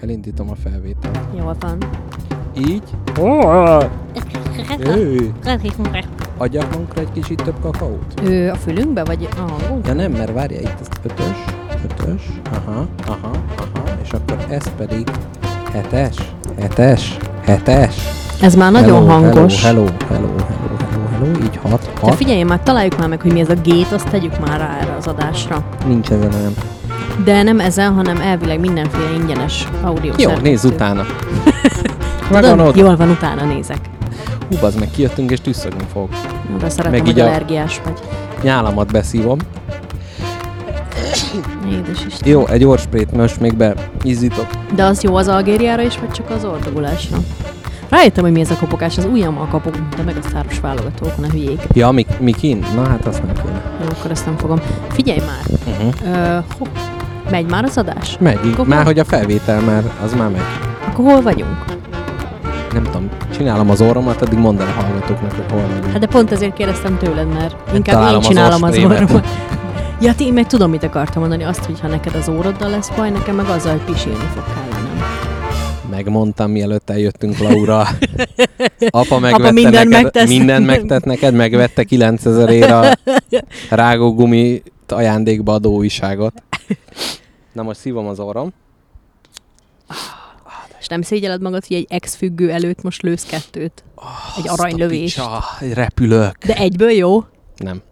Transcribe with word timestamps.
Elindítom 0.00 0.50
a 0.50 0.54
felvételt. 0.62 1.18
Jól 1.38 1.56
van. 1.60 1.78
Így. 2.68 2.82
Ő. 4.78 5.32
Adjak 6.36 6.70
magunkra 6.70 7.00
egy 7.00 7.12
kicsit 7.12 7.42
több 7.42 7.60
kakaót? 7.62 8.20
Ő 8.22 8.50
a 8.50 8.54
fülünkbe, 8.54 9.04
vagy 9.04 9.28
a 9.32 9.40
hangunk? 9.40 9.86
Ja 9.86 9.92
nem, 9.92 10.12
mert 10.12 10.32
várja 10.32 10.60
itt 10.60 10.76
ezt 10.80 11.00
ötös, 11.02 11.44
ötös, 11.84 12.28
aha, 12.52 12.86
aha, 13.06 13.30
aha, 13.56 13.82
és 14.02 14.10
akkor 14.10 14.46
ez 14.48 14.70
pedig 14.76 15.08
hetes, 15.72 16.16
hetes, 16.60 17.16
hetes. 17.44 17.94
Ez 18.42 18.54
már 18.54 18.72
nagyon 18.72 19.08
hello, 19.08 19.22
hangos. 19.22 19.64
Hello, 19.64 19.84
hello, 20.08 20.26
hello, 20.26 20.76
hello, 20.90 21.06
hello, 21.10 21.44
így 21.44 21.56
hat, 21.62 21.90
De 21.94 22.00
hat. 22.00 22.14
figyelj 22.14 22.42
már, 22.42 22.60
találjuk 22.62 22.98
már 22.98 23.08
meg, 23.08 23.20
hogy 23.20 23.32
mi 23.32 23.40
ez 23.40 23.48
a 23.50 23.54
gét, 23.54 23.92
azt 23.92 24.08
tegyük 24.10 24.46
már 24.46 24.58
rá 24.60 24.78
erre 24.80 24.96
az 24.98 25.06
adásra. 25.06 25.64
Nincs 25.86 26.10
ezen 26.10 26.34
olyan. 26.34 26.52
De 27.24 27.42
nem 27.42 27.60
ezen, 27.60 27.92
hanem 27.92 28.16
elvileg 28.20 28.60
mindenféle 28.60 29.10
ingyenes 29.20 29.68
audio 29.82 30.12
Jó, 30.16 30.30
nézz 30.42 30.64
utána. 30.64 31.04
Megvan 32.30 32.60
ott. 32.60 32.76
jól 32.76 32.96
van, 32.96 33.10
utána 33.10 33.44
nézek. 33.44 33.78
Hú, 34.48 34.56
bazd 34.60 34.78
meg, 34.78 34.90
kijöttünk 34.90 35.30
és 35.30 35.40
tüsszögni 35.40 35.84
fog. 35.92 36.08
Oda 36.56 36.70
szeretem, 36.70 36.98
Meg 36.98 37.08
így 37.08 37.20
allergiás 37.20 37.80
vagy. 37.84 37.98
Nyálamat 38.42 38.92
beszívom. 38.92 39.38
Édes 41.70 42.04
Isten. 42.06 42.28
Jó, 42.28 42.46
egy 42.46 42.64
orsprét 42.64 43.12
most 43.12 43.40
még 43.40 43.54
beizítok. 43.56 44.46
De 44.74 44.84
az 44.84 45.02
jó 45.02 45.16
az 45.16 45.28
Algériára 45.28 45.82
is, 45.82 45.98
vagy 45.98 46.10
csak 46.10 46.30
az 46.30 46.44
ordogulásra? 46.44 47.16
Rájöttem, 47.88 48.24
hogy 48.24 48.32
mi 48.32 48.40
ez 48.40 48.50
a 48.50 48.56
kopogás, 48.56 48.98
az 48.98 49.04
ujjammal 49.04 49.46
kapok, 49.46 49.74
de 49.96 50.02
meg 50.02 50.16
a 50.24 50.28
száros 50.32 50.60
válogatókon 50.60 51.24
a 51.24 51.28
hülyék. 51.28 51.60
Ja, 51.72 51.90
mi, 51.90 52.06
mi 52.18 52.32
kin? 52.32 52.64
Na 52.74 52.88
hát 52.88 53.06
azt 53.06 53.22
nem 53.24 53.34
kéne. 53.34 53.62
Jó, 53.80 53.86
akkor 53.98 54.10
ezt 54.10 54.26
nem 54.26 54.36
fogom. 54.36 54.60
Figyelj 54.90 55.18
már, 55.18 55.58
Uh-huh. 55.66 56.44
Ho, 56.58 56.64
megy 57.30 57.50
már 57.50 57.64
az 57.64 57.76
adás? 57.78 58.16
Megy. 58.20 58.38
Akkor 58.52 58.66
már 58.66 58.76
hol- 58.76 58.86
hogy 58.86 58.98
a 58.98 59.04
felvétel 59.04 59.60
már, 59.60 59.82
az 60.04 60.14
már 60.14 60.28
megy. 60.28 60.40
Akkor 60.88 61.04
hol 61.12 61.22
vagyunk? 61.22 61.64
Nem 62.72 62.82
tudom, 62.82 63.08
csinálom 63.36 63.70
az 63.70 63.80
orromat, 63.80 64.22
addig 64.22 64.38
mondd 64.38 64.60
el 64.60 64.66
a 64.66 64.82
hallgatóknak, 64.82 65.32
hogy 65.32 65.44
hol 65.50 65.60
vagyunk. 65.60 65.90
Hát 65.92 65.98
de 66.00 66.06
pont 66.06 66.32
ezért 66.32 66.52
kérdeztem 66.54 66.98
tőled, 66.98 67.32
mert 67.32 67.56
inkább 67.74 67.94
találom 67.94 68.14
én 68.14 68.18
az 68.20 68.26
csinálom 68.26 68.62
az 68.62 68.68
orsprémet. 68.76 69.02
orromat. 69.02 69.26
Ja, 70.02 70.14
ti 70.14 70.30
meg 70.30 70.46
tudom, 70.46 70.70
mit 70.70 70.82
akartam 70.82 71.20
mondani. 71.22 71.44
Azt, 71.44 71.64
hogy 71.64 71.80
ha 71.80 71.88
neked 71.88 72.14
az 72.14 72.28
óroddal 72.28 72.70
lesz 72.70 72.88
baj, 72.96 73.10
nekem 73.10 73.34
meg 73.34 73.46
azzal, 73.48 73.72
hogy 73.72 73.80
pisilni 73.94 74.18
fog 74.34 74.44
kellenem. 74.54 75.02
Megmondtam, 75.90 76.50
mielőtt 76.50 76.90
eljöttünk, 76.90 77.38
Laura. 77.38 77.78
Apa 78.90 79.18
megvette 79.18 79.42
Apa 79.44 79.52
mindent 79.52 79.88
neked, 79.88 80.02
megtesz. 80.02 80.28
mindent 80.28 80.66
megtett 80.66 81.04
neked, 81.04 81.34
megvette 81.34 81.84
9000 81.84 82.48
ér 82.48 82.70
a 82.70 82.84
rágógumi 83.70 84.62
ajándékba 84.92 85.52
adó 85.52 85.74
újságot. 85.76 86.42
Na 87.52 87.62
most 87.62 87.80
szívom 87.80 88.06
az 88.06 88.20
orrom. 88.20 88.52
És 90.80 90.86
nem 90.86 91.02
szégyeled 91.02 91.40
magad, 91.40 91.66
hogy 91.66 91.76
egy 91.76 91.86
ex-függő 91.88 92.50
előtt 92.50 92.82
most 92.82 93.02
lősz 93.02 93.24
kettőt? 93.24 93.84
Egy 94.36 94.48
Azt 94.48 94.58
a 94.58 94.62
aranylövést. 94.62 95.14
picsa, 95.14 95.42
repülök. 95.74 96.36
De 96.46 96.54
egyből 96.54 96.90
jó? 96.90 97.24
Nem. 97.56 97.82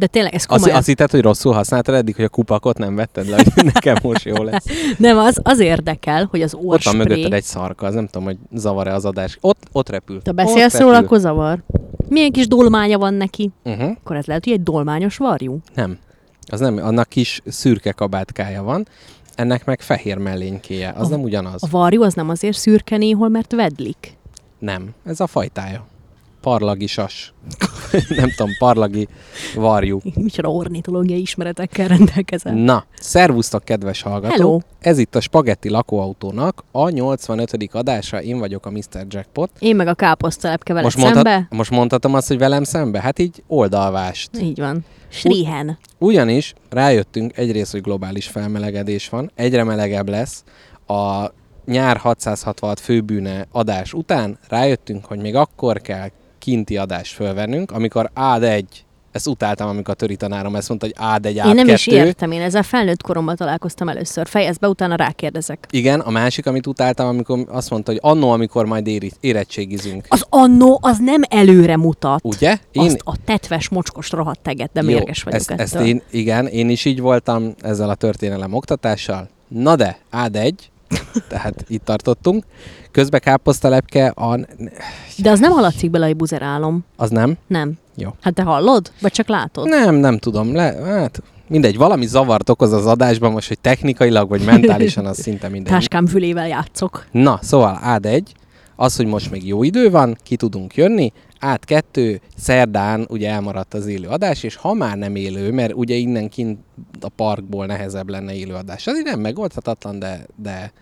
De 0.00 0.06
tényleg, 0.06 0.34
ez 0.34 0.44
komolyan. 0.44 0.76
azt 0.76 0.86
hitted, 0.86 1.10
hogy 1.10 1.20
rosszul 1.20 1.52
használtad 1.52 1.94
eddig, 1.94 2.14
hogy 2.16 2.24
a 2.24 2.28
kupakot 2.28 2.78
nem 2.78 2.94
vetted 2.94 3.28
le, 3.28 3.36
hogy 3.54 3.64
nekem 3.74 3.96
most 4.02 4.24
jó 4.24 4.42
lesz. 4.42 4.64
Nem, 4.98 5.18
az, 5.18 5.40
az 5.42 5.58
érdekel, 5.58 6.28
hogy 6.30 6.42
az 6.42 6.54
Ott 6.54 6.82
van 6.82 6.96
mögötted 6.96 7.32
egy 7.32 7.42
szarka, 7.42 7.86
az 7.86 7.94
nem 7.94 8.06
tudom, 8.06 8.24
hogy 8.24 8.38
zavar-e 8.52 8.94
az 8.94 9.04
adás. 9.04 9.38
Ott, 9.40 9.62
ott 9.72 9.88
repül. 9.88 10.22
Te 10.22 10.32
beszélsz 10.32 10.78
róla, 10.78 10.96
akkor 10.96 11.18
zavar. 11.18 11.62
Milyen 12.08 12.30
kis 12.32 12.48
dolmánya 12.48 12.98
van 12.98 13.14
neki? 13.14 13.50
Uh-huh. 13.64 13.90
Akkor 14.00 14.16
ez 14.16 14.24
lehet, 14.24 14.44
hogy 14.44 14.52
egy 14.52 14.62
dolmányos 14.62 15.16
varjú. 15.16 15.58
Nem. 15.74 15.98
Az 16.46 16.60
nem, 16.60 16.76
annak 16.76 17.08
kis 17.08 17.42
szürke 17.46 17.92
kabátkája 17.92 18.62
van, 18.62 18.86
ennek 19.34 19.64
meg 19.64 19.80
fehér 19.80 20.16
mellénykéje. 20.16 20.92
Az 20.96 21.06
A- 21.06 21.10
nem 21.10 21.22
ugyanaz. 21.22 21.62
A 21.62 21.66
varjú 21.70 22.02
az 22.02 22.14
nem 22.14 22.28
azért 22.28 22.56
szürke 22.56 22.96
néhol, 22.96 23.28
mert 23.28 23.52
vedlik. 23.52 24.16
Nem. 24.58 24.88
Ez 25.04 25.20
a 25.20 25.26
fajtája. 25.26 25.86
Parlagi 26.40 26.86
sas. 26.86 27.32
nem 28.08 28.30
tudom, 28.36 28.50
parlagi 28.58 29.08
varjú. 29.54 30.00
Micsoda 30.14 30.48
ornitológiai 30.48 31.20
ismeretekkel 31.20 31.88
rendelkezel. 31.88 32.54
Na, 32.54 32.84
szervusztok, 33.00 33.64
kedves 33.64 34.02
hallgatók! 34.02 34.36
Hello. 34.36 34.58
Ez 34.80 34.98
itt 34.98 35.14
a 35.14 35.20
Spagetti 35.20 35.68
lakóautónak 35.68 36.64
a 36.72 36.88
85. 36.88 37.68
adása, 37.72 38.22
én 38.22 38.38
vagyok 38.38 38.66
a 38.66 38.70
Mr. 38.70 39.06
Jackpot. 39.08 39.50
Én 39.58 39.76
meg 39.76 39.86
a 39.86 39.94
káposztelepke 39.94 40.72
veled 40.72 40.84
Most, 40.94 41.04
szembe. 41.06 41.22
mondhat, 41.22 41.56
most 41.58 41.70
mondhatom 41.70 42.14
azt, 42.14 42.28
hogy 42.28 42.38
velem 42.38 42.64
szembe? 42.64 43.00
Hát 43.00 43.18
így 43.18 43.42
oldalvást. 43.46 44.30
Így 44.40 44.58
van. 44.58 44.84
Srihen. 45.08 45.78
Ugyanis 45.98 46.54
rájöttünk 46.68 47.36
egyrészt, 47.36 47.72
hogy 47.72 47.80
globális 47.80 48.26
felmelegedés 48.26 49.08
van, 49.08 49.30
egyre 49.34 49.64
melegebb 49.64 50.08
lesz. 50.08 50.44
A 50.86 51.30
nyár 51.64 51.96
666 51.96 52.80
főbűne 52.80 53.46
adás 53.52 53.92
után 53.92 54.38
rájöttünk, 54.48 55.04
hogy 55.04 55.18
még 55.18 55.34
akkor 55.34 55.80
kell 55.80 56.08
kinti 56.40 56.76
adást 56.76 57.14
fölvennünk, 57.14 57.70
amikor 57.70 58.10
ád 58.14 58.42
egy, 58.42 58.84
ezt 59.12 59.26
utáltam, 59.26 59.68
amikor 59.68 59.94
a 59.94 59.96
töri 59.96 60.16
tanárom 60.16 60.56
ezt 60.56 60.68
mondta, 60.68 60.86
hogy 60.86 60.94
ád 60.98 61.26
egy, 61.26 61.38
ád 61.38 61.48
Én 61.48 61.54
nem 61.54 61.68
is 61.68 61.84
kettő. 61.84 61.96
értem, 61.96 62.30
én 62.32 62.40
ezzel 62.40 62.62
felnőtt 62.62 63.02
koromban 63.02 63.36
találkoztam 63.36 63.88
először. 63.88 64.26
Fejezd 64.26 64.60
be, 64.60 64.68
utána 64.68 64.94
rákérdezek. 64.94 65.66
Igen, 65.70 66.00
a 66.00 66.10
másik, 66.10 66.46
amit 66.46 66.66
utáltam, 66.66 67.06
amikor 67.08 67.44
azt 67.48 67.70
mondta, 67.70 67.90
hogy 67.90 68.00
annó, 68.02 68.30
amikor 68.30 68.66
majd 68.66 68.86
éri, 68.86 69.12
érettségizünk. 69.20 70.06
Az 70.08 70.24
annó, 70.28 70.78
az 70.82 70.98
nem 70.98 71.22
előre 71.28 71.76
mutat. 71.76 72.20
Ugye? 72.24 72.58
Én... 72.72 72.82
Azt 72.82 73.00
a 73.04 73.14
tetves, 73.24 73.68
mocskos 73.68 74.10
rohadt 74.10 74.40
teget, 74.40 74.70
de 74.72 74.82
mérges 74.82 75.22
vagyok 75.22 75.40
ezt, 75.40 75.50
ettől. 75.50 75.64
ezt 75.64 75.88
én, 75.88 76.02
igen, 76.10 76.46
én 76.46 76.68
is 76.70 76.84
így 76.84 77.00
voltam 77.00 77.54
ezzel 77.62 77.88
a 77.90 77.94
történelem 77.94 78.52
oktatással. 78.52 79.28
Na 79.48 79.76
de, 79.76 79.98
ád 80.10 80.36
egy, 80.36 80.69
tehát 81.28 81.64
itt 81.68 81.84
tartottunk. 81.84 82.44
Közbe 82.90 83.18
káposztalepke, 83.18 84.08
a... 84.08 84.38
De 85.16 85.30
az 85.30 85.40
nem 85.40 85.52
hallatszik 85.52 85.90
bele, 85.90 86.06
hogy 86.06 86.16
buzerálom. 86.16 86.84
az 86.96 87.10
nem? 87.10 87.36
Nem. 87.46 87.72
Jó. 87.96 88.14
Hát 88.20 88.34
te 88.34 88.42
hallod? 88.42 88.92
Vagy 89.00 89.12
csak 89.12 89.28
látod? 89.28 89.68
Nem, 89.68 89.94
nem 89.94 90.18
tudom. 90.18 90.54
Le, 90.54 90.76
hát 90.84 91.22
mindegy, 91.48 91.76
valami 91.76 92.06
zavart 92.06 92.48
okoz 92.48 92.72
az 92.72 92.86
adásban, 92.86 93.32
most, 93.32 93.48
hogy 93.48 93.58
technikailag 93.58 94.28
vagy 94.28 94.44
mentálisan, 94.44 95.06
az 95.06 95.18
szinte 95.18 95.48
mindegy. 95.48 95.72
Táskám 95.72 96.06
fülével 96.06 96.48
játszok. 96.48 97.06
Na, 97.10 97.38
szóval 97.42 97.78
ád 97.82 98.06
egy, 98.06 98.32
az, 98.80 98.96
hogy 98.96 99.06
most 99.06 99.30
még 99.30 99.46
jó 99.46 99.62
idő 99.62 99.90
van, 99.90 100.16
ki 100.22 100.36
tudunk 100.36 100.74
jönni, 100.74 101.12
át 101.38 101.64
kettő, 101.64 102.20
szerdán 102.36 103.06
ugye 103.08 103.30
elmaradt 103.30 103.74
az 103.74 103.86
élő 103.86 104.08
adás, 104.08 104.42
és 104.42 104.56
ha 104.56 104.74
már 104.74 104.96
nem 104.96 105.14
élő, 105.14 105.52
mert 105.52 105.72
ugye 105.74 105.94
innen 105.94 106.28
kint 106.28 106.58
a 107.00 107.08
parkból 107.08 107.66
nehezebb 107.66 108.08
lenne 108.08 108.34
élő 108.34 108.54
adás. 108.54 108.86
Így 108.86 109.04
nem 109.04 109.20
megoldhatatlan, 109.20 109.98
de, 109.98 110.26
de 110.36 110.72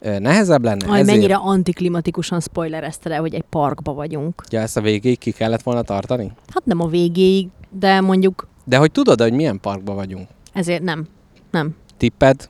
nehezebb 0.00 0.64
lenne. 0.64 0.92
Aj, 0.92 1.02
mennyire 1.02 1.34
antiklimatikusan 1.34 2.40
spoilerezte 2.40 3.10
el, 3.10 3.20
hogy 3.20 3.34
egy 3.34 3.44
parkba 3.48 3.92
vagyunk. 3.92 4.42
Ja, 4.50 4.60
ezt 4.60 4.76
a 4.76 4.80
végéig 4.80 5.18
ki 5.18 5.30
kellett 5.30 5.62
volna 5.62 5.82
tartani? 5.82 6.32
Hát 6.54 6.64
nem 6.64 6.80
a 6.80 6.86
végéig, 6.86 7.48
de 7.78 8.00
mondjuk 8.00 8.48
De 8.64 8.76
hogy 8.76 8.92
tudod, 8.92 9.20
hogy 9.20 9.32
milyen 9.32 9.60
parkba 9.60 9.94
vagyunk? 9.94 10.28
ezért 10.52 10.82
nem. 10.82 11.06
Nem. 11.50 11.76
Tipped? 11.96 12.48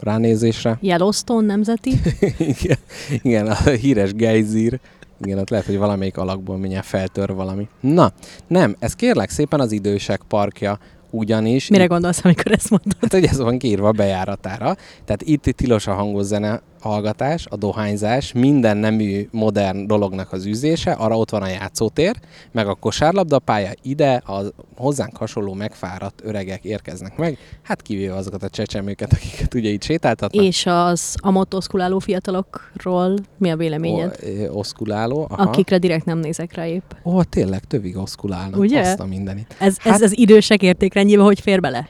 Ránézésre? 0.00 0.78
Yellowstone 0.80 1.46
nemzeti. 1.46 1.90
igen, 2.38 2.78
igen, 3.22 3.46
a 3.46 3.70
híres 3.70 4.14
gejzír. 4.14 4.80
Igen, 5.24 5.38
ott 5.38 5.50
lehet, 5.50 5.66
hogy 5.66 5.78
valamelyik 5.78 6.16
alakból 6.16 6.56
mindjárt 6.56 6.86
feltör 6.86 7.34
valami. 7.34 7.68
Na, 7.80 8.12
nem, 8.46 8.76
ez 8.78 8.94
kérlek 8.94 9.30
szépen 9.30 9.60
az 9.60 9.72
idősek 9.72 10.20
parkja, 10.28 10.78
ugyanis... 11.10 11.68
Mire 11.68 11.86
gondolsz, 11.86 12.24
amikor 12.24 12.52
ezt 12.52 12.70
mondod? 12.70 12.96
Hát, 13.00 13.12
hogy 13.12 13.24
ez 13.24 13.38
van 13.38 13.58
kiírva 13.58 13.90
bejáratára. 13.90 14.76
Tehát 15.04 15.22
itt 15.22 15.42
tilos 15.42 15.86
a 15.86 15.94
hangos 15.94 16.24
zene 16.24 16.62
hallgatás, 16.80 17.46
a 17.50 17.56
dohányzás, 17.56 18.32
minden 18.32 18.76
nemű 18.76 19.28
modern 19.30 19.86
dolognak 19.86 20.32
az 20.32 20.46
űzése, 20.46 20.92
arra 20.92 21.18
ott 21.18 21.30
van 21.30 21.42
a 21.42 21.48
játszótér, 21.48 22.16
meg 22.52 22.68
a 22.68 22.74
kosárlabdapálya, 22.74 23.70
ide 23.82 24.14
a 24.14 24.40
hozzánk 24.76 25.16
hasonló 25.16 25.52
megfáradt 25.54 26.20
öregek 26.24 26.64
érkeznek 26.64 27.16
meg, 27.16 27.38
hát 27.62 27.82
kivéve 27.82 28.14
azokat 28.14 28.42
a 28.42 28.48
csecsemőket, 28.48 29.12
akiket 29.12 29.54
ugye 29.54 29.68
itt 29.68 29.82
sétáltatnak. 29.82 30.44
És 30.44 30.66
az 30.66 31.16
a 31.22 31.30
motoszkuláló 31.30 31.98
fiatalokról 31.98 33.14
mi 33.38 33.50
a 33.50 33.56
véleményed? 33.56 34.18
O, 34.50 34.58
oszkuláló. 34.58 35.26
Aha. 35.30 35.42
Akikre 35.42 35.78
direkt 35.78 36.04
nem 36.04 36.18
nézek 36.18 36.54
rá 36.54 36.66
épp. 36.66 36.90
Ó, 37.04 37.22
tényleg 37.22 37.64
tövig 37.64 37.96
oszkulálnak. 37.96 38.60
Ugye? 38.60 38.80
Azt 38.80 39.00
a 39.00 39.06
mindenit. 39.06 39.56
Ez, 39.58 39.78
Hát- 39.78 39.94
ez 39.94 40.02
az 40.02 40.18
idősek 40.18 40.62
értékrendjébe 40.62 41.22
hogy 41.22 41.40
fér 41.40 41.60
bele? 41.60 41.88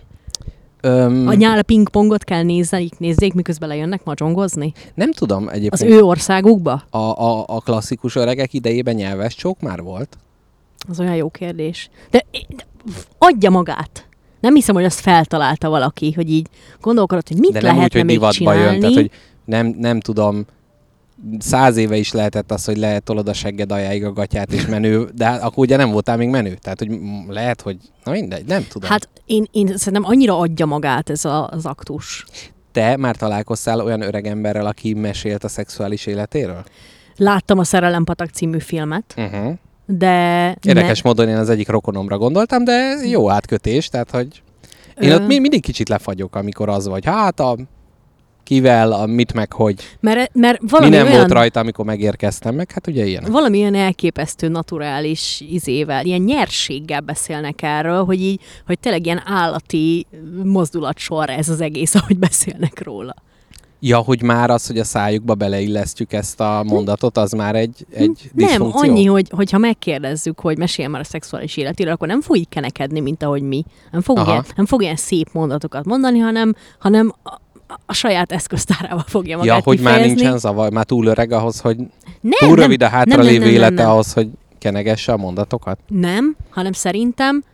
Öm, 0.87 1.29
A 1.29 1.33
nyál 1.35 1.63
pingpongot 1.63 2.25
kell 2.25 2.43
nézni, 2.43 2.89
nézzék, 2.99 3.35
miközben 3.35 3.69
lejönnek 3.69 4.05
magyarongozni? 4.05 4.73
nem 4.95 5.13
tudom 5.13 5.47
Az 5.47 5.53
egyébként. 5.53 5.91
ő 5.91 6.01
országukba? 6.03 6.83
A, 6.91 6.99
a, 6.99 7.45
a 7.47 7.61
klasszikus 7.61 8.17
öregek 8.17 8.53
idejében 8.53 8.95
nyelves 8.95 9.35
csók 9.35 9.61
már 9.61 9.83
volt? 9.83 10.17
Az 10.89 11.01
olyan 11.01 11.15
jó 11.15 11.29
kérdés. 11.31 11.89
De, 12.11 12.25
de 12.57 12.65
adja 13.19 13.51
magát. 13.51 14.09
Nem 14.41 14.55
hiszem, 14.55 14.75
hogy 14.75 14.85
azt 14.85 15.01
feltalálta 15.01 15.69
valaki, 15.69 16.13
hogy 16.13 16.31
így 16.31 16.47
gondolkodott, 16.81 17.29
hogy 17.29 17.39
mit 17.39 17.53
De 17.53 17.61
nem 17.61 17.71
úgy, 17.71 17.77
lehetne 17.77 17.99
hogy 17.99 18.07
még 18.09 18.17
divatba 18.17 18.37
csinálni. 18.55 18.61
jön. 18.71 18.81
Tehát, 18.81 18.95
hogy 18.95 19.11
nem, 19.45 19.75
nem 19.79 20.01
tudom, 20.01 20.45
száz 21.39 21.77
éve 21.77 21.97
is 21.97 22.13
lehetett 22.13 22.53
az, 22.53 22.65
hogy 22.65 22.77
letolod 22.77 23.29
a 23.29 23.33
segged 23.33 23.73
aljáig 23.73 24.05
a 24.05 24.13
gatyát 24.13 24.53
és 24.53 24.67
menő, 24.67 25.09
de 25.15 25.25
hát 25.25 25.43
akkor 25.43 25.59
ugye 25.59 25.77
nem 25.77 25.91
voltál 25.91 26.17
még 26.17 26.29
menő. 26.29 26.55
Tehát, 26.61 26.79
hogy 26.79 26.99
lehet, 27.29 27.61
hogy, 27.61 27.77
na 28.05 28.13
mindegy, 28.13 28.45
nem 28.47 28.67
tudom. 28.69 28.91
Hát 28.91 29.09
én, 29.25 29.45
én 29.51 29.67
szerintem 29.77 30.05
annyira 30.11 30.39
adja 30.39 30.67
magát 30.67 31.11
ez 31.11 31.25
a, 31.25 31.49
az 31.49 31.67
aktus. 31.67 32.25
Te 32.73 32.97
már 32.97 33.17
találkoztál 33.17 33.81
olyan 33.81 34.01
öreg 34.01 34.27
emberrel, 34.27 34.67
aki 34.67 34.95
mesélt 34.95 35.45
a 35.45 35.49
szexuális 35.49 36.07
életéről? 36.07 36.65
Láttam 37.17 37.59
a 37.59 37.65
Szerelempatak 37.65 38.29
című 38.31 38.59
filmet, 38.59 39.15
Uh-huh. 39.17 39.53
de... 39.87 40.57
Érdekes 40.63 41.03
módon 41.03 41.29
én 41.29 41.37
az 41.37 41.49
egyik 41.49 41.69
rokonomra 41.69 42.19
gondoltam, 42.19 42.65
de 42.65 42.95
jó 43.09 43.31
átkötés, 43.31 43.89
tehát 43.89 44.11
hogy 44.11 44.43
én 45.01 45.11
Ö- 45.11 45.21
ott 45.21 45.27
mi- 45.27 45.39
mindig 45.39 45.63
kicsit 45.63 45.89
lefagyok, 45.89 46.35
amikor 46.37 46.69
az 46.69 46.87
vagy, 46.89 47.05
hát 47.05 47.41
a 47.41 47.57
kivel, 48.47 48.93
a 48.93 49.07
mit 49.07 49.33
meg 49.33 49.53
hogy. 49.53 49.75
Mert, 50.01 50.35
mert 50.35 50.61
Mi 50.61 50.69
valami 50.71 50.97
nem 50.97 51.07
olyan, 51.07 51.17
volt 51.17 51.31
rajta, 51.31 51.61
amikor 51.61 51.85
megérkeztem, 51.85 52.55
meg 52.55 52.71
hát 52.71 52.87
ugye 52.87 53.07
ilyen. 53.07 53.25
valami 53.31 53.61
olyan 53.61 53.75
elképesztő 53.75 54.49
naturális 54.49 55.45
izével, 55.51 56.05
ilyen 56.05 56.21
nyerséggel 56.21 57.01
beszélnek 57.01 57.63
erről, 57.63 58.05
hogy 58.05 58.21
így, 58.21 58.41
hogy 58.67 58.79
tényleg 58.79 59.05
ilyen 59.05 59.23
állati 59.25 60.07
mozdulatsor 60.45 61.31
ez 61.31 61.49
az 61.49 61.61
egész, 61.61 61.95
ahogy 61.95 62.19
beszélnek 62.19 62.83
róla. 62.83 63.15
Ja, 63.81 63.99
hogy 63.99 64.23
már 64.23 64.51
az, 64.51 64.67
hogy 64.67 64.79
a 64.79 64.85
szájukba 64.85 65.35
beleillesztjük 65.35 66.13
ezt 66.13 66.41
a 66.41 66.63
mondatot, 66.67 67.17
az 67.17 67.33
már 67.33 67.55
egy, 67.55 67.87
egy 67.91 68.31
Nem, 68.33 68.47
diszfunkció? 68.47 68.91
annyi, 68.91 69.05
hogy, 69.05 69.29
hogyha 69.31 69.59
megkérdezzük, 69.59 70.41
hogy 70.41 70.59
mesél 70.59 70.89
már 70.89 71.01
a 71.01 71.05
szexuális 71.05 71.57
életéről, 71.57 71.93
akkor 71.93 72.09
nem 72.09 72.21
fog 72.21 72.37
így 72.37 72.49
kenekedni, 72.49 73.01
mint 73.01 73.23
ahogy 73.23 73.43
mi. 73.43 73.65
Nem 73.91 74.01
fog, 74.01 74.19
Aha. 74.19 74.31
ilyen, 74.31 74.45
nem 74.57 74.67
fog 74.67 74.83
ilyen 74.83 74.97
szép 74.97 75.29
mondatokat 75.33 75.85
mondani, 75.85 76.19
hanem, 76.19 76.55
hanem 76.79 77.15
a, 77.87 77.93
saját 77.93 78.33
eszköztárával 78.33 79.05
fogja 79.07 79.37
magát 79.37 79.57
Ja, 79.57 79.63
hogy 79.65 79.81
már 79.81 79.93
kifejezni. 79.95 80.21
nincsen 80.21 80.39
zavar, 80.39 80.73
már 80.73 80.85
túl 80.85 81.07
öreg 81.07 81.33
ahhoz, 81.33 81.61
hogy 81.61 81.77
nem, 82.21 82.39
túl 82.39 82.49
nem, 82.49 82.59
rövid 82.59 82.83
a 82.83 82.89
hátralévő 82.89 83.29
nem, 83.29 83.39
nem, 83.39 83.47
nem, 83.47 83.55
élete 83.57 83.83
nem. 83.83 83.91
ahhoz, 83.91 84.13
hogy 84.13 84.29
kenegesse 84.59 85.13
a 85.13 85.17
mondatokat? 85.17 85.79
Nem, 85.89 86.37
hanem 86.51 86.73
szerintem 86.73 87.45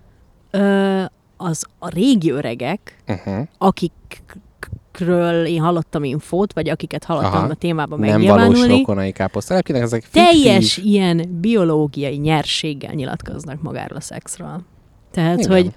ö, 0.51 1.03
az 1.37 1.65
a 1.79 1.89
régi 1.89 2.31
öregek, 2.31 2.97
Uh-huh. 3.09 3.47
akikről 3.59 5.47
én 5.47 5.61
hallottam 5.61 6.05
infót, 6.05 6.53
vagy 6.53 6.69
akiket 6.69 7.05
hallottam 7.05 7.33
Aha. 7.33 7.47
a 7.47 7.55
témában 7.55 7.99
Nem 7.99 8.09
valós 8.09 8.27
megnyilvánulni, 8.29 8.79
rokonai 8.79 9.13
káposztelepkének, 9.13 9.83
ezek 9.83 10.09
teljes 10.11 10.73
fiktív. 10.75 10.93
ilyen 10.93 11.39
biológiai 11.41 12.17
nyerséggel 12.17 12.93
nyilatkoznak 12.95 13.63
magáról 13.63 13.97
a 13.97 14.01
szexről. 14.01 14.61
Tehát, 15.11 15.39
Igen. 15.39 15.51
hogy 15.53 15.71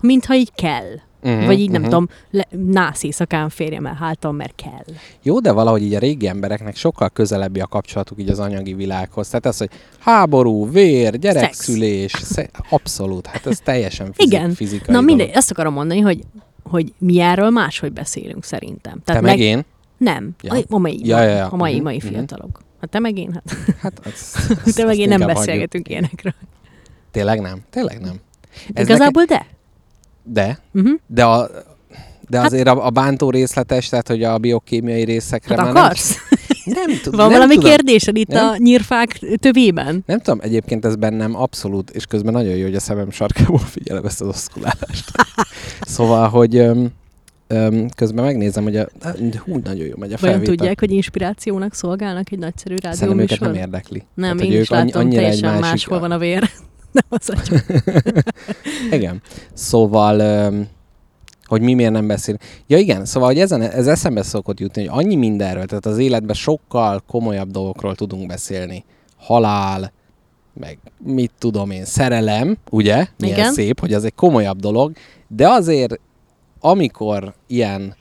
mintha 0.00 0.34
így 0.34 0.52
kell. 0.54 0.88
Uh-huh, 1.24 1.46
Vagy 1.46 1.58
így 1.60 1.70
nem 1.70 1.82
uh-huh. 1.82 1.84
tudom, 1.98 2.08
le, 2.30 2.46
nász 2.72 3.02
éjszakán 3.02 3.48
férjem 3.48 3.86
el 3.86 3.94
hátam, 3.94 4.36
mert 4.36 4.54
kell. 4.54 4.94
Jó, 5.22 5.40
de 5.40 5.52
valahogy 5.52 5.82
így 5.82 5.94
a 5.94 5.98
régi 5.98 6.26
embereknek 6.28 6.76
sokkal 6.76 7.08
közelebbi 7.10 7.60
a 7.60 7.66
kapcsolatuk 7.66 8.20
így 8.20 8.28
az 8.28 8.38
anyagi 8.38 8.74
világhoz. 8.74 9.28
Tehát 9.28 9.46
az, 9.46 9.58
hogy 9.58 9.70
háború, 9.98 10.70
vér, 10.70 11.18
gyerekszülés, 11.18 12.12
sze- 12.12 12.50
abszolút, 12.70 13.26
hát 13.26 13.46
ez 13.46 13.58
teljesen 13.60 14.12
fizik, 14.12 14.32
Igen. 14.32 14.54
fizikai 14.54 14.94
Na 14.94 15.00
mindegy, 15.00 15.30
azt 15.34 15.50
akarom 15.50 15.72
mondani, 15.72 16.00
hogy, 16.00 16.20
hogy 16.62 16.92
mi 16.98 17.20
erről 17.20 17.50
máshogy 17.50 17.92
beszélünk 17.92 18.44
szerintem. 18.44 19.00
Te 19.04 19.20
meg 19.20 19.38
én? 19.38 19.64
Nem, 19.96 20.30
Ja. 20.42 20.54
a, 20.54 20.62
a 20.68 20.78
mai, 20.78 21.00
Ja, 21.06 21.22
ja, 21.22 21.30
ja. 21.36 21.46
a 21.46 21.56
mai, 21.56 21.74
Mhm, 21.74 21.82
mai 21.82 21.96
mhm. 21.96 22.06
fiatalok. 22.06 22.60
Hát 22.80 22.90
te 22.90 22.98
meg 22.98 23.18
én, 23.18 23.32
hát 23.32 23.56
Hát, 23.80 24.00
az, 24.04 24.48
te 24.74 24.84
meg 24.84 24.98
én 24.98 25.08
nem 25.08 25.20
beszélgetünk 25.26 25.86
hagyjuk. 25.86 25.88
ilyenekről. 25.88 26.34
Tényleg 27.10 27.40
nem? 27.40 27.60
Tényleg 27.70 28.00
nem. 28.00 28.14
Ez 28.74 28.84
Igazából 28.84 29.24
de. 29.24 29.46
De, 30.24 30.58
Uh-huh. 30.74 30.92
de, 31.06 31.24
a, 31.24 31.48
de 32.28 32.36
Hát- 32.38 32.46
azért 32.46 32.68
a, 32.68 32.86
a 32.86 32.90
bántó 32.90 33.30
részletes, 33.30 33.88
tehát 33.88 34.08
hogy 34.08 34.22
a 34.22 34.38
biokémiai 34.38 35.04
részekre 35.04 35.54
Hát 35.54 35.64
már 35.64 35.72
nem, 35.74 35.82
akarsz? 35.84 36.16
nem, 36.64 36.86
tud, 37.02 37.16
Van 37.16 37.24
nem 37.28 37.34
valami 37.38 37.54
tudom. 37.54 37.70
kérdésed 37.70 38.16
itt 38.16 38.28
Nem? 38.28 38.48
a 38.48 38.56
nyírfák 38.56 39.18
tövében? 39.40 40.02
Nem 40.06 40.18
tudom, 40.20 40.38
egyébként 40.42 40.84
ez 40.84 40.96
bennem 40.96 41.34
abszolút, 41.36 41.90
és 41.90 42.06
közben 42.06 42.32
nagyon 42.32 42.54
jó, 42.56 42.62
hogy 42.62 42.74
a 42.74 42.80
szemem 42.80 43.10
sarkából 43.10 43.58
figyelem 43.58 44.04
ezt 44.04 44.20
az 44.20 44.28
oszkulálást. 44.28 45.10
szóval, 45.80 46.28
hogy 46.28 46.56
öm, 47.46 47.88
közben 47.96 48.24
megnézem, 48.24 48.62
hogy 48.62 48.76
a, 48.76 48.86
hú, 49.44 49.60
nagyon 49.64 49.86
jó 49.86 49.94
megy 49.96 50.12
a 50.12 50.16
Vajon 50.20 50.36
felvétel. 50.36 50.54
tudják, 50.54 50.80
hogy 50.80 50.90
inspirációnak 50.90 51.74
szolgálnak 51.74 52.30
egy 52.32 52.38
nagyszerű 52.38 52.74
Szerintem 52.80 53.18
őket 53.18 53.30
rádióműsor? 53.30 53.46
nem 53.46 53.56
érdekli. 53.56 54.02
Nem, 54.14 54.36
Tehát, 54.36 54.52
én 54.52 54.60
is 54.60 54.64
ők 54.64 54.68
látom, 54.70 55.00
annyira 55.00 55.20
egy 55.22 55.26
teljesen 55.40 55.50
másik- 55.60 55.88
máshol 55.88 55.98
van 55.98 56.10
a 56.10 56.18
vér. 56.18 56.50
nem 56.98 57.04
az 57.08 57.28
a 57.30 57.42
csak. 57.42 57.64
Igen. 58.98 59.22
Szóval, 59.54 60.18
hogy 61.44 61.60
mi 61.60 61.74
miért 61.74 61.92
nem 61.92 62.06
beszél. 62.06 62.36
Ja 62.66 62.78
igen, 62.78 63.04
szóval 63.04 63.28
hogy 63.28 63.38
ezen, 63.38 63.60
ez 63.60 63.86
eszembe 63.86 64.22
szokott 64.22 64.60
jutni, 64.60 64.86
hogy 64.86 65.04
annyi 65.04 65.16
mindenről, 65.16 65.64
tehát 65.64 65.86
az 65.86 65.98
életben 65.98 66.34
sokkal 66.34 67.02
komolyabb 67.06 67.50
dolgokról 67.50 67.94
tudunk 67.94 68.26
beszélni. 68.26 68.84
Halál, 69.16 69.92
meg 70.54 70.78
mit 70.98 71.32
tudom 71.38 71.70
én, 71.70 71.84
szerelem, 71.84 72.56
ugye? 72.70 73.06
Milyen 73.18 73.38
Igen. 73.38 73.52
szép, 73.52 73.80
hogy 73.80 73.94
az 73.94 74.04
egy 74.04 74.14
komolyabb 74.14 74.58
dolog, 74.58 74.92
de 75.28 75.48
azért, 75.48 76.00
amikor 76.60 77.34
ilyen 77.46 77.94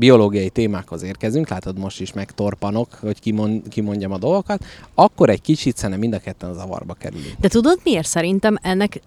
biológiai 0.00 0.48
témákhoz 0.50 1.02
érkezünk, 1.02 1.48
látod 1.48 1.78
most 1.78 2.00
is 2.00 2.12
megtorpanok, 2.12 2.88
hogy 3.00 3.20
kimond, 3.20 3.68
kimondjam 3.68 4.12
a 4.12 4.18
dolgokat, 4.18 4.64
akkor 4.94 5.28
egy 5.30 5.40
kicsit 5.40 5.76
szerintem 5.76 6.00
mind 6.00 6.14
a 6.14 6.18
ketten 6.18 6.54
zavarba 6.54 6.94
kerülünk. 6.94 7.34
De 7.40 7.48
tudod 7.48 7.78
miért 7.84 8.06
szerintem 8.06 8.56
ennek 8.62 9.00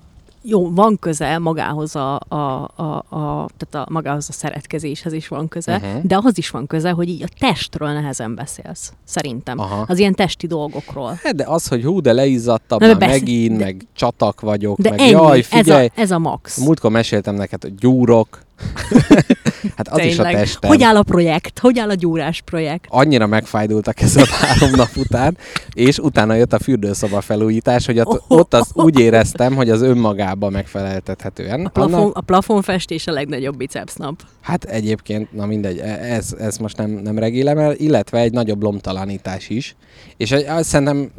jó, 0.46 0.72
van 0.74 0.98
köze 1.00 1.38
magához 1.38 1.96
a, 1.96 2.20
a, 2.28 2.36
a, 2.76 2.84
a, 3.10 3.50
tehát 3.58 3.88
a 3.88 3.92
magához 3.92 4.26
a 4.30 4.32
szeretkezéshez 4.32 5.14
is 5.14 5.28
van 5.28 5.48
köze, 5.48 5.76
uh-huh. 5.76 6.02
de 6.04 6.16
ahhoz 6.16 6.38
is 6.38 6.50
van 6.50 6.68
köze, 6.68 6.90
hogy 6.90 7.10
így 7.10 7.24
a 7.24 7.28
testről 7.40 7.92
nehezen 7.92 8.36
beszélsz, 8.36 8.94
szerintem. 9.04 9.60
Aha. 9.60 9.86
Az 9.88 10.00
ilyen 10.00 10.14
testi 10.14 10.48
dolgokról. 10.48 11.20
Hát 11.24 11.36
de 11.36 11.44
az, 11.48 11.68
hogy 11.68 11.84
hú, 11.84 12.02
de 12.02 12.14
leizzadtam 12.14 12.78
Na, 12.82 12.86
már 12.88 12.98
de 12.98 13.06
besz- 13.06 13.20
megint, 13.20 13.58
de- 13.58 13.64
meg 13.64 13.86
csatak 13.96 14.42
vagyok, 14.42 14.80
De 14.80 14.90
meg 14.90 15.00
ennyi, 15.00 15.10
jaj, 15.10 15.40
ez, 15.40 15.46
figyelj, 15.46 15.90
a, 15.96 16.00
ez 16.00 16.12
a 16.12 16.20
max. 16.20 16.58
múltkor 16.58 16.92
meséltem 16.92 17.36
neked, 17.36 17.62
hogy 17.62 17.76
gyúrok. 17.76 18.42
hát 19.78 19.88
az 19.88 19.98
is 20.00 20.20
a 20.20 20.24
Tényleg. 20.24 20.34
testem. 20.36 20.70
Hogy 20.70 20.84
áll 20.84 20.96
a 20.96 21.04
projekt? 21.04 21.60
Hogy 21.60 21.80
áll 21.80 21.90
a 21.90 21.94
gyúrás 21.94 22.42
projekt? 22.42 22.86
Annyira 22.90 23.28
megfájdultak 23.28 24.02
ezzel 24.02 24.24
a 24.24 24.46
három 24.46 24.70
nap 24.76 24.90
után, 24.96 25.38
és 25.74 25.98
utána 25.98 26.34
jött 26.34 26.54
a 26.54 26.60
fürdőszoba 26.60 27.22
felújítás, 27.22 27.86
hogy 27.86 28.00
ott, 28.00 28.24
Oh. 28.28 28.38
ott 28.38 28.54
azt 28.54 28.72
úgy 28.74 29.00
éreztem, 29.00 29.56
hogy 29.56 29.70
az 29.70 29.82
önmagában 29.82 30.52
megfeleltethetően. 30.52 31.66
A 31.66 31.70
plafon, 31.70 31.94
Annak, 31.94 32.18
a 32.18 32.22
plafonfestés 32.22 33.08
a 33.08 33.12
legnagyobb 33.12 33.58
biceps 33.58 33.94
nap. 33.96 34.22
hát 34.42 34.64
egyébként, 34.64 35.32
na 35.34 35.46
mindegy, 35.46 35.78
e- 35.78 36.00
ez, 36.14 36.36
ez 36.40 36.58
most 36.58 36.78
nem, 36.78 36.90
nem 36.90 37.18
regélem 37.20 37.58
el, 37.58 37.74
illetve 37.74 38.20
egy 38.20 38.32
nagyobb 38.32 38.62
lomtalanítás 38.64 39.50
is. 39.50 39.76
És 40.18 40.32
azt 40.32 40.70
szerintem 40.70 41.12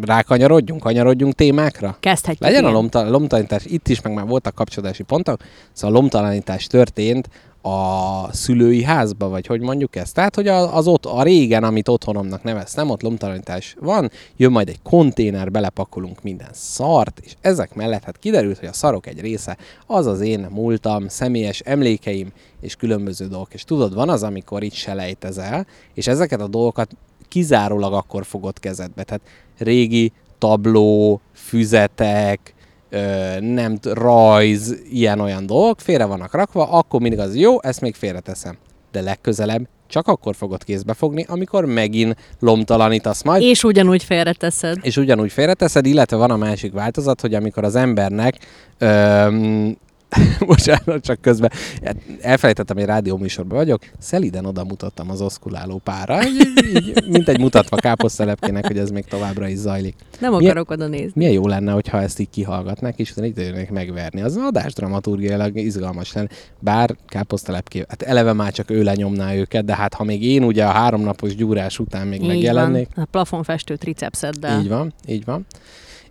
rákanyarodjunk, 0.00 0.80
kanyarodjunk 0.80 1.34
témákra? 1.34 1.96
Kezdhetjük 2.00 2.42
Legyen 2.42 2.64
a 2.64 2.70
lomta- 2.70 3.10
lomtalanítás, 3.10 3.64
itt 3.64 3.88
is 3.88 4.00
meg 4.02 4.12
már 4.14 4.26
voltak 4.26 4.54
kapcsolódási 4.54 5.02
pontok, 5.02 5.42
szóval 5.72 5.96
a 5.96 6.00
lomtalanítás 6.00 6.66
történt 6.66 7.28
a 7.62 8.32
szülői 8.32 8.82
házba, 8.82 9.28
vagy 9.28 9.46
hogy 9.46 9.60
mondjuk 9.60 9.96
ezt. 9.96 10.14
Tehát, 10.14 10.34
hogy 10.34 10.48
a- 10.48 10.76
az 10.76 10.86
ott, 10.86 11.06
a 11.06 11.22
régen, 11.22 11.64
amit 11.64 11.88
otthonomnak 11.88 12.42
neveztem, 12.42 12.90
ott 12.90 13.02
lomtalanítás 13.02 13.76
van, 13.80 14.10
jön 14.36 14.50
majd 14.52 14.68
egy 14.68 14.82
konténer, 14.82 15.50
belepakolunk 15.50 16.22
minden 16.22 16.48
szart, 16.52 17.20
és 17.24 17.34
ezek 17.40 17.74
mellett 17.74 18.04
hát 18.04 18.18
kiderült, 18.18 18.58
hogy 18.58 18.68
a 18.68 18.72
szarok 18.72 19.06
egy 19.06 19.20
része 19.20 19.56
az 19.86 20.06
az 20.06 20.20
én 20.20 20.46
múltam, 20.50 21.08
személyes 21.08 21.60
emlékeim 21.60 22.32
és 22.60 22.74
különböző 22.76 23.26
dolgok. 23.26 23.54
És 23.54 23.64
tudod, 23.64 23.94
van 23.94 24.08
az, 24.08 24.22
amikor 24.22 24.62
itt 24.62 24.72
selejtezel, 24.72 25.66
és 25.94 26.06
ezeket 26.06 26.40
a 26.40 26.48
dolgokat 26.48 26.90
kizárólag 27.28 27.92
akkor 27.92 28.24
fogod 28.24 28.58
kezedbe. 28.58 29.02
Tehát 29.02 29.22
régi 29.58 30.12
tabló, 30.38 31.20
füzetek, 31.34 32.54
ö, 32.90 33.40
nem 33.40 33.78
rajz, 33.82 34.76
ilyen-olyan 34.90 35.46
dolgok 35.46 35.80
félre 35.80 36.04
vannak 36.04 36.34
rakva, 36.34 36.70
akkor 36.70 37.00
mindig 37.00 37.18
az 37.18 37.36
jó, 37.36 37.62
ezt 37.62 37.80
még 37.80 37.94
félreteszem. 37.94 38.56
De 38.92 39.00
legközelebb 39.00 39.68
csak 39.86 40.06
akkor 40.08 40.34
fogod 40.34 40.64
kézbe 40.64 40.94
fogni, 40.94 41.24
amikor 41.28 41.64
megint 41.64 42.16
lomtalanítasz 42.40 43.22
majd, 43.22 43.42
És 43.42 43.64
ugyanúgy 43.64 44.02
félreteszed. 44.02 44.76
és 44.82 44.96
ugyanúgy 44.96 45.32
félreteszed, 45.32 45.86
illetve 45.86 46.16
van 46.16 46.30
a 46.30 46.36
másik 46.36 46.72
változat, 46.72 47.20
hogy 47.20 47.34
amikor 47.34 47.64
az 47.64 47.74
embernek 47.74 48.34
öm, 48.78 49.76
bocsánat, 50.46 51.04
csak 51.04 51.20
közben 51.20 51.50
hát 51.84 51.96
elfelejtettem, 52.20 52.76
hogy 52.76 52.84
rádióműsorban 52.86 53.58
vagyok, 53.58 53.82
szeliden 53.98 54.44
oda 54.44 54.64
mutattam 54.64 55.10
az 55.10 55.20
oszkuláló 55.20 55.80
pára, 55.84 56.18
így, 56.26 57.04
mint 57.08 57.28
egy 57.28 57.40
mutatva 57.40 57.76
káposztelepkének, 57.76 58.66
hogy 58.66 58.78
ez 58.78 58.90
még 58.90 59.04
továbbra 59.04 59.48
is 59.48 59.56
zajlik. 59.58 59.94
Nem 60.20 60.30
Milyen- 60.34 60.44
akarok 60.50 60.70
oda 60.70 60.86
nézni. 60.86 61.12
Milyen 61.14 61.32
jó 61.32 61.46
lenne, 61.46 61.72
hogyha 61.72 62.00
ezt 62.00 62.18
így 62.18 62.30
kihallgatnák, 62.30 62.98
és 62.98 63.10
utána 63.10 63.28
jönnék 63.36 63.70
megverni. 63.70 64.20
Az 64.20 64.36
adás 64.36 64.72
dramaturgiailag 64.72 65.56
izgalmas 65.56 66.12
lenne. 66.12 66.28
Bár 66.58 66.96
káposztelepké, 67.08 67.84
hát 67.88 68.02
eleve 68.02 68.32
már 68.32 68.52
csak 68.52 68.70
ő 68.70 68.82
lenyomná 68.82 69.34
őket, 69.34 69.64
de 69.64 69.74
hát 69.76 69.94
ha 69.94 70.04
még 70.04 70.22
én 70.24 70.42
ugye 70.44 70.64
a 70.64 70.70
háromnapos 70.70 71.34
gyúrás 71.36 71.78
után 71.78 72.06
még 72.06 72.20
Így 72.20 72.26
van. 72.26 72.34
megjelennék, 72.34 72.88
A 72.96 73.04
plafonfestő 73.10 73.76
tricepszeddel. 73.76 74.60
így 74.60 74.68
van, 74.68 74.92
így 75.06 75.24
van. 75.24 75.46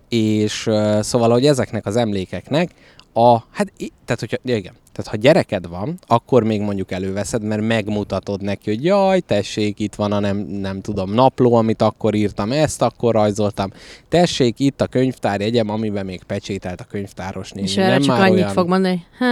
És 0.08 0.66
uh, 0.66 1.00
szóval, 1.00 1.30
hogy 1.30 1.46
ezeknek 1.46 1.86
az 1.86 1.96
emlékeknek 1.96 2.70
a, 3.18 3.44
hát, 3.50 3.72
tehát 4.04 4.20
hogyha, 4.20 4.36
igen, 4.44 4.74
tehát 4.92 5.10
ha 5.10 5.16
gyereked 5.16 5.68
van, 5.68 5.98
akkor 6.06 6.42
még 6.44 6.60
mondjuk 6.60 6.90
előveszed, 6.92 7.42
mert 7.42 7.62
megmutatod 7.62 8.42
neki, 8.42 8.70
hogy 8.70 8.84
jaj, 8.84 9.20
tessék, 9.20 9.80
itt 9.80 9.94
van 9.94 10.12
a 10.12 10.18
nem, 10.18 10.36
nem 10.36 10.80
tudom, 10.80 11.14
napló, 11.14 11.54
amit 11.54 11.82
akkor 11.82 12.14
írtam, 12.14 12.52
ezt 12.52 12.82
akkor 12.82 13.14
rajzoltam. 13.14 13.70
Tessék, 14.08 14.58
itt 14.58 14.80
a 14.80 14.86
könyvtár 14.86 15.40
jegyem, 15.40 15.68
amiben 15.68 16.04
még 16.04 16.22
pecsételt 16.22 16.80
a 16.80 16.84
könyvtáros 16.84 17.52
néni. 17.52 17.68
És 17.68 17.76
erre 17.76 17.88
nem 17.88 18.00
csak 18.00 18.16
már 18.16 18.26
annyit 18.26 18.42
olyan... 18.42 18.52
fog 18.52 18.68
mondani, 18.68 19.04
ha, 19.18 19.26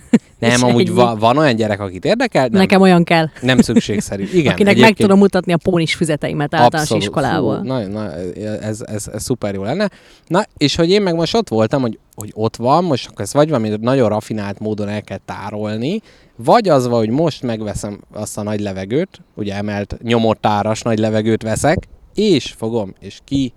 Nem, 0.38 0.64
amúgy 0.64 0.86
ennyi. 0.86 0.96
va- 0.96 1.18
van 1.18 1.36
olyan 1.36 1.54
gyerek, 1.54 1.80
akit 1.80 2.04
érdekel, 2.04 2.46
nem, 2.46 2.60
Nekem 2.60 2.80
olyan 2.80 3.04
kell, 3.04 3.28
nem 3.40 3.58
szükségszerű. 3.60 4.28
Igen, 4.34 4.52
akinek 4.52 4.78
meg 4.78 4.94
tudom 4.94 5.18
mutatni 5.18 5.52
a 5.52 5.56
pónis 5.62 5.94
füzeteimet 5.94 6.54
általános 6.54 6.80
Abszolút. 6.80 7.02
iskolából. 7.02 7.58
Fú, 7.58 7.66
na, 7.66 7.86
na, 7.86 8.12
ez, 8.14 8.80
ez, 8.80 9.08
ez, 9.12 9.22
szuper 9.22 9.54
jó 9.54 9.62
lenne. 9.62 9.90
Na, 10.26 10.44
és 10.56 10.76
hogy 10.76 10.90
én 10.90 11.02
meg 11.02 11.14
most 11.14 11.34
ott 11.34 11.48
voltam, 11.48 11.80
hogy, 11.80 11.98
hogy 12.14 12.30
ott 12.34 12.56
van, 12.56 12.84
most 12.84 13.08
akkor 13.08 13.20
ezt 13.20 13.32
vagy 13.32 13.48
valami 13.48 13.76
nagyon 13.80 14.08
rafinált 14.08 14.58
módon 14.58 14.88
el 14.88 15.02
kell 15.02 15.20
tárolni, 15.24 16.00
vagy 16.36 16.68
az 16.68 16.86
van, 16.88 16.98
hogy 16.98 17.10
most 17.10 17.42
megveszem 17.42 18.00
azt 18.12 18.38
a 18.38 18.42
nagy 18.42 18.60
levegőt, 18.60 19.20
ugye 19.34 19.54
emelt 19.54 19.96
nyomott 20.02 20.46
áras 20.46 20.82
nagy 20.82 20.98
levegőt 20.98 21.42
veszek, 21.42 21.88
és 22.14 22.54
fogom, 22.58 22.94
és 23.00 23.18
ki 23.24 23.52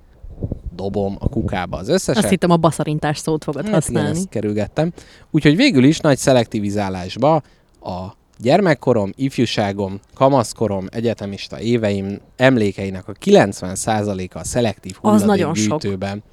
dobom 0.75 1.15
a 1.19 1.29
kukába 1.29 1.77
az 1.77 1.89
összeset. 1.89 2.23
Azt 2.23 2.29
hittem 2.31 2.49
a 2.49 2.57
baszarintás 2.57 3.17
szót 3.17 3.43
fogod 3.43 3.61
Hát 3.61 3.67
igen, 3.69 3.81
használni. 3.81 4.09
ezt 4.17 4.29
kerülgettem. 4.29 4.91
Úgyhogy 5.31 5.55
végül 5.55 5.83
is 5.83 5.99
nagy 5.99 6.17
szelektivizálásba 6.17 7.35
a 7.81 8.15
gyermekkorom, 8.37 9.11
ifjúságom, 9.15 9.99
kamaszkorom, 10.13 10.85
egyetemista 10.91 11.59
éveim 11.59 12.19
emlékeinek 12.35 13.07
a 13.07 13.11
90%-a 13.11 14.37
a 14.39 14.43
szelektív 14.43 14.95
hulladékgyűjtőben. 15.01 16.23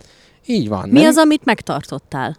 Így 0.47 0.69
van. 0.69 0.89
Mi 0.89 0.99
nem? 1.01 1.09
az, 1.09 1.17
amit 1.17 1.45
megtartottál? 1.45 2.37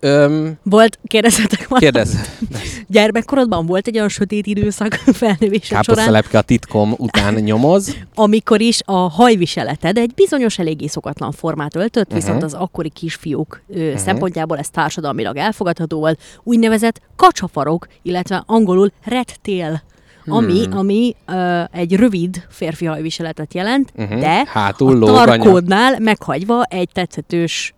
Öm, 0.00 0.58
Volt, 0.62 0.98
kérdezhetek 1.06 1.68
már, 1.68 1.80
kérdez, 1.80 2.14
gyermekkorodban 2.86 3.66
volt 3.66 3.86
egy 3.86 3.96
olyan 3.96 4.08
sötét 4.08 4.46
időszak 4.46 4.92
felnövésed 4.94 5.62
során, 5.62 5.82
káposztelepke 5.82 6.38
a 6.38 6.42
titkom 6.42 6.94
után 6.96 7.34
nyomoz. 7.34 7.96
amikor 8.14 8.60
is 8.60 8.80
a 8.84 8.92
hajviseleted 8.96 9.98
egy 9.98 10.12
bizonyos 10.14 10.58
eléggé 10.58 10.86
szokatlan 10.86 11.32
formát 11.32 11.76
öltött, 11.76 12.06
Mhm. 12.06 12.14
viszont 12.14 12.42
az 12.42 12.54
akkori 12.54 12.88
kisfiúk 12.90 13.62
ö, 13.74 13.92
szempontjából 13.96 14.58
ez 14.58 14.68
társadalmilag 14.70 15.36
elfogadható 15.36 15.98
volt, 15.98 16.20
úgynevezett 16.42 17.00
kacsafarok, 17.16 17.86
illetve 18.02 18.42
angolul 18.46 18.92
red 19.04 19.28
tail, 19.42 19.82
ami, 20.26 20.64
Hmm. 20.64 20.78
ami 20.78 21.14
ö, 21.26 21.62
egy 21.72 21.94
rövid 21.96 22.46
férfi 22.50 22.84
hajviseletet 22.84 23.54
jelent, 23.54 23.92
Mhm. 23.96 24.18
de 24.20 24.44
Hátul 24.46 25.04
a 25.04 25.06
tarkódnál 25.06 25.98
meghagyva 25.98 26.62
egy 26.62 26.88
tetszetős, 26.92 27.74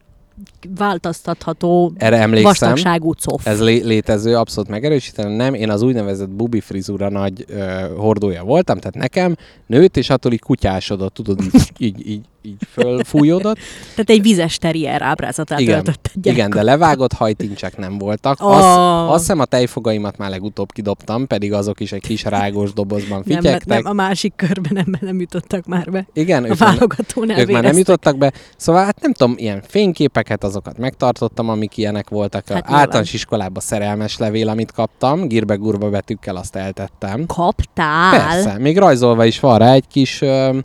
változtatható 0.76 1.92
Erre 1.96 2.16
emlékszem. 2.16 2.48
vastagságú 2.50 3.12
cof. 3.14 3.46
Ez 3.46 3.60
lé- 3.60 3.84
létező, 3.84 4.36
abszolút 4.36 4.70
megerősítenem. 4.70 5.32
Nem, 5.32 5.54
én 5.54 5.70
az 5.70 5.82
úgynevezett 5.82 6.28
bubi 6.28 6.60
frizura 6.60 7.08
nagy 7.08 7.44
ö, 7.48 7.86
hordója 7.96 8.44
voltam, 8.44 8.78
tehát 8.78 8.94
nekem 8.94 9.36
nőtt, 9.66 9.96
és 9.96 10.10
attól 10.10 10.32
így 10.32 10.40
kutyásodott, 10.40 11.14
tudod, 11.14 11.40
így, 11.42 11.70
így, 11.78 12.08
így, 12.08 12.24
így 12.42 12.56
fölfújódott. 12.72 13.58
Tehát 13.94 14.10
egy 14.10 14.22
vizes 14.22 14.58
terrier 14.58 15.02
ábrázatát 15.02 15.60
Igen, 15.60 15.76
öltött 15.76 16.10
egy 16.14 16.26
igen, 16.26 16.50
de 16.50 16.62
levágott 16.62 17.12
hajtincsek 17.12 17.76
nem 17.76 17.98
voltak. 17.98 18.42
Oh. 18.42 18.56
Azt, 18.56 19.10
azt 19.10 19.20
hiszem 19.20 19.40
a 19.40 19.44
tejfogaimat 19.44 20.16
már 20.16 20.30
legutóbb 20.30 20.72
kidobtam, 20.72 21.26
pedig 21.26 21.52
azok 21.52 21.80
is 21.80 21.92
egy 21.92 22.00
kis 22.02 22.24
rágós 22.24 22.72
dobozban 22.72 23.22
nem, 23.24 23.36
fityegtek. 23.36 23.82
nem, 23.82 23.86
a 23.86 23.92
másik 23.92 24.32
körben 24.36 24.72
nem, 24.74 24.98
nem 25.00 25.20
jutottak 25.20 25.66
már 25.66 25.90
be. 25.90 26.06
Igen, 26.12 26.44
A 26.44 26.46
ők 26.46 26.58
már, 26.58 26.74
válogatón 26.74 27.38
ők 27.38 27.50
már 27.50 27.62
nem 27.62 27.76
jutottak 27.76 28.18
be. 28.18 28.32
Szóval 28.56 28.84
hát 28.84 29.00
nem 29.00 29.12
tudom, 29.12 29.34
ilyen 29.36 29.62
fényképeket, 29.66 30.44
azokat 30.44 30.78
megtartottam, 30.78 31.48
amik 31.48 31.76
ilyenek 31.76 32.08
voltak. 32.08 32.48
Hát. 32.48 32.64
Általános 32.66 33.12
iskolában 33.12 33.62
szerelmes 33.62 34.18
levél, 34.18 34.48
amit 34.48 34.72
kaptam, 34.72 35.28
gírbe-gurba 35.28 35.90
betűkkel 35.90 36.36
azt 36.36 36.56
eltettem. 36.56 37.26
Kaptál? 37.26 38.10
Persze, 38.10 38.58
még 38.58 38.78
rajzolva 38.78 39.24
is 39.24 39.40
van 39.40 39.58
rá 39.58 39.72
egy 39.72 39.86
kis 39.88 40.20
ö, 40.20 40.58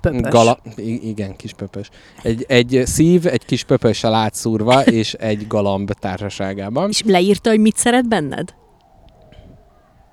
Pöpös. 0.00 0.30
gala... 0.30 0.58
Igen, 0.76 1.36
kis 1.36 1.52
pöpös. 1.52 1.90
Egy, 2.22 2.44
egy 2.48 2.82
szív, 2.84 3.26
egy 3.26 3.44
kis 3.44 3.64
pöpössel 3.64 4.14
átszúrva, 4.14 4.84
és 5.00 5.12
egy 5.12 5.46
galamb 5.46 5.92
társaságában. 5.92 6.88
És 6.88 7.02
leírta, 7.04 7.50
hogy 7.50 7.60
mit 7.60 7.76
szeret 7.76 8.08
benned? 8.08 8.54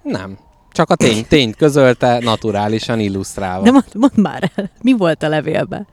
Nem. 0.03 0.38
Csak 0.72 0.89
a 0.89 0.96
tény, 0.96 1.25
tényt 1.27 1.56
közölte, 1.56 2.20
naturálisan 2.20 3.00
illusztrálva. 3.00 3.63
De 3.63 3.72
mondd, 3.72 3.86
mondd 3.94 4.22
már 4.22 4.51
el, 4.56 4.72
mi 4.82 4.94
volt 4.94 5.24
a 5.24 5.27
levélben? 5.27 5.88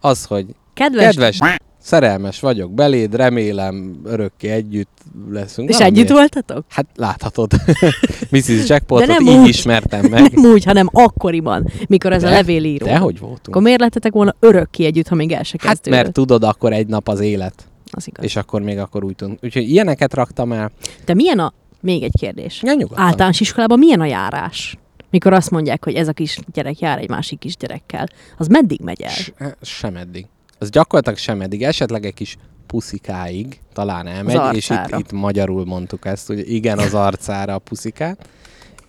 Az, 0.00 0.24
hogy 0.24 0.46
Kedves, 0.74 1.04
kedves, 1.04 1.38
szerelmes 1.86 2.40
vagyok 2.40 2.72
beléd, 2.72 3.14
remélem 3.14 4.00
örökké 4.04 4.48
együtt 4.48 4.98
leszünk. 5.30 5.68
és 5.68 5.76
Valami 5.76 5.96
együtt 5.98 6.10
voltatok? 6.10 6.64
Hát 6.68 6.86
láthatod. 6.96 7.52
Mrs. 8.30 8.68
Jackpotot 8.68 9.06
De 9.06 9.12
nem 9.12 9.26
így 9.26 9.36
úgy. 9.36 9.48
ismertem 9.48 10.04
meg. 10.10 10.32
Nem 10.32 10.50
úgy, 10.50 10.64
hanem 10.64 10.88
akkoriban, 10.92 11.66
mikor 11.88 12.12
ez 12.12 12.22
De- 12.22 12.28
a 12.28 12.30
levél 12.30 12.64
író. 12.64 12.86
De 12.86 12.96
hogy 12.98 13.18
voltunk? 13.18 13.48
Akkor 13.48 13.62
miért 13.62 13.80
lettetek 13.80 14.12
volna 14.12 14.34
örökké 14.40 14.84
együtt, 14.84 15.08
ha 15.08 15.14
még 15.14 15.32
el 15.32 15.42
se 15.42 15.56
Hát 15.60 15.88
mert 15.88 16.12
tudod, 16.12 16.44
akkor 16.44 16.72
egy 16.72 16.86
nap 16.86 17.08
az 17.08 17.20
élet. 17.20 17.54
Az 17.90 18.06
igaz. 18.08 18.24
És 18.24 18.36
akkor 18.36 18.62
még 18.62 18.78
akkor 18.78 19.04
úgy 19.04 19.14
tűnt. 19.16 19.38
Úgyhogy 19.44 19.70
ilyeneket 19.70 20.14
raktam 20.14 20.52
el. 20.52 20.70
De 21.04 21.14
milyen 21.14 21.38
a... 21.38 21.52
Még 21.80 22.02
egy 22.02 22.14
kérdés. 22.18 22.60
Ja, 22.62 22.72
nyugodtan. 22.72 23.04
Általános 23.04 23.40
iskolában 23.40 23.78
milyen 23.78 24.00
a 24.00 24.04
járás? 24.06 24.76
Mikor 25.10 25.32
azt 25.32 25.50
mondják, 25.50 25.84
hogy 25.84 25.94
ez 25.94 26.08
a 26.08 26.12
kis 26.12 26.38
gyerek 26.52 26.78
jár 26.78 26.98
egy 26.98 27.08
másik 27.08 27.38
kis 27.38 27.56
gyerekkel. 27.56 28.08
Az 28.38 28.46
meddig 28.46 28.80
megy 28.80 29.00
el? 29.02 29.08
S- 29.10 29.32
sem 29.62 29.96
eddig. 29.96 30.26
Az 30.58 30.70
gyakorlatilag 30.70 31.18
sem 31.18 31.40
eddig. 31.40 31.62
Esetleg 31.62 32.04
egy 32.06 32.14
kis 32.14 32.36
puszikáig 32.66 33.60
talán 33.72 34.06
elmegy, 34.06 34.56
és 34.56 34.70
itt, 34.70 34.98
itt 34.98 35.12
magyarul 35.12 35.64
mondtuk 35.64 36.06
ezt, 36.06 36.26
hogy 36.26 36.52
igen, 36.52 36.78
az 36.78 36.94
arcára 36.94 37.54
a 37.54 37.58
puszikát, 37.58 38.28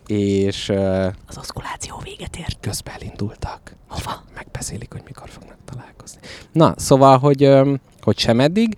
és 0.07 0.69
uh, 0.69 1.05
Az 1.27 1.37
oszkuláció 1.37 2.01
véget 2.03 2.35
ért. 2.37 2.57
közben 2.61 2.93
elindultak. 2.93 3.75
Hova? 3.87 4.23
Megbeszélik, 4.35 4.91
hogy 4.91 5.01
mikor 5.05 5.29
fognak 5.29 5.57
találkozni. 5.65 6.19
Na, 6.51 6.73
szóval, 6.77 7.17
hogy, 7.17 7.43
öm, 7.43 7.79
hogy 8.01 8.17
sem 8.17 8.39
eddig, 8.39 8.75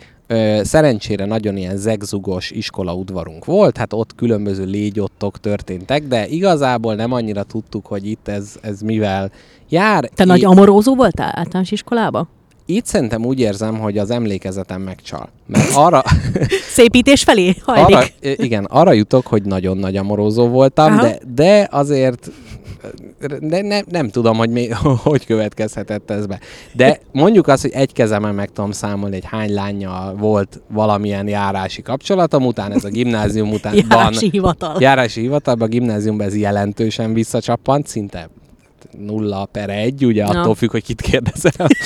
szerencsére 0.61 1.25
nagyon 1.25 1.57
ilyen 1.57 1.77
zegzugos 1.77 2.51
iskolaudvarunk 2.51 3.45
volt, 3.45 3.77
hát 3.77 3.93
ott 3.93 4.15
különböző 4.15 4.65
légyottok 4.65 5.39
történtek, 5.39 6.03
de 6.03 6.27
igazából 6.27 6.95
nem 6.95 7.11
annyira 7.11 7.43
tudtuk, 7.43 7.85
hogy 7.85 8.07
itt 8.07 8.27
ez, 8.27 8.55
ez 8.61 8.81
mivel 8.81 9.31
jár. 9.69 10.09
Te 10.15 10.23
Í- 10.23 10.29
nagy 10.29 10.43
amorózó 10.43 10.95
voltál 10.95 11.31
általános 11.35 11.71
iskolában? 11.71 12.29
Itt 12.69 12.85
szerintem 12.85 13.25
úgy 13.25 13.39
érzem, 13.39 13.79
hogy 13.79 13.97
az 13.97 14.09
emlékezetem 14.09 14.81
megcsal. 14.81 15.29
Mert 15.45 15.71
arra, 15.75 16.03
Szépítés 16.75 17.23
felé 17.23 17.55
hajlik. 17.63 17.95
arra, 17.95 18.05
igen, 18.21 18.63
arra 18.63 18.91
jutok, 18.91 19.27
hogy 19.27 19.43
nagyon 19.43 19.77
nagy 19.77 19.95
amorózó 19.97 20.47
voltam, 20.47 20.91
Aha. 20.93 21.01
de, 21.01 21.19
de 21.35 21.67
azért 21.71 22.31
de 23.39 23.61
ne, 23.61 23.79
nem 23.89 24.09
tudom, 24.09 24.37
hogy 24.37 24.49
mi, 24.49 24.67
hogy 25.03 25.25
következhetett 25.25 26.11
ez 26.11 26.25
be. 26.25 26.39
De 26.73 26.99
mondjuk 27.11 27.47
azt, 27.47 27.61
hogy 27.61 27.71
egy 27.71 27.93
kezemben 27.93 28.35
meg 28.35 28.49
tudom 28.51 28.71
számolni, 28.71 29.15
hogy 29.15 29.25
hány 29.25 29.53
lányjal 29.53 30.15
volt 30.15 30.61
valamilyen 30.67 31.27
járási 31.27 31.81
kapcsolatom, 31.81 32.45
után 32.45 32.71
ez 32.71 32.83
a 32.83 32.89
gimnázium 32.89 33.51
után 33.51 33.75
Járási 33.89 34.29
hivatal. 34.29 34.75
járási 34.79 35.21
hivatalban, 35.21 35.67
a 35.67 35.71
gimnáziumban 35.71 36.27
ez 36.27 36.35
jelentősen 36.35 37.13
visszacsappant, 37.13 37.87
szinte 37.87 38.29
nulla 38.97 39.45
per 39.45 39.69
egy, 39.69 40.05
ugye 40.05 40.23
Na. 40.23 40.39
attól 40.39 40.55
függ, 40.55 40.71
hogy 40.71 40.83
kit 40.83 41.01
kérdezel. 41.01 41.67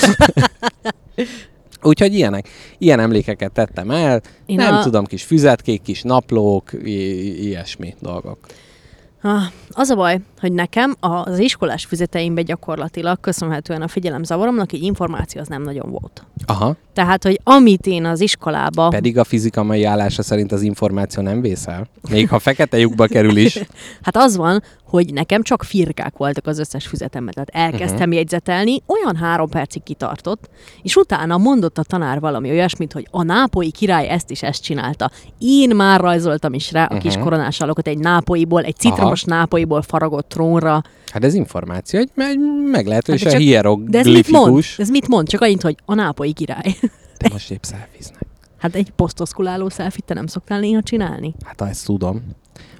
Úgyhogy 1.81 2.13
ilyenek, 2.13 2.47
ilyen 2.77 2.99
emlékeket 2.99 3.51
tettem 3.51 3.91
el, 3.91 4.21
Én 4.45 4.55
nem 4.55 4.73
a- 4.75 4.83
tudom, 4.83 5.05
kis 5.05 5.23
füzetkék, 5.23 5.81
kis 5.81 6.01
naplók, 6.01 6.73
i- 6.83 7.43
ilyesmi 7.45 7.95
dolgok. 8.01 8.37
Ah, 9.21 9.43
Az 9.75 9.89
a 9.89 9.95
baj, 9.95 10.19
hogy 10.39 10.51
nekem 10.51 10.95
az 10.99 11.39
iskolás 11.39 11.85
füzeteimben 11.85 12.45
gyakorlatilag 12.45 13.19
köszönhetően 13.19 13.81
a 13.81 13.87
figyelemzavaromnak 13.87 14.73
így 14.73 14.83
információ 14.83 15.41
az 15.41 15.47
nem 15.47 15.61
nagyon 15.61 15.89
volt. 15.91 16.25
Aha, 16.45 16.75
Tehát, 16.93 17.23
hogy 17.23 17.39
amit 17.43 17.87
én 17.87 18.05
az 18.05 18.19
iskolába... 18.19 18.87
pedig 18.87 19.17
a 19.17 19.23
fizikai 19.23 19.83
állása 19.83 20.23
szerint 20.23 20.51
az 20.51 20.61
információ 20.61 21.23
nem 21.23 21.41
vészel. 21.41 21.87
Még 22.09 22.29
ha 22.29 22.39
fekete 22.39 22.77
lyukba 22.77 23.05
kerül 23.07 23.35
is. 23.37 23.59
Hát 24.01 24.17
az 24.17 24.35
van, 24.35 24.63
hogy 24.85 25.13
nekem 25.13 25.41
csak 25.41 25.63
firkák 25.63 26.17
voltak 26.17 26.47
az 26.47 26.59
összes 26.59 26.87
füzetemben. 26.87 27.33
Tehát 27.33 27.71
elkezdtem 27.71 27.99
uh-huh. 27.99 28.13
jegyzetelni, 28.13 28.81
olyan 28.85 29.15
három 29.15 29.49
percig 29.49 29.83
kitartott, 29.83 30.49
és 30.81 30.95
utána 30.95 31.37
mondott 31.37 31.77
a 31.77 31.83
tanár 31.83 32.19
valami 32.19 32.49
olyasmit, 32.49 32.93
hogy 32.93 33.07
a 33.11 33.23
nápolyi 33.23 33.71
király 33.71 34.07
ezt 34.09 34.31
is 34.31 34.43
ezt 34.43 34.63
csinálta. 34.63 35.11
Én 35.39 35.75
már 35.75 35.99
rajzoltam 35.99 36.53
is 36.53 36.71
rá 36.71 36.85
a 36.85 36.97
kis 36.97 37.13
Mhm. 37.13 37.23
koronás 37.23 37.59
alakot 37.61 37.87
egy 37.87 37.97
nápolyból, 37.97 38.63
egy 38.63 38.75
citromos 38.75 39.23
nápolyból 39.63 39.81
faragott 39.81 40.29
trónra. 40.29 40.81
Hát 41.11 41.23
ez 41.23 41.33
információ, 41.33 41.99
egy, 41.99 42.09
egy 42.15 42.37
meglehetősen 42.71 43.31
Hát 43.31 43.41
csak- 43.61 43.79
De 43.83 43.99
ez 43.99 44.05
mit 44.05 44.13
mond? 44.13 44.45
hieroglifikus. 44.45 44.79
Ez 44.79 44.89
mit 44.89 45.07
mond? 45.07 45.27
Csak 45.27 45.41
annyit, 45.41 45.61
hogy 45.61 45.75
a 45.85 45.93
nápolyi 45.93 46.33
király. 46.33 46.75
De 47.19 47.29
most 47.31 47.51
épp 47.51 47.63
szelfiznek. 47.63 48.25
Hát 48.57 48.75
egy 48.75 48.91
posztoszkuláló 48.95 49.69
szelfit 49.69 50.03
te 50.03 50.13
nem 50.13 50.27
szoktál 50.27 50.59
néha 50.59 50.81
csinálni? 50.81 51.33
Hát 51.45 51.61
ezt 51.61 51.85
tudom. 51.85 52.21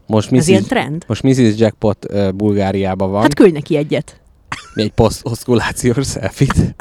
Most 0.05 0.31
Ez 0.31 0.47
ilyen 0.47 0.61
Mrs. 0.61 0.67
trend? 0.67 1.03
Most 1.07 1.23
Mrs. 1.23 1.57
Jackpot 1.57 2.05
uh, 2.11 2.31
Bulgáriában 2.31 3.11
van. 3.11 3.21
Hát 3.21 3.33
küldj 3.33 3.51
neki 3.53 3.75
egyet. 3.75 4.21
egy 4.75 4.91
posztoszkulációs 4.91 6.05
szelfit. 6.05 6.53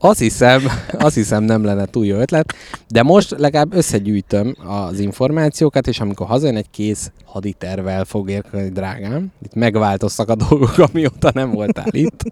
Azt 0.00 0.18
hiszem, 0.18 0.62
azt 0.98 1.14
hiszem 1.14 1.42
nem 1.42 1.64
lenne 1.64 1.84
túl 1.84 2.06
jó 2.06 2.16
ötlet, 2.16 2.54
de 2.88 3.02
most 3.02 3.34
legalább 3.38 3.74
összegyűjtöm 3.74 4.56
az 4.66 4.98
információkat, 4.98 5.86
és 5.86 6.00
amikor 6.00 6.26
hazajön 6.26 6.56
egy 6.56 6.70
kész 6.70 7.12
haditervel 7.24 8.04
fog 8.04 8.30
érkezni, 8.30 8.68
drágám. 8.68 9.32
Itt 9.42 9.54
megváltoztak 9.54 10.28
a 10.28 10.34
dolgok, 10.34 10.78
amióta 10.92 11.30
nem 11.34 11.50
voltál 11.50 11.88
itt. 11.90 12.22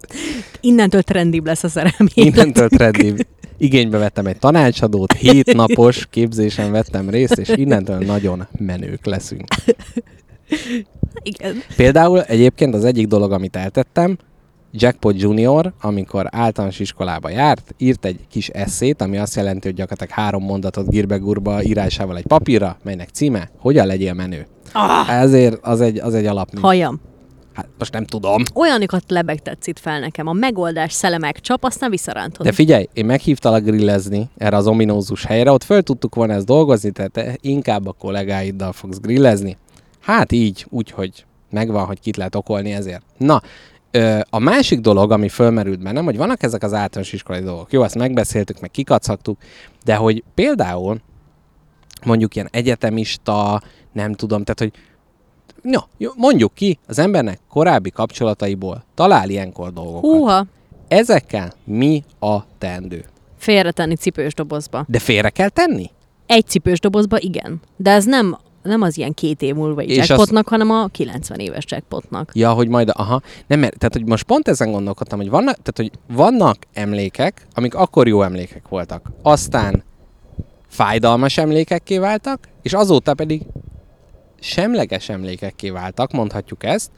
Innentől 0.61 1.01
trendibb 1.01 1.45
lesz 1.45 1.63
a 1.63 1.69
szerelmi 1.69 2.09
Innentől 2.13 2.69
trendy. 2.69 3.13
igénybe 3.57 3.97
vettem 3.97 4.25
egy 4.25 4.39
tanácsadót, 4.39 5.13
hét 5.13 5.53
napos 5.53 6.07
képzésen 6.09 6.71
vettem 6.71 7.09
részt, 7.09 7.37
és 7.37 7.49
innentől 7.49 7.97
nagyon 7.97 8.47
menők 8.57 9.05
leszünk. 9.05 9.47
Igen. 11.23 11.55
Például 11.75 12.21
egyébként 12.21 12.73
az 12.73 12.85
egyik 12.85 13.07
dolog, 13.07 13.31
amit 13.31 13.55
eltettem, 13.55 14.17
Jackpot 14.71 15.21
Junior, 15.21 15.73
amikor 15.81 16.27
általános 16.31 16.79
iskolába 16.79 17.29
járt, 17.29 17.73
írt 17.77 18.05
egy 18.05 18.19
kis 18.29 18.49
eszét, 18.49 19.01
ami 19.01 19.17
azt 19.17 19.35
jelenti, 19.35 19.67
hogy 19.67 19.75
gyakorlatilag 19.75 20.13
három 20.23 20.43
mondatot 20.43 20.89
gírbe-gurba 20.89 21.63
írásával 21.63 22.17
egy 22.17 22.25
papírra, 22.27 22.77
melynek 22.83 23.09
címe, 23.09 23.49
hogyan 23.59 23.87
legyél 23.87 24.13
menő. 24.13 24.47
Ah, 24.73 25.21
Ezért 25.21 25.57
az 25.65 25.81
egy, 25.81 25.99
az 25.99 26.13
egy 26.13 26.25
alapmű. 26.25 26.61
hajam. 26.61 26.99
Hát 27.53 27.67
most 27.77 27.93
nem 27.93 28.05
tudom. 28.05 28.43
Olyanokat 28.53 29.03
lebegtetsz 29.07 29.67
itt 29.67 29.79
fel 29.79 29.99
nekem. 29.99 30.27
A 30.27 30.33
megoldás 30.33 30.93
szelemek 30.93 31.39
csap, 31.39 31.63
aztán 31.63 31.89
visszarántod. 31.89 32.45
De 32.45 32.51
figyelj, 32.51 32.87
én 32.93 33.05
meghívtalak 33.05 33.63
grillezni 33.63 34.29
erre 34.37 34.55
az 34.57 34.67
ominózus 34.67 35.25
helyre, 35.25 35.51
ott 35.51 35.63
föl 35.63 35.81
tudtuk 35.81 36.15
volna 36.15 36.33
ezt 36.33 36.45
dolgozni, 36.45 36.91
tehát 36.91 37.11
te 37.11 37.37
inkább 37.41 37.87
a 37.87 37.91
kollégáiddal 37.91 38.71
fogsz 38.71 38.99
grillezni. 38.99 39.57
Hát 39.99 40.31
így, 40.31 40.65
úgyhogy 40.69 41.25
megvan, 41.49 41.85
hogy 41.85 41.99
kit 41.99 42.17
lehet 42.17 42.35
okolni 42.35 42.71
ezért. 42.73 43.01
Na, 43.17 43.41
a 44.29 44.39
másik 44.39 44.79
dolog, 44.79 45.11
ami 45.11 45.29
fölmerült 45.29 45.83
bennem, 45.83 46.05
hogy 46.05 46.17
vannak 46.17 46.43
ezek 46.43 46.63
az 46.63 46.73
általános 46.73 47.13
iskolai 47.13 47.41
dolgok. 47.41 47.71
Jó, 47.71 47.83
ezt 47.83 47.95
megbeszéltük, 47.95 48.59
meg 48.59 48.71
kikacagtuk, 48.71 49.37
de 49.85 49.95
hogy 49.95 50.23
például 50.35 50.97
mondjuk 52.05 52.35
ilyen 52.35 52.47
egyetemista, 52.51 53.61
nem 53.93 54.13
tudom, 54.13 54.43
tehát 54.43 54.59
hogy 54.59 54.81
No, 55.61 55.79
mondjuk 56.15 56.53
ki, 56.53 56.79
az 56.87 56.99
embernek 56.99 57.39
korábbi 57.49 57.89
kapcsolataiból 57.89 58.83
talál 58.95 59.29
ilyenkor 59.29 59.73
dolgokat. 59.73 60.01
Húha, 60.11 60.45
Ezekkel 60.87 61.53
mi 61.63 62.03
a 62.19 62.37
teendő? 62.57 63.05
félretenni 63.37 63.95
cipős 63.95 64.33
dobozba. 64.33 64.85
De 64.87 64.99
félre 64.99 65.29
kell 65.29 65.49
tenni? 65.49 65.89
Egy 66.25 66.47
cipős 66.47 66.79
dobozba 66.79 67.19
igen, 67.19 67.61
de 67.77 67.91
ez 67.91 68.05
nem, 68.05 68.37
nem 68.67 68.81
az 68.81 68.97
ilyen 68.97 69.13
két 69.13 69.41
év 69.41 69.55
múlva 69.55 69.81
jackpotnak, 69.81 70.47
hanem 70.47 70.71
a 70.71 70.87
90 70.91 71.39
éves 71.39 71.63
jackpotnak. 71.67 72.31
Ja, 72.33 72.51
hogy 72.51 72.67
majd, 72.67 72.89
aha. 72.93 73.21
Nem, 73.47 73.59
mert, 73.59 73.77
tehát, 73.77 73.93
hogy 73.93 74.05
most 74.05 74.23
pont 74.23 74.47
ezen 74.47 74.71
gondolkodtam, 74.71 75.19
hogy 75.19 75.29
vannak, 75.29 75.55
tehát, 75.61 75.75
hogy 75.75 76.15
vannak 76.15 76.57
emlékek, 76.73 77.47
amik 77.53 77.75
akkor 77.75 78.07
jó 78.07 78.21
emlékek 78.21 78.67
voltak. 78.67 79.11
Aztán 79.21 79.83
fájdalmas 80.67 81.37
emlékekké 81.37 81.97
váltak, 81.97 82.47
és 82.61 82.73
azóta 82.73 83.13
pedig 83.13 83.41
semleges 84.39 85.09
emlékekké 85.09 85.69
váltak, 85.69 86.11
mondhatjuk 86.11 86.63
ezt, 86.63 86.91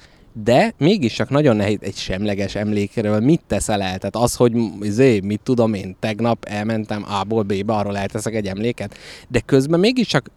de 0.43 0.73
mégis 0.77 1.13
csak 1.13 1.29
nagyon 1.29 1.55
nehéz 1.55 1.77
egy 1.81 1.95
semleges 1.95 2.55
emlékről 2.55 3.19
mit 3.19 3.41
teszel 3.47 3.81
el? 3.81 3.97
Tehát 3.97 4.15
az, 4.15 4.35
hogy 4.35 4.53
zé, 4.81 5.19
mit 5.19 5.41
tudom 5.43 5.73
én, 5.73 5.95
tegnap 5.99 6.45
elmentem 6.45 7.05
A-ból 7.19 7.43
B-be, 7.43 7.73
arról 7.73 7.97
elteszek 7.97 8.35
egy 8.35 8.47
emléket, 8.47 8.97
de 9.27 9.39
közben 9.39 9.79
mégiscsak 9.79 10.29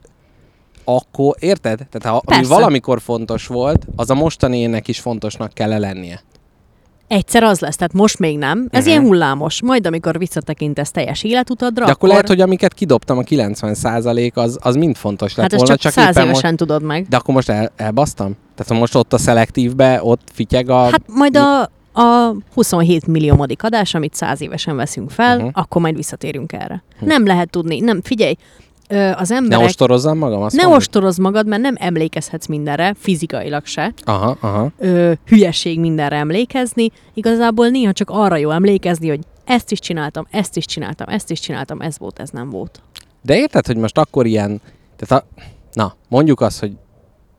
akkor, 0.85 1.37
érted? 1.39 1.87
Tehát 1.91 2.17
ha, 2.17 2.35
ami 2.35 2.47
valamikor 2.47 3.01
fontos 3.01 3.47
volt, 3.47 3.87
az 3.97 4.11
a 4.11 4.15
mostani 4.15 4.59
énnek 4.59 4.89
is 4.89 5.01
fontosnak 5.01 5.53
kell 5.53 5.79
lennie. 5.79 6.23
Egyszer 7.12 7.43
az 7.43 7.61
lesz, 7.61 7.77
tehát 7.77 7.93
most 7.93 8.19
még 8.19 8.39
nem. 8.39 8.59
Ez 8.59 8.67
uh-huh. 8.67 8.87
ilyen 8.87 9.03
hullámos. 9.03 9.62
Majd, 9.62 9.87
amikor 9.87 10.19
visszatekintesz 10.19 10.91
teljes 10.91 11.25
életutadra, 11.25 11.85
De 11.85 11.91
akkor 11.91 12.09
lehet, 12.09 12.29
hogy 12.29 12.41
amiket 12.41 12.75
kidobtam, 12.75 13.19
a 13.19 13.23
90 13.23 13.77
az, 14.35 14.59
az 14.61 14.75
mind 14.75 14.97
fontos 14.97 15.35
lett 15.35 15.51
Hát 15.51 15.61
volna, 15.61 15.77
csak 15.77 15.93
száz 15.93 16.17
éppen 16.17 16.29
évesen 16.29 16.57
tudod 16.57 16.83
meg. 16.83 17.07
De 17.09 17.17
akkor 17.17 17.35
most 17.35 17.49
el, 17.49 17.73
elbasztam? 17.77 18.37
Tehát 18.55 18.81
most 18.81 18.95
ott 18.95 19.12
a 19.12 19.19
szelektívbe, 19.19 20.01
ott 20.03 20.29
fityeg 20.33 20.71
a... 20.71 20.83
Hát 20.83 21.03
majd 21.07 21.37
a, 21.37 21.61
a 21.93 22.35
27 22.55 23.07
milliómodik 23.07 23.62
adás, 23.62 23.95
amit 23.95 24.15
száz 24.15 24.41
évesen 24.41 24.77
veszünk 24.77 25.11
fel, 25.11 25.37
uh-huh. 25.37 25.51
akkor 25.55 25.81
majd 25.83 25.97
visszatérünk 25.97 26.53
erre. 26.53 26.83
Nem 27.01 27.27
lehet 27.27 27.51
tudni. 27.51 27.81
Nem, 27.81 28.03
figyelj, 28.03 28.35
ö, 28.92 29.11
az 29.11 29.28
ne 29.28 29.37
emberek... 29.37 29.64
ostorozzam 29.64 30.18
magam? 30.18 30.42
Azt 30.42 30.56
ne 30.56 30.62
mondod? 30.62 30.80
ostorozz 30.80 31.18
magad, 31.18 31.46
mert 31.46 31.62
nem 31.62 31.75
emlékezhetsz 31.78 32.46
mindenre, 32.46 32.94
fizikailag 32.98 33.66
se. 33.66 33.92
Aha, 34.05 34.37
aha. 34.40 34.70
Ö, 34.78 35.12
hülyeség 35.26 35.81
mindenre 35.81 36.16
emlékezni. 36.16 36.90
Igazából 37.14 37.68
néha 37.68 37.92
csak 37.92 38.11
arra 38.11 38.37
jó 38.37 38.50
emlékezni, 38.50 39.09
hogy 39.09 39.20
ezt 39.44 39.70
is 39.70 39.78
csináltam, 39.78 40.26
ezt 40.31 40.57
is 40.57 40.64
csináltam, 40.64 41.09
ezt 41.09 41.31
is 41.31 41.40
csináltam, 41.40 41.81
ez 41.81 41.98
volt, 41.98 42.18
ez 42.18 42.31
nem 42.31 42.50
volt. 42.50 42.83
De 43.22 43.37
érted, 43.37 43.66
hogy 43.66 43.76
most 43.76 43.98
akkor 43.98 44.26
ilyen... 44.26 44.61
Tehát 44.96 45.24
a, 45.24 45.42
na, 45.72 45.94
mondjuk 46.09 46.40
azt, 46.40 46.61
hogy 46.61 46.72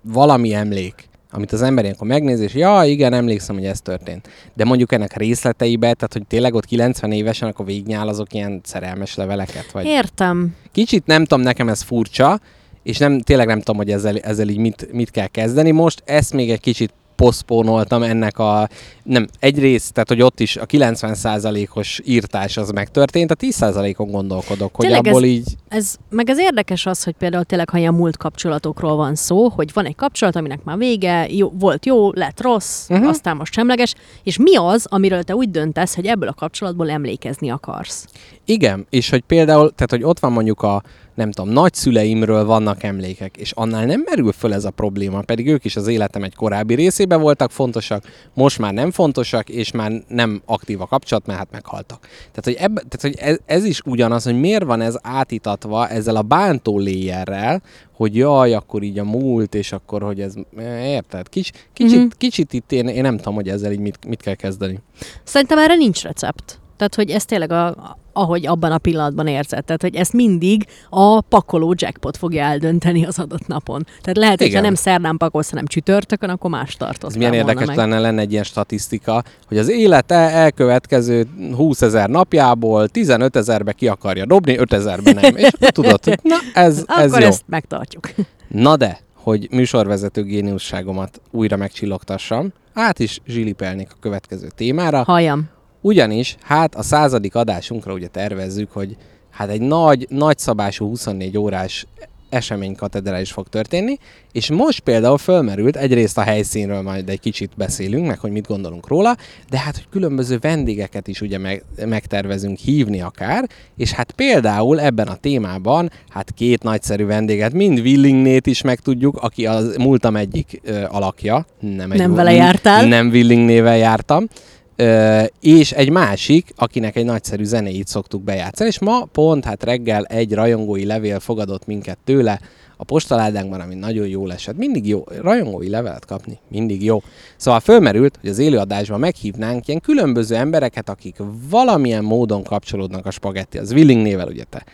valami 0.02 0.54
emlék, 0.54 1.10
amit 1.34 1.52
az 1.52 1.62
ember 1.62 1.84
ilyenkor 1.84 2.08
megnéz, 2.08 2.40
és 2.40 2.54
ja, 2.54 2.84
igen, 2.86 3.14
emlékszem, 3.14 3.56
hogy 3.56 3.66
ez 3.66 3.82
történt. 3.82 4.30
De 4.54 4.66
mondjuk 4.66 4.92
ennek 4.92 5.18
részleteibe, 5.18 5.94
tehát 5.94 6.14
hogy 6.14 6.28
tényleg 6.28 6.54
ott 6.54 6.66
90 6.66 7.12
évesen, 7.12 7.50
akkor 7.50 7.66
végignyál 7.66 8.08
azok 8.08 8.34
ilyen 8.34 8.62
szerelmes 8.64 9.16
leveleket? 9.16 9.72
Vagy... 9.72 9.86
Értem. 9.86 10.56
Kicsit 10.72 11.06
nem 11.06 11.26
tudom, 11.26 11.44
nekem 11.44 11.70
ez 11.70 11.82
furcsa, 11.82 12.40
és 12.84 12.98
nem, 12.98 13.20
tényleg 13.20 13.48
nem 13.48 13.60
tudom, 13.60 13.76
hogy 13.76 13.92
ezzel, 13.92 14.18
ezzel 14.18 14.48
így 14.48 14.58
mit, 14.58 14.88
mit 14.92 15.12
kell 15.12 15.28
kezdeni 15.28 15.72
most. 15.72 16.02
Ezt 16.06 16.34
még 16.34 16.52
egy 16.52 16.60
kicsit 16.60 16.94
poszpónoltam 17.16 18.04
ennek 18.04 18.40
a, 18.40 18.70
nem, 19.04 19.28
egyrészt, 19.40 19.94
tehát 19.94 20.10
hogy 20.10 20.22
ott 20.22 20.40
is 20.40 20.58
a 20.58 20.66
90%-os 20.66 22.02
írtás 22.06 22.58
az 22.58 22.70
megtörtént, 22.70 23.32
a 23.32 23.36
10%-on 23.36 24.12
gondolkodok, 24.12 24.76
hogy 24.76 24.86
Tényleg 24.86 25.08
abból 25.08 25.24
ez- 25.24 25.30
így, 25.30 25.56
Ez, 25.68 25.96
meg 26.10 26.30
ez 26.30 26.40
érdekes 26.40 26.86
az, 26.86 27.04
hogy 27.04 27.14
például 27.14 27.44
tényleg, 27.44 27.70
ha 27.70 27.78
ilyen 27.78 27.94
múlt 27.94 28.18
kapcsolatokról 28.18 28.96
van 28.96 29.16
szó, 29.16 29.50
hogy 29.50 29.74
van 29.74 29.86
egy 29.86 29.96
kapcsolat, 29.96 30.36
aminek 30.36 30.64
már 30.64 30.78
vége, 30.78 31.28
jó, 31.30 31.52
volt 31.60 31.86
jó, 31.86 32.12
lett 32.12 32.42
rossz, 32.42 32.90
uh-huh. 32.90 33.08
aztán 33.08 33.36
most 33.36 33.54
semleges, 33.54 33.94
és 34.24 34.38
mi 34.38 34.56
az, 34.56 34.86
amiről 34.90 35.24
te 35.24 35.36
úgy 35.36 35.52
döntesz, 35.52 35.96
hogy 35.96 36.06
ebből 36.06 36.30
a 36.30 36.34
kapcsolatból 36.34 36.90
emlékezni 36.90 37.50
akarsz? 37.50 38.08
igen, 38.46 38.86
és 38.90 39.10
hogy 39.10 39.22
például, 39.22 39.72
tehát 39.72 39.90
hogy 39.90 40.04
ott 40.04 40.20
van 40.20 40.32
mondjuk 40.32 40.62
a, 40.62 40.84
nem 41.16 41.32
tudom, 41.32 41.54
nagyszüleimről 41.54 42.46
vannak 42.46 42.84
emlékek, 42.84 43.38
és 43.38 43.52
annál 43.52 43.86
nem 43.86 44.02
merül 44.06 44.32
föl 44.32 44.54
ez 44.54 44.66
a 44.66 44.72
probléma, 44.72 45.22
pedig 45.22 45.48
ők 45.48 45.66
is 45.66 45.76
az 45.76 45.88
életem 45.88 46.24
egy 46.24 46.36
korábbi 46.36 46.74
részében 46.76 47.22
voltak 47.22 47.52
fontosak, 47.52 48.04
most 48.34 48.60
már 48.60 48.74
nem 48.74 48.92
fontosak, 48.92 49.50
és 49.50 49.72
már 49.72 49.92
nem 50.08 50.42
aktív 50.46 50.82
a 50.82 50.86
kapcsolat, 50.86 51.26
mert 51.26 51.40
hát 51.40 51.52
meghaltak. 51.52 52.00
Tehát, 52.02 52.44
hogy, 52.44 52.54
ebbe, 52.54 52.82
tehát, 52.90 53.02
hogy 53.02 53.30
ez, 53.30 53.38
ez 53.46 53.66
is 53.66 53.82
ugyanaz, 53.86 54.24
hogy 54.24 54.40
miért 54.40 54.64
van 54.64 54.82
ez 54.82 54.96
átítatva 55.02 55.88
ezzel 55.88 56.16
a 56.16 56.22
bántó 56.22 56.78
léjerrel, 56.78 57.62
hogy 57.96 58.16
jaj, 58.16 58.54
akkor 58.54 58.84
így 58.84 59.00
a 59.00 59.04
múlt, 59.04 59.56
és 59.56 59.72
akkor, 59.72 60.02
hogy 60.02 60.22
ez, 60.22 60.34
érted? 60.82 61.30
Kics, 61.30 61.50
kicsit, 61.74 61.92
Mhm. 61.92 62.00
mm-hmm. 62.00 62.18
kicsit 62.18 62.54
itt 62.54 62.72
én, 62.72 62.88
én 62.88 63.02
nem 63.02 63.18
tudom, 63.18 63.34
hogy 63.36 63.50
ezzel 63.50 63.72
így 63.72 63.80
mit, 63.80 64.06
mit 64.06 64.22
kell 64.22 64.34
kezdeni. 64.36 64.80
Szerintem 65.24 65.58
erre 65.58 65.76
nincs 65.76 66.02
recept. 66.04 66.60
Tehát, 66.78 66.96
hogy 66.96 67.10
ez 67.10 67.26
tényleg 67.26 67.52
a, 67.52 67.98
ahogy 68.14 68.48
abban 68.48 68.72
a 68.72 68.78
pillanatban 68.78 69.28
érzed. 69.28 69.64
Tehát, 69.64 69.82
hogy 69.82 69.96
ezt 69.96 70.14
mindig 70.14 70.66
a 70.90 71.22
pakoló 71.22 71.74
jackpot 71.78 72.18
fogja 72.18 72.44
eldönteni 72.44 73.06
az 73.06 73.20
adott 73.20 73.48
napon. 73.48 73.86
Tehát 74.02 74.18
lehet, 74.18 74.42
hogy 74.42 74.54
ha 74.54 74.62
nem 74.62 74.76
szerdán 74.76 75.18
pakolsz, 75.18 75.50
hanem 75.50 75.66
csütörtökön, 75.66 76.30
akkor 76.30 76.50
más 76.50 76.76
tartott. 76.76 77.10
Ez 77.10 77.16
milyen 77.16 77.34
érdekes 77.34 77.76
lenne, 77.76 78.00
lenne 78.00 78.22
egy 78.22 78.32
ilyen 78.32 78.44
statisztika, 78.44 79.24
hogy 79.48 79.58
az 79.58 79.70
élete 79.70 80.16
elkövetkező 80.16 81.28
20 81.56 81.82
ezer 81.82 82.10
napjából 82.10 82.88
15 82.88 83.36
ezerbe 83.36 83.72
ki 83.72 83.88
akarja 83.88 84.26
dobni, 84.26 84.58
5 84.58 84.74
ezerbe 84.74 85.12
nem. 85.12 85.36
És 85.36 85.50
tudod, 85.60 86.00
na 86.22 86.36
ez, 86.54 86.86
ez 86.98 87.08
Akkor 87.08 87.22
jó. 87.22 87.28
ezt 87.28 87.44
megtartjuk. 87.46 88.10
Na 88.48 88.76
de, 88.76 89.00
hogy 89.14 89.48
műsorvezető 89.52 90.24
géniusságomat 90.24 91.22
újra 91.32 91.58
megcsillogtassam, 91.58 92.54
át 92.74 93.00
is 93.00 93.20
zsilipelnék 93.28 93.90
a 93.92 93.96
következő 94.00 94.48
témára. 94.56 95.04
Halljam. 95.04 95.50
Ugyanis, 95.86 96.36
hát 96.42 96.76
a 96.76 96.82
századik 96.82 97.36
adásunkra 97.36 97.94
ugye 97.94 98.08
tervezzük, 98.08 98.72
hogy 98.72 98.98
hát 99.30 99.50
egy 99.50 99.62
nagy, 99.62 100.06
nagyszabású 100.10 100.88
24 100.88 101.38
órás 101.38 101.86
esemény 102.30 102.76
katedrális 102.76 103.32
fog 103.32 103.48
történni, 103.48 103.98
és 104.32 104.50
most 104.50 104.80
például 104.80 105.18
fölmerült, 105.18 105.76
egyrészt 105.76 106.18
a 106.18 106.22
helyszínről 106.22 106.82
majd 106.82 107.10
egy 107.10 107.20
kicsit 107.20 107.52
beszélünk, 107.58 108.08
meg 108.08 108.20
hogy 108.20 108.32
mit 108.32 108.48
gondolunk 108.48 108.88
róla, 108.88 109.16
de 109.50 109.60
hát, 109.60 109.76
hogy 109.76 109.88
különböző 109.90 110.38
vendégeket 110.42 111.08
is 111.08 111.22
ugye 111.22 111.38
meg, 111.38 111.64
megtervezünk 111.86 112.58
hívni 112.58 113.02
akár, 113.02 113.50
és 113.78 113.92
hát 113.92 114.12
például 114.12 114.80
ebben 114.80 115.08
a 115.08 115.16
témában, 115.16 115.92
hát 116.10 116.32
két 116.36 116.64
nagyszerű 116.64 117.06
vendéget, 117.06 117.54
mind 117.54 117.80
Willingnét 117.80 118.48
is 118.48 118.62
megtudjuk, 118.62 119.18
aki 119.18 119.46
az 119.46 119.76
múltam 119.78 120.16
egyik 120.16 120.62
ö, 120.64 120.84
alakja, 120.88 121.46
nem, 121.60 121.92
egy, 121.92 121.98
Nem 121.98 122.14
vele 122.14 122.34
jártál? 122.34 122.88
Nem 122.88 123.08
Willingnével 123.08 123.78
jártam, 123.78 124.28
Ö, 124.76 125.24
és 125.40 125.72
egy 125.72 125.90
másik, 125.90 126.54
akinek 126.56 126.96
egy 126.96 127.06
nagyszerű 127.06 127.44
zenéit 127.44 127.88
szoktuk 127.88 128.24
bejátszani, 128.24 128.70
és 128.70 128.80
ma 128.80 129.06
pont 129.12 129.46
hát 129.46 129.64
reggel 129.64 130.06
egy 130.06 130.34
rajongói 130.34 130.86
levél 130.86 131.20
fogadott 131.20 131.66
minket 131.66 131.98
tőle 132.04 132.40
a 132.78 132.84
postaládánkban, 132.84 133.60
ami 133.60 133.76
nagyon 133.76 134.08
jó 134.08 134.30
esett. 134.30 134.58
Mindig 134.58 134.88
jó, 134.88 135.04
rajongói 135.22 135.70
levelet 135.70 136.06
kapni, 136.06 136.40
mindig 136.48 136.84
jó. 136.84 137.02
Szóval 137.36 137.60
fölmerült, 137.60 138.18
hogy 138.22 138.30
az 138.30 138.40
élőadásban 138.40 139.00
meghívnánk 139.00 139.68
ilyen 139.68 139.82
különböző 139.82 140.36
embereket, 140.36 140.90
akik 140.90 141.16
valamilyen 141.50 142.04
módon 142.04 142.44
kapcsolódnak 142.44 143.06
a 143.06 143.12
spagetti. 143.12 143.58
Az 143.58 143.72
Willing 143.72 144.02
nével 144.02 144.28
ugye 144.28 144.44
te 144.44 144.66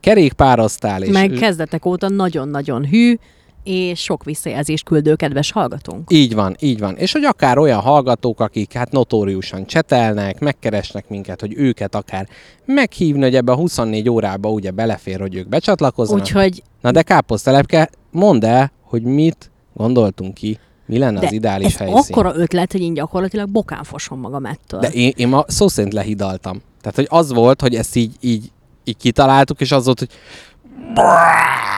kerékpároztál, 0.00 1.02
és 1.02 1.12
Meg 1.12 1.30
kezdetek 1.30 1.86
óta 1.86 2.08
nagyon-nagyon 2.08 2.86
hű, 2.86 3.14
és 3.64 4.00
sok 4.00 4.24
visszajelzést 4.24 4.84
küldő 4.84 5.14
kedves 5.14 5.52
hallgatónk. 5.52 6.12
Így 6.12 6.34
van, 6.34 6.56
így 6.60 6.78
van. 6.78 6.96
És 6.96 7.12
hogy 7.12 7.24
akár 7.24 7.58
olyan 7.58 7.80
hallgatók, 7.80 8.40
akik 8.40 8.72
hát 8.72 8.90
notóriusan 8.90 9.66
csetelnek, 9.66 10.40
megkeresnek 10.40 11.08
minket, 11.08 11.40
hogy 11.40 11.54
őket 11.56 11.94
akár 11.94 12.28
meghívni, 12.64 13.22
hogy 13.22 13.34
ebbe 13.34 13.52
a 13.52 13.56
24 13.56 14.08
órába 14.08 14.50
ugye 14.50 14.70
belefér, 14.70 15.20
hogy 15.20 15.34
ők 15.34 15.48
becsatlakozzanak. 15.48 16.22
Úgyhogy 16.22 16.62
Na 16.80 16.90
de 16.90 17.02
káposztelepke, 17.02 17.90
mondd 18.10 18.44
el, 18.44 18.72
hogy 18.82 19.02
mit 19.02 19.50
gondoltunk 19.74 20.34
ki, 20.34 20.58
mi 20.86 20.98
lenne 20.98 21.20
de 21.20 21.26
az 21.26 21.32
ideális 21.32 21.66
ez 21.66 21.76
helyszín. 21.76 21.96
akkora 21.96 22.32
ötlet, 22.36 22.72
hogy 22.72 22.80
én 22.80 22.94
gyakorlatilag 22.94 23.48
bokán 23.48 23.84
fosom 23.84 24.20
magam 24.20 24.44
ettől. 24.44 24.80
De 24.80 24.88
én, 24.88 25.12
én 25.16 25.28
ma 25.28 25.44
szó 25.46 25.68
szerint 25.68 25.92
lehidaltam. 25.92 26.62
Tehát, 26.80 26.96
hogy 26.96 27.06
az 27.10 27.32
volt, 27.32 27.60
hogy 27.60 27.74
ezt 27.74 27.96
így, 27.96 28.14
így, 28.20 28.50
így 28.84 28.96
kitaláltuk, 28.96 29.60
és 29.60 29.72
az 29.72 29.84
volt, 29.84 29.98
hogy 29.98 30.08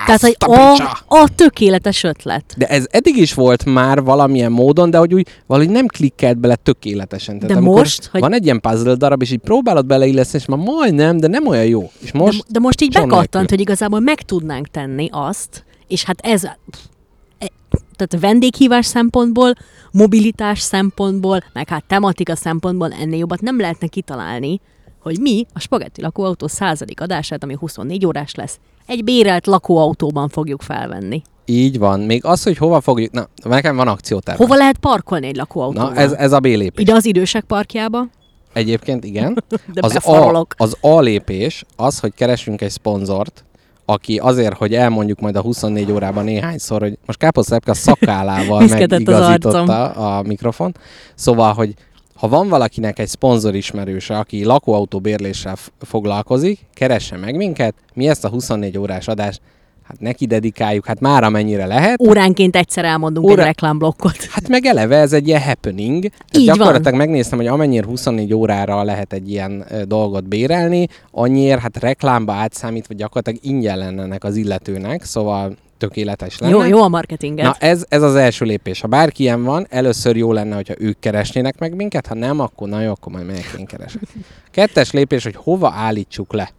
Tehát, 0.07 0.20
hogy 0.20 0.37
a 0.38 0.52
a, 0.52 0.70
picsa! 0.70 0.98
a 1.09 1.28
tökéletes 1.35 2.02
ötlet. 2.02 2.54
De 2.57 2.66
ez 2.66 2.87
eddig 2.90 3.16
is 3.16 3.35
volt 3.35 3.64
már 3.64 4.02
valamilyen 4.02 4.52
módon, 4.52 4.90
de 4.90 4.98
hogy 4.98 5.14
úgy 5.14 5.26
valahogy 5.46 5.70
nem 5.72 5.87
klikkelt 5.87 6.38
bele 6.38 6.54
tökéletesen. 6.57 7.38
Tehát 7.38 7.54
De 7.54 7.61
most, 7.61 8.07
hogy- 8.07 8.20
van 8.20 8.35
egy 8.35 8.44
ilyen 8.44 8.61
puzzle 8.61 8.94
darab, 8.94 9.22
és 9.22 9.30
így 9.30 9.38
próbálod 9.38 9.87
beleilleszteni, 9.87 10.42
és 10.42 10.48
már 10.48 10.59
majdnem, 10.59 11.16
de 11.16 11.26
nem 11.26 11.46
olyan 11.46 11.64
jó. 11.64 11.90
És 11.98 12.12
most 12.12 12.38
de, 12.38 12.44
de 12.48 12.59
most 12.59 12.80
így 12.80 12.92
bekattant, 12.92 13.50
hogy 13.50 13.61
igazából 13.61 14.00
meg 14.00 14.22
tudnánk 14.22 14.68
tenni 14.68 15.09
azt, 15.12 15.64
és 15.88 16.04
hát 16.04 16.20
ez, 16.22 16.44
e- 16.44 17.50
tehát 17.96 18.20
vendéghívás 18.20 18.87
szempontból, 18.87 19.52
mobilitás 19.92 20.61
szempontból, 20.61 21.44
meg 21.52 21.68
hát 21.68 21.85
tematika 21.87 22.37
szempontból 22.37 22.92
ennél 23.00 23.18
jobbat 23.18 23.40
nem 23.40 23.61
lehetne 23.61 23.87
kitalálni, 23.87 24.61
hogy 25.04 25.18
mi 25.20 25.46
a 25.52 25.60
Spagetti 25.60 26.00
lakóautó 26.00 26.46
századik 26.46 27.00
adását, 27.00 27.42
ami 27.42 27.56
24 27.60 28.06
órás 28.06 28.34
lesz, 28.34 28.58
egy 28.86 29.04
bérelt 29.04 29.46
lakóautóban 29.46 30.28
fogjuk 30.28 30.62
felvenni. 30.62 31.22
így 31.44 31.78
van. 31.78 32.00
Még 32.00 32.24
az, 32.24 32.42
hogy 32.42 32.56
hova 32.56 32.80
fogjuk... 32.80 33.12
Na, 33.12 33.28
nekem 33.42 33.76
van 33.76 33.88
akcióterv. 33.88 34.38
Hova 34.38 34.54
lehet 34.54 34.78
parkolni 34.78 35.26
egy 35.26 35.36
lakóautóban? 35.36 35.92
Na, 35.92 36.00
ez, 36.00 36.12
ez 36.12 36.32
a 36.32 36.40
B 36.40 36.44
lépés. 36.44 36.82
Ide 36.82 36.94
az 36.94 37.04
idősek 37.04 37.44
parkjába, 37.44 38.06
Egyébként 38.52 39.04
igen. 39.04 39.34
de 39.74 39.80
az, 39.80 39.90
a, 39.90 39.94
befarolok. 39.94 40.54
az 40.56 40.76
A 40.80 41.00
lépés 41.00 41.64
az, 41.76 41.98
hogy 41.98 42.14
keresünk 42.14 42.60
egy 42.60 42.70
szponzort, 42.70 43.44
aki 43.84 44.18
azért, 44.18 44.56
hogy 44.56 44.74
elmondjuk 44.74 45.20
majd 45.20 45.36
a 45.36 45.40
24 45.40 45.92
órában 45.92 46.24
néhányszor, 46.24 46.80
hogy 46.80 46.98
most 47.06 47.18
a 47.22 48.58
Viszketett 48.58 49.08
az 49.08 49.14
megigazította 49.14 49.90
a 49.90 50.22
mikrofon. 50.22 50.76
Szóval, 51.14 51.52
hogy 51.52 51.74
ha 52.14 52.29
van 52.29 52.48
valakinek 52.48 52.98
egy 52.98 53.09
szponzor 53.09 53.55
ismerőse, 53.55 54.18
aki 54.18 54.44
lakóautó 54.44 54.98
bérléssel 54.98 55.57
foglalkozik, 55.81 56.59
keresse 56.74 57.16
meg 57.16 57.37
minket, 57.37 57.74
mi 57.94 58.09
ezt 58.09 58.24
a 58.24 58.29
24 58.29 58.79
órás 58.79 59.09
adást 59.09 59.40
hát 59.88 60.00
neki 60.00 60.27
dedikáljuk, 60.27 60.87
hát 60.87 61.00
már 61.00 61.22
amennyire 61.24 61.66
lehet. 61.66 62.00
Óránként 62.00 62.57
egyszer 62.57 62.85
elmondunk 62.85 63.27
Óra- 63.27 63.38
egy 63.38 63.44
reklámblokkot. 63.44 64.24
Hát 64.24 64.48
meg 64.48 64.64
eleve 64.64 64.96
ez 64.96 65.12
egy 65.12 65.29
ilyen 65.29 65.42
happening. 65.42 66.03
Tehát 66.03 66.37
Így 66.37 66.46
van. 66.46 66.57
gyakorlatilag 66.57 66.94
megnéztem, 66.94 67.38
hogy 67.38 67.46
amennyire 67.46 67.87
24 67.87 68.35
órára 68.35 68.83
lehet 68.83 69.12
egy 69.12 69.31
ilyen 69.31 69.64
dolgot 69.85 70.29
bérelni, 70.29 70.87
annyiért 71.11 71.61
hát 71.61 71.79
reklámba 71.79 72.33
átszámítva 72.33 72.94
gyakorlatilag 72.94 73.38
ingyen 73.42 73.79
lenne 73.79 74.03
ennek 74.03 74.24
az 74.24 74.37
illetőnek, 74.37 75.05
szóval 75.05 75.57
tökéletes 75.88 76.38
lenne. 76.38 76.52
Jó, 76.52 76.64
jó 76.64 76.82
a 76.82 76.88
marketinget. 76.88 77.44
Na 77.44 77.54
ez, 77.58 77.84
ez 77.88 78.02
az 78.02 78.14
első 78.14 78.44
lépés. 78.44 78.80
Ha 78.80 78.86
bárki 78.88 79.22
ilyen 79.22 79.44
van, 79.44 79.66
először 79.70 80.16
jó 80.16 80.32
lenne, 80.32 80.54
hogyha 80.54 80.74
ők 80.78 80.98
keresnének 80.98 81.58
meg 81.58 81.74
minket, 81.74 82.06
ha 82.06 82.14
nem, 82.14 82.40
akkor 82.40 82.68
na 82.68 82.80
jó, 82.80 82.90
akkor 82.90 83.12
majd 83.12 83.26
megyek 83.26 83.54
én 83.58 83.66
keresek. 83.66 84.02
Kettes 84.50 84.90
lépés, 84.90 85.22
hogy 85.24 85.36
hova 85.36 85.72
állítsuk 85.76 86.32
le. 86.32 86.50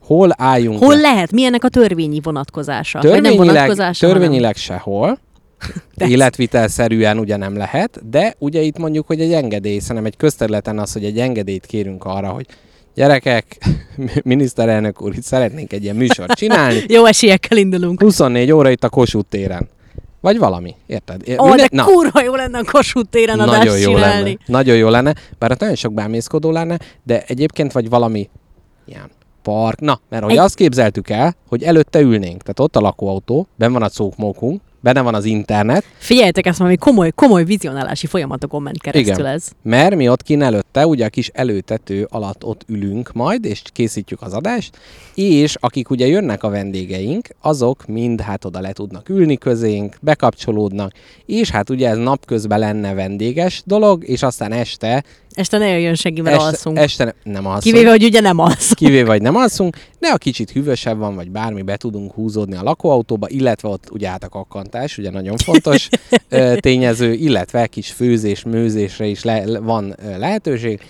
Hol 0.00 0.30
álljunk 0.36 0.78
Hol 0.78 0.94
le? 0.94 1.00
lehet? 1.00 1.32
Mi 1.32 1.44
ennek 1.44 1.64
a 1.64 1.68
törvényi 1.68 2.20
vonatkozása? 2.22 2.98
Vagy 3.00 3.10
nem 3.10 3.22
Törvényileg, 3.22 3.54
vonatkozása, 3.54 4.06
törvényileg 4.06 4.56
sehol. 4.56 5.18
De- 5.96 6.06
Életvitelszerűen 6.06 7.18
ugye 7.18 7.36
nem 7.36 7.56
lehet, 7.56 8.08
de 8.10 8.34
ugye 8.38 8.60
itt 8.60 8.78
mondjuk, 8.78 9.06
hogy 9.06 9.20
egy 9.20 9.32
engedély, 9.32 9.78
szerintem 9.78 10.04
egy 10.04 10.16
közterületen 10.16 10.78
az, 10.78 10.92
hogy 10.92 11.04
egy 11.04 11.18
engedélyt 11.18 11.66
kérünk 11.66 12.04
arra, 12.04 12.28
hogy 12.28 12.46
gyerekek, 12.96 13.56
miniszterelnök 14.24 15.02
úr, 15.02 15.14
itt 15.14 15.22
szeretnénk 15.22 15.72
egy 15.72 15.82
ilyen 15.82 15.96
műsort 15.96 16.32
csinálni. 16.32 16.84
Jó 16.94 17.04
esélyekkel 17.04 17.58
indulunk. 17.58 18.00
24 18.00 18.52
óra 18.52 18.70
itt 18.70 18.84
a 18.84 18.88
Kossuth 18.88 19.28
téren. 19.28 19.68
Vagy 20.20 20.38
valami, 20.38 20.74
érted? 20.86 21.22
Ó, 21.38 21.54
de 21.54 21.68
na, 21.70 21.84
kurva 21.84 22.22
jó 22.22 22.34
lenne 22.34 22.58
a 22.58 22.64
Kossuth 22.70 23.10
téren 23.10 23.40
adást 23.40 23.58
nagyon 23.58 23.78
jó 23.78 23.92
csinálni. 23.94 24.22
lenne. 24.24 24.38
Nagyon 24.46 24.76
jó 24.76 24.88
lenne, 24.88 25.14
bár 25.38 25.50
ott 25.50 25.58
nagyon 25.60 25.74
sok 25.74 25.92
bámészkodó 25.92 26.50
lenne, 26.50 26.78
de 27.02 27.24
egyébként 27.26 27.72
vagy 27.72 27.88
valami 27.88 28.28
ilyen 28.84 29.10
park. 29.42 29.80
Na, 29.80 30.00
mert 30.08 30.22
hogy 30.22 30.32
Egy- 30.32 30.38
azt 30.38 30.54
képzeltük 30.54 31.10
el, 31.10 31.34
hogy 31.48 31.62
előtte 31.62 32.00
ülnénk. 32.00 32.40
Tehát 32.42 32.60
ott 32.60 32.76
a 32.76 32.80
lakóautó, 32.80 33.46
benne 33.56 33.72
van 33.72 33.82
a 33.82 33.88
cókmókunk, 33.88 34.60
benne 34.86 35.00
van 35.00 35.14
az 35.14 35.24
internet, 35.24 35.84
Figyeljetek, 35.98 36.46
ezt 36.46 36.58
valami 36.58 36.76
komoly, 36.76 37.10
komoly 37.10 37.44
vizionálási 37.44 38.06
folyamatokon 38.06 38.62
ment 38.62 38.80
keresztül 38.80 39.14
Igen. 39.14 39.26
ez. 39.26 39.48
mert 39.62 39.94
mi 39.94 40.08
ott 40.08 40.22
kín 40.22 40.42
előtte, 40.42 40.86
ugye 40.86 41.04
a 41.04 41.08
kis 41.08 41.28
előtető 41.28 42.06
alatt 42.10 42.44
ott 42.44 42.64
ülünk 42.68 43.12
majd, 43.12 43.44
és 43.44 43.62
készítjük 43.72 44.22
az 44.22 44.32
adást, 44.32 44.78
és 45.14 45.56
akik 45.60 45.90
ugye 45.90 46.06
jönnek 46.06 46.42
a 46.42 46.48
vendégeink, 46.48 47.28
azok 47.40 47.86
mind 47.86 48.20
hát 48.20 48.44
oda 48.44 48.60
le 48.60 48.72
tudnak 48.72 49.08
ülni 49.08 49.36
közénk, 49.36 49.96
bekapcsolódnak, 50.00 50.92
és 51.26 51.50
hát 51.50 51.70
ugye 51.70 51.88
ez 51.88 51.96
napközben 51.96 52.58
lenne 52.58 52.94
vendéges 52.94 53.62
dolog, 53.64 54.08
és 54.08 54.22
aztán 54.22 54.52
este, 54.52 55.04
Este 55.36 55.58
ne 55.58 55.68
jöjjön 55.68 55.94
senki, 55.94 56.20
mert 56.20 56.36
este, 56.36 56.48
alszunk. 56.48 56.78
este 56.78 57.04
ne- 57.04 57.32
nem 57.32 57.46
alszunk. 57.46 57.74
Kivéve, 57.74 57.90
hogy 57.90 58.04
ugye 58.04 58.20
nem 58.20 58.38
alszunk. 58.38 58.78
kivéve, 58.78 59.06
vagy 59.06 59.22
nem 59.22 59.36
alszunk, 59.36 59.76
de 59.98 60.08
a 60.08 60.16
kicsit 60.16 60.50
hűvösebb 60.50 60.98
van, 60.98 61.14
vagy 61.14 61.30
bármi, 61.30 61.62
be 61.62 61.76
tudunk 61.76 62.12
húzódni 62.12 62.56
a 62.56 62.62
lakóautóba, 62.62 63.28
illetve 63.28 63.68
ott 63.68 63.90
ugye 63.90 64.08
hát 64.08 64.24
a 64.24 64.28
kakkantás, 64.28 64.98
ugye 64.98 65.10
nagyon 65.10 65.36
fontos 65.36 65.88
tényező, 66.66 67.12
illetve 67.12 67.66
kis 67.66 67.90
főzés, 67.90 68.42
mőzésre 68.44 69.06
is 69.06 69.24
le, 69.24 69.58
van 69.58 69.94
lehetőség. 70.18 70.80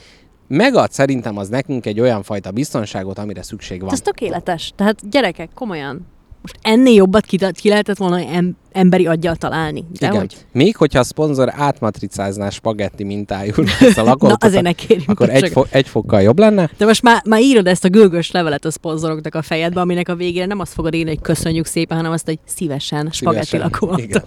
Megad 0.49 0.93
szerintem 0.93 1.37
az 1.39 1.49
nekünk 1.49 1.87
egy 1.87 2.01
olyan 2.01 2.23
fajta 2.23 2.51
biztonságot, 2.51 3.19
amire 3.19 3.43
szükség 3.43 3.81
van. 3.81 3.93
Ez 3.93 4.01
tökéletes. 4.01 4.73
Tehát 4.77 5.11
gyerekek, 5.11 5.49
komolyan. 5.55 6.07
Most 6.53 6.59
ennél 6.79 6.95
jobbat 6.95 7.25
ki, 7.27 7.39
ki 7.53 7.69
lehetett 7.69 7.97
volna 7.97 8.19
em, 8.21 8.57
emberi 8.73 9.07
aggyal 9.07 9.37
találni. 9.37 9.85
De 9.99 10.07
Igen. 10.07 10.19
hogy? 10.19 10.37
Még 10.53 10.77
hogyha 10.77 10.99
a 10.99 11.03
szponzor 11.03 11.53
átmatricázná 11.57 12.51
spagetti 12.51 13.05
mintájú 13.05 13.53
ezt 13.81 13.99
a 13.99 14.03
Na, 14.03 14.09
lakóautót, 14.09 14.45
azért 14.45 14.63
ne 14.63 14.73
kérjünk. 14.73 15.09
akkor 15.11 15.31
egy, 15.31 15.49
fo- 15.49 15.73
egy 15.75 15.89
fokkal 15.89 16.23
jobb 16.23 16.39
lenne. 16.39 16.71
De 16.79 16.85
most 16.85 17.03
már, 17.03 17.23
már 17.25 17.41
írod 17.41 17.67
ezt 17.67 17.85
a 17.85 17.89
gőgös 17.89 18.31
levelet 18.31 18.65
a 18.65 18.71
szponzoroknak 18.71 19.35
a 19.35 19.43
fejedbe, 19.43 19.81
aminek 19.81 20.09
a 20.09 20.15
végére 20.15 20.47
nem 20.47 20.61
azt 20.61 20.73
fogod 20.73 20.95
írni, 20.95 21.11
hogy 21.11 21.21
köszönjük 21.21 21.67
szépen, 21.67 21.97
hanem 21.97 22.13
azt, 22.13 22.25
hogy 22.27 22.39
szívesen, 22.45 23.09
spagetti 23.13 23.47
Szívesen. 23.47 23.71
lakóautó. 23.73 24.03
Igen. 24.03 24.25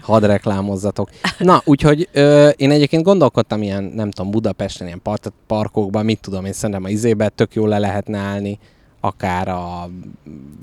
Hadd 0.00 0.24
reklámozzatok. 0.24 1.10
Na, 1.38 1.62
úgyhogy 1.64 2.08
ö, 2.12 2.48
én 2.48 2.70
egyébként 2.70 3.02
gondolkodtam 3.02 3.62
ilyen, 3.62 3.84
nem 3.84 4.10
tudom, 4.10 4.30
Budapesten, 4.30 4.86
ilyen 4.86 5.02
part- 5.02 5.32
parkokban, 5.46 6.04
mit 6.04 6.20
tudom 6.20 6.44
én, 6.44 6.52
szerintem 6.52 6.84
a 6.84 6.88
izébe 6.88 7.28
tök 7.28 7.54
jól 7.54 7.68
le 7.68 7.78
lehetne 7.78 8.18
állni, 8.18 8.58
akár 9.04 9.48
a 9.48 9.88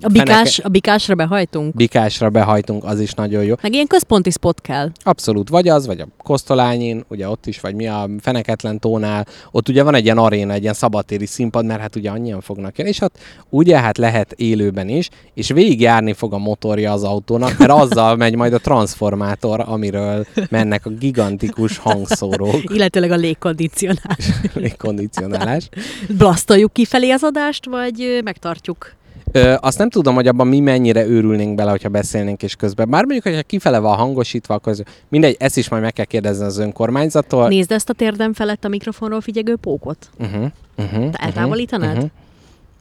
A, 0.02 0.08
bikás, 0.12 0.60
a 0.60 0.70
bikásra 0.70 1.16
behajtunk. 1.16 1.76
bikásra 1.76 2.30
behajtunk, 2.30 2.84
az 2.84 3.00
is 3.00 3.14
nagyon 3.14 3.44
jó. 3.44 3.56
Meg 3.62 3.74
ilyen 3.74 3.88
központi 3.88 4.30
spot 4.30 4.62
kell. 4.62 4.90
Abszolút, 5.04 5.50
vagy 5.50 5.68
az, 5.68 5.86
vagy 5.86 6.00
a 6.00 6.08
Kosztolányin, 6.24 7.04
ugye 7.08 7.30
ott 7.30 7.46
is, 7.46 7.60
vagy 7.60 7.76
mi 7.76 7.88
a 7.88 8.10
Feneketlen 8.20 8.80
tónál, 8.80 9.26
ott 9.52 9.70
ugye 9.70 9.84
van 9.84 9.96
egy 9.96 10.04
ilyen 10.04 10.18
aréna, 10.18 10.54
egy 10.54 10.62
ilyen 10.62 10.74
szabadtéri 10.74 11.26
színpad, 11.26 11.66
mert 11.66 11.80
hát 11.82 11.96
ugye 11.96 12.10
annyian 12.10 12.42
fognak 12.42 12.78
jönni, 12.78 12.90
és 12.90 13.02
ott 13.02 13.18
ugye 13.50 13.80
hát 13.80 13.98
lehet 13.98 14.32
élőben 14.32 14.90
is, 14.90 15.10
és 15.34 15.50
végigjárni 15.50 16.14
fog 16.14 16.34
a 16.34 16.38
motorja 16.38 16.92
az 16.92 17.04
autónak, 17.04 17.58
mert 17.58 17.72
azzal 17.72 18.16
megy 18.16 18.36
majd 18.36 18.54
a 18.54 18.60
transformátor, 18.60 19.64
amiről 19.68 20.26
mennek 20.50 20.86
a 20.86 20.90
gigantikus 20.90 21.78
hangszórók, 21.78 22.64
Illetőleg 22.76 23.12
a 23.12 23.16
légkondicionálás. 23.16 24.32
kondicionálás. 24.78 25.70
Blasztoljuk 26.18 26.74
kifelé 26.74 27.10
az 27.10 27.24
adást, 27.24 27.66
vagy 27.66 28.02
ö, 28.02 28.22
megtartjuk? 28.32 28.94
Ö, 29.32 29.56
azt 29.60 29.78
nem 29.78 29.90
tudom, 29.90 30.16
hogy 30.16 30.28
abban 30.28 30.48
mi 30.48 30.60
mennyire 30.60 31.06
őrülnénk 31.06 31.56
bele, 31.56 31.70
hogyha 31.72 31.90
beszélnénk 31.90 32.44
és 32.44 32.56
közben. 32.56 32.90
Bár 32.90 33.04
mondjuk, 33.04 33.24
hogyha 33.24 33.42
kifele 33.42 33.80
van 33.80 33.96
hangosítva, 33.98 34.54
akkor 34.54 34.72
ez, 34.72 34.82
mindegy, 35.10 35.36
ezt 35.40 35.58
is 35.58 35.70
majd 35.70 35.82
meg 35.84 35.94
kell 35.94 36.06
kérdezni 36.06 36.46
az 36.46 36.58
önkormányzattól. 36.58 37.48
Nézd 37.48 37.72
ezt 37.72 37.90
a 37.90 37.94
térdem 37.94 38.34
felett 38.34 38.66
a 38.66 38.68
mikrofonról 38.68 39.22
figyegő 39.22 39.56
pókot. 39.56 40.10
Uh-huh, 40.20 40.52
uh-huh, 40.78 41.10
Te 41.10 41.18
eltávolítanád? 41.18 41.96
Uh-huh. 41.96 42.10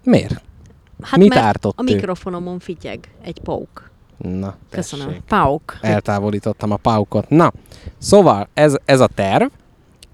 Miért? 0.05 0.43
Hát 1.03 1.21
Mit 1.21 1.29
mert 1.29 1.41
ártott 1.41 1.79
a 1.79 1.83
ő? 1.87 1.95
mikrofonomon 1.95 2.59
figyeg 2.59 2.99
egy 3.23 3.41
pók. 3.41 3.91
Na, 4.19 4.57
Köszönöm. 4.71 5.07
tessék. 5.07 5.23
Pauk. 5.29 5.79
Eltávolítottam 5.81 6.71
a 6.71 6.77
paukot. 6.77 7.29
Na, 7.29 7.53
szóval 7.99 8.49
ez, 8.55 8.77
ez 8.85 9.01
a 9.01 9.09
terv, 9.15 9.45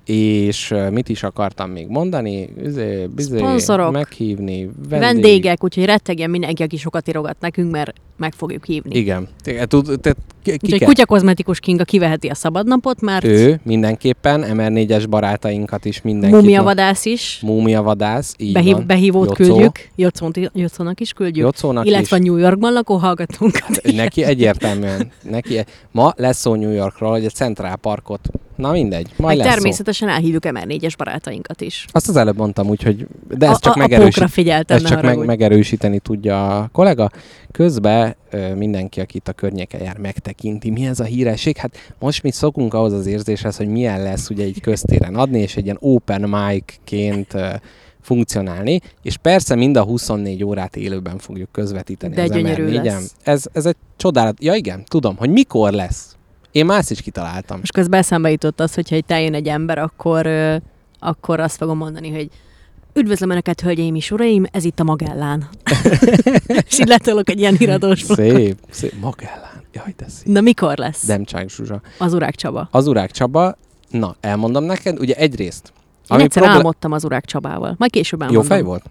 és 0.06 0.74
mit 0.90 1.08
is 1.08 1.22
akartam 1.22 1.70
még 1.70 1.88
mondani? 1.88 2.48
Üzé, 2.62 3.06
bizé, 3.06 3.36
Szponzorok. 3.36 3.92
Meghívni, 3.92 4.70
vendég. 4.88 4.98
Vendégek, 5.00 5.64
úgyhogy 5.64 5.84
rettegjen 5.84 6.30
mindenki, 6.30 6.62
aki 6.62 6.76
sokat 6.76 7.08
írogat 7.08 7.36
nekünk, 7.40 7.70
mert 7.70 7.92
meg 8.16 8.32
fogjuk 8.32 8.64
hívni. 8.64 8.96
Igen. 8.98 9.28
Te, 9.42 9.66
tud, 9.66 10.00
te, 10.00 10.14
ki, 10.42 10.58
Úgyhogy 10.62 10.84
kutyakozmetikus 10.84 11.60
Kinga 11.60 11.84
kiveheti 11.84 12.28
a 12.28 12.34
szabadnapot, 12.34 13.00
mert 13.00 13.24
Ő 13.24 13.60
mindenképpen, 13.62 14.44
MR4-es 14.46 15.04
barátainkat 15.08 15.84
is 15.84 16.02
mindenki. 16.02 16.36
Mumia 16.36 16.62
vadász 16.62 17.04
is, 17.04 17.38
Múmia 17.42 17.82
vadász, 17.82 18.34
így 18.38 18.52
behív, 18.52 18.72
van. 18.72 18.86
behívót 18.86 19.38
Jocó. 19.38 19.44
küldjük, 19.44 19.90
Jocónak 20.54 21.00
is 21.00 21.12
küldjük, 21.12 21.44
Jocónak 21.44 21.86
illetve 21.86 22.16
is. 22.16 22.22
New 22.24 22.36
Yorkban 22.36 22.72
lakó 22.72 22.96
hallgatónkat. 22.96 23.80
Neki 23.94 24.22
egyértelműen. 24.24 25.10
Neki, 25.22 25.58
e- 25.58 25.66
ma 25.90 26.12
lesz 26.16 26.38
szó 26.38 26.54
New 26.54 26.72
Yorkról, 26.72 27.10
hogy 27.10 27.24
a 27.24 27.30
Central 27.30 27.76
Parkot. 27.76 28.20
Na 28.56 28.70
mindegy, 28.70 29.08
majd 29.16 29.36
Meg 29.36 29.36
lesz 29.36 29.46
szó. 29.46 29.52
természetesen 29.60 30.08
elhívjuk 30.08 30.42
MR4-es 30.46 30.92
barátainkat 30.96 31.60
is. 31.60 31.84
Azt 31.92 32.08
az 32.08 32.16
előbb 32.16 32.36
mondtam 32.36 32.68
úgy, 32.68 32.82
hogy 32.82 33.06
de 33.28 33.46
ez 33.46 33.52
a, 33.52 33.58
csak, 33.58 33.74
a, 33.74 33.78
megerősít, 33.78 34.30
figyeltem, 34.30 34.76
ez 34.76 34.82
csak 34.82 35.02
meg, 35.02 35.18
megerősíteni 35.18 35.98
tudja 35.98 36.58
a 36.58 36.68
kollega. 36.72 37.10
Közben 37.56 38.16
mindenki, 38.54 39.00
aki 39.00 39.16
itt 39.16 39.28
a 39.28 39.32
környéken 39.32 39.82
jár, 39.82 39.98
megtekinti, 39.98 40.70
mi 40.70 40.86
ez 40.86 41.00
a 41.00 41.04
híresség. 41.04 41.56
Hát 41.56 41.94
most 41.98 42.22
mi 42.22 42.30
szokunk 42.30 42.74
ahhoz 42.74 42.92
az 42.92 43.06
érzéshez, 43.06 43.56
hogy 43.56 43.68
milyen 43.68 44.02
lesz 44.02 44.30
ugye 44.30 44.44
egy 44.44 44.60
köztéren 44.60 45.14
adni, 45.14 45.38
és 45.38 45.56
egy 45.56 45.64
ilyen 45.64 45.76
open 45.80 46.28
mic-ként 46.28 47.34
funkcionálni, 48.00 48.80
és 49.02 49.16
persze 49.16 49.54
mind 49.54 49.76
a 49.76 49.82
24 49.82 50.44
órát 50.44 50.76
élőben 50.76 51.18
fogjuk 51.18 51.52
közvetíteni 51.52 52.14
De 52.14 52.26
gyönyörű 52.26 52.66
MR4-en. 52.66 52.82
lesz. 52.82 53.14
Ez, 53.22 53.44
ez 53.52 53.66
egy 53.66 53.76
csodálat. 53.96 54.42
Ja 54.42 54.54
igen, 54.54 54.84
tudom, 54.84 55.16
hogy 55.16 55.30
mikor 55.30 55.72
lesz. 55.72 56.16
Én 56.50 56.66
már 56.66 56.78
ezt 56.78 56.90
is 56.90 57.02
kitaláltam. 57.02 57.58
Most 57.58 57.72
közben 57.72 58.00
eszembe 58.00 58.30
jutott 58.30 58.60
az, 58.60 58.74
hogyha 58.74 58.96
itt 58.96 59.10
eljön 59.10 59.34
egy 59.34 59.48
ember, 59.48 59.78
akkor, 59.78 60.26
akkor 60.98 61.40
azt 61.40 61.56
fogom 61.56 61.76
mondani, 61.76 62.10
hogy 62.10 62.30
Üdvözlöm 62.96 63.30
Önöket, 63.30 63.60
hölgyeim 63.60 63.94
és 63.94 64.10
uraim, 64.10 64.46
ez 64.50 64.64
itt 64.64 64.80
a 64.80 64.84
Magellán. 64.84 65.48
és 66.68 66.78
így 66.78 66.88
letolok 66.88 67.30
egy 67.30 67.38
ilyen 67.38 67.56
blokkot. 67.58 67.96
Szép, 67.96 68.58
szép. 68.70 68.92
Magellán. 69.00 69.62
Jaj, 69.72 69.94
de 69.96 70.04
szép. 70.08 70.26
Na 70.26 70.40
mikor 70.40 70.78
lesz? 70.78 71.06
Demcsák 71.06 71.48
Zsuzsa. 71.50 71.80
Az 71.98 72.14
Urák 72.14 72.34
Csaba. 72.34 72.68
Az 72.70 72.86
Urák 72.86 73.10
Csaba, 73.10 73.56
na, 73.90 74.16
elmondom 74.20 74.64
neked, 74.64 74.98
ugye 74.98 75.14
egyrészt. 75.14 75.72
Én 76.10 76.20
egyszer 76.20 76.42
proble- 76.42 76.56
álmodtam 76.56 76.92
az 76.92 77.04
Urák 77.04 77.24
Csabával. 77.24 77.74
Majd 77.78 77.90
később 77.90 78.20
Jó 78.20 78.26
elmondom. 78.26 78.48
fej 78.50 78.62
volt? 78.62 78.84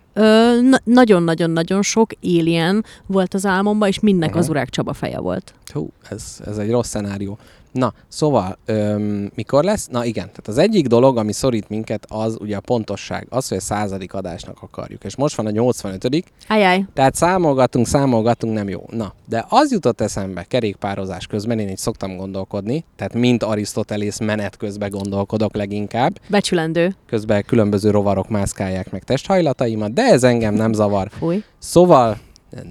Nagyon-nagyon-nagyon 0.84 1.82
sok 1.82 2.12
alien 2.24 2.84
volt 3.06 3.34
az 3.34 3.46
álmomban, 3.46 3.88
és 3.88 4.00
mindnek 4.00 4.30
Aha. 4.30 4.40
az 4.40 4.50
Urák 4.50 4.70
Csaba 4.70 4.94
feje 4.94 5.20
volt. 5.20 5.54
Hú, 5.74 5.90
ez, 6.10 6.38
ez 6.46 6.58
egy 6.58 6.72
rossz 6.72 6.90
szenárió. 6.90 7.38
Na, 7.76 7.94
szóval, 8.08 8.58
öm, 8.66 9.32
mikor 9.36 9.64
lesz? 9.64 9.88
Na 9.88 10.06
igen, 10.06 10.26
tehát 10.26 10.48
az 10.48 10.58
egyik 10.58 10.88
dolog, 10.88 11.18
ami 11.18 11.32
szorít 11.32 11.70
minket, 11.70 12.06
az 12.10 12.38
ugye 12.40 12.56
a 12.56 12.60
pontosság. 12.60 13.28
Az, 13.30 13.48
hogy 13.48 13.58
a 13.58 13.62
századik 13.62 14.14
adásnak 14.14 14.58
akarjuk. 14.62 15.04
És 15.04 15.16
most 15.16 15.36
van 15.36 15.46
a 15.46 15.50
85 15.50 16.24
Ajaj, 16.48 16.86
tehát 16.94 17.16
számolgatunk, 17.16 17.88
számolgatunk, 17.88 18.54
nem 18.54 18.70
jó. 18.70 18.84
Na, 18.90 19.14
de 19.28 19.46
az 19.50 19.72
jutott 19.72 20.02
eszembe 20.02 20.44
kerékpározás 20.44 21.28
közben, 21.28 21.60
én 21.60 21.70
így 21.70 21.78
szoktam 21.78 22.16
gondolkodni, 22.16 22.86
tehát 22.96 23.14
mint 23.14 23.44
Arisztotelész 23.44 24.20
menet 24.20 24.58
közben 24.58 24.90
gondolkodok 24.90 25.56
leginkább, 25.56 26.20
becsülendő. 26.30 26.96
közben 27.08 27.44
különböző 27.44 27.90
rovarok 27.90 28.30
mászkálják 28.30 28.92
meg 28.92 29.04
testhajlataimat, 29.04 29.94
de 29.94 30.04
ez 30.04 30.24
engem 30.24 30.54
nem 30.54 30.74
zavar. 30.74 31.10
Fúj. 31.12 31.44
Szóval 31.60 32.18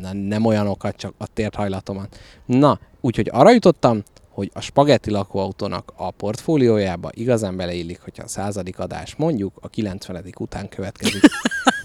nem, 0.00 0.16
nem 0.16 0.44
olyanokat, 0.44 0.96
csak 0.96 1.14
a 1.18 1.26
térthajlatomat. 1.26 2.18
Na, 2.46 2.78
úgyhogy 3.00 3.30
arra 3.32 3.52
jutottam, 3.52 4.02
hogy 4.34 4.50
a 4.54 4.60
spagetti 4.60 5.10
lakóautónak 5.10 5.92
a 5.96 6.10
portfóliójába 6.10 7.10
igazán 7.12 7.56
beleillik, 7.56 8.00
hogyha 8.00 8.22
a 8.22 8.28
századik 8.28 8.78
adás 8.78 9.14
mondjuk 9.16 9.52
a 9.60 9.68
90. 9.68 10.24
után 10.38 10.68
következik. 10.68 11.20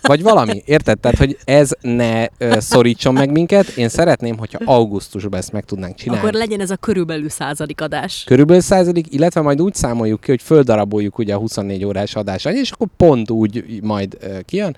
Vagy 0.02 0.24
valami, 0.24 0.62
érted? 0.66 1.00
Tehát, 1.00 1.18
hogy 1.18 1.38
ez 1.44 1.72
ne 1.82 2.26
ö, 2.38 2.60
szorítson 2.60 3.14
meg 3.14 3.32
minket. 3.32 3.68
Én 3.68 3.90
szeretném, 3.90 4.38
hogyha 4.38 4.60
augusztusban 4.66 5.40
ezt 5.40 5.52
meg 5.52 5.66
tudnánk 5.66 5.96
csinálni. 5.96 6.22
Akkor 6.22 6.34
legyen 6.34 6.60
ez 6.60 6.70
a 6.70 6.76
körülbelül 6.76 7.30
századik 7.30 7.82
adás. 7.82 8.24
Körülbelül 8.24 8.62
századik, 8.62 9.14
illetve 9.14 9.42
majd 9.42 9.62
úgy 9.62 9.74
számoljuk 9.74 10.22
ki, 10.22 10.30
hogy 10.32 10.42
földaraboljuk 10.42 11.18
ugye 11.18 11.34
a 11.34 11.38
24 11.38 11.86
órás 11.86 12.16
adásra, 12.16 12.54
és 12.54 12.72
akkor 12.72 12.88
pont 12.98 13.32
úgy 13.32 13.80
majd 13.84 14.18
ö, 14.20 14.40
kijön. 14.42 14.76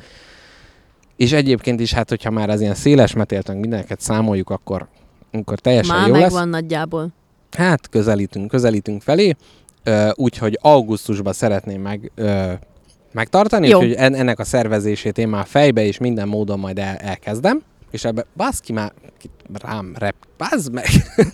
És 1.16 1.32
egyébként 1.32 1.80
is, 1.80 1.94
hát 1.94 2.10
hogyha 2.10 2.32
már 2.32 2.50
az 2.50 2.62
ilyen 2.62 2.76
széles 2.76 3.14
metéltünk 3.14 3.60
mindeneket 3.60 4.02
számoljuk, 4.02 4.50
akkor, 4.50 4.88
akkor 5.32 5.60
teljesen 5.60 5.96
Már 5.96 6.08
jó 6.08 6.14
lesz. 6.14 6.22
megvan 6.22 6.50
nagyjából. 6.50 7.10
Hát 7.58 7.90
közelítünk, 7.90 8.48
közelítünk 8.48 9.02
felé, 9.02 9.36
úgyhogy 10.14 10.58
augusztusban 10.62 11.34
szeretném 11.34 11.82
meg 11.82 12.12
megtartani, 13.14 13.68
Jó. 13.68 13.78
úgyhogy 13.78 13.94
en- 13.94 14.14
ennek 14.16 14.40
a 14.40 14.44
szervezését 14.44 15.18
én 15.18 15.28
már 15.28 15.46
fejbe 15.48 15.84
és 15.84 15.98
minden 15.98 16.28
módon 16.28 16.60
majd 16.60 16.80
el, 16.80 16.96
elkezdem. 16.96 17.62
És 17.92 18.06
ebbe, 18.06 18.26
baszki 18.36 18.74
már, 18.74 18.92
rám 19.64 19.94
rep, 20.00 20.16
bazd 20.38 20.74
meg! 20.74 20.86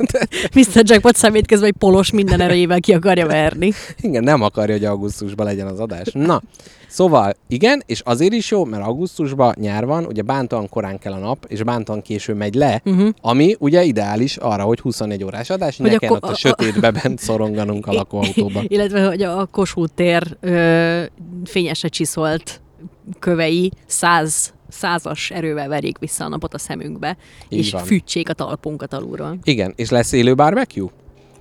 Mr. 0.56 0.82
Jackpot 0.84 1.16
szemétkezve, 1.16 1.66
hogy 1.66 1.76
polos 1.78 2.12
minden 2.12 2.42
erejével 2.42 2.80
ki 2.80 2.94
akarja 2.94 3.26
verni. 3.28 3.72
Igen, 4.02 4.24
nem 4.24 4.42
akarja, 4.42 4.74
hogy 4.76 4.86
augusztusban 4.86 5.46
legyen 5.46 5.68
az 5.68 5.80
adás. 5.80 6.08
Na, 6.14 6.42
szóval 6.88 7.34
igen, 7.48 7.84
és 7.86 8.02
azért 8.06 8.34
is 8.34 8.52
jó, 8.52 8.66
mert 8.66 8.84
augusztusban 8.84 9.54
nyár 9.60 9.86
van, 9.86 10.06
ugye 10.06 10.22
bántóan 10.22 10.70
korán 10.70 11.00
kell 11.00 11.14
a 11.14 11.18
nap, 11.18 11.46
és 11.48 11.64
bántóan 11.64 12.02
késő 12.02 12.34
megy 12.34 12.54
le, 12.54 12.82
Uh-huh. 12.86 13.10
ami 13.22 13.56
ugye 13.60 13.84
ideális 13.84 14.38
arra, 14.38 14.64
hogy 14.64 14.80
24 14.80 15.24
órás 15.24 15.50
adás, 15.50 15.78
hogy 15.78 15.92
ne 15.92 15.98
kell 15.98 16.12
ott 16.12 16.24
a, 16.24 16.28
a- 16.30 16.36
sötétbe 16.36 16.92
bent 16.92 17.20
szoronganunk 17.20 17.88
a 17.88 17.94
lakóautóba. 18.00 18.62
Illetve, 18.68 19.06
hogy 19.06 19.22
a 19.22 19.46
Kossuth 19.46 19.94
tér 19.96 20.38
ö, 20.40 21.04
fényesre 21.46 21.88
csiszolt 21.88 22.62
kövei 23.20 23.72
száz, 23.86 24.54
százas 24.70 25.32
erővel 25.32 25.68
verjék 25.68 25.98
vissza 25.98 26.26
a 26.26 26.28
napot 26.28 26.54
a 26.54 26.58
szemünkbe, 26.58 27.18
Így 27.50 27.60
és 27.60 27.72
van. 27.72 27.84
fűtsék 27.84 28.30
a 28.30 28.34
talpunkat 28.34 28.94
alulról. 28.94 29.38
Igen, 29.44 29.74
és 29.76 29.90
lesz 29.90 30.12
élő 30.12 30.36
barbecue? 30.36 30.90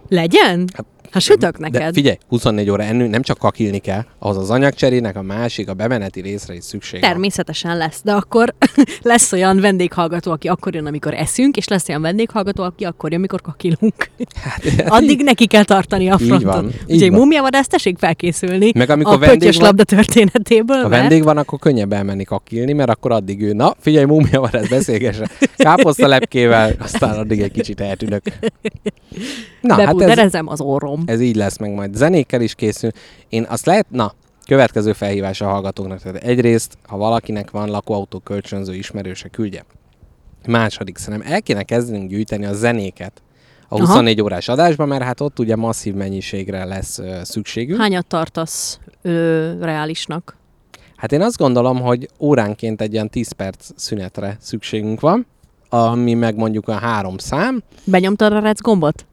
Legyen? 0.08 0.68
Ha 1.10 1.18
sütök 1.18 1.58
neked. 1.58 1.82
De 1.82 1.92
figyelj, 1.92 2.16
24 2.28 2.70
óra 2.70 2.82
ennő, 2.82 3.06
nem 3.06 3.22
csak 3.22 3.38
kakilni 3.38 3.78
kell, 3.78 4.04
ahhoz 4.18 4.36
az 4.36 4.50
anyagcserének 4.50 5.16
a 5.16 5.22
másik, 5.22 5.68
a 5.68 5.74
bemeneti 5.74 6.20
részre 6.20 6.54
is 6.54 6.64
szükség 6.64 7.00
van. 7.00 7.10
Természetesen 7.10 7.76
lesz, 7.76 8.00
de 8.04 8.12
akkor 8.12 8.54
lesz 9.02 9.32
olyan 9.32 9.60
vendéghallgató, 9.60 10.30
aki 10.32 10.48
akkor 10.48 10.74
jön, 10.74 10.86
amikor 10.86 11.14
eszünk, 11.14 11.56
és 11.56 11.68
lesz 11.68 11.88
olyan 11.88 12.00
vendéghallgató, 12.02 12.62
aki 12.62 12.84
akkor 12.84 13.10
jön, 13.10 13.18
amikor 13.18 13.40
kakilunk. 13.40 13.94
Hát, 14.42 14.62
Addig 14.98 15.22
neki 15.22 15.46
kell 15.46 15.64
tartani 15.64 16.08
a 16.08 16.16
Így 16.20 16.26
frontot. 16.26 16.52
van, 16.52 16.64
így 16.66 16.94
Úgyhogy 16.94 17.10
van. 17.10 17.18
mumiavadász, 17.20 17.66
tessék 17.66 17.98
felkészülni 17.98 18.72
Meg 18.74 18.90
amikor 18.90 19.14
a 19.14 19.18
vendég 19.18 19.54
van- 19.54 19.64
labda 19.64 19.84
történetéből, 19.84 20.82
Ha 20.82 20.88
mert 20.88 21.00
vendég 21.00 21.22
van, 21.24 21.36
akkor 21.36 21.58
könnyebb 21.58 21.92
elmenni 21.92 22.24
kakilni, 22.24 22.72
mert 22.72 22.90
akkor 22.90 23.12
addig 23.12 23.42
ő, 23.42 23.52
na, 23.52 23.74
figyelj, 23.78 24.04
múmia 24.04 24.40
van, 24.40 24.50
ez 24.56 24.68
beszélgesse. 24.68 25.28
Káposzta 25.56 26.06
lepkével, 26.06 26.74
aztán 26.78 27.18
addig 27.18 27.40
egy 27.40 27.52
kicsit 27.52 27.80
eltűnök. 27.80 28.22
Na, 29.60 29.74
hát 29.74 30.00
ez, 30.00 30.32
az 30.44 30.60
orrom. 30.60 30.95
Ez 31.04 31.20
így 31.20 31.36
lesz 31.36 31.58
meg 31.58 31.74
majd. 31.74 31.94
Zenékkel 31.94 32.40
is 32.40 32.54
készül. 32.54 32.90
Én 33.28 33.46
azt 33.48 33.66
lehet, 33.66 33.86
na, 33.90 34.12
következő 34.46 34.92
felhívás 34.92 35.40
a 35.40 35.48
hallgatóknak. 35.48 36.00
Tehát 36.00 36.22
egyrészt, 36.22 36.78
ha 36.86 36.96
valakinek 36.96 37.50
van 37.50 37.68
lakóautó 37.70 38.18
kölcsönző 38.18 38.74
ismerőse, 38.74 39.28
küldje. 39.28 39.64
Második, 40.48 40.96
szerintem 40.96 41.32
el 41.32 41.42
kéne 41.42 41.62
kezdenünk 41.62 42.10
gyűjteni 42.10 42.44
a 42.44 42.52
zenéket 42.52 43.22
a 43.68 43.74
Aha. 43.74 43.86
24 43.86 44.20
órás 44.20 44.48
adásban, 44.48 44.88
mert 44.88 45.02
hát 45.02 45.20
ott 45.20 45.38
ugye 45.38 45.56
masszív 45.56 45.94
mennyiségre 45.94 46.64
lesz 46.64 46.98
ö, 46.98 47.20
szükségünk. 47.22 47.80
Hányat 47.80 48.06
tartasz 48.06 48.78
ö, 49.02 49.52
reálisnak? 49.60 50.36
Hát 50.96 51.12
én 51.12 51.22
azt 51.22 51.36
gondolom, 51.36 51.80
hogy 51.80 52.08
óránként 52.20 52.80
egy 52.80 52.92
ilyen 52.92 53.10
10 53.10 53.32
perc 53.32 53.70
szünetre 53.76 54.36
szükségünk 54.40 55.00
van, 55.00 55.26
ami 55.68 56.14
meg 56.14 56.36
mondjuk 56.36 56.68
a 56.68 56.72
három 56.72 57.18
szám. 57.18 57.62
Benyomtad 57.84 58.32
a 58.32 58.38
rec 58.38 58.60
gombot? 58.60 59.06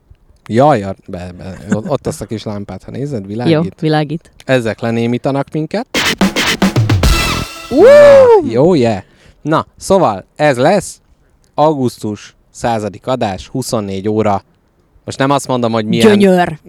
Jaj, 0.48 0.80
ja, 0.80 0.96
be, 1.08 1.32
be, 1.38 1.58
ott- 1.88 2.08
azt 2.08 2.22
a 2.22 2.26
kis 2.26 2.44
lámpát, 2.44 2.84
ha 2.84 2.92
nézed, 2.92 3.26
világít. 3.28 3.54
Jó, 3.54 3.62
világít. 3.80 4.32
Ezek 4.46 4.80
lenémítanak 4.80 5.48
minket. 5.52 5.88
Uh! 7.70 8.52
Jó, 8.52 8.74
yeah. 8.74 9.04
Na, 9.42 9.66
szóval 9.78 10.26
ez 10.36 10.58
lesz 10.58 11.02
augusztus 11.54 12.36
századik 12.52 13.08
adás, 13.08 13.48
24 13.48 14.08
óra. 14.10 14.44
Most 15.06 15.18
nem 15.18 15.30
azt 15.30 15.48
mondom, 15.48 15.72
hogy 15.72 15.86
milyen... 15.86 16.08
Gyönyör. 16.20 16.60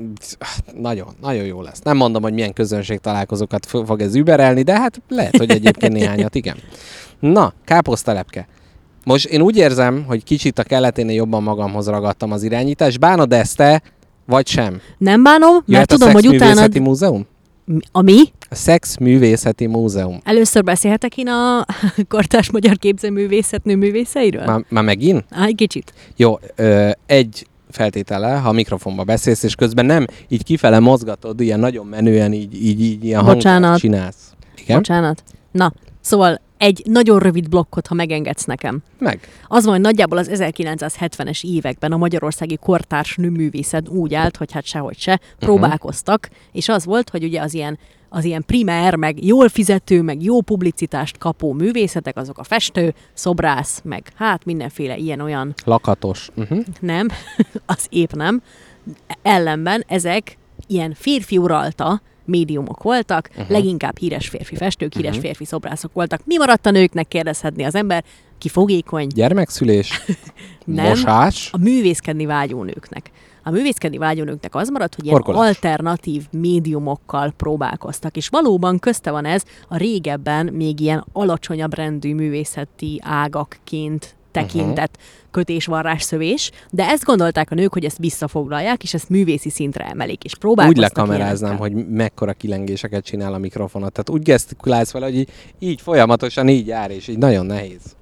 Nagyon, 0.80 1.06
nagyon 1.20 1.44
jó 1.44 1.62
lesz. 1.62 1.80
Nem 1.82 1.96
mondom, 1.96 2.22
hogy 2.22 2.32
milyen 2.32 2.52
közönség 2.52 2.98
találkozókat 2.98 3.66
fog 3.66 4.00
ez 4.00 4.14
überelni, 4.14 4.62
de 4.62 4.78
hát 4.80 5.00
lehet, 5.08 5.36
hogy 5.36 5.50
egyébként 5.50 5.92
néhányat, 5.92 6.34
igen. 6.34 6.56
Na, 7.20 7.52
káposztelepke. 7.64 8.48
Most 9.04 9.26
én 9.26 9.40
úgy 9.40 9.56
érzem, 9.56 10.04
hogy 10.06 10.24
kicsit 10.24 10.58
a 10.58 10.62
keleténél 10.62 11.14
jobban 11.14 11.42
magamhoz 11.42 11.88
ragadtam 11.88 12.32
az 12.32 12.42
irányítást. 12.42 13.00
Bánod 13.00 13.32
ezt 13.32 13.56
te, 13.56 13.82
vagy 14.26 14.46
sem? 14.46 14.80
Nem 14.98 15.22
bánom, 15.22 15.52
mert 15.52 15.66
Jöhet 15.66 15.88
tudom, 15.88 16.08
a 16.08 16.12
hogy 16.12 16.26
utána... 16.26 16.66
Múzeum? 16.80 17.26
A 17.92 18.02
mi? 18.02 18.22
A 18.50 18.54
Szexművészeti 18.54 19.66
Múzeum. 19.66 20.20
Először 20.24 20.64
beszélhetek 20.64 21.16
én 21.16 21.28
a 21.28 21.66
kortárs 22.08 22.50
magyar 22.50 22.76
képzőművészet 22.76 23.64
nőművészeiről? 23.64 24.44
Már, 24.44 24.64
már 24.68 24.84
megint? 24.84 25.24
Á, 25.30 25.44
egy 25.44 25.54
kicsit. 25.54 25.92
Jó, 26.16 26.38
ö, 26.56 26.90
egy 27.06 27.46
feltétele, 27.70 28.34
ha 28.34 28.52
mikrofonba 28.52 29.04
beszélsz, 29.04 29.42
és 29.42 29.54
közben 29.54 29.86
nem 29.86 30.06
így 30.28 30.44
kifele 30.44 30.78
mozgatod, 30.78 31.40
ilyen 31.40 31.60
nagyon 31.60 31.86
menően 31.86 32.32
így, 32.32 32.64
így, 32.64 32.80
így 32.80 33.04
ilyen 33.04 33.24
Bocsánat. 33.24 33.78
csinálsz. 33.78 34.32
Igen? 34.62 34.76
Bocsánat. 34.76 35.22
Na, 35.50 35.72
szóval 36.00 36.40
egy 36.58 36.82
nagyon 36.86 37.18
rövid 37.18 37.48
blokkot, 37.48 37.86
ha 37.86 37.94
megengedsz 37.94 38.44
nekem. 38.44 38.82
Meg. 38.98 39.20
Az 39.48 39.64
van, 39.64 39.72
hogy 39.72 39.82
nagyjából 39.82 40.18
az 40.18 40.30
1970-es 40.32 41.44
években 41.44 41.92
a 41.92 41.96
magyarországi 41.96 42.56
kortárs 42.56 43.16
nőművészet 43.16 43.88
úgy 43.88 44.14
állt, 44.14 44.36
hogy 44.36 44.52
hát 44.52 44.64
sehogy 44.64 44.98
se, 44.98 45.20
próbálkoztak, 45.38 46.28
és 46.52 46.68
az 46.68 46.84
volt, 46.84 47.10
hogy 47.10 47.24
ugye 47.24 47.40
az 47.40 47.54
ilyen 47.54 47.78
az 48.08 48.24
ilyen 48.24 48.44
primer, 48.46 48.94
meg 48.94 49.24
jól 49.24 49.48
fizető, 49.48 50.02
meg 50.02 50.22
jó 50.22 50.40
publicitást 50.40 51.18
kapó 51.18 51.52
művészetek, 51.52 52.16
azok 52.16 52.38
a 52.38 52.42
festő, 52.42 52.94
szobrász, 53.12 53.80
meg 53.84 54.12
hát 54.14 54.44
mindenféle 54.44 54.96
ilyen-olyan 54.96 55.54
Lakatos. 55.64 56.28
Uh-huh. 56.34 56.64
nem, 56.80 57.08
az 57.66 57.86
épp 57.88 58.12
nem. 58.12 58.42
Ellenben 59.22 59.84
ezek 59.88 60.38
ilyen 60.66 60.94
férfi 60.94 61.38
uralta 61.38 62.00
médiumok 62.24 62.82
voltak, 62.82 63.28
uh-huh. 63.30 63.50
leginkább 63.50 63.98
híres 63.98 64.28
férfi 64.28 64.56
festők, 64.56 64.94
híres 64.94 65.10
uh-huh. 65.10 65.24
férfi 65.24 65.44
szobrászok 65.44 65.92
voltak. 65.92 66.20
Mi 66.24 66.36
maradt 66.36 66.66
a 66.66 66.70
nőknek, 66.70 67.08
kérdezhetni 67.08 67.64
az 67.64 67.74
ember, 67.74 68.04
ki 68.38 68.48
fogékony, 68.48 69.06
Gyermekszülés, 69.06 70.00
Nem. 70.64 70.86
mosás, 70.86 71.48
a 71.52 71.58
művészkedni 71.58 72.26
vágyó 72.26 72.62
nőknek. 72.62 73.10
A 73.46 73.50
művészkedni 73.50 73.98
vágyó 73.98 74.24
nőknek 74.24 74.54
az 74.54 74.68
maradt, 74.68 74.94
hogy 74.94 75.04
ilyen 75.04 75.16
Horkolás. 75.16 75.46
alternatív 75.48 76.22
médiumokkal 76.30 77.32
próbálkoztak. 77.36 78.16
És 78.16 78.28
valóban 78.28 78.78
közte 78.78 79.10
van 79.10 79.24
ez 79.24 79.42
a 79.68 79.76
régebben 79.76 80.46
még 80.46 80.80
ilyen 80.80 81.04
alacsonyabb 81.12 81.74
rendű 81.74 82.14
művészeti 82.14 83.00
ágakként 83.02 84.16
tekintett 84.34 84.96
uh-huh. 84.96 85.30
kötésvarrás 85.30 86.02
szövés, 86.02 86.50
de 86.70 86.88
ezt 86.88 87.04
gondolták 87.04 87.50
a 87.50 87.54
nők, 87.54 87.72
hogy 87.72 87.84
ezt 87.84 87.98
visszafoglalják, 87.98 88.82
és 88.82 88.94
ezt 88.94 89.08
művészi 89.08 89.50
szintre 89.50 89.84
emelik, 89.84 90.24
és 90.24 90.32
úgy 90.32 90.38
próbálkoztak 90.38 90.96
lekameráznám, 90.96 91.52
ilyenekkel. 91.52 91.82
hogy 91.82 91.94
mekkora 91.94 92.32
kilengéseket 92.32 93.04
csinál 93.04 93.34
a 93.34 93.38
mikrofonot. 93.38 93.92
Tehát 93.92 94.10
úgy 94.10 94.22
gesztikulálsz 94.22 94.92
vele, 94.92 95.04
hogy 95.04 95.16
így, 95.16 95.28
így 95.58 95.80
folyamatosan 95.80 96.48
így 96.48 96.66
jár, 96.66 96.90
és 96.90 97.08
így 97.08 97.18
nagyon 97.18 97.46
nehéz. 97.46 97.96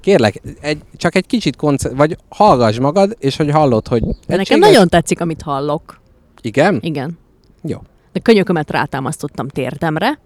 Kérlek, 0.00 0.42
egy, 0.60 0.78
csak 0.96 1.14
egy 1.14 1.26
kicsit 1.26 1.56
konce- 1.56 1.92
vagy 1.96 2.16
hallgass 2.28 2.78
magad, 2.78 3.16
és 3.18 3.36
hogy 3.36 3.50
hallod, 3.50 3.88
hogy... 3.88 4.02
De 4.26 4.36
nekem 4.36 4.58
nagyon 4.58 4.88
tetszik, 4.88 5.20
amit 5.20 5.42
hallok. 5.42 6.00
Igen? 6.40 6.78
Igen. 6.82 7.18
Jó. 7.62 7.78
De 8.12 8.20
könyökömet 8.20 8.70
rátámasztottam 8.70 9.48
térdemre. 9.48 10.18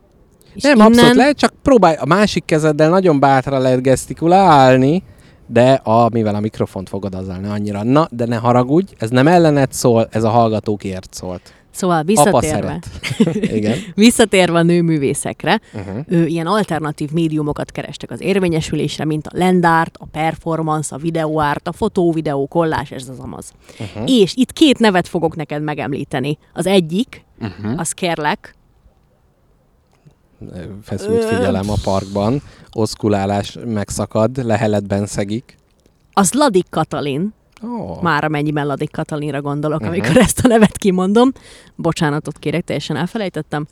És 0.55 0.63
Nem, 0.63 0.75
innen... 0.75 0.87
abszolút 0.87 1.15
lehet, 1.15 1.37
csak 1.37 1.53
próbálj, 1.63 1.97
a 1.97 2.05
másik 2.05 2.45
kezeddel 2.45 2.89
nagyon 2.89 3.21
bátra 3.21 3.59
lehet 3.59 3.83
gesztikulálni, 3.83 5.03
de 5.47 5.73
a, 5.73 6.09
mivel 6.13 6.35
a 6.35 6.41
mikrofont 6.41 6.89
fogod 6.89 7.15
azzal 7.15 7.37
ne 7.37 7.51
annyira. 7.51 7.83
Na, 7.85 8.07
de 8.11 8.27
ne 8.27 8.37
haragudj, 8.37 8.93
ez 8.99 9.11
nem 9.11 9.27
ellened 9.27 9.73
szól, 9.73 10.09
ez 10.11 10.25
a 10.25 10.29
hallgatókért 10.29 11.15
szólt. 11.15 11.53
Szóval 11.71 12.03
visszatérve. 12.03 12.79
Igen. 13.59 13.79
visszatérve 13.95 14.59
a 14.59 14.63
nőművészekre, 14.63 15.61
Uh-huh. 15.75 16.05
ő 16.09 16.27
ilyen 16.27 16.47
alternatív 16.47 17.11
médiumokat 17.11 17.71
kerestek 17.73 18.11
az 18.11 18.21
érvényesülésre, 18.21 19.05
mint 19.05 19.27
a 19.27 19.31
landart, 19.39 19.97
a 19.99 20.07
performance, 20.07 20.95
a 20.95 20.99
videoárt, 20.99 21.69
a 21.69 21.73
fotó, 21.73 22.13
videó, 22.13 22.47
kollás, 22.47 22.91
ez 22.91 23.09
az 23.09 23.19
amaz. 23.19 23.53
Uh-huh. 23.81 24.11
És 24.11 24.33
itt 24.37 24.53
két 24.53 24.79
nevet 24.79 25.09
fogok 25.09 25.37
neked 25.37 25.63
megemlíteni. 25.63 26.39
Az 26.55 26.67
egyik, 26.67 27.25
Uh-huh. 27.41 27.81
az 27.81 27.91
kérlek, 27.93 28.55
Feszült 30.83 31.25
figyelem 31.25 31.71
a 31.71 31.75
parkban, 31.85 32.43
oszkulálás 32.73 33.59
megszakad, 33.67 34.45
leheletben 34.45 35.07
szegik. 35.07 35.57
az 36.13 36.33
Ladik 36.33 36.67
Katalin, 36.71 37.35
Oh. 37.63 38.03
már 38.03 38.25
amennyiben 38.25 38.67
Ladik 38.67 38.91
Katalinra 38.91 39.41
gondolok, 39.43 39.81
Mhm. 39.81 39.89
amikor 39.89 40.17
ezt 40.17 40.45
a 40.45 40.49
nevet 40.49 40.77
kimondom. 40.79 41.33
Bocsánatot 41.75 42.39
kérek, 42.39 42.65
teljesen 42.65 42.97
elfelejtettem. 42.97 43.67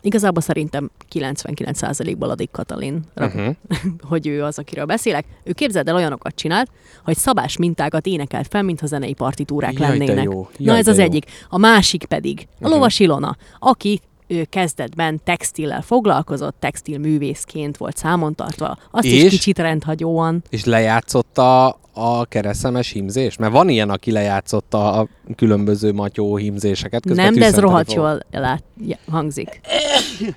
Igazából 0.00 0.42
szerintem 0.42 0.90
99%-ban 1.08 2.28
Ladik 2.28 2.50
Katalin, 2.50 3.00
Uh-huh. 3.16 3.54
hogy 4.10 4.26
ő 4.26 4.42
az, 4.42 4.58
akiről 4.58 4.84
beszélek. 4.84 5.24
Ő 5.44 5.52
képzeld 5.52 5.88
el 5.88 5.94
olyanokat 5.94 6.34
csinált, 6.34 6.70
hogy 7.04 7.16
szabás 7.16 7.56
mintákat 7.56 8.06
énekelt 8.06 8.46
fel, 8.48 8.62
mintha 8.62 8.86
zenei 8.86 9.12
partitúrák 9.14 9.78
Jaj, 9.78 9.88
lennének. 9.98 10.24
jó. 10.24 10.40
Na 10.40 10.48
Jaj, 10.58 10.78
ez 10.78 10.84
de 10.84 10.90
az 10.90 10.98
jó. 10.98 11.04
egyik. 11.04 11.24
A 11.48 11.58
másik 11.58 12.04
pedig 12.04 12.46
a 12.50 12.54
Mhm. 12.60 12.70
Lovas 12.72 12.98
Ilona, 13.00 13.36
aki 13.58 14.00
ő 14.26 14.44
kezdetben 14.50 15.20
textillel 15.24 15.82
foglalkozott, 15.82 16.56
textilművészként 16.58 17.76
volt 17.76 17.96
számon 17.96 18.34
tartva. 18.34 18.76
Azt 18.90 19.04
is 19.04 19.22
És? 19.22 19.30
kicsit 19.30 19.58
rendhagyóan. 19.58 20.42
És 20.50 20.64
lejátszotta 20.64 21.78
a 21.96 22.24
kereszemes 22.24 22.90
hímzés? 22.90 23.36
Mert 23.36 23.52
van 23.52 23.68
ilyen, 23.68 23.90
aki 23.90 24.10
lejátszotta 24.12 24.92
a 24.92 25.08
különböző 25.36 25.92
matyó 25.92 26.36
hímzéseket. 26.36 27.02
közben 27.06 27.24
Nem, 27.24 27.34
de 27.34 27.44
ez 27.44 27.58
rohadt 27.58 27.86
fog. 27.92 27.96
jól 27.96 28.20
lát, 28.30 28.62
ja, 28.86 28.96
hangzik. 29.10 29.60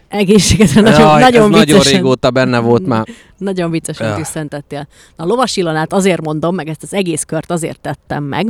Egészségedre 0.08 0.82
nagyon, 0.82 1.00
Jaj, 1.00 1.22
nagyon 1.22 1.44
ez 1.44 1.50
nagyon 1.50 1.66
viccesen. 1.66 1.94
régóta 1.94 2.32
benne 2.32 2.60
volt 2.60 2.86
már. 2.86 3.08
Nagyon 3.38 3.72
viccesen 3.72 4.10
Öh. 4.12 4.16
tüsszentettél. 4.18 4.88
Na, 5.16 5.24
a 5.24 5.28
Lovas 5.28 5.58
Ilonát 5.58 5.94
azért 5.94 6.22
mondom, 6.22 6.56
meg 6.56 6.68
ezt 6.68 6.84
az 6.84 6.94
egész 6.94 7.24
kört 7.24 7.52
azért 7.52 7.80
tettem 7.80 8.24
meg, 8.24 8.48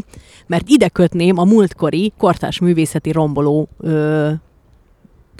mert 0.47 0.63
ide 0.67 0.87
kötném 0.87 1.37
a 1.37 1.43
múltkori 1.43 2.13
kortárs 2.17 2.59
művészeti 2.59 3.11
romboló 3.11 3.67
ö, 3.79 4.31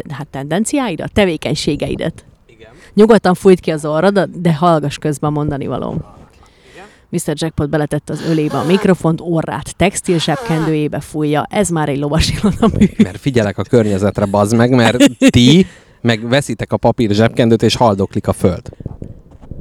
hát 0.10 0.28
tendenciáidat, 0.28 1.12
tevékenységeidet. 1.12 2.26
Igen. 2.48 2.70
Nyugodtan 2.94 3.34
fújt 3.34 3.60
ki 3.60 3.72
az 3.72 3.86
orrad, 3.86 4.30
de 4.36 4.54
hallgass 4.54 4.98
közben 4.98 5.32
mondani 5.32 5.68
valóm. 5.68 6.16
Mr. 7.10 7.34
Jackpot 7.34 7.70
beletette 7.70 8.14
az 8.14 8.22
ölébe 8.30 8.58
a 8.58 8.64
mikrofont, 8.64 9.20
orrát 9.22 9.76
textil 9.76 10.20
zsebkendőjébe 10.20 11.00
fújja. 11.00 11.48
Ez 11.50 11.70
már 11.70 11.90
egy 11.90 11.98
lovas 11.98 12.42
mű. 12.78 12.86
Mert 12.98 13.20
figyelek 13.20 13.58
a 13.58 13.64
környezetre, 13.64 14.26
bazd 14.26 14.56
meg, 14.56 14.70
mert 14.70 15.04
ti 15.30 15.66
meg 16.02 16.28
veszitek 16.28 16.72
a 16.72 16.78
papír 16.78 17.12
zsebkendőt, 17.12 17.64
és 17.64 17.76
haldoklik 17.76 18.28
a 18.28 18.34
föld. 18.34 18.70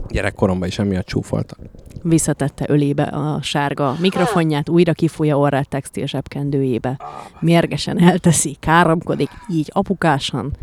Gyerekkoromban 0.08 0.68
is 0.68 0.78
emiatt 0.78 1.06
csúfoltak. 1.06 1.58
Visszatette 2.08 2.64
ölébe 2.68 3.02
a 3.02 3.42
sárga 3.42 3.96
mikrofonját, 4.00 4.68
újra 4.68 4.92
kifújja 4.92 5.38
orrát 5.38 5.68
textil 5.68 6.06
zsebkendőjébe. 6.06 6.98
Mérgesen 7.40 8.00
elteszi, 8.00 8.56
káromkodik, 8.60 9.30
így 9.50 9.70
apukásan. 9.72 10.56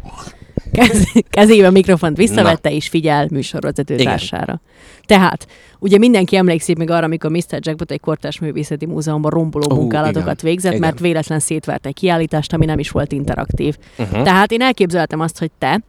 Kez, 0.71 1.11
kezébe 1.29 1.67
a 1.67 1.71
mikrofont 1.71 2.17
visszavette, 2.17 2.71
és 2.71 2.87
figyel 2.87 3.27
műsorvezető 3.31 3.95
társára. 3.95 4.61
Tehát, 5.05 5.47
ugye 5.79 5.97
mindenki 5.97 6.35
emlékszik 6.35 6.77
még 6.77 6.89
arra, 6.89 7.05
amikor 7.05 7.29
Mr. 7.29 7.59
Jackpot 7.59 7.91
egy 7.91 7.99
kortárs 7.99 8.39
művészeti 8.39 8.85
múzeumban 8.85 9.31
romboló 9.31 9.65
Ó, 9.71 9.75
munkálatokat 9.75 10.41
igen. 10.41 10.51
végzett, 10.51 10.71
Igen. 10.71 10.83
mert 10.83 10.99
véletlen 10.99 11.39
szétvert 11.39 11.85
egy 11.85 11.93
kiállítást, 11.93 12.53
ami 12.53 12.65
nem 12.65 12.79
is 12.79 12.89
volt 12.89 13.11
interaktív. 13.11 13.77
Uh-huh. 13.97 14.23
Tehát 14.23 14.51
én 14.51 14.61
elképzeltem 14.61 15.19
azt, 15.19 15.39
hogy 15.39 15.51
te 15.57 15.81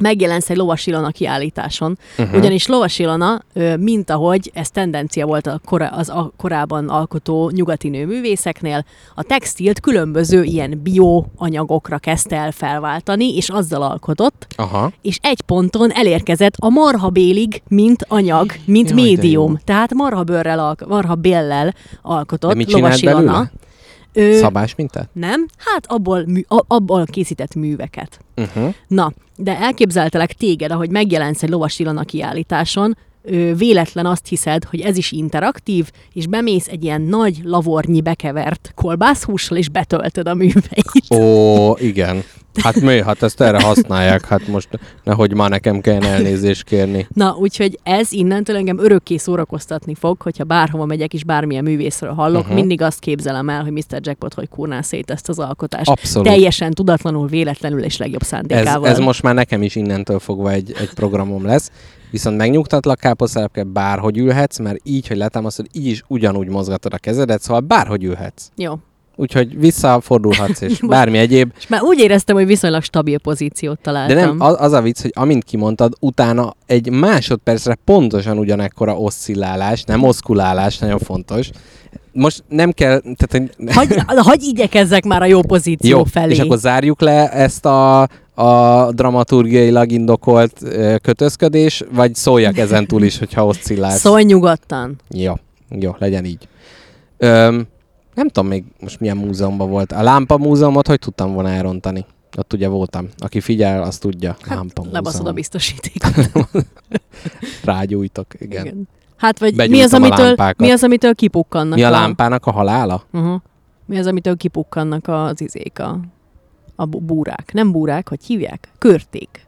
megjelensz 0.00 0.50
egy 0.50 0.56
Lovas 0.56 0.86
Ilona 0.86 1.08
kiállításon, 1.10 1.98
Uh-huh. 2.18 2.36
ugyanis 2.36 2.66
Lovas 2.66 2.98
Ilona, 2.98 3.42
mint 3.78 4.10
ahogy 4.10 4.50
ez 4.54 4.70
tendencia 4.70 5.26
volt 5.26 5.46
a 5.46 5.60
kora, 5.64 5.86
az 5.86 6.08
a 6.08 6.32
korábban 6.36 6.88
alkotó 6.88 7.50
nyugati 7.54 7.88
nőművészeknél, 7.88 8.84
a 9.14 9.22
textilt 9.22 9.80
különböző 9.80 10.42
ilyen 10.42 10.80
bioanyagokra 10.82 11.98
kezdte 11.98 12.36
el 12.36 12.52
felváltani, 12.52 13.36
és 13.36 13.48
azzal 13.48 13.82
alkotott, 13.82 14.46
Aha. 14.56 14.92
és 15.02 15.18
egy 15.22 15.40
ponton 15.40 15.92
elérkezett 15.92 16.54
a 16.58 16.68
marhabélig, 16.68 17.62
mint 17.68 18.04
anyag, 18.08 18.52
mint 18.64 18.90
Jaj, 18.90 19.00
médium. 19.02 19.58
Tehát 19.64 19.94
marhabőrrel, 19.94 20.76
marhabéllel 20.88 21.74
alkotott 22.02 22.50
De 22.50 22.56
mit 22.56 22.72
Lovas 22.72 23.02
Ilona. 23.02 23.16
belőle? 23.16 23.52
Ö, 24.14 24.32
Szabás 24.32 24.74
mintát? 24.74 25.08
nem? 25.12 25.46
Hát 25.56 25.86
abból, 25.86 26.24
mű, 26.26 26.40
a- 26.48 26.64
abból 26.66 27.04
készített 27.04 27.54
műveket. 27.54 28.18
Uh-huh. 28.36 28.74
Na, 28.88 29.12
de 29.36 29.58
elképzeltelek 29.58 30.32
téged, 30.32 30.70
ahogy 30.72 30.90
megjelensz 30.90 31.42
egy 31.42 31.48
Lovas 31.48 31.78
Ilona 31.78 32.02
kiállításon, 32.04 32.96
véletlen 33.56 34.06
azt 34.06 34.26
hiszed, 34.26 34.64
hogy 34.64 34.80
ez 34.80 34.96
is 34.96 35.12
interaktív, 35.12 35.90
és 36.12 36.26
bemész 36.26 36.66
egy 36.66 36.84
ilyen 36.84 37.02
nagy 37.02 37.40
lavornyi 37.44 38.00
bekevert 38.00 38.72
kolbászhússal, 38.74 39.56
és 39.56 39.68
betöltöd 39.68 40.28
a 40.28 40.34
műveit. 40.34 41.10
Ó, 41.14 41.76
igen. 41.78 42.22
Hát 42.62 42.80
mi? 42.80 43.02
Hát 43.02 43.22
ezt 43.22 43.40
erre 43.40 43.62
használják. 43.62 44.24
Hát 44.24 44.46
most 44.46 44.68
nehogy 45.04 45.34
már 45.34 45.50
nekem 45.50 45.80
kelljen 45.80 46.02
elnézést 46.02 46.64
kérni. 46.64 47.06
Na, 47.14 47.36
úgyhogy 47.38 47.78
ez 47.82 48.12
innentől 48.12 48.56
engem 48.56 48.78
örökké 48.78 49.16
szórakoztatni 49.16 49.94
fog, 49.94 50.20
hogyha 50.22 50.44
bárhova 50.44 50.84
megyek, 50.84 51.14
és 51.14 51.24
bármilyen 51.24 51.64
művészről 51.64 52.12
hallok, 52.12 52.40
uh-huh. 52.40 52.54
mindig 52.54 52.82
azt 52.82 52.98
képzelem 52.98 53.48
el, 53.48 53.62
hogy 53.62 53.72
Mr. 53.72 53.98
Jackpot 54.00 54.34
hogy 54.34 54.48
kurná 54.48 54.80
szét 54.80 55.10
ezt 55.10 55.28
az 55.28 55.38
alkotást. 55.38 55.88
Abszolút. 55.88 56.28
Teljesen 56.28 56.70
tudatlanul, 56.70 57.26
véletlenül 57.26 57.82
és 57.82 57.96
legjobb 57.96 58.22
Ez, 58.22 58.28
szándékával. 58.28 58.88
ez 58.88 58.98
most 58.98 59.22
már 59.22 59.34
nekem 59.34 59.62
is 59.62 59.74
innentől 59.74 60.18
fogva 60.18 60.50
egy, 60.50 60.74
egy 60.80 60.90
programom 60.94 61.46
lesz. 61.46 61.70
Viszont 62.12 62.36
megnyugtatlak 62.36 62.98
káposztelepke, 62.98 63.62
bárhogy 63.62 64.18
ülhetsz, 64.18 64.58
mert 64.58 64.78
így, 64.82 65.06
hogy 65.06 65.16
letámasztod, 65.16 65.66
így 65.72 65.86
is 65.86 66.02
ugyanúgy 66.08 66.48
mozgatod 66.48 66.92
a 66.92 66.98
kezedet, 66.98 67.42
szóval 67.42 67.60
bárhogy 67.60 68.04
ülhetsz. 68.04 68.48
Jó. 68.56 68.74
Úgyhogy 69.16 69.58
visszafordulhatsz, 69.58 70.60
és 70.60 70.78
bármi 70.88 71.18
egyéb. 71.18 71.52
És 71.58 71.66
már 71.66 71.82
úgy 71.82 71.98
éreztem, 71.98 72.36
hogy 72.36 72.46
viszonylag 72.46 72.82
stabil 72.82 73.18
pozíciót 73.18 73.74
De 73.76 73.80
találtam. 73.82 74.16
nem, 74.16 74.40
az, 74.40 74.56
az 74.58 74.72
a 74.72 74.80
vicc, 74.80 75.00
hogy 75.02 75.12
amint 75.14 75.44
kimondtad, 75.44 75.92
utána 76.00 76.54
egy 76.66 76.90
másodpercre 76.90 77.74
pontosan 77.84 78.38
ugyanekkora 78.38 78.96
oszcillálás, 78.96 79.82
nem 79.82 80.02
oszkulálás, 80.02 80.78
nagyon 80.78 80.98
fontos. 80.98 81.50
Most 82.12 82.44
nem 82.48 82.70
kell, 82.70 83.00
tehát 83.16 83.50
hogy 83.58 83.74
Hagy, 83.74 84.02
hagy 84.16 84.42
igyekezzek 84.42 85.04
már 85.04 85.22
a 85.22 85.26
jó 85.26 85.42
pozíció 85.42 85.96
Jó, 85.96 86.04
felé. 86.04 86.32
és 86.32 86.38
akkor 86.38 86.58
zárjuk 86.58 87.00
le 87.00 87.30
ezt 87.30 87.64
a, 87.66 88.08
a 88.34 88.92
dramaturgiailag 88.92 89.90
indokolt 89.90 90.62
kötözködés, 91.02 91.84
vagy 91.92 92.14
szóljak 92.14 92.58
ezen 92.58 92.86
túl 92.86 93.02
is, 93.02 93.18
hogyha 93.18 93.46
oszcillálsz? 93.46 94.00
Szólj 94.00 94.24
nyugodtan. 94.24 94.96
Jó, 95.08 95.34
jó, 95.68 95.94
legyen 95.98 96.24
így. 96.24 96.48
Öm, 97.16 97.66
nem 98.14 98.28
tudom 98.28 98.48
még 98.48 98.64
most 98.80 99.00
milyen 99.00 99.16
múzeumban 99.16 99.70
volt. 99.70 99.92
A 99.92 100.02
Lámpa 100.02 100.38
Múzeumot 100.38 100.86
hogy 100.86 100.98
tudtam 100.98 101.32
volna 101.32 101.48
elrontani? 101.48 102.06
Ott 102.36 102.52
ugye 102.52 102.68
voltam. 102.68 103.08
Aki 103.18 103.40
figyel, 103.40 103.82
az 103.82 103.98
tudja. 103.98 104.36
Hát, 104.40 104.56
Lámpa 104.56 104.84
lebaszod 104.90 105.26
a 105.26 105.32
biztosítékot. 105.32 106.48
Rágyújtok, 107.64 108.26
igen. 108.38 108.64
Igen. 108.64 108.88
Hát 109.16 109.38
vagy 109.38 109.70
mi 109.70 109.82
az, 109.82 109.94
amitől, 109.94 110.36
mi 110.56 110.70
az, 110.70 110.82
amitől 110.82 111.14
kipukkannak? 111.14 111.74
Mi 111.74 111.82
a 111.82 111.90
lámpának 111.90 112.46
a 112.46 112.50
halála? 112.50 113.02
Uh-huh. 113.12 113.40
Mi 113.86 113.98
az, 113.98 114.06
amitől 114.06 114.36
kipukkannak 114.36 115.08
az 115.08 115.40
izék, 115.40 115.78
a, 115.78 116.00
a 116.82 116.86
búrák? 116.86 117.52
Nem 117.52 117.72
búrák, 117.72 118.08
hogy 118.08 118.24
hívják? 118.24 118.68
Körték. 118.78 119.46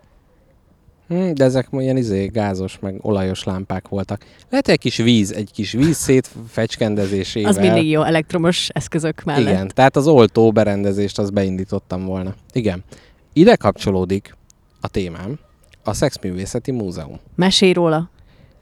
Hm, 1.08 1.32
de 1.32 1.44
ezek 1.44 1.68
ilyen 1.72 1.96
izé, 1.96 2.26
gázos, 2.26 2.78
meg 2.78 2.98
olajos 3.00 3.44
lámpák 3.44 3.88
voltak. 3.88 4.24
Lehet 4.50 4.68
egy 4.68 4.78
kis 4.78 4.96
víz, 4.96 5.32
egy 5.32 5.50
kis 5.52 5.72
víz 5.72 5.96
szétfecskendezésével. 5.96 7.50
Az 7.50 7.56
mindig 7.56 7.90
jó 7.90 8.02
elektromos 8.02 8.68
eszközök 8.68 9.24
mellett. 9.24 9.42
Igen, 9.42 9.70
tehát 9.74 9.96
az 9.96 10.06
oltó 10.06 10.52
berendezést 10.52 11.18
az 11.18 11.30
beindítottam 11.30 12.04
volna. 12.04 12.34
Igen. 12.52 12.84
Ide 13.32 13.56
kapcsolódik 13.56 14.36
a 14.80 14.88
témám, 14.88 15.38
a 15.84 15.92
Szexművészeti 15.92 16.70
Múzeum. 16.70 17.18
Mesélj 17.34 17.72
róla. 17.72 18.10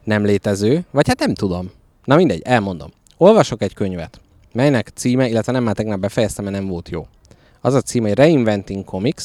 Nem 0.05 0.25
létező, 0.25 0.85
vagy 0.91 1.09
hát 1.09 1.19
nem 1.19 1.35
tudom. 1.35 1.71
Na 2.05 2.17
mindegy, 2.17 2.43
elmondom. 2.45 2.91
Olvasok 3.17 3.63
egy 3.63 3.75
könyvet, 3.75 4.21
melynek 4.53 4.89
címe, 4.95 5.29
illetve 5.29 5.53
nem 5.53 5.63
már 5.63 5.75
tegnap 5.75 6.01
befejeztem, 6.01 6.45
mert 6.45 6.57
nem 6.57 6.67
volt 6.67 6.89
jó. 6.89 7.07
Az 7.65 7.75
a 7.75 7.81
címe, 7.81 8.09
hogy 8.09 8.17
Reinventing 8.17 8.85
Comics, 8.85 9.25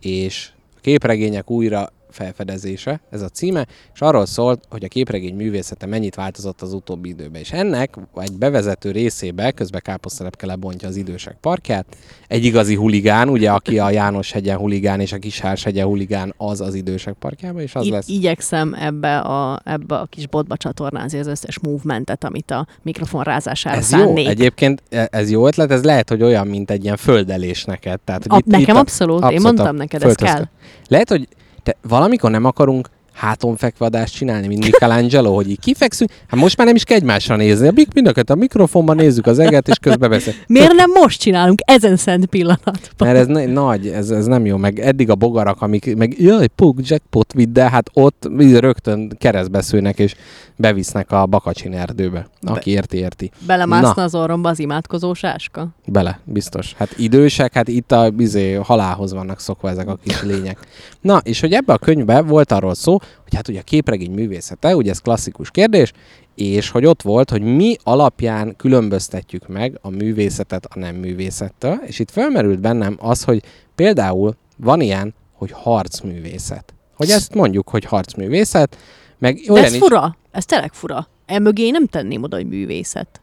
és 0.00 0.50
a 0.76 0.80
képregények 0.80 1.50
újra 1.50 1.92
felfedezése, 2.10 3.00
ez 3.10 3.22
a 3.22 3.28
címe, 3.28 3.66
és 3.94 4.00
arról 4.00 4.26
szólt, 4.26 4.64
hogy 4.70 4.84
a 4.84 4.88
képregény 4.88 5.34
művészete 5.34 5.86
mennyit 5.86 6.14
változott 6.14 6.62
az 6.62 6.72
utóbbi 6.72 7.08
időben. 7.08 7.40
És 7.40 7.52
ennek 7.52 7.96
egy 8.16 8.32
bevezető 8.38 8.90
részébe, 8.90 9.50
közben 9.50 9.80
káposztelepke 9.84 10.46
lebontja 10.46 10.88
az 10.88 10.96
idősek 10.96 11.36
parkját, 11.40 11.86
egy 12.28 12.44
igazi 12.44 12.74
huligán, 12.74 13.28
ugye, 13.28 13.50
aki 13.50 13.78
a 13.78 13.90
János 13.90 14.32
hegyen 14.32 14.56
huligán 14.56 15.00
és 15.00 15.12
a 15.12 15.18
Kishárs 15.18 15.62
hegyen 15.64 15.86
huligán, 15.86 16.34
az 16.36 16.60
az 16.60 16.74
idősek 16.74 17.14
parkjában, 17.14 17.60
és 17.62 17.74
az 17.74 17.86
I- 17.86 17.90
lesz. 17.90 18.08
igyekszem 18.08 18.74
ebbe 18.80 19.18
a, 19.18 19.60
ebbe 19.64 19.96
a 19.96 20.06
kis 20.06 20.26
botba 20.26 20.56
csatornázni 20.56 21.18
az 21.18 21.26
összes 21.26 21.58
movementet, 21.58 22.24
amit 22.24 22.50
a 22.50 22.66
mikrofon 22.82 23.22
rázására 23.22 23.76
Ez 23.76 23.92
jó, 23.92 23.98
szánnék. 23.98 24.28
egyébként 24.28 24.82
e- 24.90 25.08
ez 25.10 25.30
jó 25.30 25.46
ötlet, 25.46 25.70
ez 25.70 25.82
lehet, 25.84 26.08
hogy 26.08 26.22
olyan, 26.22 26.46
mint 26.46 26.70
egy 26.70 26.84
ilyen 26.84 26.96
földelés 26.96 27.64
neked. 27.64 28.00
Tehát, 28.00 28.26
hogy 28.26 28.42
A, 28.46 28.50
nekem 28.58 28.76
a- 28.76 28.78
abszolút, 28.78 29.14
abszolút 29.22 29.38
én 29.40 29.46
a 29.46 29.52
mondtam 29.52 29.76
neked, 29.76 30.02
ez 30.02 30.14
kell. 30.14 30.44
Lehet, 30.88 31.08
hogy 31.08 31.28
te 31.68 31.76
valamikor 31.82 32.30
nem 32.30 32.44
akarunk 32.44 32.88
háton 33.18 33.56
fekve 33.56 33.86
adást 33.86 34.14
csinálni, 34.14 34.46
mint 34.46 34.64
Michelangelo, 34.64 35.34
hogy 35.34 35.50
így 35.50 35.60
kifekszünk. 35.60 36.10
Hát 36.26 36.40
most 36.40 36.56
már 36.56 36.66
nem 36.66 36.76
is 36.76 36.84
kell 36.84 36.96
egymásra 36.96 37.36
nézni. 37.36 37.68
A 37.68 37.72
mik 37.74 37.92
mindöket 37.94 38.30
a 38.30 38.34
mikrofonban 38.34 38.96
nézzük 38.96 39.26
az 39.26 39.38
eget, 39.38 39.68
és 39.68 39.76
közben 39.80 40.10
beszél. 40.10 40.34
Miért 40.46 40.72
nem 40.72 40.90
most 40.90 41.20
csinálunk 41.20 41.60
ezen 41.64 41.96
szent 41.96 42.26
pillanatban? 42.26 42.74
Mert 42.98 43.18
ez 43.18 43.26
na- 43.26 43.46
nagy, 43.46 43.86
ez, 43.86 44.10
ez 44.10 44.26
nem 44.26 44.46
jó, 44.46 44.56
meg 44.56 44.78
eddig 44.78 45.10
a 45.10 45.14
bogarak, 45.14 45.62
amik, 45.62 45.96
meg 45.96 46.20
jaj, 46.20 46.46
puk, 46.46 46.78
jackpot 46.82 47.32
vidd, 47.32 47.52
de 47.52 47.70
hát 47.70 47.90
ott 47.92 48.28
rögtön 48.38 49.12
keresztbe 49.18 49.60
szőnek, 49.60 49.98
és 49.98 50.14
bevisznek 50.56 51.12
a 51.12 51.26
bakacsin 51.26 51.72
erdőbe. 51.74 52.26
Aki 52.42 52.70
érti, 52.70 52.96
érti. 52.96 53.30
Belemászna 53.46 53.92
Na. 53.96 54.02
az 54.02 54.14
orromba 54.14 54.48
az 54.48 54.58
imádkozó 54.58 55.14
sáska? 55.14 55.68
Bele, 55.86 56.20
biztos. 56.24 56.74
Hát 56.78 56.98
idősek, 56.98 57.52
hát 57.52 57.68
itt 57.68 57.92
a 57.92 58.10
bizé, 58.10 58.52
halálhoz 58.52 59.12
vannak 59.12 59.40
szokva 59.40 59.70
ezek 59.70 59.88
a 59.88 59.98
kis 60.02 60.22
lények. 60.22 60.58
Na, 61.00 61.20
és 61.24 61.40
hogy 61.40 61.52
ebbe 61.52 61.72
a 61.72 61.78
könyvbe 61.78 62.22
volt 62.22 62.52
arról 62.52 62.74
szó, 62.74 62.98
hogy 63.22 63.34
hát 63.34 63.48
ugye 63.48 63.60
a 63.60 63.62
képregény 63.62 64.10
művészete, 64.10 64.76
ugye 64.76 64.90
ez 64.90 64.98
klasszikus 64.98 65.50
kérdés, 65.50 65.92
és 66.34 66.70
hogy 66.70 66.86
ott 66.86 67.02
volt, 67.02 67.30
hogy 67.30 67.42
mi 67.42 67.76
alapján 67.82 68.56
különböztetjük 68.56 69.48
meg 69.48 69.78
a 69.82 69.90
művészetet 69.90 70.64
a 70.64 70.78
nem 70.78 70.94
művészettől, 70.94 71.80
és 71.86 71.98
itt 71.98 72.10
felmerült 72.10 72.60
bennem 72.60 72.96
az, 73.00 73.22
hogy 73.22 73.42
például 73.74 74.36
van 74.56 74.80
ilyen, 74.80 75.14
hogy 75.32 75.50
harcművészet. 75.50 76.74
Hogy 76.94 77.10
ezt 77.10 77.34
mondjuk, 77.34 77.68
hogy 77.68 77.84
harcművészet, 77.84 78.76
meg 79.18 79.34
De 79.34 79.52
olyan 79.52 79.64
ez 79.64 79.72
is, 79.72 79.78
fura. 79.78 80.16
Ez 80.30 80.44
tényleg 80.44 80.72
fura. 80.72 81.08
Emögé 81.26 81.70
nem 81.70 81.86
tenném 81.86 82.22
oda, 82.22 82.36
hogy 82.36 82.48
művészet. 82.48 83.20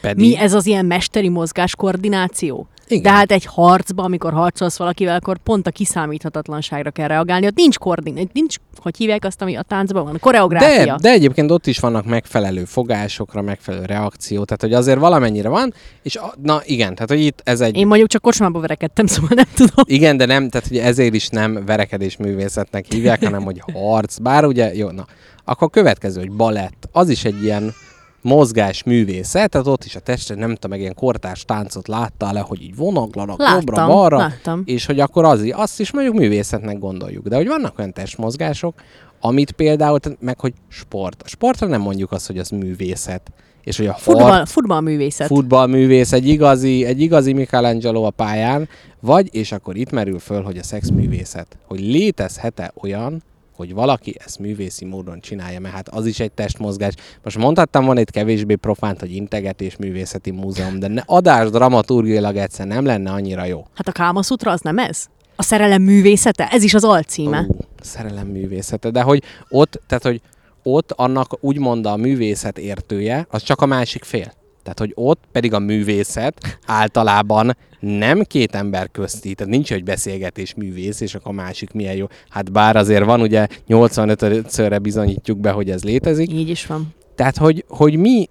pedig, 0.00 0.28
Mi 0.28 0.36
ez 0.36 0.54
az 0.54 0.66
ilyen 0.66 0.86
mesteri 0.86 1.28
mozgás 1.28 1.76
koordináció? 1.76 2.68
Igen. 2.90 3.02
De 3.02 3.10
hát 3.10 3.32
egy 3.32 3.44
harcban, 3.44 4.04
amikor 4.04 4.32
harcolsz 4.32 4.76
valakivel, 4.76 5.16
akkor 5.16 5.38
pont 5.38 5.66
a 5.66 5.70
kiszámíthatatlanságra 5.70 6.90
kell 6.90 7.08
reagálni. 7.08 7.46
Ott 7.46 7.54
nincs 7.56 7.78
koordináció, 7.78 8.30
nincs, 8.32 8.56
hogy 8.76 8.96
hívják 8.96 9.24
azt, 9.24 9.42
ami 9.42 9.56
a 9.56 9.62
táncban 9.62 10.04
van, 10.04 10.14
a 10.14 10.18
koreográfia. 10.18 10.84
De, 10.84 10.96
de 11.00 11.10
egyébként 11.10 11.50
ott 11.50 11.66
is 11.66 11.78
vannak 11.78 12.04
megfelelő 12.04 12.64
fogásokra, 12.64 13.42
megfelelő 13.42 13.84
reakció, 13.84 14.44
tehát 14.44 14.62
hogy 14.62 14.72
azért 14.72 14.98
valamennyire 14.98 15.48
van, 15.48 15.74
és 16.02 16.16
a, 16.16 16.34
na 16.42 16.60
igen, 16.64 16.94
tehát 16.94 17.10
hogy 17.10 17.20
itt 17.20 17.40
ez 17.44 17.60
egy... 17.60 17.76
Én 17.76 17.86
mondjuk 17.86 18.08
csak 18.08 18.22
kocsmába 18.22 18.60
verekedtem, 18.60 19.06
szóval 19.14 19.30
nem 19.34 19.48
tudom. 19.54 19.84
Igen, 19.84 20.16
de 20.16 20.26
nem, 20.26 20.48
tehát 20.48 20.70
ugye 20.70 20.84
ezért 20.84 21.14
is 21.14 21.28
nem 21.28 21.64
verekedés 21.66 22.16
művészetnek 22.16 22.84
hívják, 22.88 23.24
hanem 23.24 23.42
hogy 23.42 23.62
harc. 23.72 24.18
Bár 24.18 24.44
ugye, 24.44 24.74
jó, 24.74 24.90
na. 24.90 25.06
Akkor 25.44 25.66
a 25.66 25.70
következő, 25.70 26.20
hogy 26.20 26.32
balett, 26.32 26.88
az 26.92 27.08
is 27.08 27.24
egy 27.24 27.42
ilyen 27.42 27.74
mozgás 28.22 28.82
művészet, 28.82 29.50
tehát 29.50 29.66
ott 29.66 29.84
is 29.84 29.96
a 29.96 30.00
testre, 30.00 30.34
nem 30.34 30.54
tudom, 30.54 30.70
meg 30.70 30.80
ilyen 30.80 30.94
kortárs 30.94 31.44
táncot 31.44 31.88
láttál 31.88 32.32
le, 32.32 32.40
hogy 32.40 32.62
így 32.62 32.76
vonaglanak 32.76 33.42
jobbra-balra, 33.54 34.32
és 34.64 34.86
hogy 34.86 35.00
akkor 35.00 35.24
az, 35.24 35.48
azt 35.52 35.80
is 35.80 35.92
mondjuk 35.92 36.14
művészetnek 36.14 36.78
gondoljuk. 36.78 37.28
De 37.28 37.36
hogy 37.36 37.46
vannak 37.46 37.78
olyan 37.78 37.92
testmozgások, 37.92 38.74
amit 39.20 39.52
például, 39.52 39.98
meg 40.20 40.40
hogy 40.40 40.52
sport. 40.68 41.22
A 41.22 41.28
sportra 41.28 41.66
nem 41.66 41.80
mondjuk 41.80 42.12
azt, 42.12 42.26
hogy 42.26 42.38
az 42.38 42.48
művészet. 42.48 43.32
És 43.62 43.76
hogy 43.76 43.86
a 43.86 43.94
Futball, 43.94 44.30
harc, 44.30 44.50
futballművészet. 44.50 45.26
futballművész, 45.26 46.12
egy 46.12 46.28
igazi, 46.28 46.84
egy 46.84 47.00
igazi 47.00 47.32
Michelangelo 47.32 48.02
a 48.02 48.10
pályán, 48.10 48.68
vagy, 49.00 49.34
és 49.34 49.52
akkor 49.52 49.76
itt 49.76 49.90
merül 49.90 50.18
föl, 50.18 50.42
hogy 50.42 50.58
a 50.58 50.62
szexművészet. 50.62 51.58
Hogy 51.66 51.80
létezhet-e 51.80 52.72
olyan, 52.80 53.22
hogy 53.58 53.74
valaki 53.74 54.14
ezt 54.24 54.38
művészi 54.38 54.84
módon 54.84 55.20
csinálja, 55.20 55.60
mert 55.60 55.74
hát 55.74 55.88
az 55.88 56.06
is 56.06 56.20
egy 56.20 56.32
testmozgás. 56.32 56.94
Most 57.22 57.38
mondhattam 57.38 57.84
volna 57.84 58.00
egy 58.00 58.10
kevésbé 58.10 58.54
profánt, 58.54 59.00
hogy 59.00 59.14
integetés 59.14 59.76
művészeti 59.76 60.30
múzeum, 60.30 60.78
de 60.78 60.88
ne, 60.88 61.02
adás 61.06 61.50
dramaturgiailag 61.50 62.36
egyszer 62.36 62.66
nem 62.66 62.84
lenne 62.84 63.10
annyira 63.10 63.44
jó. 63.44 63.66
Hát 63.74 63.88
a 63.88 63.92
Kámaszutra 63.92 64.50
az 64.50 64.60
nem 64.60 64.78
ez? 64.78 65.06
A 65.36 65.42
szerelem 65.42 65.82
művészete? 65.82 66.48
Ez 66.50 66.62
is 66.62 66.74
az 66.74 66.84
alcíme. 66.84 67.46
Ó, 67.48 67.54
szerelem 67.80 68.26
művészete. 68.26 68.90
De 68.90 69.02
hogy 69.02 69.22
ott, 69.48 69.80
tehát 69.86 70.04
hogy 70.04 70.20
ott 70.62 70.92
annak 70.92 71.44
úgymond 71.44 71.86
a 71.86 71.96
művészet 71.96 72.58
értője, 72.58 73.26
az 73.30 73.42
csak 73.42 73.60
a 73.60 73.66
másik 73.66 74.04
fél. 74.04 74.32
Tehát, 74.68 74.92
hogy 74.94 75.06
ott 75.06 75.22
pedig 75.32 75.52
a 75.52 75.58
művészet 75.58 76.58
általában 76.66 77.56
nem 77.80 78.22
két 78.22 78.54
ember 78.54 78.90
közti, 78.90 79.34
tehát 79.34 79.52
nincs, 79.52 79.72
hogy 79.72 79.84
beszélgetés 79.84 80.54
művész, 80.54 81.00
és 81.00 81.14
akkor 81.14 81.30
a 81.30 81.34
másik 81.34 81.72
milyen 81.72 81.94
jó. 81.94 82.06
Hát 82.28 82.52
bár 82.52 82.76
azért 82.76 83.04
van, 83.04 83.20
ugye 83.20 83.46
85-szörre 83.68 84.78
bizonyítjuk 84.82 85.38
be, 85.38 85.50
hogy 85.50 85.70
ez 85.70 85.84
létezik. 85.84 86.32
Így 86.32 86.48
is 86.48 86.66
van. 86.66 86.94
Tehát, 87.14 87.36
hogy, 87.36 87.64
hogy 87.68 87.96
mi, 87.96 88.28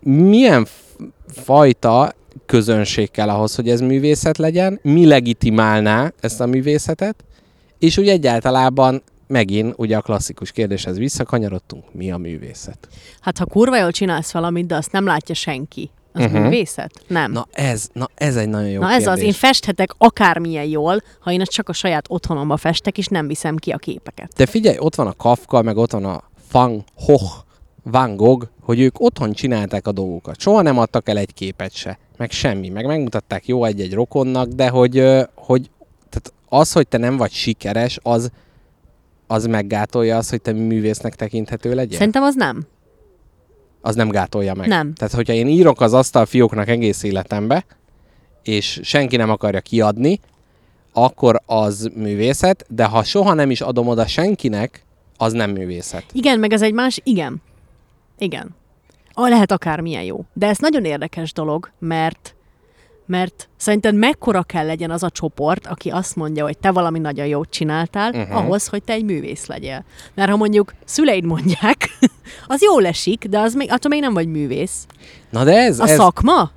milyen 0.00 0.66
fajta 1.26 2.12
közönség 2.46 3.10
kell 3.10 3.28
ahhoz, 3.28 3.54
hogy 3.54 3.68
ez 3.68 3.80
művészet 3.80 4.38
legyen, 4.38 4.78
mi 4.82 5.06
legitimálná 5.06 6.12
ezt 6.20 6.40
a 6.40 6.46
művészetet, 6.46 7.24
és 7.78 7.98
úgy 7.98 8.08
egyáltalában 8.08 9.02
megint 9.32 9.74
ugye 9.76 9.96
a 9.96 10.00
klasszikus 10.00 10.50
kérdéshez 10.50 10.98
visszakanyarodtunk, 10.98 11.84
mi 11.92 12.10
a 12.10 12.16
művészet. 12.16 12.88
Hát 13.20 13.38
ha 13.38 13.44
kurva 13.44 13.76
jól 13.76 13.90
csinálsz 13.90 14.32
valamit, 14.32 14.66
de 14.66 14.76
azt 14.76 14.92
nem 14.92 15.04
látja 15.04 15.34
senki, 15.34 15.90
az 16.12 16.24
uh-huh. 16.24 16.40
művészet? 16.40 17.04
Nem. 17.06 17.32
Na 17.32 17.46
ez, 17.52 17.88
na 17.92 18.08
ez 18.14 18.36
egy 18.36 18.48
nagyon 18.48 18.68
jó 18.68 18.80
Na 18.80 18.90
ez 18.90 18.96
kérdés. 18.96 19.12
az, 19.12 19.20
én 19.20 19.32
festhetek 19.32 19.94
akármilyen 19.98 20.64
jól, 20.64 21.02
ha 21.20 21.32
én 21.32 21.40
azt 21.40 21.50
csak 21.50 21.68
a 21.68 21.72
saját 21.72 22.04
otthonomba 22.08 22.56
festek, 22.56 22.98
és 22.98 23.06
nem 23.06 23.26
viszem 23.26 23.56
ki 23.56 23.70
a 23.70 23.76
képeket. 23.76 24.32
De 24.36 24.46
figyelj, 24.46 24.76
ott 24.78 24.94
van 24.94 25.06
a 25.06 25.12
Kafka, 25.12 25.62
meg 25.62 25.76
ott 25.76 25.92
van 25.92 26.04
a 26.04 26.22
Van 26.50 26.84
Gogh, 27.06 27.32
Van 27.82 28.16
Gogh, 28.16 28.46
hogy 28.60 28.80
ők 28.80 29.00
otthon 29.00 29.32
csinálták 29.32 29.86
a 29.86 29.92
dolgokat. 29.92 30.40
Soha 30.40 30.62
nem 30.62 30.78
adtak 30.78 31.08
el 31.08 31.18
egy 31.18 31.34
képet 31.34 31.72
se, 31.72 31.98
meg 32.16 32.30
semmi. 32.30 32.68
Meg 32.68 32.86
megmutatták 32.86 33.46
jó 33.46 33.64
egy-egy 33.64 33.94
rokonnak, 33.94 34.48
de 34.48 34.68
hogy, 34.68 34.94
hogy 35.34 35.70
tehát 36.08 36.32
az, 36.48 36.72
hogy 36.72 36.88
te 36.88 36.98
nem 36.98 37.16
vagy 37.16 37.32
sikeres, 37.32 37.98
az, 38.02 38.30
az 39.32 39.46
meggátolja 39.46 40.16
az, 40.16 40.30
hogy 40.30 40.42
te 40.42 40.52
művésznek 40.52 41.14
tekinthető 41.14 41.74
legyél? 41.74 41.96
Szerintem 41.96 42.22
az 42.22 42.34
nem. 42.34 42.66
Az 43.80 43.94
nem 43.94 44.08
gátolja 44.08 44.54
meg. 44.54 44.68
Nem. 44.68 44.94
Tehát, 44.94 45.14
hogyha 45.14 45.32
én 45.32 45.46
írok 45.46 45.80
az 45.80 45.92
asztal 45.92 46.26
fióknak 46.26 46.68
egész 46.68 47.02
életembe, 47.02 47.64
és 48.42 48.80
senki 48.82 49.16
nem 49.16 49.30
akarja 49.30 49.60
kiadni, 49.60 50.20
akkor 50.92 51.40
az 51.46 51.90
művészet, 51.94 52.64
de 52.68 52.84
ha 52.84 53.02
soha 53.02 53.34
nem 53.34 53.50
is 53.50 53.60
adom 53.60 53.88
oda 53.88 54.06
senkinek, 54.06 54.84
az 55.16 55.32
nem 55.32 55.50
művészet. 55.50 56.04
Igen, 56.12 56.38
meg 56.38 56.52
ez 56.52 56.62
egy 56.62 56.72
más, 56.72 57.00
igen. 57.02 57.42
Igen. 58.18 58.54
A, 59.12 59.28
lehet 59.28 59.52
akármilyen 59.52 60.02
jó. 60.02 60.24
De 60.32 60.46
ez 60.46 60.58
nagyon 60.58 60.84
érdekes 60.84 61.32
dolog, 61.32 61.70
mert 61.78 62.34
Mert 63.06 63.48
szerinted 63.56 63.94
mekkora 63.94 64.42
kell 64.42 64.66
legyen 64.66 64.90
az 64.90 65.02
a 65.02 65.10
csoport, 65.10 65.66
aki 65.66 65.90
azt 65.90 66.16
mondja, 66.16 66.44
hogy 66.44 66.58
te 66.58 66.70
valami 66.70 66.98
nagyon 66.98 67.26
jót 67.26 67.50
csináltál, 67.50 68.10
uh-huh. 68.10 68.36
ahhoz, 68.36 68.66
hogy 68.66 68.82
te 68.82 68.92
egy 68.92 69.04
művész 69.04 69.46
legyél. 69.46 69.84
Mert 70.14 70.30
ha 70.30 70.36
mondjuk 70.36 70.74
szüleid 70.84 71.24
mondják, 71.24 71.88
az 72.46 72.62
jól 72.62 72.86
esik, 72.86 73.24
de 73.24 73.38
az 73.38 73.54
még, 73.54 73.70
attól 73.72 73.90
még 73.90 74.00
nem 74.00 74.14
vagy 74.14 74.26
művész. 74.26 74.86
Na 75.30 75.44
de 75.44 75.56
ez, 75.56 75.80
A 75.80 75.86
ez 75.86 75.94
szakma? 75.94 76.50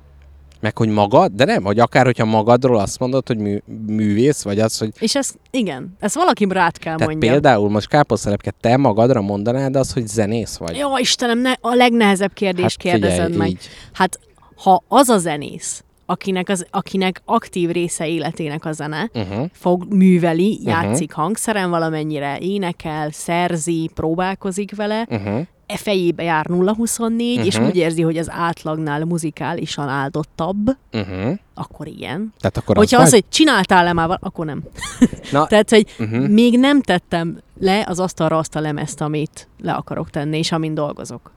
meg 0.60 0.76
hogy 0.76 0.88
magad, 0.88 1.32
de 1.32 1.44
nem, 1.44 1.64
hogy 1.64 1.78
akár, 1.78 2.04
hogyha 2.04 2.24
magadról 2.24 2.78
azt 2.78 2.98
mondod, 2.98 3.26
hogy 3.26 3.38
mű, 3.38 3.58
művész, 3.86 4.42
vagy 4.42 4.58
az, 4.58 4.78
hogy 4.78 4.90
És 4.98 5.14
ez, 5.14 5.34
igen, 5.50 5.96
ezt 6.00 6.14
valaki 6.14 6.46
rád 6.48 6.78
kell 6.78 6.94
tehát 6.94 7.10
mondja. 7.10 7.30
például 7.30 7.70
most 7.70 7.88
káposztelepke, 7.88 8.52
te 8.60 8.76
magadra 8.76 9.20
mondanád 9.20 9.76
azt, 9.76 9.92
hogy 9.92 10.06
zenész 10.06 10.56
vagy. 10.56 10.76
Jó, 10.76 10.98
Istenem, 10.98 11.38
ne, 11.38 11.52
a 11.60 11.74
legnehezebb 11.74 12.32
kérdést 12.32 12.82
Hát 12.82 12.94
figyelj, 12.94 13.00
kérdezed 13.00 13.36
meg. 13.36 13.48
így. 13.48 13.68
Hát, 13.92 14.18
ha 14.56 14.82
az 14.88 15.08
a 15.08 15.18
zenész, 15.18 15.84
akinek, 16.06 16.48
az, 16.48 16.66
akinek 16.70 17.22
aktív 17.24 17.70
része 17.70 18.08
életének 18.08 18.64
a 18.64 18.72
zene, 18.72 19.10
Uh-huh. 19.14 19.46
fog, 19.52 19.94
műveli, 19.94 20.60
játszik 20.64 21.12
hangszeren 21.12 21.70
valamennyire, 21.70 22.38
énekel, 22.38 23.10
szerzi, 23.10 23.90
próbálkozik 23.94 24.76
vele, 24.76 25.06
Uh-huh. 25.10 25.40
e 25.66 25.76
fejébe 25.76 26.22
jár 26.22 26.46
0-24, 26.48 27.44
és 27.44 27.56
Mhm. 27.58 27.66
úgy 27.66 27.76
érzi, 27.76 28.02
hogy 28.02 28.16
az 28.16 28.30
átlagnál 28.30 29.04
muzikálisan 29.04 29.88
áldottabb, 29.88 30.66
Uh-huh. 30.92 31.38
akkor 31.54 31.86
igen. 31.86 32.34
Tehát 32.40 32.56
akkor 32.56 32.76
Hogyha 32.76 32.96
az 32.98 33.04
az, 33.04 33.10
vagy? 33.10 33.20
hogy 33.20 33.30
csináltál-e 33.30 33.92
már, 33.92 34.18
akkor 34.20 34.46
nem. 34.46 34.62
Na, 35.32 35.46
Tehát, 35.50 35.70
hogy 35.70 35.86
uh-huh. 35.98 36.28
még 36.28 36.58
nem 36.58 36.80
tettem 36.82 37.38
le 37.60 37.84
az 37.88 38.00
asztalra 38.00 38.38
azt 38.38 38.56
a 38.56 38.60
lemezt, 38.60 39.00
amit 39.00 39.48
le 39.62 39.72
akarok 39.72 40.10
tenni, 40.10 40.38
és 40.38 40.52
amin 40.52 40.74
dolgozok. 40.74 41.30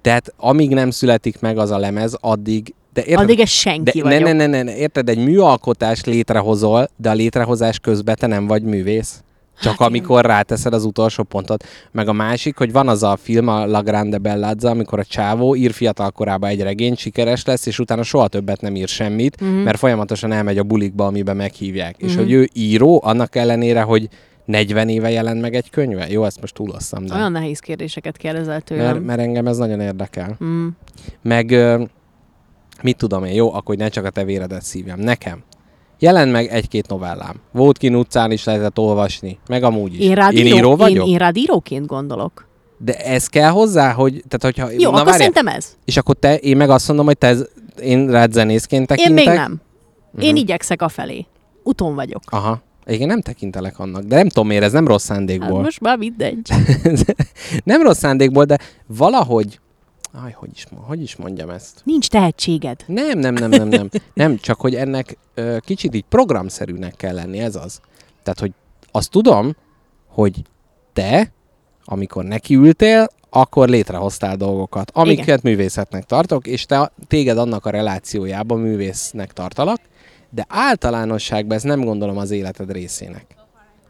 tehát 0.00 0.34
amíg 0.36 0.70
nem 0.70 0.90
születik 0.90 1.40
meg 1.40 1.58
az 1.58 1.70
a 1.70 1.78
lemez, 1.78 2.16
addig... 2.20 2.74
De 2.94 3.02
érted, 3.04 3.18
Addig 3.24 3.40
ez 3.40 3.48
senki 3.48 4.00
de 4.00 4.08
ne, 4.08 4.18
vagyok. 4.18 4.32
ne, 4.36 4.46
ne, 4.46 4.62
ne, 4.62 4.76
érted, 4.76 5.08
egy 5.08 5.24
műalkotást 5.24 6.06
létrehozol, 6.06 6.88
de 6.96 7.10
a 7.10 7.14
létrehozás 7.14 7.78
közben 7.78 8.16
te 8.18 8.26
nem 8.26 8.46
vagy 8.46 8.62
művész. 8.62 9.22
Csak 9.60 9.78
Hát 9.78 9.88
amikor 9.88 10.24
ráteszed 10.24 10.72
az 10.74 10.84
utolsó 10.84 11.22
pontot. 11.22 11.64
Meg 11.92 12.08
a 12.08 12.12
másik, 12.12 12.56
hogy 12.56 12.72
van 12.72 12.88
az 12.88 13.02
a 13.02 13.16
film, 13.22 13.48
a 13.48 13.66
La 13.66 13.82
Grande 13.82 14.18
Bellazza, 14.18 14.70
amikor 14.70 14.98
a 14.98 15.04
csávó 15.04 15.56
ír 15.56 15.72
fiatal 15.72 16.10
korában 16.10 16.50
egy 16.50 16.60
regényt, 16.62 16.98
sikeres 16.98 17.44
lesz, 17.44 17.66
és 17.66 17.78
utána 17.78 18.02
soha 18.02 18.28
többet 18.28 18.60
nem 18.60 18.74
ír 18.76 18.88
semmit, 18.88 19.40
Mhm. 19.40 19.50
mm-hmm. 19.50 19.62
mert 19.62 19.78
folyamatosan 19.78 20.32
elmegy 20.32 20.58
a 20.58 20.62
bulikba, 20.62 21.06
amiben 21.06 21.36
meghívják. 21.36 21.96
Mm-hmm. 21.98 22.10
És 22.12 22.16
hogy 22.18 22.32
ő 22.32 22.48
író, 22.52 23.00
annak 23.04 23.36
ellenére, 23.36 23.82
hogy 23.82 24.08
40 24.44 24.88
éve 24.88 25.10
jelent 25.10 25.40
meg 25.40 25.54
egy 25.54 25.70
könyve. 25.70 26.08
Jó, 26.10 26.24
ezt 26.24 26.40
most 26.40 26.54
túlosszam, 26.54 27.06
de... 27.06 27.14
Olyan 27.14 27.32
nehéz 27.32 27.58
kérdéseket 27.58 28.16
kérdezel 28.16 28.60
tőlem. 28.60 28.84
Mert, 28.92 29.04
mert 29.04 29.20
engem 29.20 29.46
ez 29.46 29.56
nagyon 29.56 29.80
érdekel. 29.80 30.36
Mm. 30.44 30.66
Meg 31.22 31.50
ö, 31.50 31.82
mit 32.84 32.96
tudom 32.96 33.24
én, 33.24 33.34
jó, 33.34 33.54
akkor 33.54 33.76
ne 33.76 33.88
csak 33.88 34.04
a 34.04 34.10
te 34.10 34.24
véredet 34.24 34.62
szívjam. 34.62 35.00
Nekem. 35.00 35.42
Jelent 35.98 36.32
meg 36.32 36.46
egy-két 36.46 36.88
novellám. 36.88 37.34
Vótkin 37.52 37.94
utcán 37.94 38.30
is 38.30 38.44
lehetett 38.44 38.78
olvasni, 38.78 39.38
meg 39.48 39.62
amúgy 39.62 39.94
is. 39.94 40.00
Én 40.00 40.14
rád, 40.14 40.32
én 40.34 40.46
író, 40.46 40.76
vagyok? 40.76 41.06
Én, 41.06 41.12
én 41.12 41.18
rád 41.18 41.36
íróként 41.36 41.86
gondolok. 41.86 42.48
De 42.78 42.94
ez 42.94 43.26
kell 43.26 43.50
hozzá, 43.50 43.92
hogy... 43.92 44.12
Tehát, 44.28 44.56
hogyha, 44.56 44.70
Jó, 44.70 44.90
na, 44.90 44.96
akkor 44.96 44.98
várjál, 45.10 45.16
szerintem 45.16 45.46
ez. 45.46 45.76
És 45.84 45.96
akkor 45.96 46.14
te, 46.14 46.36
én 46.36 46.56
meg 46.56 46.70
azt 46.70 46.86
mondom, 46.88 47.06
hogy 47.06 47.18
te, 47.18 47.36
én 47.82 48.10
rád 48.10 48.32
zenészként 48.32 48.90
Én 48.90 48.96
tekintek. 48.96 49.24
még 49.26 49.34
nem. 49.34 49.60
Én 50.20 50.28
Mhm. 50.28 50.36
igyekszek 50.36 50.82
a 50.82 50.88
felé. 50.88 51.26
Uton 51.62 51.94
vagyok. 51.94 52.22
Aha. 52.30 52.62
Igen, 52.86 53.06
nem 53.08 53.20
tekintelek 53.20 53.78
annak, 53.78 54.02
de 54.02 54.16
nem 54.16 54.28
tudom 54.28 54.46
miért, 54.46 54.62
ez 54.62 54.72
nem 54.72 54.86
rossz 54.86 55.08
Hát 55.08 55.16
szándékból. 55.16 55.60
most 55.62 55.80
már 55.80 55.98
mindegy. 55.98 56.48
nem 57.64 57.82
rossz 57.82 57.98
szándékból, 57.98 58.44
de 58.44 58.58
valahogy... 58.86 59.58
Aj, 60.22 60.32
hogy 60.32 60.50
is, 60.54 60.66
hogy 60.72 61.02
is 61.02 61.16
mondjam 61.16 61.50
ezt? 61.50 61.80
Nincs 61.84 62.08
tehetséged. 62.08 62.84
Nem, 62.86 63.18
nem, 63.18 63.34
nem, 63.34 63.50
nem, 63.50 63.68
nem. 63.68 63.88
Nem, 64.14 64.36
csak 64.36 64.60
hogy 64.60 64.74
ennek 64.74 65.16
ö, 65.34 65.56
kicsit 65.60 65.94
így 65.94 66.04
programszerűnek 66.08 66.96
kell 66.96 67.14
lenni, 67.14 67.38
ez 67.38 67.56
az. 67.56 67.80
Tehát, 68.22 68.40
hogy 68.40 68.52
azt 68.90 69.10
tudom, 69.10 69.56
hogy 70.06 70.42
te, 70.92 71.32
amikor 71.84 72.24
nekiültél, 72.24 73.08
akkor 73.30 73.68
létrehoztál 73.68 74.36
dolgokat, 74.36 74.90
amiket 74.94 75.26
Igen. 75.26 75.40
művészetnek 75.42 76.04
tartok, 76.04 76.46
és 76.46 76.66
te, 76.66 76.92
téged 77.06 77.38
annak 77.38 77.66
a 77.66 77.70
relációjában 77.70 78.60
művésznek 78.60 79.32
tartalak, 79.32 79.80
de 80.30 80.44
általánosságban 80.48 81.56
ezt 81.56 81.64
nem 81.64 81.84
gondolom 81.84 82.16
az 82.16 82.30
életed 82.30 82.72
részének. 82.72 83.33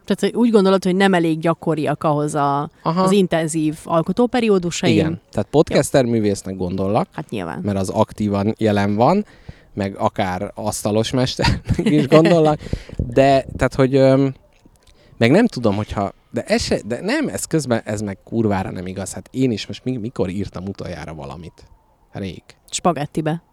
Tehát 0.05 0.19
hogy 0.33 0.41
úgy 0.43 0.51
gondolod, 0.51 0.83
hogy 0.83 0.95
nem 0.95 1.13
elég 1.13 1.39
gyakoriak 1.39 2.03
ahhoz 2.03 2.35
a, 2.35 2.69
Aha. 2.83 3.01
az 3.03 3.11
intenzív 3.11 3.77
alkotóperiódusaim? 3.83 4.93
Igen. 4.93 5.21
Tehát 5.31 5.49
podcaster 5.49 6.05
művésznek 6.05 6.55
gondollak, 6.57 7.07
Hát 7.13 7.29
nyilván. 7.29 7.59
mert 7.63 7.77
az 7.77 7.89
aktívan 7.89 8.53
jelen 8.57 8.95
van, 8.95 9.25
meg 9.73 9.95
akár 9.97 10.51
asztalos 10.55 11.11
mesternek 11.11 11.77
is 11.77 12.07
gondolnak, 12.07 12.59
de 12.97 13.45
tehát, 13.57 13.75
hogy 13.75 13.95
öm, 13.95 14.33
meg 15.17 15.31
nem 15.31 15.47
tudom, 15.47 15.75
hogyha, 15.75 16.11
de 16.31 16.43
ez 16.43 16.61
se, 16.61 16.79
de 16.85 17.01
nem, 17.01 17.27
ez 17.27 17.45
közben, 17.45 17.81
ez 17.85 18.01
meg 18.01 18.17
kurvára 18.23 18.71
nem 18.71 18.87
igaz. 18.87 19.13
Hát 19.13 19.29
én 19.31 19.51
is 19.51 19.67
most 19.67 19.83
mi, 19.83 19.97
mikor 19.97 20.29
írtam 20.29 20.65
utoljára 20.67 21.13
valamit? 21.13 21.63
Rég. 22.11 22.43
Spagettibe. 22.69 23.43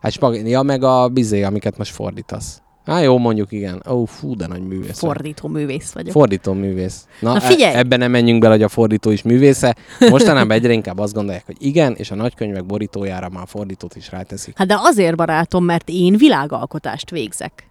Hát 0.00 0.12
spag- 0.12 0.48
ja, 0.48 0.62
meg 0.62 0.82
a 0.82 1.08
bizé, 1.08 1.42
amiket 1.42 1.78
most 1.78 1.92
fordítasz. 1.92 2.62
Á, 2.84 3.00
jó, 3.00 3.18
mondjuk 3.18 3.52
igen. 3.52 3.82
Ó, 3.90 4.04
fú, 4.04 4.36
de 4.36 4.46
nagy 4.46 4.66
művész. 4.66 4.98
Fordító 4.98 5.48
művész 5.48 5.92
vagyok. 5.92 6.12
Fordító 6.12 6.52
művész. 6.52 7.06
Na, 7.20 7.32
Na 7.32 7.40
figyelj! 7.40 7.74
E- 7.74 7.78
ebben 7.78 7.98
nem 7.98 8.10
menjünk 8.10 8.40
bele, 8.40 8.52
hogy 8.54 8.62
a 8.62 8.68
fordító 8.68 9.10
is 9.10 9.22
művésze. 9.22 9.76
Mostanában 10.10 10.50
egyre 10.56 10.72
inkább 10.72 10.98
azt 10.98 11.12
gondolják, 11.14 11.46
hogy 11.46 11.56
igen, 11.58 11.94
és 11.94 12.10
a 12.10 12.14
nagykönyvek 12.14 12.64
borítójára 12.66 13.28
már 13.28 13.46
fordítót 13.46 13.96
is 13.96 14.10
ráteszik. 14.10 14.58
Hát 14.58 14.66
de 14.66 14.76
azért, 14.78 15.16
barátom, 15.16 15.64
mert 15.64 15.88
én 15.88 16.16
világalkotást 16.16 17.10
végzek. 17.10 17.69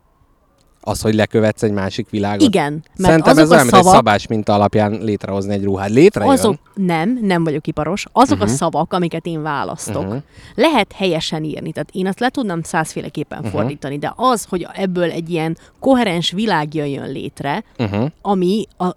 Az, 0.82 1.02
hogy 1.02 1.14
lekövetsz 1.16 1.64
egy 1.64 1.72
másik 1.72 2.10
világot. 2.10 2.42
Igen, 2.48 2.72
mert 2.72 2.84
Szerintem 3.10 3.32
azok 3.32 3.44
ez 3.44 3.50
a 3.50 3.54
olyan, 3.54 3.64
mint 3.64 3.76
egy 3.76 3.82
szavak, 3.84 3.96
szabás 3.96 4.28
minta 4.28 4.54
alapján 4.54 4.92
létrehozni 4.92 5.54
egy 5.54 5.64
ruhát. 5.64 5.90
Létrejön. 5.90 6.32
azok, 6.34 6.56
nem, 6.76 7.20
nem 7.22 7.44
vagyok 7.44 7.68
iparos, 7.68 8.06
azok 8.12 8.36
Mhm. 8.38 8.42
uh-huh. 8.46 8.54
a 8.54 8.58
szavak, 8.58 8.94
amiket 8.94 9.26
én 9.26 9.42
választok, 9.42 9.96
Mhm. 9.96 10.06
uh-huh. 10.06 10.22
lehet 10.56 10.92
helyesen 10.92 11.44
írni, 11.44 11.72
tehát 11.72 11.90
én 11.92 12.08
azt 12.08 12.20
le 12.20 12.30
tudnám 12.30 12.62
százféleképpen 12.64 13.38
Mhm. 13.38 13.48
uh-huh. 13.48 13.62
fordítani, 13.62 13.98
de 13.98 14.14
az, 14.16 14.46
hogy 14.50 14.68
ebből 14.74 15.12
egy 15.12 15.30
ilyen 15.30 15.58
koherens 15.80 16.32
világ 16.32 16.74
jöjjön 16.74 17.12
létre, 17.12 17.64
Uh-huh. 17.80 18.06
ami 18.22 18.66
a, 18.78 18.88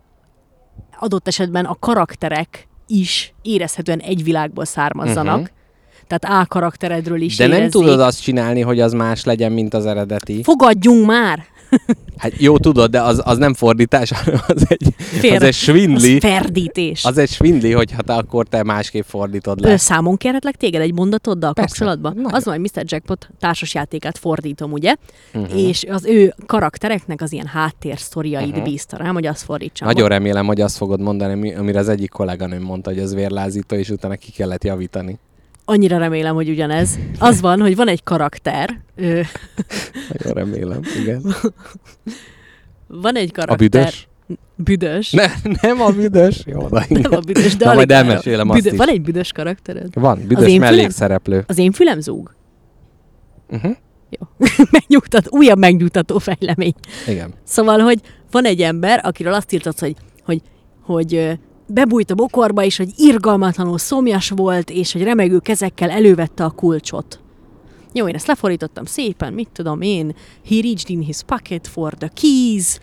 adott 0.98 1.28
esetben 1.28 1.64
a 1.64 1.76
karakterek 1.80 2.68
is 2.86 3.34
érezhetően 3.42 3.98
egy 3.98 4.24
világból 4.24 4.64
származzanak, 4.64 5.34
Mhm. 5.36 5.42
uh-huh. 5.42 5.56
tehát 6.06 6.42
A 6.42 6.46
karakteredről 6.46 7.20
is 7.20 7.36
De 7.36 7.46
nem 7.46 7.56
érezzék. 7.56 7.72
tudod 7.82 8.00
azt 8.00 8.22
csinálni, 8.22 8.60
hogy 8.60 8.80
az 8.80 8.92
más 8.92 9.24
legyen, 9.24 9.52
mint 9.52 9.74
az 9.74 9.86
eredeti. 9.86 10.42
Fogadjunk 10.42 11.06
már! 11.06 11.44
Hát 12.16 12.32
jó, 12.36 12.58
tudod, 12.58 12.90
de 12.90 13.00
az, 13.02 13.20
az 13.24 13.38
nem 13.38 13.54
fordítás, 13.54 14.10
hanem 14.18 14.40
az 14.46 14.64
egy, 14.68 14.86
az 14.98 15.04
Félre- 15.04 15.42
egy 15.42 15.54
svindli. 15.54 16.14
Az 16.14 16.20
ferdítés. 16.20 17.04
Az 17.04 17.18
egy 17.18 17.28
svindli, 17.30 17.72
hogyha 17.72 18.02
te 18.02 18.14
akkor 18.14 18.46
te 18.46 18.62
másképp 18.62 19.04
fordítod 19.06 19.60
le. 19.60 19.76
Számon 19.76 20.16
kérhetlek 20.16 20.56
téged 20.56 20.80
egy 20.80 20.92
mondatoddal 20.94 21.52
Persze. 21.52 21.68
kapcsolatban? 21.68 22.12
Nagyon. 22.16 22.32
Az 22.34 22.44
hogy 22.44 22.58
Mr. 22.60 22.82
Jackpot 22.84 23.28
társasjátékát 23.38 24.18
fordítom, 24.18 24.72
ugye? 24.72 24.94
Mhm. 25.32 25.42
Uh-huh. 25.42 25.60
És 25.60 25.84
az 25.90 26.04
ő 26.04 26.34
karaktereknek 26.46 27.20
az 27.22 27.32
ilyen 27.32 27.46
háttérsztoriait 27.46 28.46
Mhm. 28.46 28.56
uh-huh. 28.56 28.70
bízta 28.70 28.96
rám, 28.96 29.14
hogy 29.14 29.26
azt 29.26 29.42
fordítsam. 29.42 29.88
Nagyon 29.88 30.08
remélem, 30.08 30.46
hogy 30.46 30.60
azt 30.60 30.76
fogod 30.76 31.00
mondani, 31.00 31.32
ami- 31.32 31.54
amire 31.54 31.78
az 31.78 31.88
egyik 31.88 32.10
kolléganőm 32.10 32.62
mondta, 32.62 32.90
hogy 32.90 32.98
az 32.98 33.14
vérlázító, 33.14 33.76
és 33.76 33.88
utána 33.90 34.14
ki 34.14 34.30
kellett 34.30 34.64
javítani. 34.64 35.18
Annyira 35.64 35.98
remélem, 35.98 36.34
hogy 36.34 36.48
ugyanez. 36.48 36.98
Az 37.18 37.40
van, 37.40 37.60
hogy 37.60 37.76
van 37.76 37.88
egy 37.88 38.02
karakter, 38.02 38.80
ö, 38.96 39.20
Nagyon 40.12 40.32
remélem, 40.32 40.80
igen. 41.00 41.22
van 42.86 43.16
egy 43.16 43.28
A 43.28 43.32
karakter. 43.32 43.56
büdös? 43.56 44.08
Büdös. 44.56 45.10
Ne, 45.10 45.26
nem 45.62 45.80
a 45.80 45.90
büdös. 45.90 46.42
Jó, 46.46 46.68
na, 46.68 46.82
igen. 46.88 47.02
Nem 47.02 47.18
a 47.18 47.20
büdös, 47.20 47.56
de 47.56 47.64
Na, 47.66 47.74
majd 47.74 47.90
elmesélem 47.90 48.48
azt 48.50 48.58
Büdö- 48.58 48.72
is. 48.72 48.78
Van 48.78 48.88
egy 48.88 49.02
büdös 49.02 49.32
karaktered? 49.32 49.94
Van, 49.94 50.18
Az 50.18 50.24
büdös 50.26 50.48
én 50.48 50.54
fülem? 50.54 50.74
mellékszereplő. 50.74 51.44
Az 51.46 51.58
én 51.58 51.72
fülem 51.72 52.00
zúg. 52.00 52.34
Uh-huh. 53.50 53.76
Megnyugtat, 54.70 55.26
újabb 55.30 55.58
megnyugtató 55.58 56.18
fejlemény. 56.18 56.74
Igen. 57.08 57.32
Szóval, 57.44 57.78
hogy 57.78 58.00
van 58.30 58.44
egy 58.44 58.60
ember, 58.60 59.00
akiről 59.04 59.32
azt 59.34 59.52
írtad, 59.52 59.78
hogy, 59.78 59.94
hogy, 60.24 60.40
hogy 60.82 61.38
bebújt 61.72 62.10
a 62.10 62.14
bokorba, 62.14 62.64
és 62.64 62.76
hogy 62.76 62.90
irgalmatlanul 62.96 63.78
szomjas 63.78 64.30
volt, 64.30 64.70
és 64.70 64.92
hogy 64.92 65.02
remegő 65.02 65.38
kezekkel 65.38 65.90
elővette 65.90 66.44
a 66.44 66.50
kulcsot. 66.50 67.20
Jó, 67.92 68.08
én 68.08 68.14
ezt 68.14 68.26
lefordítottam 68.26 68.84
szépen, 68.84 69.32
mit 69.32 69.48
tudom 69.52 69.80
én, 69.80 70.14
he 70.48 70.60
reached 70.60 70.90
in 70.90 71.00
his 71.00 71.16
pocket 71.26 71.66
for 71.68 71.94
the 71.94 72.10
keys, 72.20 72.78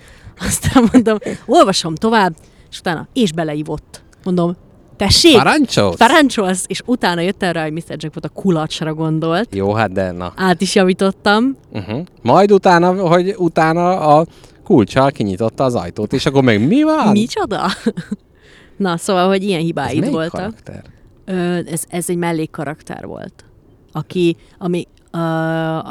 aztán 0.48 0.90
mondom, 0.92 1.18
olvasom 1.46 1.96
tovább, 1.96 2.36
és 2.72 2.80
utána, 2.80 3.08
és 3.14 3.32
beleívott. 3.32 4.04
Mondom, 4.24 4.56
tessék, 4.96 5.36
Parancsot? 5.38 5.98
parancsolsz, 5.98 6.64
és 6.68 6.82
utána 6.86 7.22
jöttem 7.22 7.52
rá, 7.52 7.64
hogy 7.64 7.72
Mr. 7.72 7.96
Jackpot 7.98 8.26
a 8.26 8.30
kulacsra 8.30 8.94
gondolt. 8.94 9.56
Jó, 9.56 9.74
hát 9.74 9.92
de 9.92 10.12
na. 10.12 10.34
Át 10.36 10.62
is 10.62 10.76
javítottam, 10.76 11.58
Uh-huh. 11.74 12.00
Majd 12.22 12.52
utána, 12.52 13.08
hogy 13.08 13.36
utána 13.38 14.00
a 14.00 14.26
kulcsal 14.64 15.12
kinyitotta 15.12 15.64
az 15.64 15.76
ajtót, 15.76 16.14
és 16.14 16.26
akkor 16.26 16.44
meg 16.44 16.68
mi 16.68 16.84
van? 16.84 17.12
Micsoda? 17.12 17.68
Na, 18.80 18.97
szóval, 18.97 19.27
hogy 19.27 19.43
ilyen 19.43 19.59
Ez 19.59 19.65
hibáid 19.65 19.99
melyik 19.99 20.13
voltak. 20.13 20.32
karakter? 20.32 20.84
Ö, 21.25 21.59
ez, 21.71 21.84
ez 21.89 22.09
egy 22.09 22.17
mellékkarakter 22.17 23.05
volt. 23.05 23.43
Aki, 23.91 24.36
ami, 24.57 24.88
a, 25.11 25.19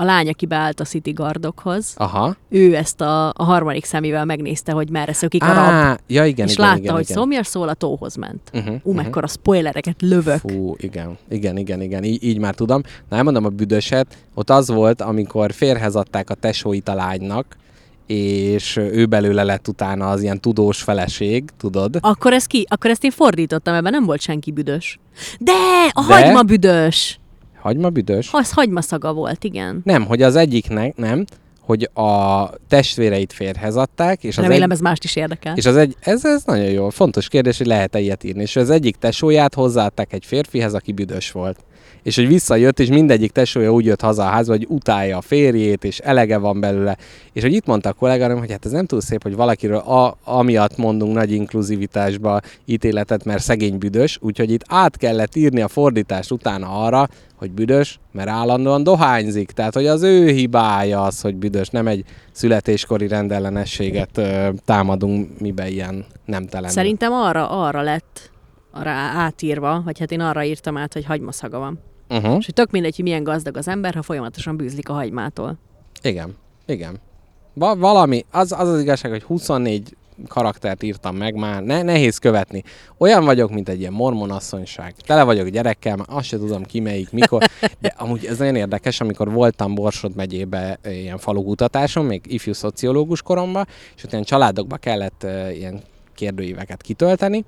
a 0.00 0.04
lány, 0.04 0.28
aki 0.28 0.46
beállt 0.46 0.80
a 0.80 0.84
City 0.84 1.10
Guardokhoz, 1.10 1.94
Aha. 1.96 2.36
ő 2.48 2.76
ezt 2.76 3.00
a, 3.00 3.28
a 3.28 3.44
harmadik 3.44 3.84
szemével 3.84 4.24
megnézte, 4.24 4.72
hogy 4.72 4.90
merre 4.90 5.12
szökik 5.12 5.42
a 5.42 5.46
rab, 5.46 5.56
Á, 5.56 5.98
ja 6.06 6.24
igen, 6.26 6.46
és 6.46 6.52
igen, 6.52 6.66
látta, 6.66 6.78
igen, 6.80 6.94
hogy 6.94 7.02
igen. 7.02 7.16
szomjas 7.16 7.46
szól, 7.46 7.68
a 7.68 7.74
tóhoz 7.74 8.16
ment. 8.16 8.50
Uh-huh, 8.52 8.74
Ú, 8.82 8.92
mekkora 8.92 9.26
spoilereket 9.26 10.02
lövök. 10.02 10.38
Fú, 10.38 10.74
igen, 10.78 11.18
igen, 11.28 11.56
igen, 11.56 11.80
igen, 11.82 12.04
így, 12.04 12.24
így 12.24 12.38
már 12.38 12.54
tudom. 12.54 12.82
Na, 13.08 13.16
elmondom 13.16 13.44
a 13.44 13.48
büdöset, 13.48 14.06
ott 14.34 14.50
az 14.50 14.68
volt, 14.68 15.00
amikor 15.00 15.52
férhez 15.52 15.94
adták 15.94 16.30
a 16.30 16.34
tesóit 16.34 16.88
a 16.88 16.94
lánynak, 16.94 17.56
és 18.08 18.76
ő 18.76 19.06
belőle 19.06 19.42
lett 19.42 19.68
utána 19.68 20.10
az 20.10 20.22
ilyen 20.22 20.40
tudós 20.40 20.82
feleség, 20.82 21.44
tudod? 21.56 21.96
Akkor, 22.00 22.32
ez 22.32 22.46
ki, 22.46 22.66
akkor 22.68 22.90
ezt 22.90 23.04
én 23.04 23.10
fordítottam, 23.10 23.74
ebben 23.74 23.92
nem 23.92 24.04
volt 24.04 24.20
senki 24.20 24.50
büdös. 24.50 24.98
De, 25.38 25.52
a 25.92 26.04
De? 26.08 26.14
hagyma 26.14 26.42
büdös. 26.42 27.18
Hagyma 27.60 27.90
büdös? 27.90 28.28
Az 28.32 28.52
hagyma 28.52 28.80
szaga 28.80 29.12
volt, 29.12 29.44
igen. 29.44 29.80
Nem, 29.84 30.04
hogy 30.06 30.22
az 30.22 30.36
egyiknek, 30.36 30.96
nem, 30.96 31.24
hogy 31.60 31.90
a 31.94 32.44
testvéreit 32.68 33.32
férhez 33.32 33.76
adták, 33.76 34.24
és 34.24 34.36
az 34.38 34.42
Remélem 34.42 34.70
egy, 34.70 34.76
ez 34.76 34.80
mást 34.82 35.04
is 35.04 35.16
érdekel. 35.16 35.56
és 35.56 35.66
az 35.66 35.76
egy, 35.76 35.96
ez, 36.00 36.24
ez 36.24 36.42
nagyon 36.44 36.70
jó, 36.70 36.88
fontos 36.88 37.28
kérdés, 37.28 37.58
hogy 37.58 37.66
lehet-e 37.66 37.98
ilyet 38.00 38.24
írni. 38.24 38.42
És 38.42 38.56
az 38.56 38.70
egyik 38.70 38.96
tesóját 38.96 39.54
hozzáadták 39.54 40.12
egy 40.12 40.24
férfihez, 40.24 40.74
aki 40.74 40.92
büdös 40.92 41.30
volt. 41.32 41.58
És 42.02 42.16
hogy 42.16 42.28
visszajött, 42.28 42.80
és 42.80 42.88
mindegyik 42.88 43.32
tesója 43.32 43.72
úgy 43.72 43.84
jött 43.84 44.00
haza 44.00 44.22
a 44.22 44.28
házba, 44.28 44.52
hogy 44.52 44.66
utálja 44.68 45.16
a 45.16 45.20
férjét, 45.20 45.84
és 45.84 45.98
elege 45.98 46.36
van 46.38 46.60
belőle. 46.60 46.96
És 47.32 47.42
hogy 47.42 47.52
itt 47.52 47.66
mondta 47.66 47.88
a 47.88 47.92
kolléganőm, 47.92 48.38
hogy 48.38 48.50
hát 48.50 48.64
ez 48.64 48.70
nem 48.70 48.86
túl 48.86 49.00
szép, 49.00 49.22
hogy 49.22 49.34
valakiről 49.34 49.76
a, 49.76 50.16
amiatt 50.24 50.76
mondunk 50.76 51.14
nagy 51.14 51.32
inkluzivitásba 51.32 52.40
ítéletet, 52.64 53.24
mert 53.24 53.42
szegény 53.42 53.78
büdös, 53.78 54.18
úgyhogy 54.20 54.50
itt 54.50 54.64
át 54.66 54.96
kellett 54.96 55.36
írni 55.36 55.60
a 55.60 55.68
fordítást 55.68 56.30
utána 56.30 56.84
arra, 56.84 57.08
hogy 57.36 57.50
büdös, 57.50 57.98
mert 58.12 58.28
állandóan 58.28 58.82
dohányzik. 58.82 59.50
Tehát, 59.50 59.74
hogy 59.74 59.86
az 59.86 60.02
ő 60.02 60.26
hibája 60.26 61.02
az, 61.02 61.20
hogy 61.20 61.36
büdös, 61.36 61.68
nem 61.68 61.86
egy 61.86 62.04
születéskori 62.32 63.08
rendellenességet 63.08 64.18
ö, 64.18 64.48
támadunk 64.64 65.40
mibe 65.40 65.68
ilyen 65.68 66.04
nemtelenül. 66.24 66.74
Szerintem 66.74 67.12
arra, 67.12 67.50
arra 67.50 67.82
lett 67.82 68.30
arra 68.78 68.90
átírva, 68.90 69.82
vagy 69.84 69.98
hát 69.98 70.12
én 70.12 70.20
arra 70.20 70.44
írtam 70.44 70.76
át, 70.76 70.92
hogy 70.92 71.04
hagymaszaga 71.04 71.58
van. 71.58 71.78
Uh-huh. 72.08 72.36
És 72.38 72.44
hogy 72.44 72.54
tök 72.54 72.70
mindegy, 72.70 72.96
hogy 72.96 73.04
milyen 73.04 73.22
gazdag 73.22 73.56
az 73.56 73.68
ember, 73.68 73.94
ha 73.94 74.02
folyamatosan 74.02 74.56
bűzlik 74.56 74.88
a 74.88 74.92
hagymától. 74.92 75.58
Igen, 76.02 76.36
igen. 76.66 76.96
Va- 77.54 77.78
valami, 77.78 78.24
az, 78.30 78.52
az 78.52 78.68
az 78.68 78.80
igazság, 78.80 79.10
hogy 79.10 79.22
24 79.22 79.96
karaktert 80.28 80.82
írtam 80.82 81.16
meg 81.16 81.34
már, 81.34 81.62
ne, 81.62 81.82
nehéz 81.82 82.18
követni. 82.18 82.62
Olyan 82.98 83.24
vagyok, 83.24 83.50
mint 83.50 83.68
egy 83.68 83.80
ilyen 83.80 83.92
mormonasszonyság. 83.92 84.94
Tele 85.06 85.22
vagyok 85.22 85.48
gyerekkel, 85.48 85.96
már 85.96 86.06
azt 86.10 86.26
se 86.26 86.36
tudom 86.36 86.62
ki 86.62 86.80
melyik, 86.80 87.10
mikor. 87.10 87.42
De 87.80 87.94
amúgy 87.96 88.26
ez 88.26 88.38
nagyon 88.38 88.56
érdekes, 88.56 89.00
amikor 89.00 89.32
voltam 89.32 89.74
Borsod 89.74 90.14
megyébe 90.14 90.78
eh, 90.82 90.98
ilyen 90.98 91.18
falukutatáson, 91.18 92.04
még 92.04 92.22
ifjú 92.24 92.52
szociológus 92.52 93.22
koromban, 93.22 93.66
és 93.96 94.04
ott 94.04 94.12
ilyen 94.12 94.24
családokba 94.24 94.76
kellett 94.76 95.22
uh, 95.24 95.56
ilyen 95.56 95.82
kérdőíveket 96.14 96.82
kitölteni, 96.82 97.44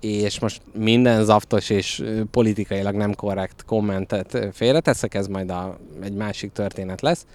és 0.00 0.40
most 0.40 0.62
minden 0.72 1.24
zaftos 1.24 1.70
és 1.70 2.04
politikailag 2.30 2.94
nem 2.94 3.14
korrekt 3.14 3.64
kommentet 3.64 4.48
félreteszek, 4.52 5.14
ez 5.14 5.26
majd 5.26 5.50
a, 5.50 5.78
egy 6.02 6.14
másik 6.14 6.52
történet 6.52 7.00
lesz, 7.00 7.26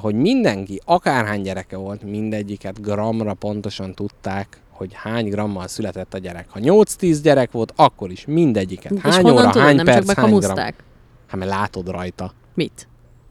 hogy 0.00 0.14
mindenki, 0.14 0.80
akárhány 0.84 1.42
gyereke 1.42 1.76
volt, 1.76 2.02
mindegyiket 2.02 2.80
gramra 2.80 3.34
pontosan 3.34 3.94
tudták, 3.94 4.60
hogy 4.70 4.90
hány 4.92 5.28
grammal 5.28 5.68
született 5.68 6.14
a 6.14 6.18
gyerek. 6.18 6.46
Ha 6.50 6.60
8-10 6.62 7.18
gyerek 7.22 7.50
volt, 7.50 7.72
akkor 7.76 8.10
is 8.10 8.24
mindegyiket. 8.26 8.92
és 8.92 9.00
Hány 9.00 9.22
honnan 9.22 9.38
óra, 9.38 9.50
tudod, 9.50 9.66
hány 9.66 9.76
nem 9.76 9.84
perc, 9.84 10.06
csak 10.06 10.16
hány 10.16 10.34
gram. 10.34 10.56
Hát 10.56 11.36
mert 11.36 11.50
látod 11.50 11.88
rajta. 11.88 12.32
Mit? 12.54 12.88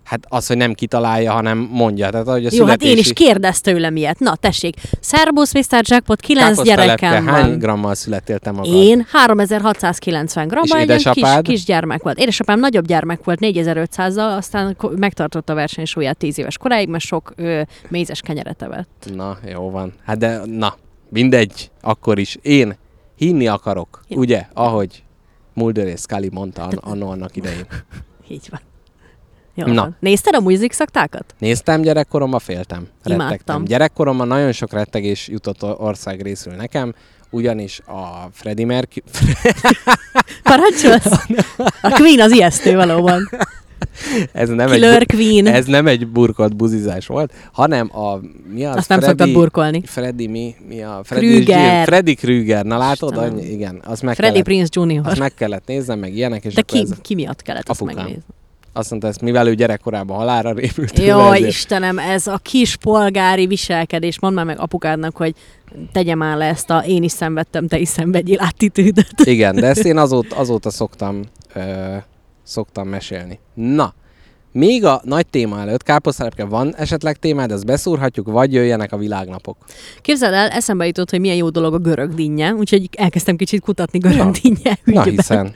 Hát 0.07 0.25
az, 0.29 0.47
hogy 0.47 0.57
nem 0.57 0.73
kitalálja, 0.73 1.31
hanem 1.31 1.57
mondja. 1.71 2.09
Tehát, 2.09 2.27
hogy 2.27 2.45
a 2.45 2.49
Jó, 2.51 2.65
hát 2.65 2.81
én 2.83 2.97
is 2.97 3.05
születési- 3.05 3.13
kérdez 3.13 3.61
tőlem 3.61 3.95
ilyet. 3.95 4.19
Na, 4.19 4.35
tessék. 4.35 4.75
Szerbusz, 4.99 5.53
Mr. 5.53 5.81
Jackpot, 5.81 6.19
9 6.19 6.47
káposztalepke, 6.47 6.85
gyerekem 7.07 7.27
Hány 7.27 7.49
van. 7.49 7.59
grammal 7.59 7.95
születtél 7.95 8.39
te 8.39 8.51
magad? 8.51 8.73
Én 8.73 9.05
3690 9.11 10.45
És 10.45 10.51
grammal 10.51 10.89
egy 10.95 11.09
kis, 11.09 11.23
kis 11.41 11.63
gyermek 11.65 12.03
volt. 12.03 12.19
Édesapám 12.19 12.59
nagyobb 12.59 12.85
gyermek 12.85 13.23
volt, 13.23 13.39
4500-zal, 13.41 14.37
aztán 14.37 14.77
megtartotta 14.95 15.53
a 15.53 15.55
versenysúlyát 15.55 16.17
10 16.17 16.37
éves 16.39 16.57
koráig, 16.57 16.89
mert 16.89 17.03
sok 17.03 17.33
ö, 17.35 17.61
mézes 17.89 18.21
kenyeret 18.21 18.61
evett. 18.61 19.09
Na, 19.15 19.37
jó 19.51 19.69
van. 19.69 19.93
Hát 20.05 20.17
de, 20.17 20.41
na, 20.45 20.75
mindegy, 21.09 21.71
akkor 21.81 22.19
is. 22.19 22.37
Én 22.41 22.75
hinni 23.15 23.47
akarok, 23.47 24.01
Jó. 24.07 24.17
ugye, 24.19 24.45
ahogy 24.53 25.03
Mulder 25.53 25.87
és 25.87 25.99
Scully 25.99 26.29
mondta 26.31 26.63
an- 26.63 26.75
annó 26.83 27.09
annak 27.09 27.35
idején. 27.35 27.65
Így 28.29 28.47
van. 28.49 28.59
Jó 29.65 29.65
Na. 29.73 29.81
van. 29.81 29.95
Nézted 29.99 30.35
a 30.35 30.39
music 30.39 30.75
szaktákat? 30.75 31.35
Néztem 31.39 31.81
gyerekkoromban, 31.81 32.39
féltem. 32.39 32.87
Imádtam. 33.05 33.27
Rettegtem. 33.29 33.63
Gyerekkoromban 33.63 34.27
nagyon 34.27 34.51
sok 34.51 34.71
rettegés 34.73 35.27
jutott 35.27 35.63
ország 35.63 36.21
részül 36.21 36.53
nekem, 36.53 36.93
ugyanis 37.29 37.79
a 37.79 38.29
Freddie 38.31 38.65
Mercury... 38.65 39.03
Parancsolsz? 40.43 41.25
A 41.81 41.89
Queen 41.89 42.19
az 42.19 42.31
ijesztő 42.31 42.75
valóban. 42.75 43.29
ez 44.33 44.49
nem 44.49 44.69
Killer 44.69 45.01
egy, 45.01 45.07
Queen. 45.07 45.47
ez 45.47 45.65
nem 45.65 45.87
egy 45.87 46.07
burkolt 46.07 46.55
buzizás 46.55 47.07
volt, 47.07 47.33
hanem 47.51 47.97
a... 47.97 48.19
Mi 48.53 48.65
az? 48.65 48.75
Azt 48.75 48.89
nem 48.89 48.99
Freddie, 48.99 49.25
szoktad 49.25 49.41
burkolni. 49.41 49.81
Freddy 49.85 50.27
mi? 50.27 50.55
Mi 50.67 50.81
a 50.83 51.01
Freddy 51.03 51.27
Krüger. 51.27 51.85
Freddy 51.85 52.15
Krüger. 52.15 52.65
Na 52.65 52.77
látod? 52.77 53.17
Annyi, 53.17 53.45
igen, 53.51 53.81
azt 53.85 54.01
meg 54.01 54.15
Freddie 54.15 54.43
kellett, 54.43 54.67
Prince 54.69 54.95
Jr. 54.95 55.07
azt 55.07 55.19
meg 55.19 55.33
kellett 55.33 55.67
néznem, 55.67 55.99
meg 55.99 56.15
ilyenek, 56.15 56.45
és 56.45 56.53
De 56.53 56.61
ki, 56.61 56.79
ez, 56.79 56.89
ki 57.01 57.15
miatt 57.15 57.41
kellett 57.41 57.69
Apukám. 57.69 57.95
megnézni? 57.95 58.23
Azt 58.77 58.89
mondta, 58.89 59.07
ezt 59.07 59.21
mivel 59.21 59.47
ő 59.47 59.53
gyerekkorában 59.55 60.17
halára 60.17 60.51
répült. 60.53 60.99
ezért- 60.99 61.47
Istenem, 61.47 61.99
ez 61.99 62.27
a 62.27 62.37
kis 62.37 62.75
polgári 62.75 63.47
viselkedés. 63.47 64.19
Mondd 64.19 64.35
már 64.35 64.45
meg 64.45 64.59
apukádnak, 64.59 65.15
hogy 65.17 65.33
tegye 65.91 66.15
már 66.15 66.37
le 66.37 66.45
ezt 66.45 66.69
a 66.69 66.77
én 66.87 67.03
is 67.03 67.11
szenvedtem, 67.11 67.67
te 67.67 67.77
is 67.79 67.87
szenvedjél 67.87 68.39
attitűdöt. 68.39 69.13
Igen, 69.25 69.55
de 69.55 69.67
ezt 69.67 69.85
én 69.85 69.97
azóta, 69.97 70.35
azóta 70.35 70.69
szoktam, 70.69 71.21
ö, 71.53 71.95
szoktam 72.43 72.87
mesélni. 72.87 73.39
Na, 73.53 73.93
még 74.51 74.85
a 74.85 75.01
nagy 75.03 75.27
téma 75.27 75.59
előtt, 75.59 75.83
káposztelepke, 75.83 76.43
van 76.45 76.75
esetleg 76.75 77.17
témád, 77.17 77.51
ezt 77.51 77.65
beszúrhatjuk, 77.65 78.27
vagy 78.31 78.53
jöjjenek 78.53 78.91
a 78.91 78.97
világnapok. 78.97 79.57
Képzeld 80.01 80.33
el, 80.33 80.47
eszembe 80.47 80.85
jutott, 80.85 81.09
hogy 81.09 81.19
milyen 81.19 81.35
jó 81.35 81.49
dolog 81.49 81.73
a 81.73 81.77
görög 81.77 82.13
dinnye, 82.13 82.53
úgyhogy 82.53 82.89
elkezdtem 82.97 83.35
kicsit 83.35 83.61
kutatni 83.61 83.99
görög 83.99 84.17
Na. 84.17 84.31
dinnye 84.41 84.77
Na 84.83 84.91
ügyben. 84.91 85.03
hiszen, 85.03 85.53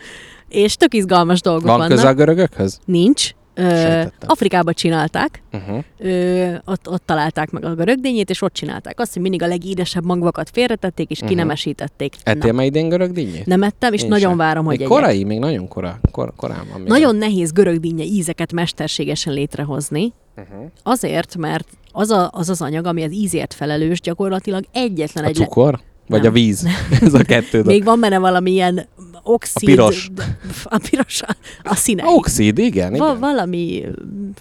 És 0.51 0.75
tök 0.75 0.93
izgalmas 0.93 1.41
dolgok 1.41 1.63
van 1.67 1.77
vannak. 1.77 2.05
a 2.05 2.13
görögökhöz? 2.13 2.79
Nincs. 2.85 3.31
Ö. 3.53 4.01
Afrikában 4.25 4.73
csinálták, 4.73 5.43
Uh-huh. 5.53 5.83
ö, 5.97 6.53
ott, 6.65 6.89
ott 6.89 7.05
találták 7.05 7.51
meg 7.51 7.65
a 7.65 7.73
görög 7.75 7.99
dinnyét, 7.99 8.29
és 8.29 8.41
ott 8.41 8.53
csinálták 8.53 8.99
azt, 8.99 9.13
hogy 9.13 9.21
mindig 9.21 9.41
a 9.41 9.47
legédesebb 9.47 10.05
magvakat 10.05 10.49
félretették, 10.53 11.09
és 11.09 11.19
Mhm. 11.19 11.29
kinemesítették. 11.29 12.15
Ettél 12.23 12.51
már 12.53 12.65
idén 12.65 12.89
görög 12.89 13.11
dinnyét? 13.11 13.45
Nem 13.45 13.63
ettem, 13.63 13.93
és 13.93 14.01
Én 14.01 14.07
nagyon 14.07 14.29
sem. 14.29 14.37
várom, 14.37 14.65
hogy 14.65 14.77
még 14.79 14.87
korai, 14.87 15.23
még 15.23 15.39
nagyon 15.39 15.67
kora, 15.67 15.99
kor, 16.11 16.33
korán 16.35 16.67
van. 16.71 16.79
Még 16.79 16.89
Nagyon 16.89 17.15
nehéz 17.15 17.51
görög 17.51 17.79
dinnye 17.79 18.03
ízeket 18.03 18.53
mesterségesen 18.53 19.33
létrehozni, 19.33 20.13
Uh-huh. 20.37 20.71
azért, 20.83 21.37
mert 21.37 21.67
az, 21.91 22.09
a, 22.09 22.29
az 22.33 22.49
az 22.49 22.61
anyag, 22.61 22.85
ami 22.85 23.03
az 23.03 23.13
ízért 23.13 23.53
felelős, 23.53 24.01
gyakorlatilag 24.01 24.63
egyetlen 24.71 25.23
A 25.23 25.27
egy... 25.27 25.37
le- 25.37 25.43
cukor? 25.45 25.79
Vagy 26.07 26.21
Nem. 26.21 26.29
a 26.31 26.33
víz? 26.33 26.67
Ez 27.01 27.13
a 27.13 27.23
kettő. 27.23 27.63
Még 27.63 27.83
van 27.83 27.99
benne 27.99 28.17
valami 28.19 28.51
ilyen 28.51 28.87
oxid... 29.23 29.63
A 29.63 29.65
piros. 29.65 30.09
A 30.63 30.77
piros, 30.89 31.21
a, 31.21 31.35
a 31.63 31.75
színe. 31.75 32.03
Oxid, 32.05 32.57
igen, 32.57 32.91
Va- 32.93 33.07
igen. 33.07 33.19
valami 33.19 33.83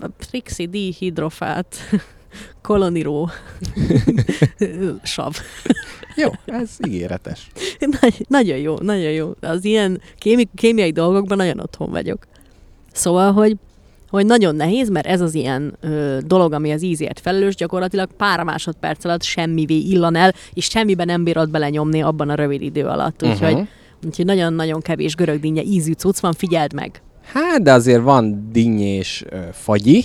a 0.01 0.07
trixi 0.19 0.67
dihidrofát, 0.67 1.77
koloniró, 2.63 3.31
sav. 5.03 5.37
Jó, 6.17 6.29
ez 6.45 6.71
ígéretes. 6.89 7.47
Nagy, 8.01 8.25
nagyon 8.29 8.57
jó, 8.59 8.77
nagyon 8.79 9.11
jó. 9.11 9.31
Az 9.41 9.65
ilyen 9.65 10.01
kémi, 10.19 10.49
kémiai 10.55 10.91
dolgokban 10.91 11.37
nagyon 11.37 11.61
otthon 11.61 11.91
vagyok. 11.91 12.27
Szóval, 12.93 13.33
hogy 13.33 13.57
hogy 14.11 14.27
nagyon 14.27 14.57
nehéz, 14.57 14.89
mert 14.89 15.07
ez 15.07 15.21
az 15.21 15.35
ilyen 15.35 15.77
ö, 15.81 16.19
dolog, 16.27 16.53
ami 16.53 16.73
az 16.73 16.83
ízért 16.83 17.21
felelős, 17.21 17.55
gyakorlatilag 17.55 18.09
pár 18.17 18.43
másodperc 18.45 19.05
alatt 19.05 19.23
semmivé 19.23 19.77
illan 19.79 20.15
el, 20.17 20.35
és 20.53 20.65
semmibe 20.65 21.05
nem 21.05 21.25
bírod 21.25 21.51
belenyomni 21.51 22.03
abban 22.03 22.29
a 22.29 22.35
rövid 22.35 22.63
idő 22.63 22.85
alatt. 22.87 23.23
Úgyhogy, 23.23 23.55
Mhm. 23.55 23.63
Úgyhogy 24.07 24.25
nagyon-nagyon 24.25 24.81
kevés 24.81 25.15
görög 25.15 25.41
dinnye 25.41 25.63
ízű 25.63 25.93
cucc 25.93 26.19
van, 26.19 26.33
figyeld 26.33 26.73
meg. 26.73 27.03
Hát, 27.33 27.63
de 27.63 27.73
azért 27.73 28.03
van 28.03 28.49
dinnyés 28.53 29.25
ö, 29.31 29.37
fagyi, 29.53 30.05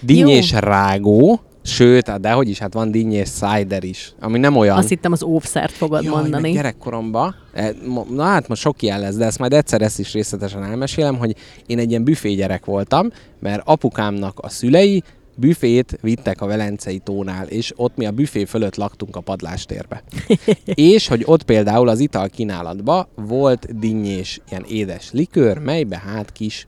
dinnyés 0.00 0.52
rágó, 0.52 1.40
sőt, 1.62 2.20
de 2.20 2.30
hogy 2.30 2.48
is, 2.48 2.58
hát 2.58 2.72
van 2.72 2.90
dinnyés 2.90 3.28
cider 3.28 3.84
is, 3.84 4.12
ami 4.20 4.38
nem 4.38 4.56
olyan. 4.56 4.76
Azt 4.76 4.88
hittem 4.88 5.12
az 5.12 5.22
óvszert 5.22 5.72
fogod 5.72 6.02
Jaj, 6.02 6.14
mondani. 6.14 6.52
gyerekkoromban, 6.52 7.34
e, 7.52 7.72
na 8.10 8.22
hát 8.22 8.48
most 8.48 8.60
sok 8.60 8.82
ilyen 8.82 9.00
lesz, 9.00 9.14
de 9.14 9.24
ezt 9.24 9.38
majd 9.38 9.52
egyszer 9.52 9.82
ezt 9.82 9.98
is 9.98 10.12
részletesen 10.12 10.64
elmesélem, 10.64 11.16
hogy 11.16 11.34
én 11.66 11.78
egy 11.78 11.90
ilyen 11.90 12.04
büfé 12.04 12.34
gyerek 12.34 12.64
voltam, 12.64 13.10
mert 13.40 13.62
apukámnak 13.64 14.38
a 14.38 14.48
szülei 14.48 15.02
büfét 15.40 15.98
vittek 16.00 16.40
a 16.40 16.46
Velencei 16.46 16.98
tónál, 16.98 17.46
és 17.46 17.72
ott 17.76 17.96
mi 17.96 18.06
a 18.06 18.10
büfé 18.10 18.44
fölött 18.44 18.76
laktunk 18.76 19.16
a 19.16 19.20
padlástérbe. 19.20 20.02
és 20.74 21.08
hogy 21.08 21.22
ott 21.24 21.42
például 21.42 21.88
az 21.88 21.98
ital 21.98 22.28
kínálatban 22.28 23.06
volt 23.14 23.78
dinnyés 23.78 24.40
ilyen 24.50 24.64
édes 24.68 25.08
likőr, 25.12 25.58
melybe 25.58 25.98
hát 26.06 26.32
kis 26.32 26.66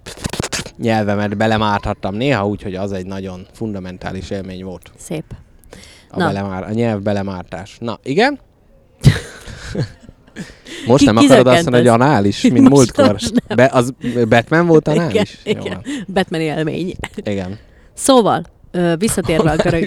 nyelvemet 0.79 1.37
belemárthattam 1.37 2.15
néha, 2.15 2.47
úgyhogy 2.47 2.75
az 2.75 2.93
egy 2.93 3.07
nagyon 3.07 3.47
fundamentális 3.53 4.31
élmény 4.31 4.65
volt. 4.65 4.91
Szép. 4.99 5.25
A, 6.11 6.19
Na. 6.19 6.27
belemár, 6.27 6.63
a 6.63 6.71
nyelv 6.73 7.03
belemártás. 7.03 7.77
Na, 7.81 7.99
igen? 8.03 8.39
Most 10.87 10.99
Ki- 10.99 11.05
nem 11.05 11.17
akarod 11.17 11.47
azt 11.47 11.63
mondani, 11.63 11.77
hogy 11.89 12.01
anális, 12.01 12.43
mint 12.43 12.69
Most- 12.69 12.97
múltkor? 12.97 13.17
Be, 13.55 13.71
az 13.73 13.93
Batman 14.29 14.67
volt 14.67 14.89
anális? 14.89 15.39
Igen, 15.45 15.63
Jó 15.63 15.67
igen. 15.67 15.83
van. 15.85 16.05
Batman 16.13 16.41
élmény. 16.41 16.95
igen. 17.17 17.59
Szóval, 17.95 18.43
ö, 18.73 18.95
visszatérve 18.99 19.51
a 19.51 19.57
görög... 19.57 19.87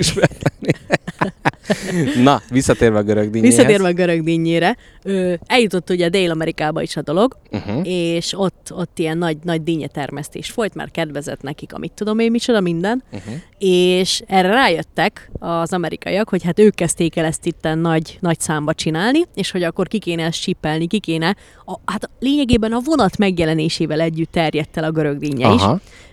Na, 2.23 2.41
visszatérve 2.49 2.97
a 2.97 3.03
görög 3.03 3.29
dinnyéhez. 3.29 3.55
Visszatérve 3.55 3.87
a 3.87 3.91
görög 3.93 4.23
dinnyére, 4.23 4.77
ö, 5.03 5.33
eljutott 5.45 5.89
ugye 5.89 6.09
Dél-Amerikába 6.09 6.81
is 6.81 6.95
a 6.95 7.01
dolog, 7.01 7.37
Uh-huh. 7.51 7.79
és 7.87 8.33
ott, 8.37 8.71
ott 8.73 8.99
ilyen 8.99 9.17
nagy, 9.17 9.37
nagy 9.43 9.63
dinnyetermesztés 9.63 10.49
folyt, 10.51 10.73
mert 10.75 10.91
kedvezett 10.91 11.41
nekik, 11.41 11.73
amit 11.73 11.91
tudom 11.91 12.19
én 12.19 12.31
micsoda, 12.31 12.59
minden, 12.59 13.03
Uh-huh. 13.11 13.33
és 13.57 14.21
erre 14.27 14.47
rájöttek 14.47 15.31
az 15.39 15.73
amerikaiak, 15.73 16.29
hogy 16.29 16.43
hát 16.43 16.59
ők 16.59 16.75
kezdték 16.75 17.15
el 17.15 17.25
ezt 17.25 17.45
itten 17.45 17.77
nagy, 17.77 18.17
nagy 18.19 18.39
számba 18.39 18.73
csinálni, 18.73 19.19
és 19.35 19.51
hogy 19.51 19.63
akkor 19.63 19.87
ki 19.87 19.99
kéne 19.99 20.23
ezt 20.23 20.39
sippelni, 20.41 20.87
ki 20.87 20.99
kéne, 20.99 21.35
a, 21.65 21.73
hát 21.85 22.09
lényegében 22.19 22.71
a 22.73 22.79
vonat 22.83 23.17
megjelenésével 23.17 23.99
együtt 24.01 24.31
terjedt 24.31 24.77
el 24.77 24.83
a 24.83 24.91
görög 24.91 25.17
dinnye 25.17 25.53
is. 25.53 25.61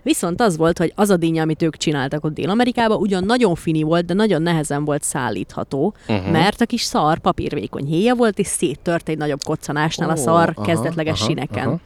Viszont 0.03 0.41
az 0.41 0.57
volt, 0.57 0.79
hogy 0.79 0.93
az 0.95 1.11
a 1.11 1.17
dinnye, 1.17 1.43
amit 1.43 1.63
ők 1.63 1.77
csináltak 1.77 2.25
ott 2.25 2.35
Dél-Amerikában, 2.35 2.97
ugyan 2.97 3.25
nagyon 3.25 3.55
fini 3.55 3.83
volt, 3.83 4.05
de 4.05 4.15
nagyon 4.15 4.43
nehezen 4.43 4.85
volt 4.85 5.03
szállítható, 5.03 5.95
uh-huh. 6.09 6.31
mert 6.31 6.61
a 6.61 6.67
kis 6.67 6.83
szar 6.83 7.19
papírvékony 7.19 7.85
héja 7.85 8.15
volt, 8.15 8.39
és 8.39 8.47
széttört 8.47 9.09
egy 9.09 9.19
nagyobb 9.19 9.43
koccanásnál 9.45 10.09
a 10.11 10.13
Ó, 10.13 10.17
szar 10.17 10.53
aha, 10.55 10.67
kezdetleges 10.67 11.21
aha, 11.21 11.29
sineken. 11.29 11.67
aha. 11.67 11.81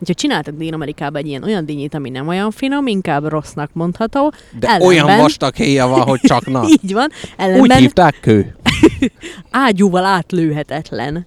Úgyhogy 0.00 0.16
csináltak 0.16 0.54
Dél-Amerikában 0.54 1.20
egy 1.20 1.26
ilyen 1.26 1.42
olyan 1.42 1.64
dinnyét, 1.64 1.94
ami 1.94 2.10
nem 2.10 2.28
olyan 2.28 2.50
finom, 2.50 2.86
inkább 2.86 3.28
rossznak 3.28 3.70
mondható. 3.72 4.32
De 4.58 4.78
olyan 4.80 5.16
vastag 5.16 5.54
héja 5.54 5.86
van, 5.86 6.00
hogy 6.00 6.20
csak 6.20 6.46
na. 6.46 6.62
Így 6.82 6.92
van. 6.92 7.08
Úgy 7.12 7.30
Ellenben 7.36 7.78
hívták 7.78 8.18
kő. 8.20 8.56
ágyúval 9.50 10.04
átlőhetetlen. 10.04 11.26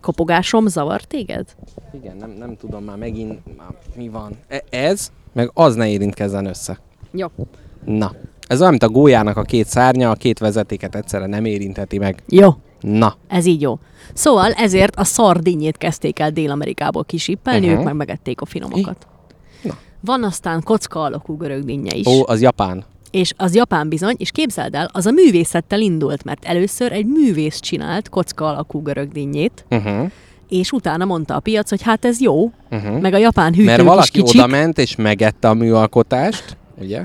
Kopogásom 0.00 0.66
zavar 0.66 1.02
téged? 1.02 1.46
Igen, 1.94 2.16
nem, 2.16 2.30
nem 2.30 2.56
tudom 2.56 2.84
már 2.84 2.96
megint, 2.96 3.56
már 3.56 3.68
mi 3.96 4.08
van. 4.08 4.32
E- 4.48 4.64
Ez, 4.70 5.10
meg 5.32 5.50
az 5.54 5.74
ne 5.74 5.88
érintkezzen 5.88 6.46
össze. 6.46 6.78
Jó. 7.12 7.26
Na. 7.84 8.12
Ez 8.46 8.58
olyan, 8.58 8.70
mint 8.70 8.82
a 8.82 8.88
gólyának 8.88 9.36
a 9.36 9.42
két 9.42 9.66
szárnya, 9.66 10.10
a 10.10 10.14
két 10.14 10.38
vezetéket 10.38 10.94
egyszerre 10.94 11.26
nem 11.26 11.44
érintheti 11.44 11.98
meg. 11.98 12.22
Jó. 12.28 12.50
Na. 12.80 13.14
Ez 13.28 13.46
így 13.46 13.60
jó. 13.60 13.78
Szóval 14.14 14.52
ezért 14.52 14.96
a 14.96 15.04
szardinyét 15.04 15.76
kezdték 15.76 16.18
el 16.18 16.30
Dél-Amerikából 16.30 17.04
kisippelni, 17.04 17.58
Mhm. 17.60 17.68
uh-huh. 17.68 17.80
ők 17.80 17.86
meg 17.86 17.96
megették 18.06 18.40
a 18.40 18.44
finomokat. 18.46 19.06
Na. 19.62 19.74
Van 20.00 20.24
aztán 20.24 20.62
kocka 20.62 21.02
alakú 21.02 21.36
görög 21.36 21.64
dinnye 21.64 21.94
is. 21.94 22.06
Ó, 22.06 22.22
az 22.28 22.40
japán. 22.40 22.84
És 23.10 23.32
az 23.36 23.54
japán 23.54 23.88
bizony, 23.88 24.14
és 24.18 24.30
képzeld 24.30 24.74
el, 24.74 24.88
az 24.92 25.06
a 25.06 25.10
művészettel 25.10 25.80
indult, 25.80 26.24
mert 26.24 26.44
először 26.44 26.92
egy 26.92 27.06
művész 27.06 27.60
csinált 27.60 28.08
kocka 28.08 28.46
alakú 28.48 28.82
görög 28.82 29.12
dinnyét, 29.12 29.64
Uh-huh. 29.70 30.10
és 30.48 30.70
utána 30.72 31.04
mondta 31.04 31.34
a 31.34 31.40
piac, 31.40 31.68
hogy 31.68 31.82
hát 31.82 32.04
ez 32.04 32.20
jó, 32.20 32.50
Uh-huh. 32.70 33.00
meg 33.00 33.14
a 33.14 33.18
japán 33.18 33.50
hűtők 33.52 33.66
Mert 33.66 33.80
is 33.80 33.86
valaki 33.86 34.10
kicsik. 34.22 34.40
oda 34.40 34.46
ment 34.46 34.78
és 34.78 34.96
megette 34.96 35.48
a 35.48 35.54
műalkotást, 35.54 36.56
ugye? 36.80 37.04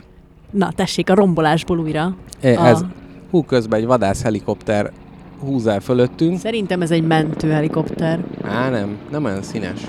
Na, 0.52 0.72
tessék, 0.76 1.10
a 1.10 1.14
rombolásból 1.16 1.80
újra. 1.80 2.16
E, 2.42 2.60
A- 2.60 2.66
Ez, 2.66 2.82
hú, 3.32 3.44
közben 3.44 3.80
egy 3.80 3.86
vadász 3.86 4.22
helikopter 4.22 4.92
húz 5.40 5.68
el 5.68 5.80
fölöttünk. 5.80 6.40
Szerintem 6.40 6.82
ez 6.82 6.92
egy 6.92 7.04
mentőhelikopter. 7.08 8.20
Á, 8.44 8.70
nem, 8.70 8.98
nem 9.12 9.24
olyan 9.26 9.42
színes. 9.42 9.80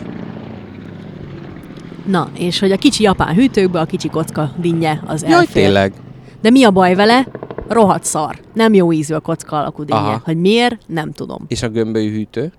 Na, 2.06 2.30
és 2.38 2.58
hogy 2.58 2.72
a 2.72 2.76
kicsi 2.76 3.02
japán 3.02 3.34
hűtőkbe 3.34 3.80
a 3.80 3.84
kicsi 3.84 4.08
kocka 4.08 4.52
dinnye 4.56 5.02
az 5.06 5.22
Jaj, 5.22 5.32
elfér. 5.32 5.62
tényleg. 5.62 5.92
De 6.40 6.50
mi 6.50 6.64
a 6.64 6.70
baj 6.70 6.94
vele? 6.94 7.26
Rohadt 7.68 8.04
szar. 8.04 8.38
Nem 8.54 8.74
jó 8.74 8.92
ízű 8.92 9.14
a 9.14 9.20
kocka 9.20 9.58
alakú 9.58 9.84
dinnye. 9.84 9.98
Aha. 10.00 10.20
Hogy 10.24 10.36
miért? 10.36 10.76
Nem 10.86 11.12
tudom. 11.12 11.44
És 11.48 11.62
a 11.62 11.68
gömbölyű 11.68 12.10
hűtő? 12.10 12.52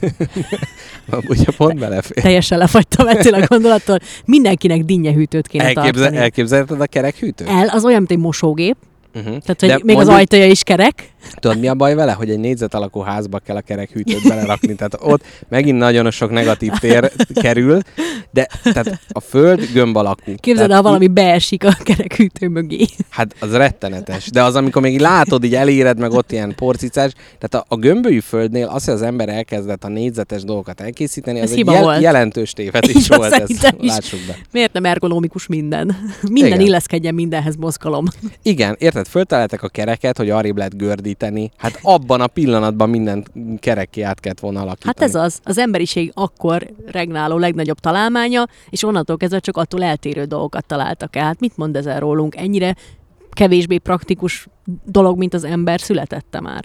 Ugye 1.28 1.44
pont 1.56 1.78
belefér. 1.78 2.22
Teljesen 2.22 2.58
lefagytam 2.58 3.06
ettől 3.06 3.34
a 3.34 3.46
gondolattól. 3.46 3.98
Mindenkinek 4.24 4.84
dinnyehűtőt 4.84 5.46
kéne 5.46 5.64
Elképzel, 5.64 5.92
tartani. 5.92 6.16
elképzelted 6.16 6.80
a 6.80 6.86
kerek 6.86 7.16
hűtőt? 7.16 7.48
El, 7.48 7.68
az 7.68 7.84
olyan, 7.84 7.98
mint 7.98 8.10
egy 8.10 8.18
mosógép, 8.18 8.76
Uh-huh. 9.14 9.36
tehát 9.38 9.60
hogy 9.60 9.84
még 9.84 9.96
az 9.96 10.08
ajtaja 10.08 10.46
is 10.46 10.62
kerek. 10.62 11.08
Tudod, 11.34 11.58
mi 11.58 11.68
a 11.68 11.74
baj 11.74 11.94
vele? 11.94 12.12
Hogy 12.12 12.30
egy 12.30 12.38
négyzet 12.38 12.74
alakú 12.74 13.00
házba 13.00 13.38
kell 13.38 13.56
a 13.56 13.60
kerek 13.60 13.90
hűtőt 13.90 14.28
belerakni. 14.28 14.74
Tehát 14.74 14.96
ott 15.00 15.22
megint 15.48 15.78
nagyon 15.78 16.10
sok 16.10 16.30
negatív 16.30 16.72
tér 16.80 17.12
kerül, 17.34 17.80
de 18.30 18.46
tehát 18.62 19.00
a 19.08 19.20
föld 19.20 19.68
gömb 19.72 19.96
alakú. 19.96 20.22
Képzeld 20.24 20.58
el, 20.58 20.66
Tehát 20.66 20.82
ha 20.82 20.88
valami 20.88 21.08
beesik 21.08 21.64
a 21.64 21.76
kerek 21.82 22.16
hűtő 22.16 22.48
mögé. 22.48 22.86
Hát 23.08 23.34
az 23.40 23.52
rettenetes. 23.52 24.30
De 24.30 24.42
az, 24.42 24.54
amikor 24.54 24.82
még 24.82 25.00
látod, 25.00 25.44
így 25.44 25.54
eléred 25.54 25.98
meg 25.98 26.12
ott 26.12 26.32
ilyen 26.32 26.54
porcicás, 26.54 27.12
tehát 27.38 27.66
a, 27.68 27.74
a 27.74 27.76
gömbölyű 27.78 28.20
földnél 28.20 28.66
az, 28.66 28.84
hogy 28.84 28.94
az 28.94 29.02
ember 29.02 29.28
elkezdett 29.28 29.84
a 29.84 29.88
négyzetes 29.88 30.44
dolgokat 30.44 30.80
elkészíteni, 30.80 31.38
Ez 31.40 31.50
az 31.50 31.56
egy 31.56 31.66
jel- 31.66 31.82
volt. 31.82 32.00
jelentős 32.00 32.52
tévedés 32.52 33.08
volt. 33.08 33.32
Ezt 33.32 33.50
is. 33.50 33.58
lássuk 33.80 34.20
be. 34.26 34.36
Miért 34.52 34.72
nem 34.72 34.84
ergonomikus 34.84 35.46
minden? 35.46 35.96
Minden 36.30 36.46
Igen. 36.52 36.60
illeszkedjen 36.66 37.14
mindenhez 37.14 37.56
mozgalom. 37.56 38.04
Igen, 38.42 38.76
érted, 38.78 39.06
föltaláltak 39.06 39.62
a 39.62 39.68
kereket, 39.68 40.16
hogy 40.16 40.30
arrébb 40.30 40.56
lehet 40.56 40.76
gördíteni. 41.10 41.50
Hát 41.56 41.78
abban 41.82 42.20
a 42.20 42.26
pillanatban 42.26 42.90
minden 42.90 43.26
kerekké 43.58 44.02
át 44.02 44.20
kellett 44.20 44.40
volna 44.40 44.60
alakítani. 44.60 44.94
Hát 44.96 45.08
ez 45.08 45.14
az, 45.14 45.40
az 45.44 45.58
emberiség 45.58 46.12
akkor 46.14 46.66
regnáló 46.86 47.38
legnagyobb 47.38 47.78
találmánya, 47.78 48.46
és 48.70 48.82
onnantól 48.82 49.16
kezdve 49.16 49.38
csak 49.38 49.56
attól 49.56 49.82
eltérő 49.82 50.24
dolgokat 50.24 50.64
találtak 50.64 51.16
el. 51.16 51.24
Hát 51.24 51.40
mit 51.40 51.56
mond 51.56 51.76
ezzel 51.76 52.00
rólunk? 52.00 52.36
Ennyire 52.36 52.76
kevésbé 53.30 53.78
praktikus 53.78 54.46
dolog, 54.84 55.18
mint 55.18 55.34
az 55.34 55.44
ember 55.44 55.80
születette 55.80 56.40
már. 56.40 56.64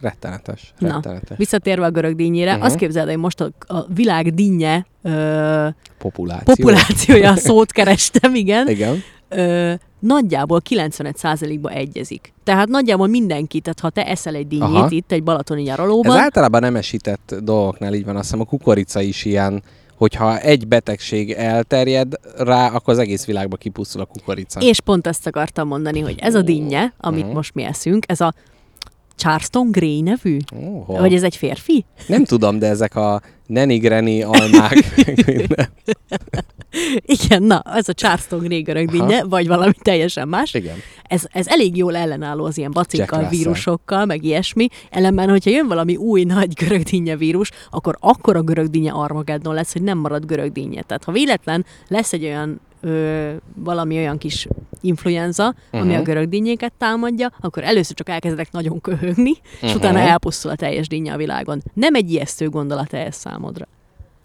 Rettenetes. 0.00 0.74
Na, 0.78 0.88
Rettenetes. 0.92 1.38
Visszatérve 1.38 1.86
a 1.86 1.90
görög 1.90 2.16
dinnyére, 2.16 2.44
uh-huh. 2.46 2.58
Mhm. 2.62 2.66
azt 2.66 2.76
képzeld, 2.76 3.08
hogy 3.08 3.16
most 3.16 3.40
a, 3.40 3.50
a 3.66 3.86
világ 3.94 4.34
dinnye 4.34 4.86
ö, 5.02 5.68
Populáció. 5.98 6.54
populációja, 6.54 7.30
a 7.30 7.36
szót 7.36 7.72
kerestem, 7.72 8.34
igen, 8.34 8.68
Igen. 8.68 9.02
ö, 9.28 9.72
nagyjából 10.06 10.62
95%-ba 10.70 11.70
egyezik. 11.70 12.32
Tehát 12.44 12.68
nagyjából 12.68 13.06
mindenki, 13.06 13.60
tehát 13.60 13.80
ha 13.80 13.90
te 13.90 14.06
eszel 14.06 14.34
egy 14.34 14.46
dinnyét 14.48 14.64
Aha. 14.76 14.90
itt 14.90 15.12
egy 15.12 15.22
balatoni 15.22 15.60
Ez 15.60 15.66
nyaralóban, 15.66 16.16
általában 16.16 16.60
nem 16.60 16.76
esített 16.76 17.34
dolgoknál 17.42 17.94
így 17.94 18.04
van, 18.04 18.16
azt 18.16 18.24
hiszem 18.24 18.40
a 18.40 18.44
kukorica 18.44 19.00
is 19.00 19.24
ilyen, 19.24 19.62
hogyha 19.96 20.38
egy 20.38 20.68
betegség 20.68 21.30
elterjed 21.30 22.12
rá, 22.36 22.66
akkor 22.66 22.92
az 22.92 22.98
egész 22.98 23.24
világba 23.24 23.56
kipusztul 23.56 24.00
a 24.00 24.04
kukorica. 24.04 24.60
És 24.60 24.80
pont 24.80 25.06
ezt 25.06 25.26
akartam 25.26 25.68
mondani, 25.68 26.00
hogy 26.00 26.18
ez 26.18 26.34
a 26.34 26.42
dinnye, 26.42 26.92
amit 26.98 27.24
Mhm. 27.26 27.34
most 27.34 27.54
mi 27.54 27.62
eszünk, 27.62 28.04
ez 28.08 28.20
a 28.20 28.34
Charleston 29.16 29.70
Grey 29.70 30.00
nevű? 30.00 30.36
Ó, 30.56 30.84
Vagy 30.86 31.14
ez 31.14 31.22
egy 31.22 31.36
férfi? 31.36 31.84
Nem 32.06 32.24
tudom, 32.24 32.58
de 32.58 32.66
ezek 32.66 32.96
a 32.96 33.20
neni-greni 33.46 34.22
almák. 34.22 34.76
Igen, 37.06 37.42
na, 37.42 37.62
ez 37.74 37.88
a 37.88 37.92
Charleston 37.92 38.38
Grey 38.38 38.62
görög 38.62 38.88
Aha. 38.88 38.96
dinnye, 38.96 39.24
vagy 39.24 39.46
valami 39.46 39.72
teljesen 39.82 40.28
más. 40.28 40.54
Igen. 40.54 40.76
Ez, 41.02 41.24
ez 41.32 41.46
elég 41.46 41.76
jól 41.76 41.96
ellenálló 41.96 42.44
az 42.44 42.58
ilyen 42.58 42.72
Russell. 42.74 43.28
vírusokkal, 43.28 44.04
meg 44.04 44.24
ilyesmi. 44.24 44.68
Ellenben, 44.90 45.28
hogyha 45.28 45.50
jön 45.50 45.68
valami 45.68 45.96
új 45.96 46.24
nagy 46.24 46.52
görögdinnye 46.52 47.16
vírus, 47.16 47.50
akkor 47.70 47.96
akkor 48.00 48.36
a 48.36 48.42
görögdinnye 48.42 48.92
Armageddon 48.92 49.54
lesz, 49.54 49.72
hogy 49.72 49.82
nem 49.82 49.98
marad 49.98 50.26
görögdinnye. 50.26 50.82
Tehát 50.82 51.04
ha 51.04 51.12
véletlen 51.12 51.64
lesz 51.88 52.12
egy 52.12 52.24
olyan 52.24 52.60
ö, 52.84 53.32
valami 53.54 53.96
olyan 53.96 54.18
kis 54.18 54.46
influenza, 54.80 55.54
uh-huh. 55.66 55.80
ami 55.80 55.94
a 55.94 56.02
görögdinnyéket 56.02 56.72
támadja, 56.78 57.32
akkor 57.40 57.64
először 57.64 57.96
csak 57.96 58.08
elkezdek 58.08 58.50
nagyon 58.52 58.80
köhögni, 58.80 59.30
és 59.60 59.68
Mhm. 59.68 59.76
utána 59.76 59.98
elpusztul 59.98 60.50
a 60.50 60.56
teljes 60.56 60.88
dinnye 60.88 61.12
a 61.12 61.16
világon. 61.16 61.62
Nem 61.74 61.94
egy 61.94 62.10
ijesztő 62.10 62.48
gondolat 62.48 62.92
ez 62.92 63.14
számodra. 63.14 63.66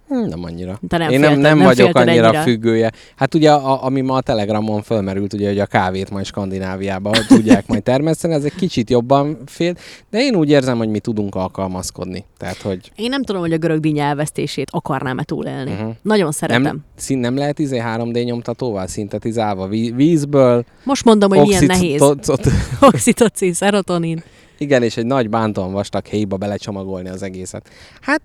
Hm, 0.10 0.16
Nem 0.28 0.44
annyira. 0.44 0.80
Te 0.88 0.98
nem 0.98 1.10
Én 1.12 1.20
nem, 1.20 1.30
félted- 1.30 1.48
nem, 1.50 1.58
nem 1.58 1.68
vagyok 1.68 1.86
félted 1.92 2.08
annyira 2.08 2.26
ennyire. 2.26 2.42
függője. 2.42 2.92
Hát 3.16 3.34
ugye, 3.36 3.52
a, 3.52 3.84
ami 3.86 4.02
ma 4.02 4.14
a 4.16 4.22
Telegramon 4.22 4.82
fölmerült, 4.82 5.34
ugye, 5.34 5.48
hogy 5.48 5.60
a 5.60 5.66
kávét 5.66 6.10
majd 6.10 6.26
Skandináviában 6.26 7.14
tudják 7.28 7.68
majd 7.68 7.84
termeszteni, 7.84 8.34
ez 8.34 8.44
egy 8.44 8.56
kicsit 8.56 8.90
jobban 8.90 9.38
fél, 9.46 9.76
de 10.10 10.20
én 10.20 10.36
úgy 10.36 10.50
érzem, 10.50 10.78
hogy 10.78 10.90
mi 10.90 11.00
tudunk 11.00 11.36
alkalmazkodni. 11.36 12.26
Tehát, 12.38 12.58
hogy 12.62 12.92
Én 12.96 13.10
nem 13.10 13.24
tudom, 13.24 13.42
hogy 13.42 13.54
a 13.54 13.58
görögdinnye 13.58 14.04
elvesztését 14.04 14.68
akarnám-e 14.72 15.24
túlélni. 15.24 15.72
Uh-huh. 15.72 15.94
Nagyon 16.02 16.32
szeretem. 16.32 16.62
nem, 16.62 16.80
szín, 16.96 17.18
nem 17.18 17.38
lehet 17.38 17.60
izé 17.60 17.82
3D 17.96 18.24
nyomtatóval 18.26 18.88
szintetizálva 18.88 19.68
ví- 19.68 19.96
vízből, 19.96 20.66
Most 20.84 21.06
mondom, 21.06 21.30
hogy 21.30 21.48
milyen 21.48 21.66
nehéz. 21.66 22.02
Oxitocin, 22.80 23.54
serotonin. 23.54 24.24
Igen, 24.60 24.84
és 24.84 24.98
egy 24.98 25.06
nagy 25.06 25.30
bántóan 25.30 25.72
vastag 25.72 26.06
héjba 26.06 26.38
belecsomagolni 26.38 27.10
az 27.10 27.24
egészet. 27.24 27.70
Hát 28.02 28.22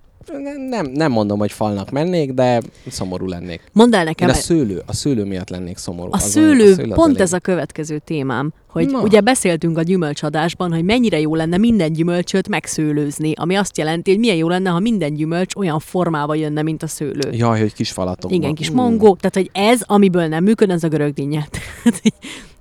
nem, 0.68 0.86
nem 0.86 1.12
mondom, 1.12 1.38
hogy 1.38 1.52
falnak 1.52 1.90
mennék, 1.90 2.32
de 2.32 2.60
szomorú 2.88 3.26
lennék. 3.26 3.60
Mondd 3.72 3.94
el 3.94 3.98
Én 4.00 4.04
nekem, 4.06 4.28
a 4.28 4.32
szőlő, 4.32 4.82
a 4.86 4.92
szőlő 4.92 5.24
miatt 5.24 5.48
lennék 5.48 5.76
szomorú. 5.76 6.08
a 6.12 6.18
szőlő, 6.18 6.70
a 6.72 6.74
szőlő 6.74 6.92
pont 6.92 7.08
elég- 7.08 7.20
ez 7.20 7.32
a 7.32 7.38
következő 7.38 7.98
témám, 8.04 8.52
hogy 8.68 8.90
Na. 8.90 9.00
ugye 9.00 9.20
beszéltünk 9.20 9.78
a 9.78 9.82
gyümölcsadásban, 9.82 10.72
hogy 10.72 10.84
mennyire 10.84 11.20
jó 11.20 11.34
lenne 11.34 11.56
minden 11.56 11.92
gyümölcsöt 11.92 12.48
megszőlőzni, 12.48 13.32
ami 13.34 13.54
azt 13.54 13.78
jelenti, 13.78 14.10
hogy 14.10 14.20
milyen 14.20 14.36
jó 14.36 14.48
lenne, 14.48 14.70
ha 14.70 14.78
minden 14.78 15.14
gyümölcs 15.14 15.54
olyan 15.54 15.78
formába 15.78 16.34
jönne, 16.34 16.62
mint 16.62 16.82
a 16.82 16.86
szőlő. 16.86 17.32
Jaj, 17.32 17.60
hogy 17.60 17.72
kis 17.72 17.90
falatok. 17.90 18.32
Igen, 18.32 18.54
kis 18.54 18.70
mangó, 18.70 19.16
tehát 19.16 19.34
hogy 19.34 19.50
ez, 19.52 19.80
amiből 19.86 20.26
nem 20.26 20.44
működ, 20.44 20.70
az 20.70 20.84
a 20.84 20.88
görög 20.88 21.12
dinnye. 21.12 21.48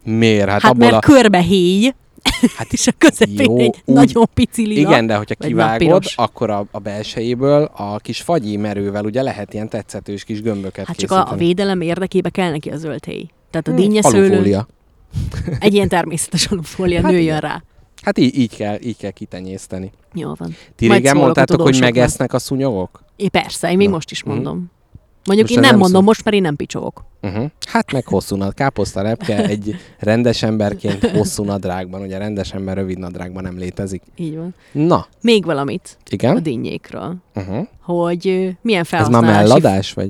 Miért? 0.04 0.50
Hát, 0.50 0.62
hát 0.62 0.72
abból 0.72 0.90
mert 0.90 1.06
a... 1.06 1.12
körbe 1.12 1.40
héj, 1.40 1.92
Hát 2.58 2.74
és 2.74 2.88
a 2.88 2.92
közepén 2.98 3.46
jó, 3.52 3.58
egy 3.58 3.68
úgy- 3.86 3.94
nagyon 3.96 4.30
pici 4.34 4.66
lila. 4.68 4.90
Igen, 4.90 5.06
de 5.06 5.16
hogyha 5.16 5.36
kivágod, 5.36 6.04
akkor 6.16 6.50
a, 6.50 6.66
a 6.72 6.80
belsejéből 6.80 7.64
a 7.76 7.98
kis 7.98 8.22
fagyi 8.22 8.58
merővel 8.58 9.06
ugye 9.06 9.22
lehet 9.22 9.54
ilyen 9.54 9.70
tetszetős 9.70 10.24
kis 10.24 10.42
gömböket 10.42 10.86
Hát 10.88 10.96
csak 10.98 11.12
a, 11.12 11.32
a 11.32 11.36
védelem 11.36 11.82
érdekébe 11.82 12.30
kell 12.30 12.52
neki 12.52 12.70
a 12.70 12.78
zöld 12.78 13.06
héj. 13.06 13.30
Tehát 13.52 13.68
a 13.68 13.72
Hm, 13.72 13.78
dinnye 13.78 14.02
egy 15.60 15.74
ilyen 15.74 15.88
természetes 15.88 16.46
alufólia 16.46 17.02
Hát 17.02 17.12
nőjön 17.12 17.24
igen. 17.24 17.40
rá. 17.40 17.64
Hát 18.02 18.18
így, 18.18 18.38
így, 18.38 18.56
kell, 18.56 18.78
így 18.82 18.98
kell 18.98 19.12
kitenyészteni. 19.12 19.92
Jó 20.14 20.34
van. 20.38 20.56
Ti 20.76 20.88
Majd 20.88 21.00
régen 21.02 21.18
mondtátok, 21.18 21.62
hogy 21.62 21.80
megesznek 21.80 22.34
a 22.34 22.40
szúnyogok? 22.40 23.04
É, 23.16 23.28
persze, 23.28 23.72
én 23.72 23.78
még 23.78 23.88
Na. 23.88 23.94
most 23.94 24.12
is 24.12 24.24
Mhm. 24.24 24.34
mondom. 24.34 24.72
Mondjuk 25.26 25.48
Most 25.48 25.52
én 25.60 25.60
nem 25.60 25.70
nem 25.70 25.80
mondom 25.80 26.02
szó. 26.02 26.08
most, 26.08 26.24
mert 26.24 26.36
én 26.36 26.42
nem 26.42 26.56
picsogok. 26.56 27.06
Uh-huh. 27.22 27.46
Hát 27.68 27.92
meg 27.92 28.06
hosszú 28.06 28.36
nad, 28.36 28.54
káposzta 28.54 29.02
repke 29.02 29.46
egy 29.46 29.76
rendes 30.00 30.44
emberként 30.44 31.06
hosszú 31.08 31.44
nadrágban, 31.44 32.02
ugye 32.02 32.18
rendes 32.18 32.54
ember 32.54 32.76
rövid 32.78 32.98
nadrágban 32.98 33.44
nem 33.44 33.58
létezik. 33.58 34.02
Így 34.16 34.36
van. 34.36 34.56
Na, 34.72 35.08
Még 35.22 35.46
valamit 35.46 35.98
a 36.00 36.08
igen? 36.10 36.44
dinnyékről, 36.44 37.16
Uh-huh. 37.36 37.68
hogy 37.82 38.24
milyen 38.62 38.82
Ez 38.82 38.90
már 38.92 39.02
felhasználási... 39.02 39.36
melladás, 39.38 39.94
vagy? 39.94 40.10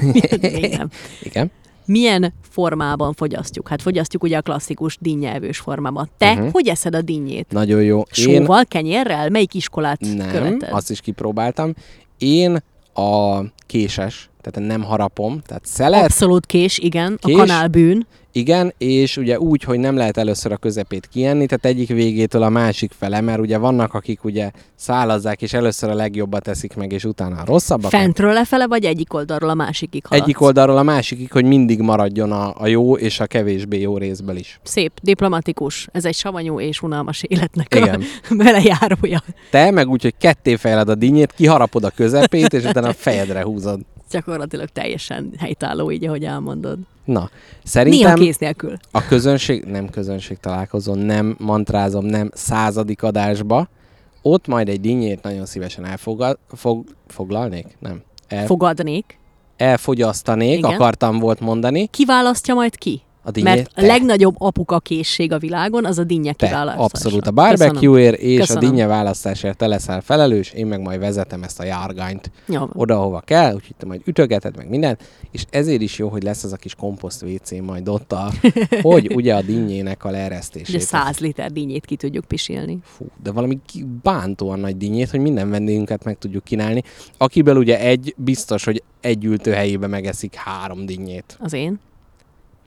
Még 0.40 0.74
nem. 0.76 0.88
Igen. 1.22 1.50
Milyen 1.86 2.32
formában 2.50 3.12
fogyasztjuk? 3.12 3.68
Hát 3.68 3.82
fogyasztjuk 3.82 4.22
ugye 4.22 4.36
a 4.36 4.40
klasszikus 4.42 4.96
dinnyelvős 5.00 5.58
formában. 5.58 6.10
Te 6.18 6.34
Mhm. 6.34 6.46
hogy 6.52 6.68
eszed 6.68 6.94
a 6.94 7.02
dinnyét? 7.02 7.46
Nagyon 7.52 7.82
jó. 7.82 7.98
Én 7.98 8.04
Sóval, 8.10 8.64
kenyérrel? 8.68 9.28
Melyik 9.28 9.54
iskolát 9.54 10.00
nem, 10.00 10.30
követed? 10.30 10.68
azt 10.72 10.90
is 10.90 11.00
kipróbáltam. 11.00 11.74
Én 12.18 12.58
a 12.94 13.40
késes, 13.66 14.30
tehát 14.44 14.68
nem 14.68 14.82
harapom, 14.82 15.40
tehát 15.46 15.66
szelet, 15.66 16.04
Abszolút 16.04 16.46
kés, 16.46 16.78
igen. 16.78 17.18
Kés? 17.20 17.34
A 17.34 17.38
kanálbűn. 17.38 18.06
Igen, 18.36 18.74
és 18.78 19.16
ugye 19.16 19.38
úgy, 19.38 19.62
hogy 19.62 19.78
nem 19.78 19.96
lehet 19.96 20.16
először 20.16 20.52
a 20.52 20.56
közepét 20.56 21.06
kienni, 21.06 21.46
tehát 21.46 21.64
egyik 21.64 21.88
végétől 21.88 22.42
a 22.42 22.48
másik 22.48 22.92
fele, 22.98 23.20
mert 23.20 23.38
ugye 23.38 23.58
vannak, 23.58 23.94
akik 23.94 24.24
ugye 24.24 24.50
szálazzák, 24.74 25.42
és 25.42 25.52
először 25.52 25.90
a 25.90 25.94
legjobbat 25.94 26.42
teszik 26.42 26.74
meg, 26.76 26.92
és 26.92 27.04
utána 27.04 27.36
a 27.36 27.44
rosszabbat. 27.44 27.90
Fentről 27.90 28.32
lefele, 28.32 28.66
vagy 28.66 28.84
egyik 28.84 29.14
oldalról 29.14 29.50
a 29.50 29.54
másikig 29.54 30.06
haladsz? 30.06 30.26
Egyik 30.26 30.40
oldalról 30.40 30.76
a 30.76 30.82
másikig, 30.82 31.32
hogy 31.32 31.44
mindig 31.44 31.80
maradjon 31.80 32.32
a, 32.32 32.54
a 32.56 32.66
jó 32.66 32.96
és 32.96 33.20
a 33.20 33.26
kevésbé 33.26 33.80
jó 33.80 33.98
részből 33.98 34.36
is. 34.36 34.60
Szép, 34.62 34.92
diplomatikus. 35.02 35.88
Ez 35.92 36.04
egy 36.04 36.14
savanyú 36.14 36.60
és 36.60 36.82
unalmas 36.82 37.22
életnek 37.22 37.74
Igen. 37.74 38.02
a 38.30 38.34
belejárója. 38.44 39.22
Te 39.50 39.70
meg 39.70 39.88
úgy, 39.88 40.02
hogy 40.02 40.14
ketté 40.18 40.56
fejled 40.56 40.88
a 40.88 40.94
dinnyét, 40.94 41.32
kiharapod 41.32 41.84
a 41.84 41.90
közepét, 41.90 42.52
és 42.52 42.64
utána 42.64 42.88
a 42.88 42.92
fejedre 42.92 43.42
húzod. 43.42 43.80
Gyakorlatilag 44.10 44.33
teljesen 44.72 45.32
helytálló, 45.38 45.90
így, 45.90 46.04
ahogy 46.06 46.24
elmondod. 46.24 46.78
Na, 47.04 47.12
Néha 47.12 47.28
szerintem 47.64 48.14
kész 48.14 48.38
nélkül. 48.38 48.76
a 48.90 49.06
közönség, 49.06 49.64
nem 49.64 49.88
közönség 49.88 50.38
találkozó, 50.38 50.94
nem 50.94 51.36
mantrázom, 51.38 52.04
nem 52.04 52.30
századik 52.34 53.02
adásba, 53.02 53.68
ott 54.22 54.46
majd 54.46 54.68
egy 54.68 54.80
dinnyét 54.80 55.22
nagyon 55.22 55.46
szívesen 55.46 55.84
elfogad, 55.84 56.38
fog, 56.48 56.84
foglalnék? 57.06 57.66
Nem. 57.78 58.02
El, 58.28 58.46
Fogadnék. 58.46 59.18
elfogyasztanék, 59.56 60.58
Igen. 60.58 60.70
akartam 60.70 61.18
volt 61.18 61.40
mondani. 61.40 61.86
Kiválasztja 61.86 62.54
majd 62.54 62.76
ki? 62.76 63.02
A 63.26 63.30
dinnyét, 63.30 63.54
Mert 63.54 63.70
a 63.74 63.82
legnagyobb 63.82 64.34
apuka 64.38 64.78
készség 64.78 65.32
a 65.32 65.38
világon 65.38 65.84
az 65.84 65.98
a 65.98 66.04
dinnye 66.04 66.32
te, 66.32 66.46
kiválasztása. 66.46 66.84
abszolút 66.84 67.26
a 67.26 67.30
barbecue-ért 67.30 68.18
és 68.18 68.38
Köszönöm. 68.38 68.64
a 68.64 68.66
dinnye 68.68 68.86
választásért 68.86 69.56
te 69.56 69.66
leszel 69.66 70.00
felelős, 70.00 70.50
én 70.50 70.66
meg 70.66 70.80
majd 70.80 71.00
vezetem 71.00 71.42
ezt 71.42 71.60
a 71.60 71.64
járgányt 71.64 72.30
Jó 72.46 72.68
oda, 72.72 72.96
hova 72.96 73.20
kell, 73.20 73.54
úgyhogy 73.54 73.76
te 73.76 73.86
majd 73.86 74.00
ütögeted 74.04 74.56
meg 74.56 74.68
mindent, 74.68 75.02
és 75.30 75.44
ezért 75.50 75.80
is 75.80 75.98
jó, 75.98 76.08
hogy 76.08 76.22
lesz 76.22 76.44
az 76.44 76.52
a 76.52 76.56
kis 76.56 76.74
komposzt 76.74 77.22
WC 77.22 77.50
majd 77.50 77.88
ott, 77.88 78.12
a, 78.12 78.32
hogy 78.82 79.14
ugye 79.14 79.34
a 79.34 79.42
dinnyének 79.42 80.04
a 80.04 80.08
Ugye 80.08 80.16
leeresztését. 80.18 80.80
100 80.80 81.18
liter 81.18 81.52
dinnyét 81.52 81.84
ki 81.84 81.96
tudjuk 81.96 82.24
pisilni. 82.24 82.78
Fú, 82.82 83.06
de 83.22 83.30
valami 83.30 83.58
bántóan 84.02 84.58
nagy 84.58 84.76
dinnyét, 84.76 85.10
hogy 85.10 85.20
minden 85.20 85.50
vendégünket 85.50 86.04
meg 86.04 86.18
tudjuk 86.18 86.44
kínálni, 86.44 86.82
akiből 87.18 87.56
ugye 87.56 87.80
egy 87.80 88.14
biztos, 88.16 88.64
hogy 88.64 88.82
egy 89.00 89.24
ültőhelyébe 89.24 89.86
megeszik 89.86 90.34
három 90.34 90.86
dinnyét. 90.86 91.36
Az 91.40 91.52
én? 91.52 91.80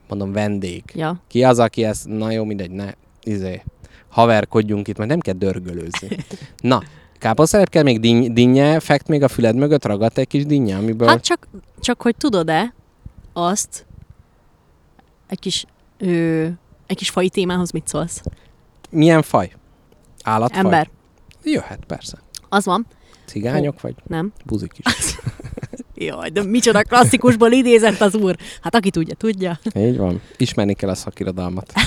Mondom, 0.07 0.31
vendég. 0.31 0.83
Ja. 0.93 1.21
Ki 1.27 1.43
az, 1.43 1.59
aki 1.59 1.83
ezt, 1.83 2.07
na 2.07 2.31
jó, 2.31 2.43
mindegy, 2.43 2.71
ne, 2.71 2.91
izé, 3.23 3.63
haverkodjunk 4.09 4.87
itt, 4.87 4.97
mert 4.97 5.09
nem 5.09 5.19
kell 5.19 5.33
dörgölőzni. 5.33 6.17
Na, 6.57 6.81
káposztelepkel 7.19 7.83
még 7.83 7.99
dinny, 7.99 8.33
dinnye, 8.33 8.79
fekt 8.79 9.07
még 9.07 9.23
a 9.23 9.27
füled 9.27 9.55
mögött, 9.55 9.85
ragadt 9.85 10.17
egy 10.17 10.27
kis 10.27 10.45
dinnye, 10.45 10.75
amiből... 10.77 11.07
Hát 11.07 11.23
csak, 11.23 11.47
csak 11.79 12.01
hogy 12.01 12.15
tudod-e 12.15 12.73
azt, 13.33 13.85
egy 15.27 15.39
kis, 15.39 15.65
ö, 15.97 16.47
egy 16.85 16.97
kis 16.97 17.09
fai 17.09 17.29
témához 17.29 17.71
mit 17.71 17.87
szólsz? 17.87 18.21
Milyen 18.89 19.21
faj? 19.21 19.51
Állatfaj? 20.23 20.59
Ember. 20.59 20.89
Jöhet, 21.43 21.85
persze. 21.87 22.17
Az 22.49 22.65
van? 22.65 22.85
Cigányok 23.25 23.81
vagy 23.81 23.95
Nem? 24.07 24.33
buzik 24.45 24.71
is. 24.77 24.85
Jaj, 25.99 26.29
de 26.29 26.43
micsoda 26.43 26.81
klasszikusból 26.81 27.51
idézett 27.51 28.01
az 28.01 28.15
úr. 28.15 28.35
Hát 28.61 28.75
aki 28.75 28.89
tudja, 28.89 29.15
tudja. 29.15 29.59
Így 29.75 29.97
van. 29.97 30.21
Ismerni 30.37 30.73
kell 30.73 30.89
a 30.89 30.95
szakirodalmat. 30.95 31.73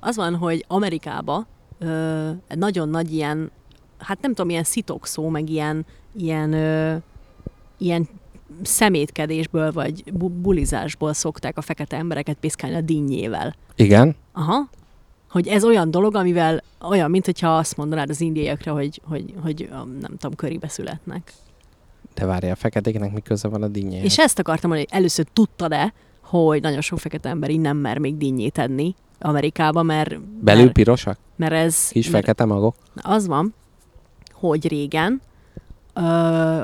Az 0.00 0.16
van, 0.16 0.34
hogy 0.34 0.64
Amerikába 0.68 1.46
ö, 1.78 2.30
nagyon 2.54 2.88
nagy 2.88 3.12
ilyen, 3.12 3.50
hát 3.98 4.20
nem 4.20 4.34
tudom, 4.34 4.50
ilyen 4.50 4.64
szitokszó, 4.64 5.28
meg 5.28 5.48
ilyen, 5.50 5.86
ilyen, 6.16 6.52
ö, 6.52 6.96
ilyen 7.78 8.08
szemétkedésből, 8.62 9.72
vagy 9.72 10.12
bu- 10.12 10.32
bulizásból 10.32 11.12
szokták 11.12 11.56
a 11.58 11.60
fekete 11.60 11.96
embereket 11.96 12.36
piszkálni 12.40 12.76
a 12.76 12.80
dinnyével. 12.80 13.54
Igen. 13.76 14.16
Aha. 14.32 14.68
Hogy 15.30 15.48
ez 15.48 15.64
olyan 15.64 15.90
dolog, 15.90 16.14
amivel 16.14 16.62
olyan, 16.88 17.10
mint 17.10 17.24
hogyha 17.24 17.56
azt 17.56 17.76
mondanád 17.76 18.10
az 18.10 18.20
indiaiakra, 18.20 18.72
hogy, 18.72 19.00
hogy, 19.04 19.34
hogy 19.42 19.68
nem 20.00 20.16
tudom, 20.18 20.34
köribe 20.36 20.68
születnek. 20.68 21.32
De 22.16 22.26
várjál, 22.26 22.52
a 22.52 22.56
feketéknek 22.56 23.12
mi 23.12 23.20
köze 23.20 23.48
van 23.48 23.62
a 23.62 23.68
dinnyéhez? 23.68 24.04
És 24.04 24.18
ezt 24.18 24.38
akartam 24.38 24.70
mondani, 24.70 24.88
hogy 24.90 24.98
először 25.00 25.26
tudtad-e, 25.32 25.92
hogy 26.20 26.62
nagyon 26.62 26.80
sok 26.80 26.98
fekete 26.98 27.28
ember 27.28 27.50
így 27.50 27.60
nem 27.60 27.76
mer 27.76 27.98
még 27.98 28.16
dinnyét 28.16 28.58
enni 28.58 28.94
Amerikába, 29.18 29.82
mert, 29.82 30.20
Belül 30.20 30.62
mert, 30.62 30.74
pirosak? 30.74 31.18
mert 31.36 31.52
ez... 31.52 31.88
Kis 31.88 32.10
mert, 32.10 32.24
fekete 32.24 32.44
magok? 32.44 32.74
Az 32.94 33.26
van, 33.26 33.54
hogy 34.32 34.68
régen, 34.68 35.20
ö, 35.94 36.62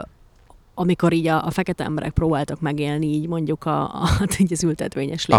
amikor 0.75 1.13
így 1.13 1.27
a, 1.27 1.47
a 1.47 1.51
fekete 1.51 1.85
emberek 1.85 2.13
próbáltak 2.13 2.61
megélni 2.61 3.07
így 3.07 3.29
mondjuk 3.29 3.65
a, 3.65 3.83
a, 3.83 4.07
hát 4.19 4.39
így 4.39 4.53
az 4.53 4.65
ültetvényes 4.65 5.27
lé, 5.27 5.37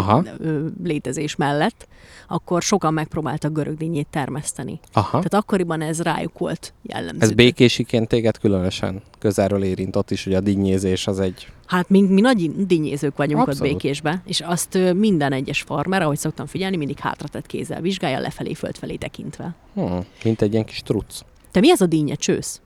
létezés 0.84 1.36
mellett, 1.36 1.88
akkor 2.27 2.61
sokan 2.61 2.93
megpróbáltak 2.93 3.53
görögdinnyét 3.53 4.07
termeszteni. 4.09 4.79
Aha. 4.93 5.09
Tehát 5.09 5.34
akkoriban 5.34 5.81
ez 5.81 6.01
rájuk 6.01 6.38
volt 6.38 6.73
jellemző. 6.81 7.19
Ez 7.19 7.31
békésiként 7.31 8.07
téged 8.07 8.38
különösen 8.38 9.01
közelről 9.19 9.63
érint 9.63 9.95
ott 9.95 10.11
is, 10.11 10.23
hogy 10.23 10.34
a 10.34 10.39
dinnyézés 10.39 11.07
az 11.07 11.19
egy... 11.19 11.47
Hát 11.65 11.89
mi, 11.89 12.01
mi 12.01 12.21
nagy 12.21 12.65
dinnyézők 12.65 13.17
vagyunk 13.17 13.47
Abszolút. 13.47 13.61
ott 13.61 13.67
békésbe, 13.67 14.21
és 14.25 14.41
azt 14.41 14.77
minden 14.95 15.31
egyes 15.34 15.61
farmer, 15.61 16.01
ahogy 16.01 16.17
szoktam 16.17 16.45
figyelni, 16.45 16.77
mindig 16.77 16.99
hátratett 16.99 17.45
kézzel 17.45 17.81
vizsgálja, 17.81 18.19
lefelé, 18.19 18.53
földfelé 18.53 18.95
tekintve. 18.95 19.55
Hm, 19.73 19.97
mint 20.23 20.41
egy 20.41 20.53
ilyen 20.53 20.65
kis 20.65 20.81
truc. 20.81 21.19
Te 21.51 21.59
mi 21.59 21.71
az 21.71 21.81
a 21.81 21.86
dinnye 21.86 22.15
csősz? 22.15 22.61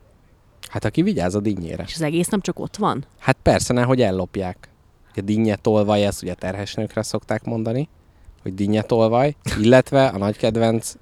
Hát 0.68 0.84
aki 0.84 1.02
vigyáz 1.02 1.34
a 1.34 1.40
dinnyére. 1.40 1.84
És 1.86 1.94
az 1.94 2.02
egész 2.02 2.28
nem 2.28 2.40
csak 2.40 2.58
ott 2.58 2.76
van? 2.76 3.04
Hát 3.18 3.36
persze, 3.42 3.72
nehogy 3.72 4.00
ellopják. 4.00 4.68
A 5.14 5.20
dinnyetolvaj, 5.20 6.04
ezt 6.04 6.22
ugye 6.22 6.34
terhesnőkre 6.34 7.02
szokták 7.02 7.44
mondani, 7.44 7.88
hogy 8.42 8.54
dinnyetolvaj, 8.54 9.36
illetve 9.60 10.06
a 10.06 10.18
nagy 10.18 10.36
kedvenc 10.36 10.94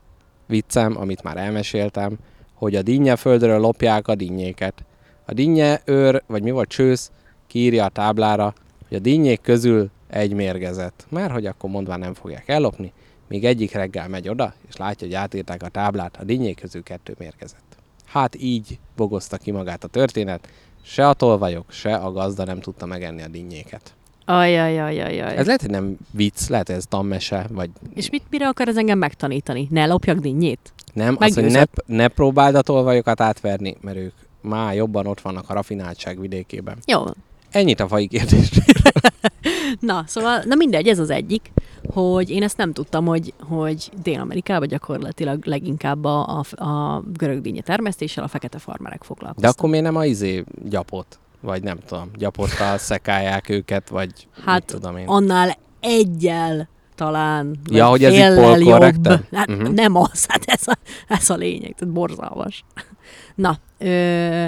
viccem, 0.47 0.97
amit 0.99 1.23
már 1.23 1.37
elmeséltem, 1.37 2.19
hogy 2.55 2.75
a 2.75 2.83
dinnye 2.83 3.17
földről 3.17 3.61
lopják 3.61 4.09
a 4.09 4.15
dinnyéket. 4.15 4.85
A 5.25 5.33
dinnye 5.33 5.81
őr, 5.85 6.23
vagy 6.27 6.43
mi 6.43 6.51
volt 6.51 6.69
csősz, 6.69 7.11
kiírja 7.47 7.85
a 7.85 7.89
táblára, 7.89 8.55
hogy 8.89 8.97
a 8.97 9.01
dinnyék 9.01 9.41
közül 9.41 9.91
egy 10.09 10.33
mérgezett. 10.33 11.07
Mert 11.09 11.33
hogy 11.33 11.47
akkor 11.47 11.71
mondván 11.71 11.99
nem 11.99 12.15
fogják 12.15 12.49
ellopni, 12.49 12.93
míg 13.29 13.45
egyik 13.45 13.73
reggel 13.73 14.09
megy 14.09 14.29
oda, 14.29 14.55
és 14.69 14.77
látja, 14.77 15.07
hogy 15.07 15.17
átírták 15.17 15.63
a 15.63 15.69
táblát, 15.69 16.17
a 16.17 16.25
dinnyék 16.25 16.61
közül 16.61 16.83
kettő 16.83 17.15
mérgezett. 17.19 17.66
Hát 18.17 18.37
így 18.41 18.79
bogozta 18.97 19.37
ki 19.37 19.51
magát 19.51 19.85
a 19.85 19.89
történet, 19.89 20.49
se 20.83 21.09
a 21.09 21.13
tolvajok, 21.13 21.65
se 21.73 21.95
a 21.95 22.13
gazda 22.13 22.45
nem 22.45 22.61
tudta 22.61 22.87
megenni 22.87 23.23
a 23.23 23.29
dinnyéket. 23.29 23.95
Ajajajajaj. 24.25 25.37
Ez 25.37 25.47
lehet, 25.47 25.61
hogy 25.61 25.71
nem 25.71 25.97
vicc, 26.11 26.49
lehet, 26.49 26.67
hogy 26.67 26.77
ez 26.77 26.85
tammese, 26.89 27.47
vagy 27.51 27.71
És 27.95 28.11
mit, 28.11 28.23
mire 28.31 28.49
akar 28.49 28.69
ez 28.69 28.77
engem 28.77 28.99
megtanítani? 28.99 29.67
Ne 29.71 29.87
lopjak 29.87 30.19
dinnyét? 30.19 30.73
nem. 30.93 31.17
Az, 31.19 31.35
hogy 31.35 31.35
ne, 31.35 31.41
Meggyőzött. 31.43 31.85
ne 31.87 32.09
próbáld 32.09 32.55
a 32.55 32.63
tolvajokat 32.63 33.21
átverni, 33.21 33.77
mert 33.81 33.97
ők 33.97 34.15
már 34.41 34.75
jobban 34.75 35.07
ott 35.07 35.21
vannak 35.21 35.51
a 35.51 35.55
rafináltság 35.55 36.21
vidékében. 36.21 36.79
Jó. 36.87 37.05
Ennyit 37.57 37.81
a 37.81 37.89
fai 37.89 38.07
kérdés. 38.07 38.51
Na, 39.81 40.05
szóval, 40.07 40.43
na 40.45 40.55
mindegy, 40.55 40.89
ez 40.89 40.99
az 40.99 41.11
egyik, 41.11 41.53
hogy 41.89 42.31
én 42.31 42.43
ezt 42.43 42.57
nem 42.57 42.73
tudtam, 42.73 43.07
hogy, 43.07 43.35
hogy 43.41 43.91
Dél-Amerikában 44.03 44.69
gyakorlatilag 44.69 45.47
leginkább 45.47 46.05
a, 46.05 46.43
a, 46.57 46.65
a 46.65 47.03
görög 47.13 47.41
dinnye 47.41 47.61
termesztéssel 47.61 48.25
a 48.25 48.29
fekete 48.29 48.59
farmerek 48.59 48.99
De 48.99 49.05
foglalkoztak. 49.05 49.51
akkor 49.51 49.71
miért 49.71 49.85
nem 49.85 49.97
a 49.97 50.05
izé 50.05 50.45
gyapot? 50.69 51.19
Vagy 51.41 51.63
nem 51.63 51.79
tudom, 51.87 52.11
gyapottal 52.17 52.79
szekálják 52.79 53.49
őket, 53.49 53.89
vagy 53.89 54.29
Hát, 54.45 54.65
tudom 54.65 54.97
én. 54.97 55.07
annál 55.07 55.57
egyel 55.81 56.69
talán. 56.95 57.57
Ja, 57.71 57.87
hogy 57.87 58.05
ez 58.05 58.35
corrected? 58.65 59.13
jobb. 59.13 59.27
Hát 59.33 59.49
uh-huh. 59.49 59.69
nem 59.69 59.97
az, 59.97 60.27
hát 60.29 60.43
ez 60.47 60.63
a, 60.69 60.79
ez 61.09 61.31
a 61.31 61.35
lényeg, 61.35 61.75
tehát 61.79 61.95
borzalmas. 61.95 62.65
Na, 63.35 63.59
ö, 63.79 64.47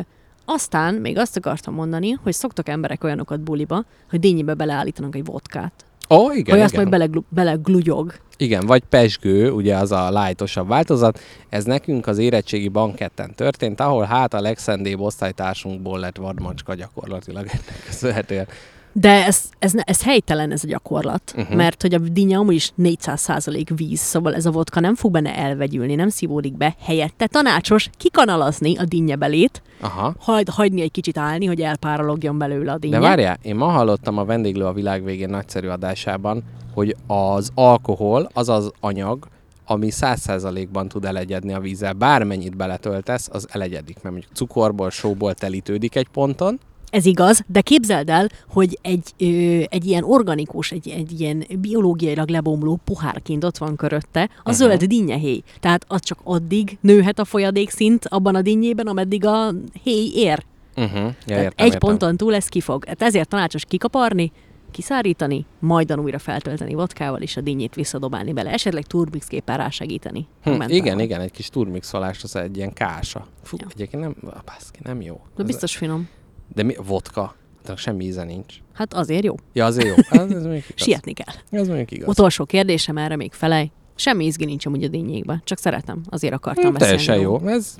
aztán 0.50 0.94
még 0.94 1.18
azt 1.18 1.36
akartam 1.36 1.74
mondani, 1.74 2.10
hogy 2.10 2.32
szoktak 2.32 2.68
emberek 2.68 3.04
olyanokat 3.04 3.40
buliba, 3.40 3.84
hogy 4.10 4.20
dinnyibe 4.20 4.54
beleállítanak 4.54 5.14
egy 5.14 5.24
vodkát. 5.24 5.84
Ó, 6.10 6.16
oh, 6.16 6.36
igen, 6.36 6.54
hogy 6.54 6.64
azt 6.64 6.72
igen. 6.72 6.88
majd 6.88 6.98
beleglu, 6.98 7.22
beleglugyog. 7.28 8.14
Igen, 8.36 8.66
vagy 8.66 8.82
pesgő, 8.88 9.50
ugye 9.50 9.76
az 9.76 9.92
a 9.92 10.10
lájtosabb 10.10 10.68
változat. 10.68 11.20
Ez 11.48 11.64
nekünk 11.64 12.06
az 12.06 12.18
érettségi 12.18 12.68
banketten 12.68 13.34
történt, 13.34 13.80
ahol 13.80 14.04
hát 14.04 14.34
a 14.34 14.40
legszendébb 14.40 15.00
osztálytársunkból 15.00 15.98
lett 15.98 16.16
vadmacska 16.16 16.74
gyakorlatilag 16.74 17.46
ennek 17.52 17.82
köszönhetően. 17.86 18.46
De 18.92 19.24
ez, 19.24 19.42
ez, 19.58 19.72
ez 19.76 20.02
helytelen 20.02 20.52
ez 20.52 20.64
a 20.64 20.66
gyakorlat, 20.66 21.34
uh-huh. 21.36 21.56
mert 21.56 21.82
hogy 21.82 21.94
a 21.94 21.98
dinnye 21.98 22.36
amúgy 22.36 22.54
is 22.54 22.72
400% 22.82 23.70
víz, 23.76 24.00
szóval 24.00 24.34
ez 24.34 24.46
a 24.46 24.50
vodka 24.50 24.80
nem 24.80 24.94
fog 24.94 25.12
benne 25.12 25.36
elvegyülni, 25.36 25.94
nem 25.94 26.08
szívódik 26.08 26.56
be. 26.56 26.74
Helyette 26.80 27.26
tanácsos 27.26 27.90
kikanalazni 27.96 28.76
a 28.76 28.84
dinnyebelét, 28.84 29.62
Aha. 29.80 30.14
hagy, 30.18 30.48
hagyni 30.50 30.80
egy 30.80 30.90
kicsit 30.90 31.18
állni, 31.18 31.46
hogy 31.46 31.60
elpárologjon 31.60 32.38
belőle 32.38 32.72
a 32.72 32.78
dinnye. 32.78 32.98
De 32.98 33.06
várjál, 33.06 33.38
én 33.42 33.56
ma 33.56 33.66
hallottam 33.66 34.18
a 34.18 34.24
vendéglő 34.24 34.64
a 34.64 34.72
világ 34.72 35.04
végén 35.04 35.28
nagyszerű 35.28 35.68
adásában, 35.68 36.42
hogy 36.74 36.96
az 37.06 37.50
alkohol 37.54 38.28
az 38.32 38.48
az 38.48 38.70
anyag, 38.80 39.28
ami 39.66 39.88
100%-ban 39.90 40.88
tud 40.88 41.04
elegyedni 41.04 41.52
a 41.52 41.60
vízzel. 41.60 41.92
Bármennyit 41.92 42.56
beletöltesz, 42.56 43.28
az 43.32 43.46
elegyedik, 43.50 43.94
mert 43.94 44.14
mondjuk 44.14 44.34
cukorból, 44.34 44.90
sóból 44.90 45.34
telítődik 45.34 45.96
egy 45.96 46.08
ponton, 46.08 46.60
Ez 46.90 47.04
igaz, 47.04 47.44
de 47.46 47.60
képzeld 47.60 48.08
el, 48.08 48.28
hogy 48.48 48.78
egy, 48.82 49.12
ö, 49.18 49.24
egy 49.68 49.84
ilyen 49.84 50.04
organikus, 50.04 50.72
egy, 50.72 50.88
egy 50.88 51.20
ilyen 51.20 51.44
biológiailag 51.60 52.28
lebomló 52.28 52.78
pohárként 52.84 53.44
ott 53.44 53.58
van 53.58 53.76
körötte 53.76 54.22
a 54.22 54.40
Aha. 54.42 54.52
zöld 54.52 54.84
dinnyehéj. 54.84 55.42
Tehát 55.60 55.84
az 55.88 56.00
csak 56.00 56.18
addig 56.24 56.78
nőhet 56.80 57.18
a 57.18 57.24
folyadékszint 57.24 58.04
abban 58.04 58.34
a 58.34 58.42
dinnyében, 58.42 58.86
ameddig 58.86 59.24
a 59.24 59.50
héj 59.82 60.10
ér. 60.14 60.44
Uh-huh. 60.76 60.94
Ja, 61.02 61.14
Tehát 61.26 61.42
értem, 61.42 61.52
egy 61.56 61.72
értem. 61.72 61.78
ponton 61.78 62.16
túl 62.16 62.34
ez 62.34 62.46
kifog. 62.46 62.84
Hát 62.84 63.02
ezért 63.02 63.28
tanácsos 63.28 63.64
kikaparni, 63.64 64.32
kiszárítani, 64.70 65.44
majdan 65.58 66.00
újra 66.00 66.18
feltölteni 66.18 66.74
vodkával, 66.74 67.20
és 67.20 67.36
a 67.36 67.40
dinnyét 67.40 67.74
visszadobálni 67.74 68.32
bele. 68.32 68.50
Esetleg 68.52 68.84
turbixképpen 68.84 69.56
rásegíteni. 69.56 70.26
Hm, 70.42 70.62
igen, 70.66 71.00
igen, 71.00 71.20
egy 71.20 71.30
kis 71.30 71.48
turmixolás, 71.48 72.22
az 72.22 72.36
egy 72.36 72.56
ilyen 72.56 72.72
kása. 72.72 73.26
Fú, 73.42 73.56
Ja. 73.60 73.66
egyébként 73.74 74.02
nem, 74.02 74.14
baszki, 74.44 74.78
nem 74.82 75.00
jó. 75.02 75.20
De 75.36 75.42
biztos 75.42 75.76
finom. 75.76 76.08
De 76.54 76.62
mi, 76.62 76.74
vodka? 76.86 77.34
Tehát 77.62 77.80
semmi 77.80 78.04
íze 78.04 78.24
nincs. 78.24 78.54
Hát 78.72 78.94
azért 78.94 79.24
jó. 79.24 79.34
Ja, 79.52 79.64
azért 79.64 79.86
jó. 79.86 79.94
Ez, 80.10 80.30
ez 80.36 80.42
mondjuk 80.42 80.64
igaz. 80.68 80.82
Sietni 80.84 81.12
kell. 81.12 81.34
Ez 81.50 81.66
mondjuk 81.66 81.90
igaz. 81.90 82.08
Utolsó 82.08 82.44
kérdésem 82.44 82.96
erre 82.98 83.16
még 83.16 83.32
felej. 83.32 83.70
Semmi 84.00 84.24
izgi 84.24 84.44
nincs 84.44 84.66
amúgy 84.66 84.84
a 84.84 84.88
dinnyékben, 84.88 85.40
csak 85.44 85.58
szeretem, 85.58 86.00
azért 86.08 86.34
akartam 86.34 86.64
Hm, 86.64 86.72
beszélni. 86.72 87.04
Teljesen 87.04 87.20
jó. 87.30 87.48
Ez 87.48 87.78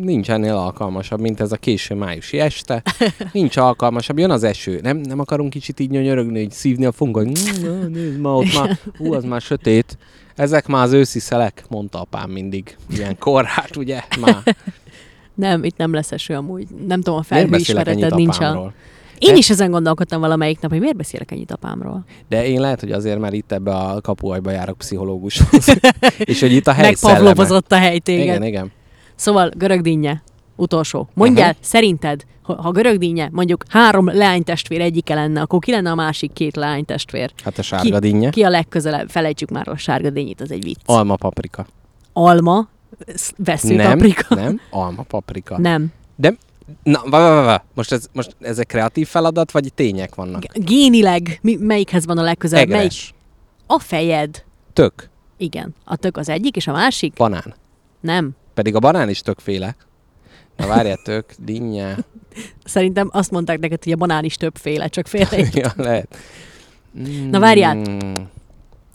nincs 0.00 0.30
ennél 0.30 0.54
alkalmasabb, 0.54 1.20
mint 1.20 1.40
ez 1.40 1.52
a 1.52 1.56
késő 1.56 1.94
májusi 1.94 2.38
este. 2.38 2.82
Nincs 3.32 3.56
alkalmasabb. 3.56 4.18
Jön 4.18 4.30
az 4.30 4.42
eső. 4.42 4.80
Nem, 4.82 4.96
nem 4.96 5.18
akarunk 5.18 5.50
kicsit 5.50 5.80
így 5.80 5.90
nyönyörögni, 5.90 6.38
hogy 6.38 6.50
szívni 6.50 6.84
a 6.84 6.92
fungot. 6.92 7.24
Mm, 7.26 7.92
Nézd 7.92 8.20
ma 8.20 8.36
ott 8.36 8.54
már, 8.54 8.78
hú, 8.96 9.12
az 9.14 9.24
már 9.24 9.40
sötét. 9.40 9.98
Ezek 10.36 10.66
már 10.66 10.84
az 10.84 10.92
őszi 10.92 11.18
szelek, 11.18 11.64
mondta 11.68 12.00
apám 12.00 12.30
mindig. 12.30 12.76
Ilyen 12.90 13.18
korhát, 13.18 13.76
ugye? 13.76 14.00
Már. 14.20 14.56
Nem, 15.38 15.64
itt 15.64 15.76
nem 15.76 15.92
lesz 15.92 16.12
eső 16.12 16.34
amúgy. 16.34 16.66
Nem 16.86 17.00
tudom, 17.00 17.18
a 17.18 17.22
felhőismereted 17.22 18.14
nincs. 18.14 18.38
A... 18.38 18.72
Én 19.18 19.30
De- 19.32 19.38
is 19.38 19.50
ezen 19.50 19.70
gondolkodtam 19.70 20.20
valamelyik 20.20 20.60
nap, 20.60 20.70
hogy 20.70 20.80
miért 20.80 20.96
beszélek 20.96 21.30
ennyit 21.30 21.52
apámról. 21.52 22.04
De 22.28 22.46
én 22.46 22.60
lehet, 22.60 22.80
hogy 22.80 22.92
azért, 22.92 23.18
mert 23.18 23.32
itt 23.34 23.52
ebbe 23.52 23.74
a 23.74 24.00
kapuajba 24.00 24.50
járok 24.50 24.78
pszichológushoz. 24.78 25.74
és 26.18 26.40
hogy 26.40 26.52
itt 26.52 26.66
a 26.66 26.72
hely. 26.72 26.84
Megpavlovozott 26.84 27.72
a 27.72 27.76
hely 27.76 27.98
téged. 27.98 28.24
Igen, 28.24 28.42
igen. 28.42 28.72
Szóval 29.14 29.50
görög 29.56 29.80
dinnye, 29.80 30.22
utolsó. 30.56 31.08
Mondjál, 31.14 31.50
Aha. 31.50 31.58
szerinted, 31.60 32.24
ha, 32.42 32.62
ha 32.62 32.70
görög 32.70 32.98
dinnye 32.98 33.28
mondjuk 33.32 33.64
három 33.68 34.06
leánytestvér 34.06 34.80
egyike 34.80 35.14
lenne, 35.14 35.40
akkor 35.40 35.58
ki 35.58 35.70
lenne 35.70 35.90
a 35.90 35.94
másik 35.94 36.32
két 36.32 36.56
leánytestvér? 36.56 37.32
Hát 37.44 37.58
a 37.58 37.62
sárga 37.62 37.98
dinnye. 37.98 38.30
Ki 38.30 38.42
a 38.42 38.48
legközelebb? 38.48 39.08
Felejtsük 39.08 39.50
már 39.50 39.68
a 39.68 39.76
sárga 39.76 40.10
dinnyit, 40.10 40.40
az 40.40 40.50
egy 40.50 40.62
vicc. 40.62 40.80
Alma 40.84 41.16
paprika. 41.16 41.66
Alma, 42.12 42.68
vesző 43.36 43.74
nem, 43.74 43.90
paprika. 43.98 44.34
nem, 44.34 44.60
alma 44.70 45.02
paprika. 45.02 45.58
Nem. 45.58 45.92
Na, 46.82 47.00
va, 47.04 47.18
va, 47.18 47.42
va. 47.42 47.64
Most 47.74 47.92
ez, 47.92 48.06
most 48.12 48.36
ez 48.40 48.58
egy 48.58 48.66
kreatív 48.66 49.08
feladat, 49.08 49.50
vagy 49.50 49.72
tények 49.74 50.14
vannak? 50.14 50.42
Génileg, 50.52 51.38
mi, 51.42 51.56
melyikhez 51.60 52.06
van 52.06 52.18
a 52.18 52.22
legközelebb? 52.22 52.68
Melyik? 52.68 52.82
Egres, 52.82 53.14
A 53.66 53.78
fejed. 53.78 54.44
tök, 54.72 55.08
Igen. 55.36 55.74
A 55.84 55.96
tök 55.96 56.16
az 56.16 56.28
egyik, 56.28 56.56
és 56.56 56.66
a 56.66 56.72
másik? 56.72 57.12
banán. 57.12 57.54
Nem. 58.00 58.30
Pedig 58.54 58.74
a 58.74 58.78
banán 58.78 59.08
is 59.08 59.20
többféle. 59.20 59.76
Na 60.56 60.66
várjál, 60.66 60.96
tök, 61.04 61.24
dinnye. 61.38 61.96
Szerintem 62.64 63.08
azt 63.12 63.30
mondták 63.30 63.58
neked, 63.58 63.84
hogy 63.84 63.92
a 63.92 63.96
banán 63.96 64.24
is 64.24 64.34
többféle, 64.36 64.88
csak 64.88 65.06
fél 65.06 65.26
egy. 65.30 65.56
ja, 65.62 65.72
lehet. 65.76 66.16
Mm, 66.98 67.30
Na 67.30 67.38
várjál. 67.38 67.82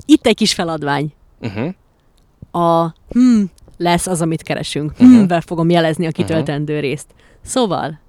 Itt 0.05 0.25
egy 0.25 0.35
kis 0.35 0.53
feladvány. 0.53 1.13
Uh-huh. 1.41 1.73
A 2.51 2.93
hmm 3.09 3.51
lesz 3.77 4.07
az, 4.07 4.21
amit 4.21 4.41
keresünk. 4.41 4.91
Mhm. 4.97 5.09
Hmm-vel 5.09 5.41
fogom 5.41 5.69
jelezni 5.69 6.05
a 6.05 6.11
kitöltendő 6.11 6.79
részt. 6.79 7.07
Szóval, 7.41 7.99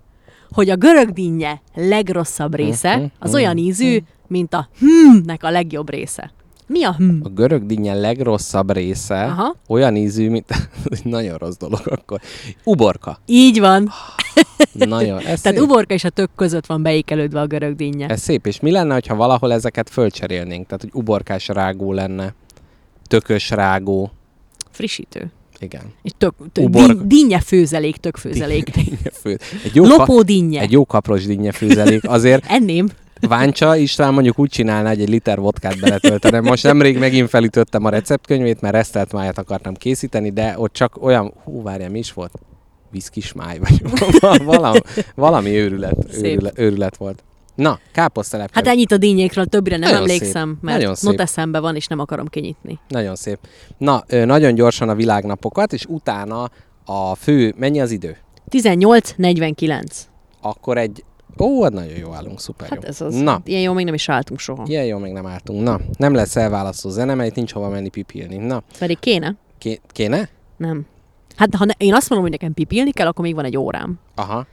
hogy 0.50 0.70
a 0.70 0.76
görög 0.76 1.10
dinnye 1.10 1.60
legrosszabb 1.74 2.54
része, 2.54 2.96
Mhm, 2.96 3.04
az 3.18 3.30
mhm, 3.30 3.38
olyan 3.38 3.56
ízű, 3.56 3.98
mint 4.26 4.54
a 4.54 4.68
hmm-nek 4.78 5.42
a 5.44 5.50
legjobb 5.50 5.90
része. 5.90 6.32
Mi 6.66 6.84
a 6.84 6.94
hmm? 6.94 7.20
A 7.24 7.28
görög 7.28 7.66
dinnye 7.66 7.94
legrosszabb 7.94 8.72
része 8.72 9.24
Aha. 9.24 9.56
olyan 9.68 9.96
ízű, 9.96 10.30
mint... 10.30 10.46
Nagyon 11.04 11.38
rossz 11.38 11.56
dolog 11.56 11.80
akkor. 11.84 12.20
Uborka. 12.64 13.18
Így 13.26 13.60
van. 13.60 13.90
Nagyon. 14.72 15.18
Ez 15.18 15.40
Tehát 15.42 15.58
szép. 15.58 15.68
uborka 15.68 15.94
és 15.94 16.04
a 16.04 16.10
tök 16.10 16.30
között 16.36 16.66
van 16.66 16.82
beékelődve 16.82 17.40
a 17.40 17.46
görög 17.46 17.76
dinnye. 17.76 18.06
Ez 18.06 18.20
szép. 18.20 18.46
És 18.46 18.60
mi 18.60 18.70
lenne, 18.70 19.00
ha 19.08 19.14
valahol 19.14 19.52
ezeket 19.52 19.90
fölcserélnénk? 19.90 20.66
Tehát, 20.66 20.80
hogy 20.82 20.90
uborkás 20.92 21.48
rágó 21.48 21.92
lenne, 21.92 22.34
tökös 23.06 23.50
rágó. 23.50 24.10
Frissítő. 24.70 25.32
Igen. 25.64 25.82
És 26.02 26.10
tök, 26.18 26.34
tök 26.52 26.68
din, 26.68 27.08
dinnye 27.08 27.40
főzelék, 27.40 27.96
tök 27.96 28.16
főzelék. 28.16 28.70
Dinnye 28.70 29.10
fő. 29.12 29.38
Egy 29.64 29.74
jó, 29.74 29.84
Lopó 29.84 30.22
dinnye. 30.22 30.60
egy 30.60 30.72
jó 30.72 30.84
kapros 30.84 31.26
dinnye 31.26 31.52
főzelék. 31.52 32.08
Azért 32.08 32.44
Enném. 32.56 32.88
Váncsa 33.20 33.76
István 33.76 34.12
mondjuk 34.12 34.38
úgy 34.38 34.50
csinálná, 34.50 34.88
hogy 34.88 35.00
egy 35.00 35.08
liter 35.08 35.38
vodkát 35.38 35.80
beletöltene. 35.80 36.40
Most 36.40 36.62
nemrég 36.62 36.98
megint 36.98 37.28
felütöttem 37.28 37.84
a 37.84 37.88
receptkönyvét, 37.88 38.60
mert 38.60 38.74
resztelt 38.74 39.12
májat 39.12 39.38
akartam 39.38 39.74
készíteni, 39.74 40.30
de 40.30 40.54
ott 40.56 40.72
csak 40.72 41.02
olyan, 41.02 41.32
hú, 41.44 41.62
várjál, 41.62 41.90
mi 41.90 41.98
is 41.98 42.12
volt? 42.12 42.32
Viszkis 42.90 43.32
máj, 43.32 43.58
vagy 43.58 43.82
valami, 44.44 44.78
valami 45.14 45.50
őrület, 45.50 45.96
őrület, 46.22 46.58
őrület 46.58 46.96
volt. 46.96 47.22
Na, 47.54 47.78
káposztelepke. 47.92 48.52
Hát 48.54 48.66
ennyit 48.66 48.92
a 48.92 48.96
dinnyékről, 48.96 49.46
többre 49.46 49.76
nem 49.76 49.90
Nagyon 49.90 49.96
emlékszem, 50.08 50.48
szép. 50.52 50.62
mert 50.62 50.78
Nagyon 50.78 50.94
szép. 50.94 51.10
not 51.10 51.20
eszembe 51.20 51.58
van, 51.60 51.76
és 51.76 51.86
nem 51.86 51.98
akarom 51.98 52.26
kinyitni. 52.26 52.78
Nagyon 52.88 53.14
szép. 53.16 53.38
Na, 53.78 54.04
nagyon 54.08 54.54
gyorsan 54.54 54.88
a 54.88 54.94
világnapokat, 54.94 55.72
és 55.72 55.84
utána 55.88 56.50
a 56.84 57.14
fő, 57.14 57.54
mennyi 57.56 57.80
az 57.80 57.90
idő? 57.90 58.16
18.49. 58.50 59.82
Akkor 60.40 60.78
egy, 60.78 61.04
ó, 61.38 61.62
hát 61.62 61.72
nagyon 61.72 61.96
jó 61.98 62.12
állunk, 62.12 62.40
szuper 62.40 62.68
Hát 62.68 62.82
jó. 62.82 62.88
ez 62.88 63.00
az. 63.00 63.14
Na, 63.20 63.40
Ilyen 63.44 63.60
jó 63.62 63.72
még 63.72 63.84
nem 63.84 63.94
is 63.94 64.08
álltunk 64.08 64.40
soha. 64.40 64.64
ilyen 64.66 64.84
jó 64.84 64.98
még 64.98 65.12
nem 65.12 65.26
álltunk. 65.26 65.62
Na, 65.62 65.80
nem 65.96 66.14
lesz 66.14 66.36
elválasztó 66.36 66.88
zene, 66.90 67.14
mert 67.14 67.28
itt 67.28 67.34
nincs 67.36 67.52
hova 67.52 67.68
menni 67.68 67.88
pipilni. 67.88 68.36
Na, 68.36 68.62
Pedig 68.78 68.98
kéne? 68.98 69.34
ké- 69.58 69.80
kéne? 69.88 70.28
Nem. 70.56 70.86
Hát 71.36 71.54
ha 71.54 71.64
ne, 71.64 71.72
én 71.76 71.94
azt 71.94 72.08
mondom, 72.10 72.28
hogy 72.28 72.38
nekem 72.40 72.54
pipilni 72.54 72.90
kell, 72.92 73.06
akkor 73.06 73.24
még 73.24 73.34
van 73.34 73.44
egy 73.44 73.56
órám. 73.56 73.98
Aha. 74.14 74.46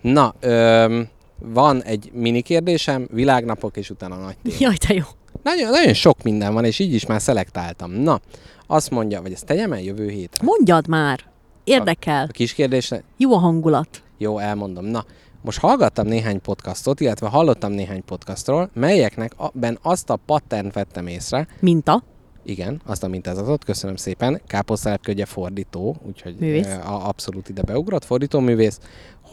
Na, 0.00 0.34
öm, 0.40 1.08
van 1.44 1.82
egy 1.82 2.10
mini 2.14 2.40
kérdésem, 2.42 3.08
világnapok 3.10 3.76
és 3.76 3.90
utána 3.90 4.16
nagy 4.16 4.36
téma. 4.42 4.56
Jaj, 4.58 4.76
te 4.76 4.94
jó. 4.94 5.02
Nagyon, 5.42 5.70
nagyon 5.70 5.92
sok 5.94 6.22
minden 6.22 6.54
van, 6.54 6.64
és 6.64 6.78
így 6.78 6.94
is 6.94 7.06
már 7.06 7.20
szelektáltam. 7.22 7.90
Na, 7.90 8.20
azt 8.66 8.90
mondja, 8.90 9.22
vagy 9.22 9.32
ezt 9.32 9.44
tegyem 9.46 9.72
el 9.72 9.80
jövő 9.80 10.08
hétre? 10.08 10.44
Mondjad 10.44 10.88
már. 10.88 11.20
Érdekel. 11.64 12.24
A 12.28 12.32
kis 12.32 12.52
kérdésre? 12.54 13.02
Jó 13.16 13.32
a 13.34 13.38
hangulat. 13.38 14.02
Jó, 14.18 14.38
elmondom. 14.38 14.84
Na, 14.84 15.04
most 15.42 15.58
hallgattam 15.58 16.06
néhány 16.06 16.40
podcastot, 16.40 17.00
illetve 17.00 17.28
hallottam 17.28 17.72
néhány 17.72 18.04
podcastról, 18.04 18.70
melyeknek 18.74 19.32
a- 19.40 19.50
ben 19.54 19.78
azt 19.82 20.10
a 20.10 20.16
patternt 20.16 20.72
vettem 20.74 21.06
észre, 21.06 21.46
Minta. 21.60 22.02
Igen, 22.44 22.80
azt 22.86 23.02
a 23.02 23.08
mintázatot, 23.08 23.64
köszönöm 23.64 23.96
szépen. 23.96 24.40
Káposztelepke 24.46 25.12
ugye 25.12 25.24
fordító, 25.24 25.96
úgyhogy 26.06 26.36
Művész. 26.38 26.66
eh, 26.66 26.92
a- 26.92 27.08
abszolút 27.08 27.48
ide 27.48 27.62
beugrott, 27.62 28.04
fordító 28.04 28.40
művész, 28.40 28.78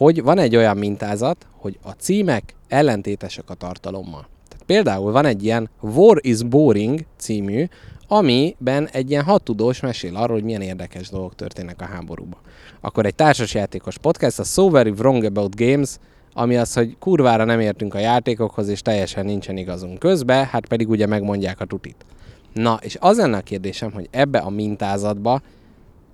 hogy 0.00 0.22
van 0.22 0.38
egy 0.38 0.56
olyan 0.56 0.76
mintázat, 0.76 1.46
hogy 1.56 1.78
a 1.82 1.90
címek 1.90 2.54
ellentétesek 2.68 3.50
a 3.50 3.54
tartalommal. 3.54 4.28
Tehát 4.48 4.64
például 4.66 5.12
van 5.12 5.24
egy 5.24 5.44
ilyen 5.44 5.70
War 5.80 6.18
is 6.20 6.42
Boring 6.42 7.00
című, 7.16 7.64
amiben 8.08 8.88
egy 8.92 9.10
ilyen 9.10 9.24
hat 9.24 9.42
tudós 9.42 9.80
mesél 9.80 10.16
arról, 10.16 10.36
hogy 10.36 10.44
milyen 10.44 10.60
érdekes 10.60 11.08
dolgok 11.08 11.34
történnek 11.34 11.80
a 11.80 11.84
háborúban. 11.84 12.40
Akkor 12.80 13.06
egy 13.06 13.14
társasjátékos 13.14 13.98
podcast, 13.98 14.38
a 14.38 14.44
So 14.44 14.70
Very 14.70 14.90
Wrong 14.90 15.24
About 15.24 15.56
Games, 15.56 15.90
ami 16.32 16.56
az, 16.56 16.74
hogy 16.74 16.96
kurvára 16.98 17.44
nem 17.44 17.60
értünk 17.60 17.94
a 17.94 17.98
játékokhoz, 17.98 18.68
és 18.68 18.82
teljesen 18.82 19.24
nincsen 19.24 19.56
igazunk 19.56 19.98
közbe, 19.98 20.48
hát 20.50 20.66
pedig 20.66 20.88
ugye 20.88 21.06
megmondják 21.06 21.60
a 21.60 21.64
tutit. 21.64 22.04
Na, 22.52 22.78
és 22.82 22.96
az 23.00 23.16
lenne 23.16 23.36
a 23.36 23.40
kérdésem, 23.40 23.92
hogy 23.92 24.08
ebbe 24.10 24.38
a 24.38 24.50
mintázatba 24.50 25.40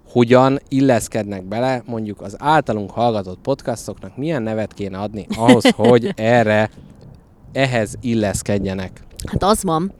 hogyan 0.08 0.58
illeszkednek 0.68 1.44
bele 1.44 1.82
mondjuk 1.86 2.20
az 2.20 2.36
általunk 2.38 2.90
hallgatott 2.90 3.38
podcastoknak, 3.38 4.16
milyen 4.16 4.42
nevet 4.42 4.72
kéne 4.74 4.98
adni 4.98 5.26
ahhoz, 5.36 5.64
hogy 5.76 6.12
erre, 6.16 6.70
ehhez 7.52 7.94
illeszkedjenek. 8.00 9.02
Hát 9.26 9.42
az 9.42 9.62
van, 9.62 9.92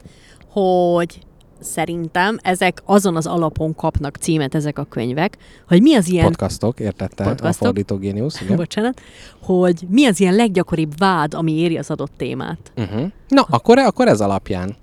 hogy 0.49 1.19
szerintem 1.59 2.37
ezek 2.41 2.81
azon 2.85 3.15
az 3.15 3.27
alapon 3.27 3.75
kapnak 3.75 4.15
címet 4.15 4.55
ezek 4.55 4.79
a 4.79 4.83
könyvek, 4.83 5.37
hogy 5.67 5.81
mi 5.81 5.95
az 5.95 6.09
ilyen 6.09 6.25
Podcastok, 6.25 6.79
értette 6.79 7.23
a 7.23 7.27
Podcastok. 7.27 7.65
fordító 7.65 7.97
géniusz, 7.97 8.41
igen. 8.41 8.55
bocsánat, 8.65 9.01
hogy 9.41 9.85
mi 9.89 10.05
az 10.05 10.19
ilyen 10.19 10.35
leggyakoribb 10.35 10.97
vád, 10.97 11.33
ami 11.33 11.51
éri 11.51 11.77
az 11.77 11.91
adott 11.91 12.11
témát. 12.17 12.71
Uh-huh. 12.77 13.11
Na, 13.27 13.41
akkor, 13.49 13.77
akkor 13.77 14.07
ez 14.07 14.21
alapján. 14.21 14.75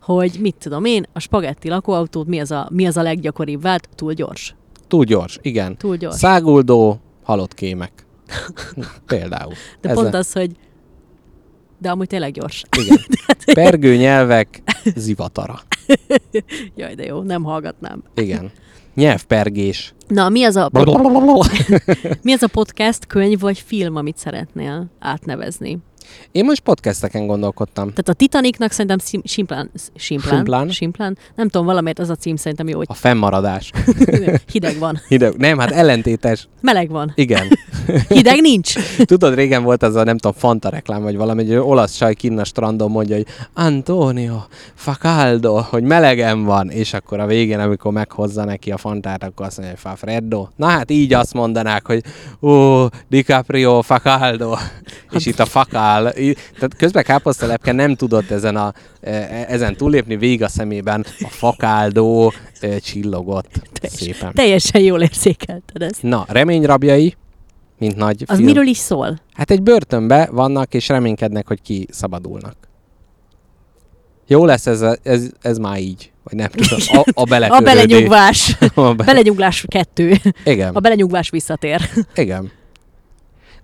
Hogy 0.00 0.38
mit 0.40 0.54
tudom 0.58 0.84
én, 0.84 1.06
a 1.12 1.20
spagetti 1.20 1.68
lakóautót 1.68 2.26
mi 2.26 2.40
az 2.40 2.50
a, 2.50 2.68
mi 2.70 2.86
az 2.86 2.96
a 2.96 3.02
leggyakoribb 3.02 3.62
vád? 3.62 3.88
Túl 3.94 4.12
gyors. 4.12 4.54
Túl 4.88 5.04
gyors, 5.04 5.38
igen. 5.42 5.76
Túl 5.76 5.96
gyors. 5.96 6.16
Száguldó, 6.16 7.00
halott 7.22 7.54
kémek. 7.54 7.92
Na, 8.74 8.86
Például. 9.06 9.52
De 9.80 9.88
Ezzel- 9.88 10.02
pont 10.02 10.14
az, 10.14 10.32
hogy 10.32 10.50
de 11.78 11.90
amúgy 11.90 12.06
tényleg 12.06 12.32
gyors. 12.32 12.62
Igen. 12.82 12.98
Pergő 13.64 13.96
nyelvek 13.96 14.62
zivatara. 14.94 15.60
Jaj, 16.76 16.94
de 16.94 17.04
jó, 17.04 17.22
nem 17.22 17.42
hallgatnám. 17.42 18.02
Igen. 18.14 18.50
Nyelvpergés. 18.94 19.94
Na, 20.08 20.28
mi 20.28 20.44
az 20.44 20.56
a, 20.56 20.70
mi 22.22 22.32
az 22.32 22.42
a 22.42 22.48
podcast, 22.48 23.06
könyv 23.06 23.40
vagy 23.40 23.58
film, 23.58 23.96
amit 23.96 24.16
szeretnél 24.16 24.86
átnevezni? 24.98 25.78
Én 26.32 26.44
most 26.44 26.60
podcasteken 26.60 27.26
gondolkodtam. 27.26 27.88
Tehát 27.88 28.08
a 28.08 28.12
Titanicnak 28.12 28.70
szerintem 28.70 28.98
szim, 28.98 29.20
simplán, 29.24 29.70
simplán, 29.94 30.34
Simplán? 30.36 30.68
simplán, 30.70 31.18
nem 31.34 31.48
tudom, 31.48 31.66
valamiért 31.66 31.98
az 31.98 32.08
a 32.08 32.14
cím 32.14 32.36
szerintem 32.36 32.68
jó, 32.68 32.76
hogy 32.76 32.86
A 32.90 32.94
fennmaradás. 32.94 33.70
hideg 34.52 34.78
van, 34.78 35.00
Hideg. 35.08 35.36
Nem, 35.36 35.58
hát 35.58 35.70
ellentétes. 35.70 36.48
meleg 36.60 36.90
van, 36.90 37.12
Igen. 37.14 37.46
hideg 38.08 38.40
nincs. 38.40 38.74
Tudod, 39.04 39.34
régen 39.34 39.62
volt 39.62 39.82
az 39.82 39.94
a, 39.94 40.04
nem 40.04 40.18
tudom, 40.18 40.36
Fanta 40.38 40.68
reklám, 40.68 41.02
vagy 41.02 41.16
valami, 41.16 41.42
egy 41.42 41.54
olasz 41.54 41.96
csaj 41.96 42.14
kinn 42.14 42.38
a 42.38 42.44
strandon 42.44 42.90
mondja, 42.90 43.16
hogy 43.16 43.26
Antonio, 43.54 44.36
facaldo, 44.74 45.56
hogy 45.60 45.82
melegen 45.82 46.44
van, 46.44 46.70
és 46.70 46.92
akkor 46.94 47.20
a 47.20 47.26
végén, 47.26 47.58
amikor 47.58 47.92
meghozza 47.92 48.44
neki 48.44 48.70
a 48.70 48.76
Fantát, 48.76 49.22
akkor 49.22 49.46
azt 49.46 49.56
mondja, 49.58 49.74
hogy 49.82 49.90
fa 49.90 49.96
freddo. 49.96 50.46
Na 50.56 50.66
hát 50.66 50.90
így 50.90 51.12
azt 51.12 51.34
mondanák, 51.34 51.86
hogy 51.86 52.02
ó, 52.42 52.86
DiCaprio, 53.08 53.82
facaldo, 53.82 54.56
és 55.10 55.26
itt 55.26 55.38
a 55.38 55.44
fakál. 55.44 55.97
Í- 56.18 56.38
Tehát 56.52 56.76
közben 56.76 57.02
káposztalepke 57.02 57.72
nem 57.72 57.94
tudott 57.94 58.30
ezen, 58.30 58.56
a, 58.56 58.72
e- 59.00 59.44
ezen 59.48 59.76
túllépni, 59.76 60.16
végig 60.16 60.42
a 60.42 60.48
szemében 60.48 61.04
a 61.20 61.28
fakáldo 61.28 62.30
e, 62.60 62.78
csillogott 62.78 63.50
szépen. 63.82 64.32
Teljesen 64.34 64.80
jól 64.82 65.02
érzékelted 65.02 65.82
ezt. 65.82 66.02
Na, 66.02 66.24
reményrabjai, 66.28 67.14
mint 67.78 67.96
nagy 67.96 68.22
Az 68.26 68.34
film. 68.36 68.48
miről 68.48 68.66
is 68.66 68.76
szól? 68.78 69.20
Hát 69.32 69.50
egy 69.50 69.62
börtönbe 69.62 70.28
vannak, 70.32 70.74
és 70.74 70.88
reménykednek, 70.88 71.46
hogy 71.46 71.62
ki 71.62 71.86
szabadulnak. 71.90 72.54
Jó 74.26 74.44
lesz 74.44 74.66
ez, 74.66 74.80
a- 74.80 74.96
ez, 75.02 75.30
ez 75.40 75.58
már 75.58 75.78
így. 75.80 76.10
Vagy 76.24 76.34
nem 76.34 76.48
tudom. 76.48 76.78
A, 76.92 76.98
a 77.14 77.56
A 77.56 77.60
belenyugvás. 77.60 78.56
A 78.74 78.94
be... 78.94 79.04
Belenyugvás 79.04 79.64
kettő. 79.68 80.14
Igen, 80.44 80.74
A 80.74 80.80
belenyugvás 80.80 81.30
visszatér. 81.30 81.80
igen. 82.14 82.50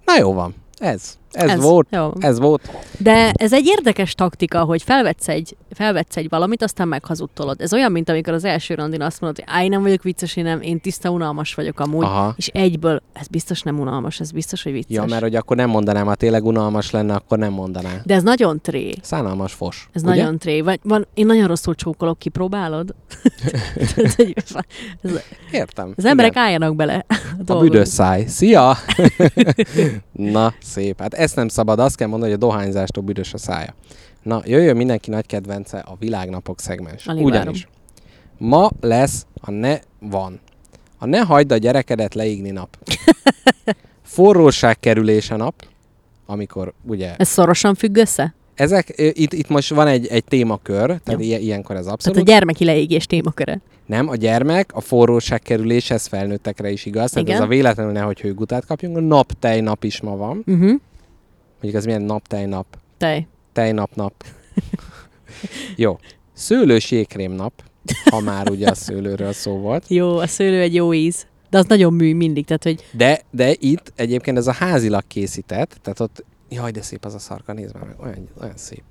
Na 0.04 0.16
jó 0.18 0.32
van. 0.32 0.54
Ez. 0.78 1.18
Ez, 1.34 1.50
Ez, 1.50 1.62
volt. 1.62 1.86
jó. 1.90 2.12
Ez 2.18 2.38
volt. 2.38 2.70
De 2.98 3.30
ez 3.32 3.52
egy 3.52 3.66
érdekes 3.66 4.14
taktika, 4.14 4.64
hogy 4.64 4.82
felvetsz 4.82 5.28
egy, 5.28 5.56
felvetsz 5.70 6.16
egy 6.16 6.28
valamit, 6.28 6.62
aztán 6.62 6.88
meghazudtolod. 6.88 7.60
Ez 7.60 7.72
olyan, 7.72 7.92
mint 7.92 8.08
amikor 8.08 8.32
az 8.32 8.44
első 8.44 8.74
randin 8.74 9.02
azt 9.02 9.20
mondod, 9.20 9.44
hogy 9.44 9.54
áj, 9.56 9.68
nem 9.68 9.82
vagyok 9.82 10.02
vicces, 10.02 10.36
én 10.36 10.44
nem, 10.44 10.60
én 10.60 10.80
tiszta 10.80 11.10
unalmas 11.10 11.54
vagyok 11.54 11.80
amúgy. 11.80 12.04
Aha. 12.04 12.34
És 12.36 12.46
egyből, 12.46 13.02
ez 13.12 13.26
biztos 13.26 13.62
nem 13.62 13.80
unalmas, 13.80 14.20
ez 14.20 14.30
biztos, 14.30 14.62
hogy 14.62 14.72
vicces. 14.72 14.96
Ja, 14.96 15.04
mert 15.04 15.22
hogy 15.22 15.34
akkor 15.34 15.56
nem 15.56 15.68
mondanám, 15.70 16.06
ha 16.06 16.14
tényleg 16.14 16.44
unalmas 16.44 16.90
lenne, 16.90 17.14
akkor 17.14 17.38
nem 17.38 17.52
mondaná. 17.52 17.90
De 18.04 18.14
ez 18.14 18.22
nagyon 18.22 18.60
tré. 18.60 18.94
Szánalmas 19.02 19.52
fos. 19.52 19.88
Ez 19.92 20.02
ugye? 20.02 20.14
nagyon 20.14 20.38
tré. 20.38 20.60
Vagy 20.60 20.80
van, 20.82 21.06
én 21.14 21.26
nagyon 21.26 21.46
rosszul 21.46 21.74
csókolok, 21.74 22.18
kipróbálod? 22.18 22.94
Ez 24.04 24.14
ez- 25.02 25.22
Értem. 25.50 25.92
az 25.96 26.04
emberek 26.04 26.30
Igen. 26.30 26.42
álljanak 26.44 26.76
bele 26.76 27.04
a, 27.46 27.52
A 27.52 27.58
büdös 27.58 27.88
száj. 27.88 28.24
Szia! 28.26 28.76
Na, 30.12 30.54
szép. 30.62 31.00
Hát 31.00 31.14
ezt 31.24 31.36
nem 31.36 31.48
szabad. 31.48 31.78
Azt 31.78 31.96
kell 31.96 32.08
mondani, 32.08 32.32
hogy 32.32 32.42
a 32.42 32.46
dohányzástól 32.46 33.02
büdös 33.02 33.32
a 33.32 33.38
szája. 33.38 33.74
Na, 34.22 34.42
jöjjön 34.44 34.76
mindenki 34.76 35.10
nagy 35.10 35.26
kedvence 35.26 35.78
a 35.78 35.96
világnapok 35.98 36.60
szegmens. 36.60 37.06
Alig 37.06 37.24
Ugyanis 37.24 37.68
ma 38.38 38.70
lesz 38.80 39.26
a 39.40 39.50
ne 39.50 39.78
van. 39.98 40.40
A 40.98 41.06
ne 41.06 41.18
hagyd 41.18 41.52
a 41.52 41.56
gyerekedet 41.56 42.14
leégni 42.14 42.50
nap. 42.50 42.76
Forróság 44.02 44.80
kerülése 44.80 45.36
nap, 45.36 45.66
amikor 46.26 46.72
ugye 46.82 47.14
Ez 47.16 47.28
szorosan 47.28 47.74
függ 47.74 47.96
össze? 47.96 48.34
ezek, 48.54 48.92
itt, 48.96 49.32
itt 49.32 49.48
most 49.48 49.70
van 49.70 49.86
egy, 49.86 50.06
egy 50.06 50.24
témakör, 50.24 51.00
tehát 51.04 51.20
ilyen, 51.20 51.40
ilyenkor 51.40 51.76
ez 51.76 51.82
Tehát 51.82 51.94
abszolút. 51.96 52.18
a 52.18 52.22
gyermeki 52.22 52.64
leégés 52.64 53.06
témaköre. 53.06 53.60
Nem, 53.86 54.08
a 54.08 54.14
gyermek, 54.16 54.70
a 54.74 54.80
forróság 54.80 55.42
kerülés, 55.42 55.90
ez 55.90 56.06
felnőttekre 56.06 56.70
is 56.70 56.86
igaz. 56.86 57.10
Tehát 57.10 57.28
Igen. 57.28 57.40
ez 57.40 57.44
a 57.46 57.48
véletlenül 57.48 57.92
nehogy 57.92 58.20
hőgutát 58.20 58.66
kapjunk. 58.66 58.96
A 58.96 59.00
naptej 59.00 59.60
nap 59.60 59.84
is 59.84 60.00
ma 60.00 60.16
van. 60.16 60.42
Uh-huh. 60.46 60.80
Mondjuk 61.64 61.84
ez 61.84 61.88
milyen 61.88 62.02
naptej 62.02 62.46
nap. 62.46 62.66
Tej. 62.98 63.26
Tejnap 63.52 63.94
nap. 63.94 64.24
Jó. 65.76 65.98
Szőlős 66.32 66.90
jégkrém 66.90 67.32
nap, 67.32 67.62
ha 68.10 68.20
már 68.20 68.50
ugye 68.50 68.68
a 68.68 68.74
szőlőről 68.74 69.32
szó 69.32 69.58
volt. 69.58 69.88
Jó, 69.88 70.16
a 70.16 70.26
szőlő 70.26 70.60
egy 70.60 70.74
jó 70.74 70.92
íz. 70.92 71.26
De 71.50 71.58
az 71.58 71.66
nagyon 71.66 71.92
mű 71.92 72.14
mindig, 72.14 72.44
tehát 72.44 72.62
hogy 72.62 72.84
De, 72.92 73.20
de 73.30 73.54
itt 73.58 73.92
egyébként 73.96 74.36
ez 74.36 74.46
a 74.46 74.52
házilag 74.52 75.02
készített, 75.06 75.78
tehát 75.82 76.00
ott, 76.00 76.24
jaj, 76.48 76.70
de 76.70 76.82
szép 76.82 77.04
az 77.04 77.14
a 77.14 77.18
szarka, 77.18 77.52
nézd 77.52 77.74
már 77.74 77.84
meg, 77.84 78.00
olyan, 78.00 78.28
olyan 78.40 78.56
szép. 78.56 78.84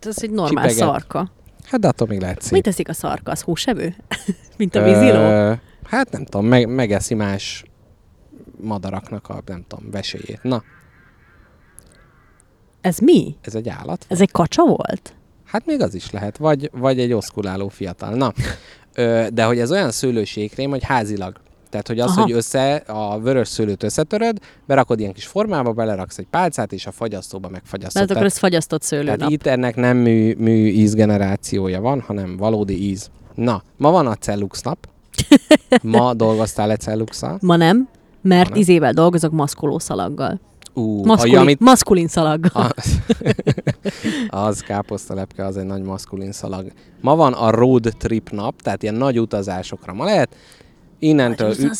ez 0.00 0.22
egy 0.22 0.30
normál 0.30 0.68
Csipeget. 0.68 0.88
szarka. 0.88 1.30
Hát 1.64 1.80
de 1.80 1.88
attól 1.88 2.06
még 2.06 2.20
lehet 2.20 2.42
szép. 2.42 2.52
Mit 2.52 2.62
teszik 2.62 2.88
a 2.88 2.92
szarka? 2.92 3.30
Az 3.30 3.40
húsevő? 3.40 3.94
Mint 4.58 4.74
a 4.74 4.82
víziló? 4.82 5.20
Ö, 5.20 5.52
hát 5.84 6.10
nem 6.10 6.24
tudom, 6.24 6.46
meg, 6.46 6.68
megeszi 6.68 7.14
más 7.14 7.64
madaraknak 8.60 9.28
a, 9.28 9.42
nem 9.46 9.64
tudom, 9.68 9.90
veséjét. 9.90 10.42
Na, 10.42 10.62
Ez 12.80 12.98
mi? 12.98 13.36
ez 13.40 13.54
egy 13.54 13.68
állat? 13.68 14.04
Ez 14.08 14.20
egy 14.20 14.30
kacsa 14.30 14.64
volt? 14.64 15.12
Hát 15.44 15.66
még 15.66 15.80
az 15.80 15.94
is 15.94 16.10
lehet, 16.10 16.36
vagy, 16.36 16.70
vagy 16.72 17.00
egy 17.00 17.12
oszkuláló 17.12 17.68
fiatal. 17.68 18.14
Na, 18.14 18.32
ö, 18.94 19.26
de 19.32 19.44
hogy 19.44 19.58
ez 19.58 19.70
olyan 19.70 19.90
szőlőségkrém, 19.90 20.70
hogy 20.70 20.84
házilag. 20.84 21.40
Tehát, 21.70 21.86
hogy 21.86 22.00
az, 22.00 22.10
Aha. 22.10 22.22
hogy 22.22 22.32
össze, 22.32 22.74
a 22.74 23.20
vörös 23.20 23.48
szőlőt 23.48 23.82
összetöröd, 23.82 24.38
berakod 24.66 25.00
ilyen 25.00 25.12
kis 25.12 25.26
formába, 25.26 25.72
beleraksz 25.72 26.18
egy 26.18 26.26
pálcát, 26.30 26.72
és 26.72 26.86
a 26.86 26.90
fagyasztóba 26.90 27.48
megfagyasztod. 27.48 27.92
Tehát 27.92 28.10
akkor 28.10 28.22
Tehát, 28.22 28.32
ez 28.32 28.38
fagyasztott 28.38 28.82
tehát 28.82 29.04
szőlőnap. 29.04 29.30
itt 29.30 29.46
ennek 29.46 29.76
nem 29.76 29.96
mű, 29.96 30.34
mű 30.38 30.66
ízgenerációja 30.66 31.80
van, 31.80 32.00
hanem 32.00 32.36
valódi 32.36 32.88
íz. 32.88 33.10
Na, 33.34 33.62
ma 33.76 33.90
van 33.90 34.06
a 34.06 34.14
Cellux 34.14 34.62
nap. 34.62 34.88
Ma 35.82 36.14
dolgoztál 36.14 36.70
egy 36.70 36.80
Celluxal. 36.80 37.38
Ma 37.40 37.56
nem, 37.56 37.88
mert 38.22 38.48
nem. 38.50 38.58
izével 38.58 38.92
dolgozok 38.92 39.32
maszkolószalaggal. 39.32 40.40
Ú, 40.74 41.04
Maszkulin, 41.04 41.36
a, 41.36 41.40
amit, 41.40 41.60
maszkulin 41.60 42.08
szalaggal. 42.08 42.70
a, 44.28 44.36
az 44.36 44.60
káposztalepke, 44.60 45.44
az 45.44 45.56
egy 45.56 45.64
nagy 45.66 45.82
maszkulin 45.82 46.32
szalag. 46.32 46.72
Ma 47.00 47.16
van 47.16 47.32
a 47.32 47.50
road 47.50 47.94
trip 47.98 48.30
nap, 48.30 48.62
tehát 48.62 48.82
ilyen 48.82 48.94
nagy 48.94 49.20
utazásokra 49.20 49.92
ma 49.92 50.04
lehet. 50.04 50.36
Innentől 50.98 51.50
ü- 51.50 51.70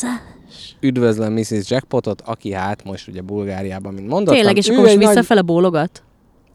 üdvözlöm 0.79 1.33
Mrs. 1.33 1.69
Jackpotot, 1.69 2.21
aki 2.21 2.53
hát 2.53 2.83
most 2.83 3.07
ugye 3.07 3.21
Bulgáriában, 3.21 3.93
mint 3.93 4.07
mondottam. 4.07 4.35
Tényleg, 4.35 4.57
és 4.57 4.67
akkor 4.67 4.79
most 4.81 4.91
egy 4.91 4.97
nagy- 4.97 5.07
visszafele 5.07 5.41
bólogat? 5.41 6.03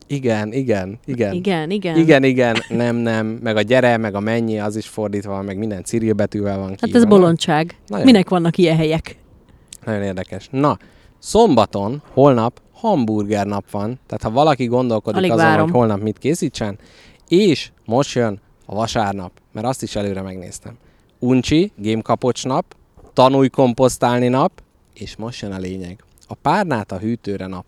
Igen, 0.06 0.52
igen, 0.52 0.98
igen. 1.04 1.34
Igen, 1.34 1.70
igen. 1.70 1.96
Igen, 1.96 2.22
igen, 2.24 2.56
nem, 2.68 2.96
nem, 2.96 3.26
meg 3.26 3.56
a 3.56 3.60
gyere, 3.62 3.96
meg 3.96 4.14
a 4.14 4.20
mennyi, 4.20 4.58
az 4.58 4.76
is 4.76 4.88
fordítva 4.88 5.32
van, 5.32 5.44
meg 5.44 5.58
minden 5.58 5.84
Cyril 5.84 6.12
betűvel 6.12 6.58
van 6.58 6.68
Hát 6.68 6.78
kiírva. 6.78 6.98
ez 6.98 7.04
bolondság. 7.04 7.76
Nagyon. 7.86 8.04
Minek 8.04 8.28
vannak 8.28 8.56
ilyen 8.58 8.76
helyek? 8.76 9.16
Nagyon 9.84 10.02
érdekes. 10.02 10.48
Na, 10.50 10.78
szombaton, 11.24 12.02
holnap 12.12 12.60
hamburger 12.72 13.46
nap 13.46 13.70
van, 13.70 14.00
tehát 14.06 14.22
ha 14.22 14.30
valaki 14.30 14.66
gondolkodik 14.66 15.18
Alig 15.18 15.30
azon, 15.30 15.44
várom. 15.44 15.62
hogy 15.62 15.72
holnap 15.72 16.00
mit 16.00 16.18
készítsen, 16.18 16.78
és 17.28 17.70
most 17.84 18.14
jön 18.14 18.40
a 18.66 18.74
vasárnap, 18.74 19.32
mert 19.52 19.66
azt 19.66 19.82
is 19.82 19.96
előre 19.96 20.22
megnéztem. 20.22 20.76
Uncsi, 21.18 21.72
gémkapocs 21.76 22.44
nap, 22.44 22.74
tanulj 23.12 23.48
komposztálni 23.48 24.28
nap, 24.28 24.62
és 24.94 25.16
most 25.16 25.40
jön 25.40 25.52
a 25.52 25.58
lényeg. 25.58 26.04
A 26.26 26.34
párnát 26.34 26.92
a 26.92 26.98
hűtőre 26.98 27.46
nap. 27.46 27.64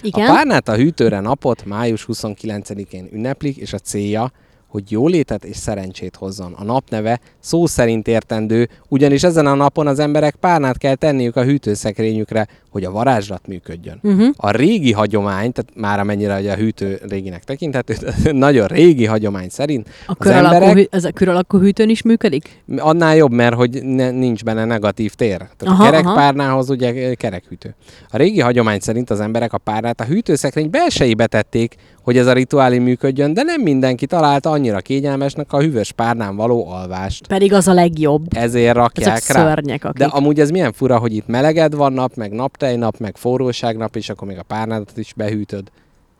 Igen? 0.00 0.28
A 0.28 0.32
párnát 0.32 0.68
a 0.68 0.74
hűtőre 0.76 1.20
napot 1.20 1.64
május 1.64 2.06
29-én 2.08 3.08
ünneplik, 3.12 3.56
és 3.56 3.72
a 3.72 3.78
célja, 3.78 4.32
hogy 4.70 4.90
jólétet 4.90 5.44
és 5.44 5.56
szerencsét 5.56 6.16
hozzon. 6.16 6.52
A 6.52 6.64
nap 6.64 6.90
neve 6.90 7.20
szó 7.40 7.66
szerint 7.66 8.08
értendő, 8.08 8.68
ugyanis 8.88 9.22
ezen 9.22 9.46
a 9.46 9.54
napon 9.54 9.86
az 9.86 9.98
emberek 9.98 10.34
párnát 10.34 10.78
kell 10.78 10.94
tenniük 10.94 11.36
a 11.36 11.44
hűtőszekrényükre, 11.44 12.48
hogy 12.70 12.84
a 12.84 12.90
varázslat 12.90 13.46
működjön. 13.46 13.98
Uh-huh. 14.02 14.28
A 14.36 14.50
régi 14.50 14.92
hagyomány, 14.92 15.52
tehát 15.52 15.72
már 15.74 16.00
amennyire 16.00 16.34
hogy 16.34 16.48
a 16.48 16.54
hűtő 16.54 17.00
réginek 17.08 17.44
tekinthető, 17.44 17.94
nagyon 18.32 18.66
régi 18.66 19.04
hagyomány 19.04 19.48
szerint 19.48 19.88
A 20.06 20.14
az 20.18 20.26
emberek, 20.26 20.74
hű, 20.74 20.84
ez 20.90 21.04
a 21.04 21.10
kör 21.10 21.28
alakú 21.28 21.58
hűtőn 21.58 21.88
is 21.88 22.02
működik? 22.02 22.62
annál 22.76 23.16
jobb, 23.16 23.32
mert 23.32 23.54
hogy 23.54 23.84
ne, 23.84 24.10
nincs 24.10 24.44
benne 24.44 24.64
negatív 24.64 25.14
tér. 25.14 25.36
Tehát 25.36 25.62
Aha, 25.64 25.82
a 25.82 25.90
kerek 25.90 26.06
aha. 26.06 26.64
ugye 26.68 27.14
kerekhűtő. 27.14 27.74
A 28.10 28.16
régi 28.16 28.40
hagyomány 28.40 28.80
szerint 28.80 29.10
az 29.10 29.20
emberek 29.20 29.52
a 29.52 29.58
párnát 29.58 30.00
a 30.00 30.04
hűtőszekrény 30.04 30.70
belsejébe 30.70 31.26
tették, 31.26 31.76
hogy 32.02 32.16
ez 32.16 32.26
a 32.26 32.32
rituálé 32.32 32.78
működjön, 32.78 33.34
de 33.34 33.42
nem 33.42 33.60
mindenki 33.60 34.06
találta 34.06 34.50
annyira 34.50 34.80
kényelmesnek 34.80 35.52
a 35.52 35.60
hűvös 35.60 35.92
párnán 35.92 36.36
való 36.36 36.70
alvást. 36.70 37.26
Pedig 37.26 37.52
az 37.52 37.68
a 37.68 37.72
legjobb. 37.72 38.26
Ezért 38.36 38.64
Ezek 38.64 38.76
rakják 38.76 39.26
rá. 39.28 39.42
szörnyek, 39.42 39.84
akik. 39.84 39.98
De 39.98 40.04
amúgy 40.04 40.40
ez 40.40 40.50
milyen 40.50 40.72
fura, 40.72 40.98
hogy 40.98 41.14
itt 41.14 41.26
meleged 41.26 41.74
van 41.74 41.92
nap, 41.92 42.14
meg 42.14 42.32
naptejnap, 42.60 42.98
meg 42.98 43.16
forróságnap, 43.16 43.96
és 43.96 44.08
akkor 44.08 44.28
még 44.28 44.38
a 44.38 44.42
párnádat 44.42 44.96
is 44.96 45.12
behűtöd. 45.12 45.70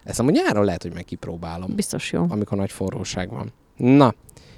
Ezt 0.05 0.19
amúgy 0.19 0.33
nyáron 0.33 0.65
lehet, 0.65 0.83
hogy 0.83 0.95
meg 0.95 1.05
kipróbálom, 1.05 1.75
Biztos 1.75 2.12
jó. 2.12 2.27
amikor 2.29 2.59
nagy 2.59 2.71
forróság 2.71 3.31
van. 3.31 3.53
Na, 3.77 4.15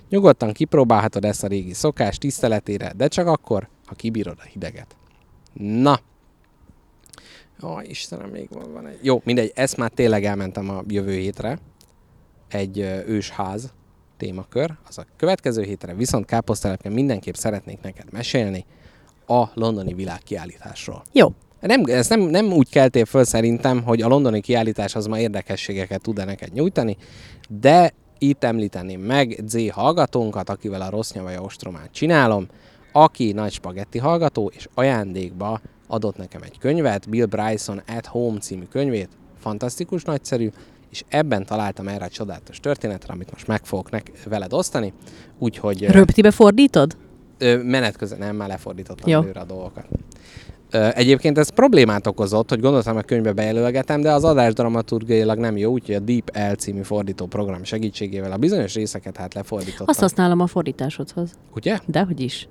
nyugodtan 0.09 0.53
kipróbálhatod 0.53 1.25
ezt 1.25 1.45
a 1.45 1.47
régi 1.47 1.73
szokás 1.73 2.19
tiszteletére, 2.19 2.93
de 2.97 3.09
csak 3.09 3.27
akkor, 3.27 3.69
ha 3.87 3.95
kibírod 3.95 4.37
a 4.39 4.43
hideget. 4.53 4.97
Na. 5.53 6.01
Ó, 7.63 7.81
Istenem, 7.81 8.31
még 8.31 8.49
van, 8.51 8.73
van 8.73 8.87
egy... 8.87 8.99
Jó, 9.03 9.21
mindegy, 9.25 9.53
ezt 9.55 9.77
már 9.77 9.91
tényleg 9.91 10.25
elmentem 10.25 10.71
a 10.71 10.83
jövő 10.89 11.17
hétre. 11.17 11.59
Egy 12.49 12.79
ősház 13.07 13.73
témakör. 14.17 14.75
Az 14.89 14.99
a 14.99 15.07
következő 15.17 15.63
hétre 15.63 15.95
viszont 15.95 16.25
káposztelepken 16.25 16.93
mindenképp 16.93 17.35
szeretnék 17.35 17.81
neked 17.81 18.13
mesélni 18.13 18.65
a 19.27 19.45
londoni 19.55 19.95
világkiállításról. 19.95 21.03
Jó. 21.13 21.33
Nem, 21.62 21.82
ezt 21.84 22.09
nem, 22.09 22.20
nem 22.20 22.52
úgy 22.52 22.68
keltél 22.68 23.05
föl 23.05 23.24
szerintem, 23.24 23.82
hogy 23.82 24.02
a 24.02 24.09
londoni 24.09 24.40
kiállítás 24.40 24.94
az 24.94 25.06
ma 25.06 25.18
érdekességeket 25.18 26.02
tud-e 26.02 26.24
neked 26.24 26.52
nyújtani, 26.52 26.97
de 27.48 27.93
itt 28.18 28.44
említeném 28.44 29.01
meg 29.01 29.40
Z 29.47 29.70
hallgatónkat, 29.70 30.48
akivel 30.48 30.80
a 30.80 30.90
rossz 30.90 31.12
nyavaja 31.12 31.40
ostromát 31.40 31.93
csinálom, 31.93 32.47
aki 32.93 33.32
nagy 33.32 33.52
spagetti 33.52 33.98
hallgató, 33.98 34.52
és 34.55 34.68
ajándékba 34.74 35.60
adott 35.86 36.16
nekem 36.16 36.43
egy 36.43 36.59
könyvet, 36.59 37.09
Bill 37.09 37.26
Bryson 37.26 37.82
At 37.97 38.06
Home 38.06 38.39
című 38.39 38.64
könyvét, 38.64 39.09
fantasztikus, 39.40 40.02
nagyszerű, 40.02 40.51
és 40.90 41.05
ebben 41.09 41.47
találtam 41.47 41.89
erre 41.89 42.05
a 42.05 42.09
csodálatos 42.09 42.60
történetre, 42.60 43.12
amit 43.12 43.32
most 43.32 43.47
meg 43.47 43.64
fogok 43.64 43.90
nek- 43.90 44.24
veled 44.24 44.52
osztani, 44.52 44.93
úgyhogy... 45.39 45.86
Röptibe 45.86 46.30
fordítod? 46.30 46.97
Ö, 47.39 47.62
menet 47.62 47.97
közben 47.97 48.18
nem, 48.18 48.36
már 48.36 48.48
lefordítottam 48.48 49.10
Jó. 49.10 49.20
előre 49.20 49.40
a 49.40 49.44
dolgokat. 49.44 49.86
Egyébként 50.73 51.39
ez 51.39 51.49
problémát 51.49 52.07
okozott, 52.07 52.49
hogy 52.49 52.61
gondoltam, 52.61 52.97
a 52.97 53.01
könyvbe 53.03 53.32
bejelölgetem, 53.32 54.01
de 54.01 54.12
az 54.12 54.24
adás 54.24 54.53
dramaturgiailag 54.53 55.39
nem 55.39 55.57
jó, 55.57 55.70
úgyhogy 55.73 55.94
a 55.94 55.99
Deep 55.99 56.31
L 56.53 56.55
című 56.55 56.82
fordító 56.82 57.27
program 57.27 57.65
segítségével 57.65 58.32
a 58.32 58.36
bizonyos 58.36 58.74
részeket 58.74 59.16
hát 59.16 59.35
lefordítottam. 59.35 59.86
Azt 59.89 60.01
használom 60.01 60.40
a 60.40 60.47
fordításodhoz. 60.47 61.31
Ugye? 61.55 61.78
Dehogy 61.86 62.20
is. 62.20 62.49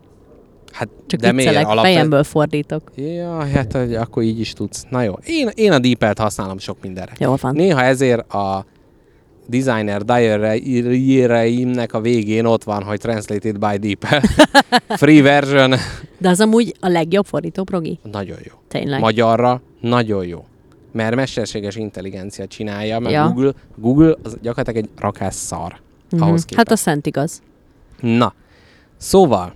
Hát 0.71 0.89
Csak 1.07 1.19
de 1.19 1.31
miért? 1.31 1.49
viccelek, 1.49 1.69
Alapvet- 1.71 1.93
fejemből 1.93 2.23
fordítok. 2.23 2.91
Ja, 2.95 3.45
hát 3.45 3.73
hogy 3.73 3.93
akkor 3.95 4.23
így 4.23 4.39
is 4.39 4.53
tudsz. 4.53 4.83
Na 4.89 5.01
jó, 5.01 5.13
én, 5.25 5.49
én 5.55 5.71
a 5.71 5.79
Deep 5.79 6.03
L-t 6.03 6.19
használom 6.19 6.57
sok 6.57 6.77
mindenre. 6.81 7.11
Jól 7.19 7.37
van. 7.41 7.55
Néha 7.55 7.81
ezért 7.81 8.33
a 8.33 8.65
designer 9.47 10.01
diary-reimnek 10.03 11.93
a 11.93 12.01
végén 12.01 12.45
ott 12.45 12.63
van, 12.63 12.83
hogy 12.83 12.99
translated 12.99 13.59
by 13.59 13.77
Deep 13.77 14.03
L. 14.09 14.27
Free 15.01 15.21
version. 15.21 15.73
De 16.17 16.29
az 16.29 16.39
amúgy 16.39 16.75
a 16.79 16.87
legjobb 16.87 17.25
fordító 17.25 17.63
progi. 17.63 17.99
Nagyon 18.11 18.37
jó. 18.43 18.53
Tényleg. 18.67 18.99
Magyarra 18.99 19.61
nagyon 19.79 20.25
jó. 20.25 20.45
Mert 20.91 21.15
mesterséges 21.15 21.75
intelligencia 21.75 22.47
csinálja, 22.47 22.99
mert 22.99 23.13
Ja. 23.13 23.27
Google, 23.27 23.51
Google 23.75 24.15
az 24.23 24.37
gyakorlatilag 24.41 24.83
egy 24.83 24.89
rakás 25.01 25.33
szar. 25.35 25.79
Mhm. 26.11 26.21
Ahhoz 26.21 26.45
képest. 26.45 26.67
Hát 26.67 26.71
a 26.71 26.75
szent 26.81 27.05
igaz. 27.05 27.41
Na, 27.99 28.33
szóval 28.97 29.53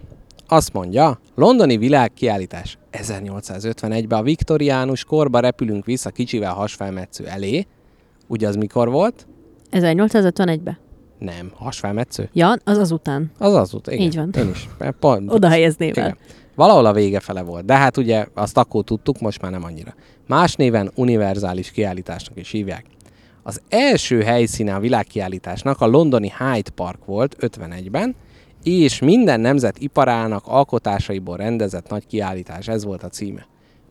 azt 0.48 0.74
mondja, 0.74 1.20
londoni 1.36 1.78
világkiállítás 1.78 2.78
1851-ben 2.92 4.20
a 4.20 4.24
viktoriánus 4.24 5.04
korba 5.04 5.40
repülünk 5.40 5.86
vissza 5.86 6.10
kicsivel 6.10 6.54
hasfelmetsző 6.54 7.26
elé. 7.26 7.66
Ugye 8.28 8.48
az 8.48 8.56
mikor 8.56 8.90
volt? 8.90 9.28
1851-ben. 9.72 10.78
Nem, 11.20 11.52
hasfelmetsző. 11.56 12.30
Ja, 12.34 12.56
az 12.64 12.78
azután. 12.78 13.32
Az 13.38 13.54
az 13.54 13.72
volt, 13.72 13.88
igen. 13.88 14.00
Így 14.00 14.16
van. 14.16 14.30
Ön 14.34 14.50
is. 14.50 14.70
Pont, 15.00 15.32
Oda 15.32 15.50
helyeznével. 15.50 16.04
Igen. 16.04 16.18
Valahol 16.56 16.86
a 16.86 16.94
vége 16.94 17.20
fele 17.20 17.42
volt, 17.42 17.66
de 17.66 17.76
hát 17.76 17.98
ugye 17.98 18.26
azt 18.34 18.58
akkor 18.58 18.84
tudtuk, 18.84 19.20
most 19.20 19.42
már 19.42 19.52
nem 19.52 19.64
annyira. 19.64 19.94
Más 20.28 20.56
néven 20.56 20.92
univerzális 20.96 21.72
kiállításnak 21.72 22.38
is 22.40 22.52
hívják. 22.52 22.86
Az 23.44 23.62
első 23.70 24.22
helyszíne 24.22 24.76
a 24.76 24.80
világkiállításnak 24.80 25.82
a 25.82 25.88
londoni 25.88 26.32
Hyde 26.38 26.70
Park 26.76 27.06
volt 27.06 27.36
51-ben, 27.40 28.16
és 28.64 29.00
minden 29.00 29.40
nemzet 29.40 29.80
iparának 29.80 30.48
alkotásaiból 30.48 31.38
rendezett 31.38 31.90
nagy 31.90 32.08
kiállítás, 32.08 32.68
ez 32.68 32.84
volt 32.84 33.04
a 33.04 33.10
címe. 33.10 33.48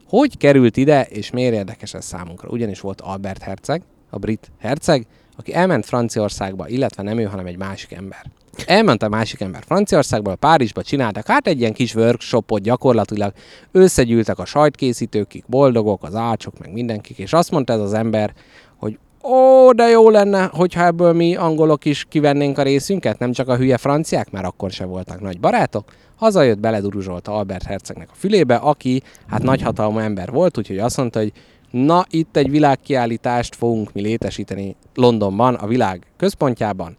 Hogy 0.08 0.36
került 0.36 0.76
ide, 0.76 1.02
és 1.02 1.30
miért 1.30 1.54
érdekes 1.54 1.94
ez 1.94 2.04
számunkra? 2.04 2.48
Ugyanis 2.48 2.80
volt 2.80 3.00
Albert 3.00 3.42
herceg, 3.42 3.82
a 4.10 4.18
brit 4.18 4.50
herceg, 4.58 5.06
aki 5.36 5.54
elment 5.54 5.86
Franciaországba, 5.86 6.68
illetve 6.68 7.02
nem 7.02 7.18
ő, 7.18 7.24
hanem 7.24 7.46
egy 7.46 7.58
másik 7.58 7.92
ember. 7.92 8.24
Elment 8.66 9.02
a 9.02 9.08
másik 9.08 9.40
ember 9.40 9.62
Franciaországba, 9.66 10.34
Párizsba 10.34 10.82
csináltak 10.82 11.26
hát 11.26 11.46
egy 11.46 11.60
ilyen 11.60 11.72
kis 11.72 11.94
workshopot 11.94 12.62
gyakorlatilag, 12.62 13.32
összegyűltek 13.72 14.38
a 14.38 14.44
sajtkészítők, 14.44 15.28
kik 15.28 15.44
boldogok, 15.46 16.02
az 16.02 16.14
ácsok, 16.14 16.58
meg 16.58 16.72
mindenkik, 16.72 17.18
és 17.18 17.32
azt 17.32 17.50
mondta 17.50 17.72
ez 17.72 17.80
az 17.80 17.92
ember, 17.92 18.32
hogy 18.76 18.98
ó, 19.22 19.72
de 19.72 19.88
jó 19.88 20.10
lenne, 20.10 20.50
hogyha 20.52 20.84
ebből 20.84 21.12
mi 21.12 21.36
angolok 21.36 21.84
is 21.84 22.04
kivennénk 22.08 22.58
a 22.58 22.62
részünket, 22.62 23.18
nem 23.18 23.32
csak 23.32 23.48
a 23.48 23.56
hülye 23.56 23.76
franciák, 23.76 24.30
már 24.30 24.44
akkor 24.44 24.70
se 24.70 24.84
voltak 24.84 25.20
nagy 25.20 25.40
barátok. 25.40 25.92
Hazajött, 26.16 26.58
beleduruzsolta 26.58 27.32
Albert 27.32 27.64
Hercegnek 27.64 28.08
a 28.10 28.14
fülébe, 28.16 28.54
aki 28.54 29.02
hát 29.26 29.42
nagyhatalmú 29.42 29.98
ember 29.98 30.30
volt, 30.30 30.58
úgyhogy 30.58 30.78
azt 30.78 30.96
mondta, 30.96 31.18
hogy 31.18 31.32
na, 31.74 32.04
itt 32.10 32.36
egy 32.36 32.50
világkiállítást 32.50 33.54
fogunk 33.54 33.92
mi 33.92 34.00
létesíteni 34.00 34.76
Londonban, 34.94 35.54
a 35.54 35.66
világ 35.66 36.06
központjában, 36.16 36.96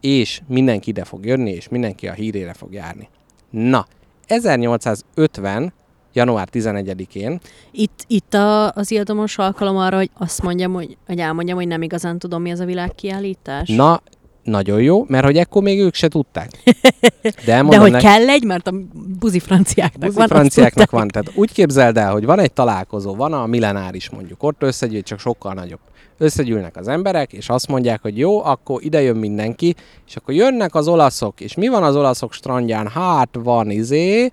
és 0.00 0.40
mindenki 0.46 0.90
ide 0.90 1.04
fog 1.04 1.24
jönni, 1.26 1.50
és 1.50 1.68
mindenki 1.68 2.08
a 2.08 2.12
hírére 2.12 2.52
fog 2.52 2.72
járni. 2.72 3.08
Na, 3.50 3.86
1850. 4.26 5.72
január 6.12 6.48
11-én 6.52 7.40
Itt, 7.70 8.04
itt 8.06 8.34
a, 8.34 8.70
az 8.70 8.90
illatomos 8.90 9.38
alkalom 9.38 9.76
arra, 9.76 9.96
hogy 9.96 10.10
azt 10.18 10.42
mondjam, 10.42 10.72
hogy, 10.72 10.96
hogy 11.06 11.18
elmondjam, 11.18 11.56
hogy 11.56 11.66
nem 11.66 11.82
igazán 11.82 12.18
tudom, 12.18 12.42
mi 12.42 12.50
az 12.50 12.60
a 12.60 12.64
világkiállítás. 12.64 13.68
Na, 13.68 14.02
nagyon 14.44 14.82
jó, 14.82 15.04
mert 15.08 15.24
hogy 15.24 15.36
ekkor 15.36 15.62
még 15.62 15.80
ők 15.80 15.94
se 15.94 16.08
tudták. 16.08 16.50
De 17.46 17.62
De 17.62 17.78
hogy 17.78 17.90
nek- 17.90 18.02
kell 18.02 18.28
egy, 18.28 18.44
mert 18.44 18.66
a 18.68 18.72
buzi 19.18 19.38
franciáknak 19.38 20.00
Buzi 20.00 20.16
van. 20.18 20.28
franciáknak 20.28 20.90
van. 20.90 21.08
Tehát 21.08 21.32
úgy 21.34 21.52
képzeld 21.52 21.96
el, 21.96 22.12
hogy 22.12 22.24
van 22.24 22.38
egy 22.38 22.52
találkozó, 22.52 23.14
van 23.14 23.32
a 23.32 23.46
millenáris 23.46 24.10
mondjuk, 24.10 24.42
ott 24.42 24.62
összegyűl, 24.62 25.02
csak 25.02 25.18
sokkal 25.18 25.54
nagyobb. 25.54 25.78
Összegyűlnek 26.18 26.76
az 26.76 26.88
emberek, 26.88 27.32
és 27.32 27.48
azt 27.48 27.68
mondják, 27.68 28.02
hogy 28.02 28.18
jó, 28.18 28.44
akkor 28.44 28.84
ide 28.84 29.02
jön 29.02 29.16
mindenki, 29.16 29.74
és 30.06 30.16
akkor 30.16 30.34
jönnek 30.34 30.74
az 30.74 30.88
olaszok, 30.88 31.40
és 31.40 31.54
mi 31.54 31.68
van 31.68 31.82
az 31.82 31.96
olaszok 31.96 32.32
strandján? 32.32 32.88
Hát 32.88 33.38
van 33.42 33.70
izé, 33.70 34.30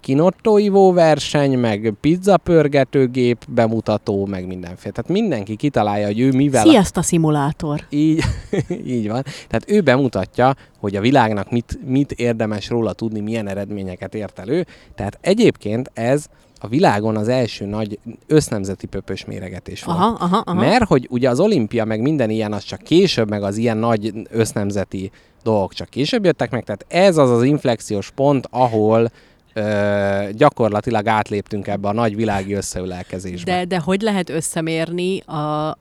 kinottóivó 0.00 0.92
verseny, 0.92 1.58
meg 1.58 1.94
pizzapörgetőgép 2.00 3.44
bemutató, 3.48 4.26
meg 4.26 4.46
mindenféle. 4.46 4.92
Tehát 4.92 5.10
mindenki 5.10 5.56
kitalálja, 5.56 6.06
hogy 6.06 6.20
ő 6.20 6.30
mivel... 6.30 6.66
Sziasztok, 6.66 7.04
szimulátor! 7.04 7.80
Így, 7.90 8.22
így 8.96 9.08
van. 9.08 9.22
Tehát 9.22 9.64
ő 9.66 9.80
bemutatja, 9.80 10.54
hogy 10.78 10.96
a 10.96 11.00
világnak 11.00 11.50
mit, 11.50 11.78
mit 11.86 12.12
érdemes 12.12 12.68
róla 12.68 12.92
tudni, 12.92 13.20
milyen 13.20 13.48
eredményeket 13.48 14.14
ért 14.14 14.38
elő. 14.38 14.66
Tehát 14.94 15.18
egyébként 15.20 15.90
ez 15.94 16.26
a 16.64 16.68
világon 16.68 17.16
az 17.16 17.28
első 17.28 17.64
nagy 17.64 17.98
össznemzeti 18.26 18.86
pöpös 18.86 19.24
méregetés 19.24 19.82
volt. 19.82 19.98
Aha, 19.98 20.16
aha, 20.18 20.42
aha. 20.46 20.60
Mert 20.60 20.84
hogy 20.84 21.06
ugye 21.10 21.28
az 21.28 21.40
olimpia, 21.40 21.84
meg 21.84 22.00
minden 22.00 22.30
ilyen, 22.30 22.52
az 22.52 22.62
csak 22.62 22.82
később, 22.82 23.28
meg 23.28 23.42
az 23.42 23.56
ilyen 23.56 23.76
nagy 23.76 24.12
össznemzeti 24.30 25.10
dolgok 25.42 25.74
csak 25.74 25.88
később 25.88 26.24
jöttek 26.24 26.50
meg, 26.50 26.64
tehát 26.64 26.84
ez 26.88 27.16
az 27.16 27.30
az 27.30 27.42
inflexiós 27.42 28.10
pont, 28.10 28.46
ahol 28.50 29.10
ö, 29.52 30.28
gyakorlatilag 30.32 31.06
átléptünk 31.06 31.66
ebbe 31.66 31.88
a 31.88 31.92
nagy 31.92 32.16
világi 32.16 32.52
összeülelkezésbe. 32.52 33.56
De, 33.56 33.64
de 33.64 33.78
hogy 33.78 34.00
lehet 34.00 34.30
összemérni 34.30 35.20
a, 35.20 35.68
a, 35.68 35.76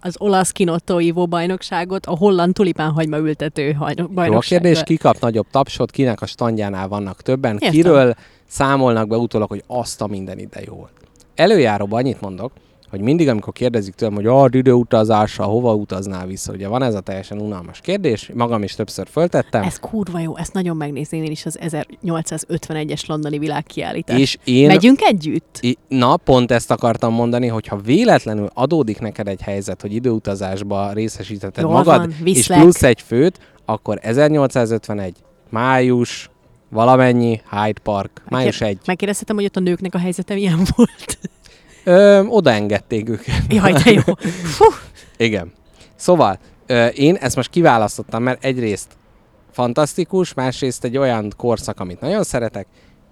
az 0.00 0.14
olasz 0.18 0.50
kinottóívó 0.50 1.26
bajnokságot 1.26 2.06
a 2.06 2.16
holland 2.16 2.54
tulipánhagyma 2.54 3.18
ültető 3.18 3.76
bajnoksággal? 3.78 4.26
Jó 4.26 4.36
a 4.36 4.40
kérdés, 4.40 4.82
ki 4.82 4.96
kap 4.96 5.20
nagyobb 5.20 5.46
tapsot, 5.50 5.90
kinek 5.90 6.20
a 6.22 6.26
standjánál 6.26 6.88
vannak 6.88 7.22
többen, 7.22 7.52
Értem. 7.52 7.70
kiről 7.70 8.14
számolnak 8.50 9.08
be 9.08 9.16
utólag, 9.16 9.48
hogy 9.48 9.62
azt 9.66 10.00
a 10.00 10.06
minden 10.06 10.38
ide 10.38 10.60
jó 10.66 10.74
volt. 10.74 10.92
Előjáróban 11.34 11.98
annyit 12.00 12.20
mondok, 12.20 12.52
hogy 12.90 13.00
mindig, 13.00 13.28
amikor 13.28 13.52
kérdezik 13.52 13.94
tőlem, 13.94 14.14
hogy 14.14 14.26
a 14.26 14.48
időutazásra 14.50 15.44
hova 15.44 15.74
utaznál 15.74 16.26
vissza, 16.26 16.52
ugye 16.52 16.68
van 16.68 16.82
ez 16.82 16.94
a 16.94 17.00
teljesen 17.00 17.40
unalmas 17.40 17.80
kérdés, 17.80 18.30
magam 18.34 18.62
is 18.62 18.74
többször 18.74 19.06
föltettem. 19.10 19.62
Ez 19.62 19.78
kurva 19.78 20.18
jó, 20.18 20.36
ezt 20.36 20.52
nagyon 20.52 20.76
megnézném 20.76 21.22
én 21.22 21.30
is 21.30 21.46
az 21.46 21.58
1851-es 21.62 23.06
londoni 23.06 23.38
világkiállítást. 23.38 24.20
És 24.20 24.38
én, 24.44 24.66
Megyünk 24.66 25.00
együtt? 25.02 25.58
I- 25.60 25.78
Na, 25.88 26.16
pont 26.16 26.50
ezt 26.50 26.70
akartam 26.70 27.12
mondani, 27.14 27.46
hogy 27.46 27.66
ha 27.66 27.76
véletlenül 27.76 28.48
adódik 28.54 29.00
neked 29.00 29.28
egy 29.28 29.42
helyzet, 29.42 29.80
hogy 29.80 29.94
időutazásba 29.94 30.92
részesítheted 30.92 31.64
Jól 31.64 31.72
magad, 31.72 31.98
van, 31.98 32.14
és 32.24 32.46
plusz 32.46 32.82
egy 32.82 33.00
főt, 33.00 33.38
akkor 33.64 33.98
1851, 34.02 35.16
május, 35.50 36.30
valamennyi, 36.70 37.40
Hyde 37.50 37.80
Park, 37.82 38.22
május 38.28 38.60
1. 38.60 38.78
Megkérdezhetem, 38.86 39.36
hogy 39.36 39.44
ott 39.44 39.56
a 39.56 39.60
nőknek 39.60 39.94
a 39.94 39.98
helyzete 39.98 40.34
milyen 40.34 40.66
volt. 40.76 41.18
Ö, 41.84 42.24
oda 42.24 42.50
engedték 42.50 43.08
őket. 43.08 43.42
Jaj, 43.48 43.72
de 43.72 43.90
jó. 43.90 44.14
Fú, 44.44 44.64
Igen. 45.16 45.52
Szóval, 45.96 46.38
ö, 46.66 46.86
én 46.86 47.14
ezt 47.14 47.36
most 47.36 47.50
kiválasztottam, 47.50 48.22
mert 48.22 48.44
egyrészt 48.44 48.88
fantasztikus, 49.50 50.34
másrészt 50.34 50.84
egy 50.84 50.96
olyan 50.96 51.32
korszak, 51.36 51.80
amit 51.80 52.00
nagyon 52.00 52.22
szeretek, 52.22 52.66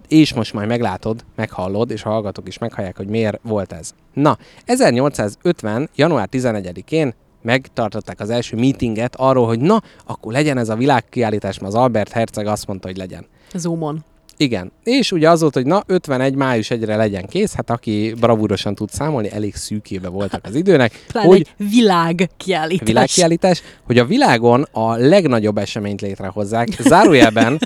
és 0.09 0.35
most 0.35 0.53
majd 0.53 0.69
meglátod, 0.69 1.25
meghallod, 1.37 1.91
és 1.91 2.05
a 2.05 2.09
hallgatók 2.09 2.49
is 2.49 2.59
meghallják, 2.59 2.97
hogy 2.97 3.09
miért 3.09 3.41
volt 3.43 3.73
ez. 3.73 3.91
Na, 4.15 4.39
1850. 4.65 5.89
január 5.95 6.29
11-én 6.33 7.15
megtartották 7.43 8.21
az 8.21 8.31
első 8.31 8.57
meetinget 8.57 9.17
arról, 9.17 9.47
hogy 9.47 9.61
na, 9.61 9.83
akkor 10.07 10.33
legyen 10.33 10.59
ez 10.59 10.69
a 10.69 10.77
világkiállítás, 10.77 11.59
mert 11.59 11.75
az 11.75 11.81
Albert 11.81 12.13
Herceg 12.13 12.47
azt 12.47 12.67
mondta, 12.67 12.87
hogy 12.89 12.97
legyen. 12.97 13.27
Zoomon. 13.55 14.05
Igen. 14.37 14.73
És 14.85 15.13
ugye 15.13 15.31
az 15.31 15.41
volt, 15.41 15.55
hogy 15.55 15.67
na, 15.67 15.83
51. 15.87 16.35
május 16.35 16.67
1-re 16.71 16.97
legyen 16.97 17.27
kész, 17.27 17.55
hát 17.55 17.71
aki 17.71 18.15
bravúrosan 18.21 18.75
tud 18.75 18.91
számolni, 18.91 19.31
elég 19.33 19.55
szűkébe 19.55 20.09
voltak 20.09 20.45
az 20.45 20.55
időnek, 20.55 20.93
Pláne 21.13 21.27
hogy 21.29 21.41
egy 21.57 21.71
világkiállítás. 21.71 22.87
világkiállítás, 22.89 23.63
hogy 23.87 23.99
a 23.99 24.05
világon 24.05 24.67
a 24.73 24.95
legnagyobb 24.97 25.59
eseményt 25.59 26.01
létrehozzák. 26.01 26.69
Zárójelben 26.81 27.59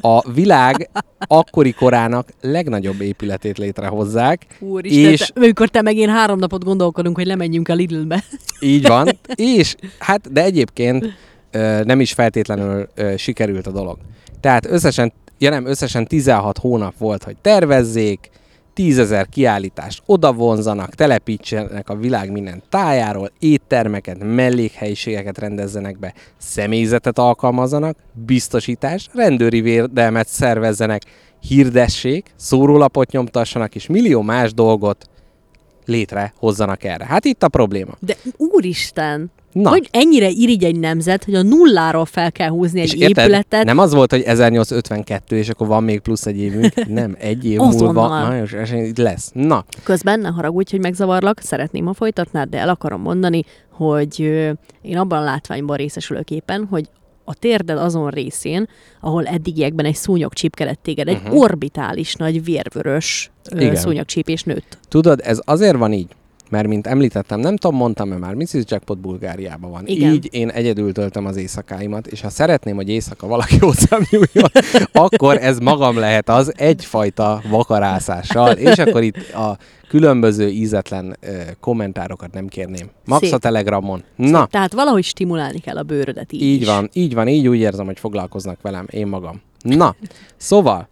a 0.00 0.30
világ 0.32 0.90
akkori 1.18 1.72
korának 1.72 2.28
legnagyobb 2.40 3.00
épületét 3.00 3.58
létrehozzák. 3.58 4.46
Úristen, 4.60 5.12
És- 5.12 5.18
te, 5.34 5.40
amikor 5.40 5.68
te 5.68 5.82
meg 5.82 5.96
én 5.96 6.08
három 6.08 6.38
napot 6.38 6.64
gondolkodunk, 6.64 7.16
hogy 7.16 7.26
lemenjünk 7.26 7.68
a 7.68 7.74
Lidlbe. 7.74 8.24
Így 8.60 8.86
van. 8.86 9.08
És 9.34 9.74
hát, 9.98 10.32
de 10.32 10.42
egyébként 10.42 11.06
nem 11.84 12.00
is 12.00 12.12
feltétlenül 12.12 12.88
sikerült 13.16 13.66
a 13.66 13.70
dolog. 13.70 13.98
Tehát 14.40 14.66
összesen, 14.66 15.12
ja 15.40 15.50
nem, 15.50 15.66
összesen 15.66 16.06
16 16.06 16.58
hónap 16.58 16.94
volt, 16.98 17.22
hogy 17.22 17.36
tervezzék, 17.40 18.30
10 18.74 18.98
ezer 18.98 19.28
kiállítást 19.28 20.02
odavonzanak, 20.06 20.94
telepítsenek 20.94 21.88
a 21.88 21.94
világ 21.94 22.32
minden 22.32 22.62
tájáról, 22.68 23.30
éttermeket, 23.38 24.24
mellékhelyiségeket 24.24 25.38
rendezzenek 25.38 25.98
be, 25.98 26.14
személyzetet 26.38 27.18
alkalmazzanak, 27.18 27.96
biztosítást, 28.12 29.10
rendőri 29.14 29.60
védelmet 29.60 30.28
szervezzenek, 30.28 31.02
hirdessék, 31.40 32.30
szórólapot 32.36 33.10
nyomtassanak, 33.10 33.74
és 33.74 33.86
millió 33.86 34.22
más 34.22 34.54
dolgot 34.54 35.08
létrehozzanak 35.84 36.84
erre. 36.84 37.04
Hát 37.04 37.24
itt 37.24 37.42
a 37.42 37.48
probléma. 37.48 37.92
De 37.98 38.16
úristen, 38.36 39.30
Na. 39.52 39.68
Hogy 39.70 39.88
ennyire 39.90 40.28
irigy 40.28 40.64
egy 40.64 40.78
nemzet, 40.78 41.24
hogy 41.24 41.34
a 41.34 41.42
nulláról 41.42 42.04
fel 42.04 42.32
kell 42.32 42.48
húzni 42.48 42.80
egy 42.80 42.86
És 42.86 42.94
érted, 42.94 43.24
épületet. 43.24 43.64
nem 43.64 43.78
az 43.78 43.94
volt, 43.94 44.10
hogy 44.10 44.20
1852, 44.20 45.36
és 45.36 45.48
akkor 45.48 45.66
van 45.66 45.84
még 45.84 46.00
plusz 46.00 46.26
egy 46.26 46.38
évünk. 46.38 46.74
Nem, 46.88 47.16
egy 47.18 47.44
év 47.44 47.58
múlva 47.58 48.08
május 48.08 48.52
esély 48.52 48.92
lesz. 48.96 49.30
Na, 49.34 49.64
Közben 49.82 50.20
ne 50.20 50.28
haragudj, 50.28 50.70
hogy 50.70 50.80
megzavarlak, 50.80 51.40
szeretném, 51.40 51.84
ha 51.86 51.92
folytatnád, 51.94 52.48
de 52.48 52.58
el 52.58 52.68
akarom 52.68 53.00
mondani, 53.02 53.44
hogy 53.70 54.20
én 54.82 54.96
abban 54.98 55.18
a 55.18 55.24
látványban 55.24 55.76
részesülök 55.76 56.30
éppen, 56.30 56.66
hogy 56.70 56.88
a 57.24 57.34
térded 57.34 57.78
azon 57.78 58.10
részén, 58.10 58.68
ahol 59.00 59.24
eddigiekben 59.26 59.84
egy 59.84 59.94
szúnyog 59.94 60.32
csípkedett 60.32 60.78
téged, 60.82 61.08
egy 61.08 61.20
Mhm. 61.24 61.36
orbitális 61.36 62.14
nagy 62.14 62.44
vérvörös 62.44 63.30
Igen. 63.56 63.74
szúnyogcsípés 63.76 64.42
nőtt. 64.42 64.78
tudod, 64.88 65.20
ez 65.24 65.40
azért 65.44 65.76
van 65.76 65.92
így, 65.92 66.08
mert 66.50 66.66
mint 66.66 66.86
említettem, 66.86 67.40
nem 67.40 67.56
tudom, 67.56 67.76
mondtam-e 67.76 68.16
már, 68.16 68.34
Mrs. 68.34 68.62
Jackpot 68.64 68.98
Bulgáriában 68.98 69.70
van. 69.70 69.86
Igen. 69.86 70.12
Így 70.12 70.28
én 70.30 70.48
egyedül 70.48 70.92
töltöm 70.92 71.26
az 71.26 71.36
éjszakáimat, 71.36 72.06
és 72.06 72.20
ha 72.20 72.28
szeretném, 72.30 72.74
hogy 72.76 72.88
éjszaka 72.88 73.26
valaki 73.26 73.58
hozzám 73.66 74.00
nyúljon, 74.10 74.50
akkor 74.92 75.36
ez 75.36 75.58
magam 75.58 75.98
lehet 75.98 76.28
az 76.28 76.52
egyfajta 76.56 77.42
vakarászással, 77.48 78.52
és 78.52 78.78
akkor 78.78 79.02
itt 79.02 79.32
a 79.32 79.58
különböző 79.88 80.48
ízetlen 80.48 81.16
ö, 81.20 81.40
kommentárokat 81.60 82.32
nem 82.32 82.46
kérném. 82.46 82.90
Max 83.04 83.24
Szép. 83.24 83.32
a 83.34 83.38
Telegramon. 83.38 84.02
Na, 84.16 84.46
Tehát 84.46 84.72
valahogy 84.72 85.04
stimulálni 85.04 85.58
kell 85.58 85.76
a 85.76 85.82
bőrödet 85.82 86.32
így 86.32 86.42
Így 86.42 86.60
is. 86.60 86.66
van, 86.66 86.88
így 86.92 87.14
van, 87.14 87.28
így 87.28 87.48
úgy 87.48 87.58
érzem, 87.58 87.86
hogy 87.86 87.98
foglalkoznak 87.98 88.58
velem, 88.62 88.86
én 88.90 89.06
magam. 89.06 89.40
Na, 89.62 89.94
szóval, 90.36 90.88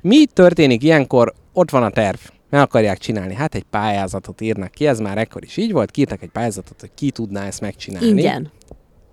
mi 0.00 0.24
történik 0.26 0.82
ilyenkor? 0.82 1.32
Ott 1.52 1.70
van 1.70 1.82
a 1.82 1.90
terv. 1.90 2.18
Meg 2.52 2.60
akarják 2.60 2.98
csinálni. 2.98 3.34
Hát 3.34 3.54
egy 3.54 3.64
pályázatot 3.70 4.40
írnak 4.40 4.70
ki, 4.70 4.86
ez 4.86 4.98
már 4.98 5.18
ekkor 5.18 5.44
is 5.44 5.56
így 5.56 5.72
volt, 5.72 5.90
kiírtak 5.90 6.22
egy 6.22 6.28
pályázatot, 6.28 6.80
hogy 6.80 6.90
ki 6.94 7.10
tudná 7.10 7.46
ezt 7.46 7.60
megcsinálni. 7.60 8.06
Ingyen. 8.06 8.50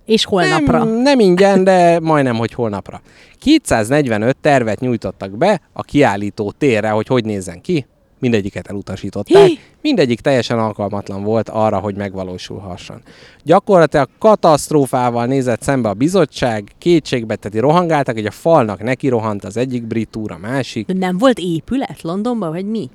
És 0.05 0.25
holnapra. 0.25 0.83
Nem, 0.83 1.01
nem 1.01 1.19
ingyen, 1.19 1.63
de 1.63 1.99
majdnem, 1.99 2.35
hogy 2.35 2.53
holnapra. 2.53 3.01
245 3.37 4.37
tervet 4.41 4.79
nyújtottak 4.79 5.37
be 5.37 5.61
a 5.73 5.81
kiállító 5.81 6.51
térre, 6.51 6.89
hogy 6.89 7.07
hogy 7.07 7.25
nézzen 7.25 7.61
ki. 7.61 7.85
Mindegyiket 8.19 8.67
elutasították. 8.67 9.45
Hí! 9.45 9.59
Mindegyik 9.81 10.19
teljesen 10.19 10.59
alkalmatlan 10.59 11.23
volt 11.23 11.49
arra, 11.49 11.79
hogy 11.79 11.95
megvalósulhasson. 11.95 13.01
Gyakorlatilag 13.43 14.09
katasztrófával 14.17 15.25
nézett 15.25 15.61
szembe 15.61 15.89
a 15.89 15.93
bizottság, 15.93 16.71
kétségbeteti 16.77 17.59
rohangáltak, 17.59 18.15
hogy 18.15 18.25
a 18.25 18.31
falnak 18.31 18.83
neki 18.83 19.07
rohant 19.07 19.43
az 19.43 19.57
egyik 19.57 19.83
brit 19.83 20.15
úr, 20.15 20.31
a 20.31 20.37
másik. 20.37 20.85
De 20.85 20.93
nem 20.93 21.17
volt 21.17 21.39
épület 21.39 22.01
Londonban, 22.01 22.49
vagy 22.49 22.65
mi? 22.65 22.89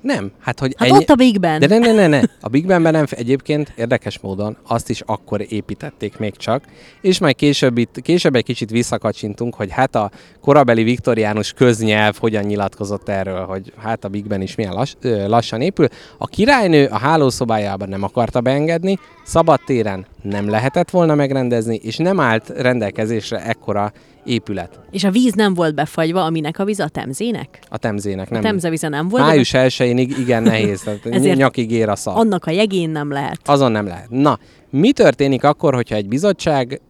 Nem, 0.00 0.30
hát 0.40 0.60
hogy 0.60 0.74
Hát 0.78 0.90
ott 0.90 1.08
a 1.08 1.14
Big 1.14 1.40
Ben. 1.40 1.60
De 1.60 1.66
ne, 1.66 1.78
ne, 1.78 1.92
ne, 1.92 2.06
ne. 2.06 2.20
A 2.40 2.48
Big 2.48 2.66
Benben 2.66 2.92
nem, 2.92 3.04
egyébként 3.10 3.72
érdekes 3.76 4.18
módon 4.18 4.56
azt 4.66 4.90
is 4.90 5.00
akkor 5.06 5.44
építették 5.48 6.18
még 6.18 6.36
csak, 6.36 6.64
és 7.00 7.18
majd 7.18 7.34
később, 7.34 7.78
itt, 7.78 8.00
később 8.02 8.34
egy 8.34 8.44
kicsit 8.44 8.70
visszakacsintunk, 8.70 9.54
hogy 9.54 9.70
hát 9.70 9.94
a 9.94 10.10
korabeli 10.40 10.82
viktoriánus 10.82 11.52
köznyelv 11.52 12.16
hogyan 12.18 12.44
nyilatkozott 12.44 13.08
erről, 13.08 13.44
hogy 13.44 13.72
hát 13.76 14.04
a 14.04 14.08
Big 14.08 14.26
Ben 14.26 14.42
is 14.42 14.54
milyen 14.54 14.72
lass, 14.72 14.94
ö, 15.00 15.28
lassan 15.28 15.60
épül. 15.60 15.88
A 16.18 16.26
királynő 16.26 16.86
a 16.86 16.98
hálószobájában 16.98 17.88
nem 17.88 18.02
akarta 18.02 18.40
beengedni, 18.40 18.98
szabadtéren 19.24 20.06
nem 20.22 20.48
lehetett 20.48 20.90
volna 20.90 21.14
megrendezni, 21.14 21.80
és 21.82 21.96
nem 21.96 22.20
állt 22.20 22.48
rendelkezésre 22.48 23.44
ekkora 23.44 23.92
épület 24.28 24.80
És 24.90 25.04
a 25.04 25.10
víz 25.10 25.32
nem 25.32 25.54
volt 25.54 25.74
befagyva, 25.74 26.24
aminek 26.24 26.58
a 26.58 26.64
víz 26.64 26.80
a 26.80 26.88
temzének? 26.88 27.58
a 27.68 27.76
Temzének. 27.78 28.30
A 28.30 28.32
Nem. 28.32 28.42
temzevize 28.42 28.88
nem 28.88 29.08
volt, 29.08 29.22
Május 29.22 29.50
1-én 29.54 29.98
igen 29.98 30.42
nehéz, 30.42 30.80
tehát 30.80 31.06
Ezért- 31.16 31.36
nyakig 31.36 31.70
ér 31.70 31.88
a 31.88 31.96
szar. 31.96 32.16
annak 32.16 32.44
a 32.44 32.50
jegén 32.50 32.90
nem 32.90 33.10
lehet. 33.10 33.38
Azon 33.44 33.72
nem 33.72 33.86
lehet. 33.86 34.10
Na, 34.10 34.38
mi 34.70 34.92
történik 34.92 35.44
akkor, 35.44 35.74
hogyha 35.74 35.94
egy 35.94 36.08
bizottság 36.08 36.80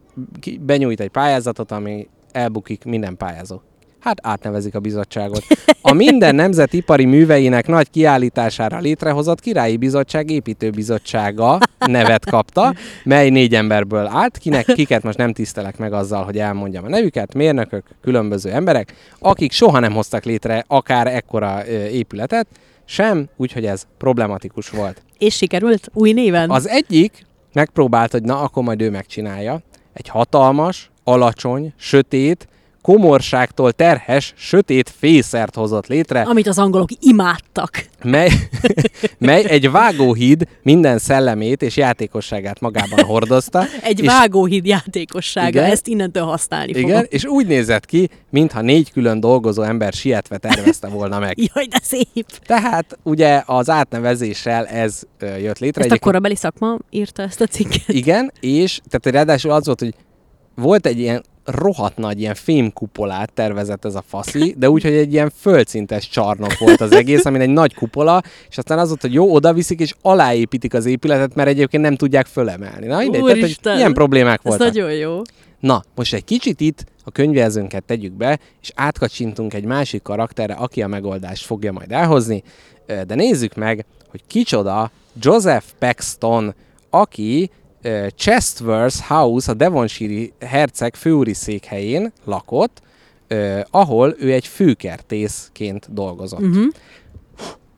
benyújt 0.61 1.01
egy 1.01 1.09
pályázatot, 1.11 1.73
ami 1.73 2.09
elbukik 2.33 2.85
minden 2.85 3.17
pályázó? 3.17 3.61
Hát 4.09 4.27
átnevezik 4.27 4.75
a 4.75 4.81
bizottságot. 4.81 5.45
A 5.81 5.93
minden 5.93 6.35
nemzet 6.35 6.73
ipari 6.73 7.05
műveinek 7.05 7.67
nagy 7.67 7.91
kiállítására 7.91 8.79
létrehozott 8.79 9.41
Királyi 9.41 9.77
Bizottság 9.77 10.31
építőbizottsága 10.31 11.59
nevet 11.79 12.25
kapta, 12.31 12.75
mely 13.05 13.31
négy 13.31 13.55
emberből 13.55 14.07
állt, 14.07 14.39
kinek, 14.39 14.65
kiket 14.65 15.03
most 15.03 15.19
nem 15.19 15.33
tisztelek 15.33 15.79
meg 15.79 15.93
azzal, 15.93 16.25
hogy 16.25 16.39
elmondjam 16.39 16.85
a 16.85 16.89
nevüket, 16.89 17.35
mérnökök, 17.35 17.85
különböző 18.03 18.51
emberek, 18.51 18.95
akik 19.19 19.53
soha 19.53 19.79
nem 19.79 19.93
hoztak 19.93 20.25
létre 20.25 20.65
akár 20.67 21.07
ekkora 21.07 21.63
ö, 21.67 21.87
épületet, 21.87 22.47
sem, 22.85 23.29
úgyhogy 23.37 23.67
ez 23.67 23.87
problematikus 23.99 24.71
volt. 24.71 25.03
És 25.19 25.37
sikerült 25.37 25.91
új 25.93 26.13
néven? 26.13 26.51
Az 26.51 26.69
egyik 26.69 27.27
megpróbált, 27.53 28.13
hogy 28.13 28.23
na, 28.23 28.41
akkor 28.41 28.63
majd 28.63 28.83
ő 28.83 28.91
megcsinálja. 28.91 29.61
Egy 29.93 30.09
hatalmas, 30.09 30.91
alacsony, 31.05 31.73
sötét, 31.77 32.49
komorságtól 32.89 33.73
terhes, 33.73 34.35
sötét 34.37 34.93
fészert 34.99 35.55
hozott 35.55 35.87
létre, 35.87 36.23
Amit 36.23 36.47
az 36.47 36.59
angolok 36.59 36.89
imádtak. 37.01 37.85
mely, 38.03 38.31
mely 39.19 39.45
egy 39.45 39.71
vágóhíd 39.71 40.49
minden 40.63 40.99
szellemét 40.99 41.63
és 41.63 41.77
játékosságát 41.77 42.61
magában 42.61 43.05
hordozta. 43.05 43.65
Egy 43.83 44.01
és, 44.01 44.07
vágóhíd 44.07 44.67
játékossága, 44.67 45.49
Igen. 45.49 45.65
ezt 45.65 45.87
innentől 45.87 46.23
használni 46.23 46.73
fogom. 46.73 46.89
Igen, 46.89 47.07
és 47.09 47.25
úgy 47.25 47.47
nézett 47.47 47.85
ki, 47.87 48.09
mintha 48.31 48.61
négy 48.61 48.93
külön 48.93 49.21
dolgozó 49.21 49.63
ember 49.63 49.93
sietve 49.93 50.39
tervezte 50.39 50.89
volna 50.89 51.19
meg. 51.19 51.39
Jaj, 51.55 51.67
de 51.67 51.81
szép! 51.83 52.27
Tehát 52.47 52.99
ugye 53.03 53.43
az 53.47 53.71
átnevezéssel 53.71 54.67
ez 54.67 55.03
jött 55.21 55.39
létre. 55.39 55.67
Ezt 55.67 55.77
a 55.77 55.79
Egyébként- 55.79 56.01
korabeli 56.01 56.37
szakma 56.37 56.79
írta 56.91 57.23
ezt 57.23 57.41
a 57.41 57.47
cikket. 57.47 57.89
Igen, 57.89 58.33
és 58.41 58.81
tehát 58.89 59.17
ráadásul 59.17 59.51
az 59.51 59.67
volt, 59.67 59.81
hogy 59.81 59.95
volt 60.55 60.87
egy 60.87 60.99
ilyen 60.99 61.23
rohadt 61.51 61.97
nagy 61.97 62.21
ilyen 62.21 62.35
fémkupolát 62.35 63.33
tervezett 63.33 63.85
ez 63.85 63.95
a 63.95 64.03
faszi, 64.07 64.55
de 64.59 64.71
úgy, 64.71 64.83
hogy 64.83 64.93
egy 64.93 65.13
ilyen 65.13 65.33
földszintes 65.41 66.09
csarnok 66.09 66.59
volt 66.59 66.81
az 66.81 66.93
egész, 66.93 67.25
amin 67.25 67.41
egy 67.41 67.49
nagy 67.49 67.75
kupola, 67.75 68.23
és 68.49 68.59
aztán 68.59 68.79
az 68.79 68.89
volt, 68.89 69.01
hogy 69.01 69.13
jó, 69.13 69.33
oda 69.35 69.53
viszik, 69.53 69.81
és 69.81 69.95
aláépítik 70.03 70.75
az 70.75 70.87
épületet, 70.87 71.35
mert 71.35 71.49
egyébként 71.49 71.83
nem 71.83 71.97
tudják 71.97 72.27
fölemelni. 72.27 72.87
Na 72.87 72.99
mindegy, 72.99 73.23
tehát, 73.23 73.41
hogy 73.63 73.77
ilyen 73.77 73.93
problémák 73.93 74.41
Ez 74.43 74.45
voltak. 74.45 74.67
nagyon 74.67 74.93
jó. 74.93 75.21
Na, 75.61 75.83
most 75.95 76.15
egy 76.15 76.25
kicsit 76.25 76.61
itt 76.61 76.85
a 77.05 77.11
könyvjelzőnket 77.11 77.85
tegyük 77.85 78.13
be, 78.13 78.39
és 78.63 78.73
átkacsintunk 78.75 79.55
egy 79.55 79.65
másik 79.65 80.03
karakterre, 80.03 80.55
aki 80.55 80.83
a 80.83 80.87
megoldást 80.87 81.45
fogja 81.45 81.73
majd 81.73 81.93
elhozni, 81.93 82.43
de 83.07 83.15
nézzük 83.15 83.55
meg, 83.55 83.85
hogy 84.11 84.21
kicsoda 84.27 84.91
Joseph 85.21 85.67
Paxton, 85.79 86.55
aki 86.91 87.51
Chestworth 88.15 89.01
House, 89.01 89.51
a 89.51 89.55
Devonshire 89.55 90.33
herceg 90.41 90.95
főúri 90.95 91.35
székhelyén 91.35 92.13
lakott, 92.25 92.83
ahol 93.71 94.15
ő 94.19 94.33
egy 94.33 94.47
főkertészként 94.47 95.93
dolgozott. 95.93 96.41
Uh-huh. 96.41 96.73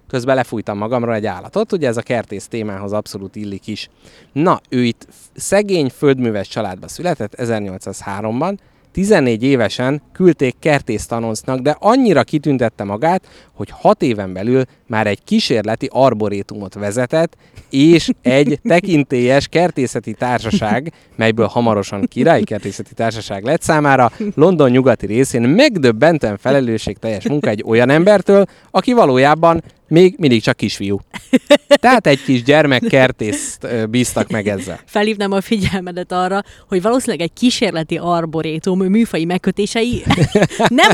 Közben 0.08 0.34
lefújtam 0.34 0.78
magamról 0.78 1.14
egy 1.14 1.26
állatot, 1.26 1.72
ugye 1.72 1.88
ez 1.88 1.96
a 1.96 2.02
kertész 2.02 2.48
témához 2.48 2.92
abszolút 2.92 3.36
illik 3.36 3.66
is. 3.66 3.88
Na, 4.32 4.60
ő 4.68 4.84
itt 4.84 5.06
szegény 5.34 5.88
földműves 5.88 6.48
családba 6.48 6.88
született 6.88 7.34
1803-ban, 7.36 8.56
14 8.92 9.42
évesen 9.42 10.02
küldték 10.12 10.54
kertésztanoncnak, 10.58 11.60
de 11.60 11.76
annyira 11.78 12.22
kitüntette 12.22 12.84
magát, 12.84 13.26
hogy 13.52 13.68
6 13.70 14.02
éven 14.02 14.32
belül 14.32 14.62
már 14.86 15.06
egy 15.06 15.24
kísérleti 15.24 15.88
arborétumot 15.92 16.74
vezetett, 16.74 17.36
és 17.70 18.10
egy 18.22 18.58
tekintélyes 18.68 19.48
kertészeti 19.48 20.12
társaság, 20.12 20.92
melyből 21.16 21.46
hamarosan 21.46 22.06
királyi 22.06 22.44
kertészeti 22.44 22.94
társaság 22.94 23.44
lett 23.44 23.62
számára, 23.62 24.12
London 24.34 24.70
nyugati 24.70 25.06
részén 25.06 25.42
megdöbbentően 25.42 26.36
felelősségteljes 26.36 27.28
munka 27.28 27.48
egy 27.48 27.64
olyan 27.66 27.90
embertől, 27.90 28.44
aki 28.70 28.92
valójában 28.92 29.62
még 29.90 30.14
mindig 30.18 30.42
csak 30.42 30.56
kisfiú. 30.56 31.00
Tehát 31.68 32.06
egy 32.06 32.22
kis 32.22 32.42
gyermekkertészt 32.42 33.88
bíztak 33.90 34.28
meg 34.30 34.48
ezzel. 34.48 34.80
Felhívnám 34.86 35.32
a 35.32 35.40
figyelmedet 35.40 36.12
arra, 36.12 36.42
hogy 36.68 36.82
valószínűleg 36.82 37.20
egy 37.20 37.32
kísérleti 37.32 37.96
arborétum 37.96 38.82
műfai 38.82 39.24
megkötései 39.24 40.02
nem, 40.68 40.90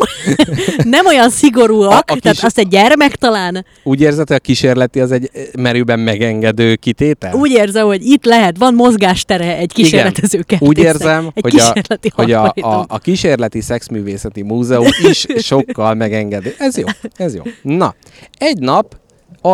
nem 0.85 1.07
olyan 1.07 1.31
szigorúak, 1.31 1.91
A- 1.91 1.97
a, 1.97 2.03
kis- 2.03 2.23
tehát 2.23 2.39
azt 2.43 2.59
egy 2.59 2.69
gyermek 2.69 3.17
talán 3.17 3.65
Úgy 3.83 4.01
érzed, 4.01 4.27
hogy 4.27 4.37
a 4.37 4.41
kísérleti 4.41 5.01
az 5.01 5.13
egy 5.13 5.31
merőben 5.59 5.99
megengedő 5.99 6.75
kitétel? 6.75 7.35
úgy 7.35 7.51
érzem, 7.51 7.87
hogy 7.87 8.03
itt 8.05 8.25
lehet, 8.25 8.59
van 8.59 8.75
mozgástere 8.75 9.57
egy 9.57 9.73
kísérletező 9.73 10.39
kertésznek. 10.39 10.69
Úgy 10.69 10.79
érzem, 10.79 11.31
egy 11.35 11.43
hogy, 11.43 11.55
a, 11.61 11.73
kísérleti 11.73 12.13
hogy 12.15 12.33
a, 12.33 12.45
a, 12.45 12.85
a 12.89 12.99
kísérleti 12.99 13.61
szexművészeti 13.61 14.43
múzeum 14.43 14.89
is 15.09 15.27
sokkal 15.51 15.95
megengedő. 15.95 16.55
Ez 16.59 16.77
jó, 16.77 16.85
ez 17.17 17.35
jó. 17.35 17.43
Na, 17.63 17.95
egy 18.39 18.59
nap 18.59 18.86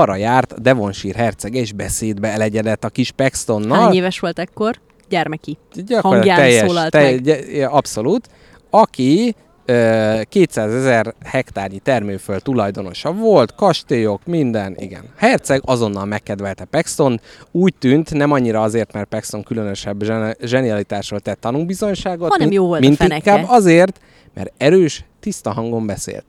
arra 0.01 0.17
járt 0.17 0.53
a 0.53 0.59
Devonshire 0.59 1.19
herceg, 1.19 1.55
és 1.55 1.73
beszédbe 1.73 2.29
elegyedett 2.29 2.85
a 2.85 2.89
kis 2.89 3.11
Paxtonnal. 3.11 3.79
Hány 3.81 3.95
éves 3.95 4.19
volt 4.19 4.39
ekkor? 4.39 4.75
Gyermeki. 5.09 5.59
Hangján 6.01 6.37
teljes, 6.37 6.67
szólalt 6.69 6.91
teljes, 6.91 7.21
meg. 7.25 7.45
gy- 7.45 7.63
abszolút, 7.63 8.29
aki 8.71 9.35
ö, 9.65 10.21
200 10.29 10.75
ezer 10.75 11.15
hektárnyi 11.25 11.79
termőföld 11.79 12.43
tulajdonosa 12.43 13.13
volt, 13.13 13.55
kastélyok, 13.55 14.25
minden, 14.27 14.75
igen. 14.79 15.03
Herceg 15.17 15.61
azonnal 15.65 16.05
megkedvelte 16.05 16.65
Paxton, 16.65 17.21
úgy 17.51 17.75
tűnt, 17.79 18.15
nem 18.15 18.33
annyira 18.33 18.63
azért, 18.63 18.93
mert 18.93 19.09
Paxton 19.09 19.43
különösebb 19.43 20.03
zsene- 20.03 20.37
zsenialitásról 20.45 21.21
tett 21.21 21.41
tanúbizonyságot, 21.41 22.29
Hanem 22.31 22.49
mint, 22.49 22.61
jó 22.61 22.67
volt 22.67 22.81
a 22.83 22.85
mint 22.85 22.97
feneke. 22.97 23.17
inkább 23.17 23.45
azért, 23.49 24.01
mert 24.35 24.53
erős, 24.57 25.05
tiszta 25.21 25.53
hangon 25.53 25.87
beszélt. 25.87 26.25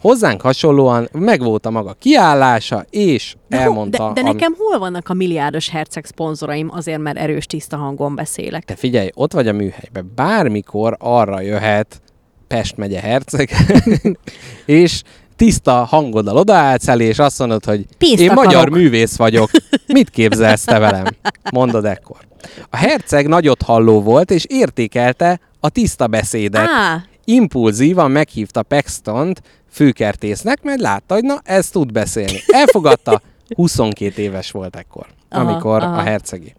Hozzánk 0.00 0.40
hasonlóan 0.40 1.08
megvolt 1.12 1.66
a 1.66 1.70
maga 1.70 1.92
kiállása, 1.92 2.84
és 2.90 3.34
elmondta... 3.48 4.12
de, 4.12 4.12
de 4.12 4.20
ami- 4.20 4.32
nekem 4.32 4.54
hol 4.58 4.78
vannak 4.78 5.08
a 5.08 5.14
milliárdos 5.14 5.68
herceg 5.68 6.04
szponzoraim 6.04 6.70
azért, 6.72 7.00
mert 7.00 7.18
erős, 7.18 7.46
tiszta 7.46 7.76
hangon 7.76 8.14
beszélek? 8.14 8.64
Te 8.64 8.76
figyelj, 8.76 9.10
ott 9.14 9.32
vagy 9.32 9.48
a 9.48 9.52
műhelyben, 9.52 10.12
bármikor 10.14 10.96
arra 10.98 11.40
jöhet 11.40 12.02
Pest 12.46 12.76
megye 12.76 13.00
herceg, 13.00 13.50
és 14.64 15.02
tiszta 15.36 15.72
hangoddal 15.72 16.36
odaállsz 16.36 16.88
elé, 16.88 17.04
és 17.04 17.18
azt 17.18 17.38
mondod, 17.38 17.64
hogy 17.64 17.86
Pénzt 17.98 18.22
én 18.22 18.32
magyar 18.32 18.54
akarok." 18.54 18.74
művész 18.74 19.16
vagyok, 19.16 19.50
mit 19.86 20.10
képzelsz 20.10 20.64
te 20.64 20.78
velem? 20.78 21.04
Mondod 21.52 21.84
ekkor. 21.84 22.18
A 22.70 22.76
herceg 22.76 23.28
nagyot 23.28 23.62
halló 23.62 24.02
volt, 24.02 24.30
és 24.30 24.44
értékelte 24.48 25.40
a 25.60 25.68
tiszta 25.68 26.06
beszédet. 26.06 26.68
Á, 26.68 27.04
Impulzívan 27.24 28.10
meghívta 28.10 28.62
Paxtont 28.62 29.42
főkertésznek, 29.70 30.62
mert 30.62 30.80
látta, 30.80 31.14
hogy 31.14 31.24
na, 31.24 31.40
ez 31.44 31.68
tud 31.68 31.92
beszélni. 31.92 32.38
Elfogadta, 32.46 33.20
22 33.56 34.22
éves 34.22 34.50
volt 34.50 34.76
ekkor, 34.76 35.06
Aha, 35.28 35.48
amikor 35.48 35.82
aha. 35.82 35.96
a 35.96 36.02
hercegi. 36.02 36.54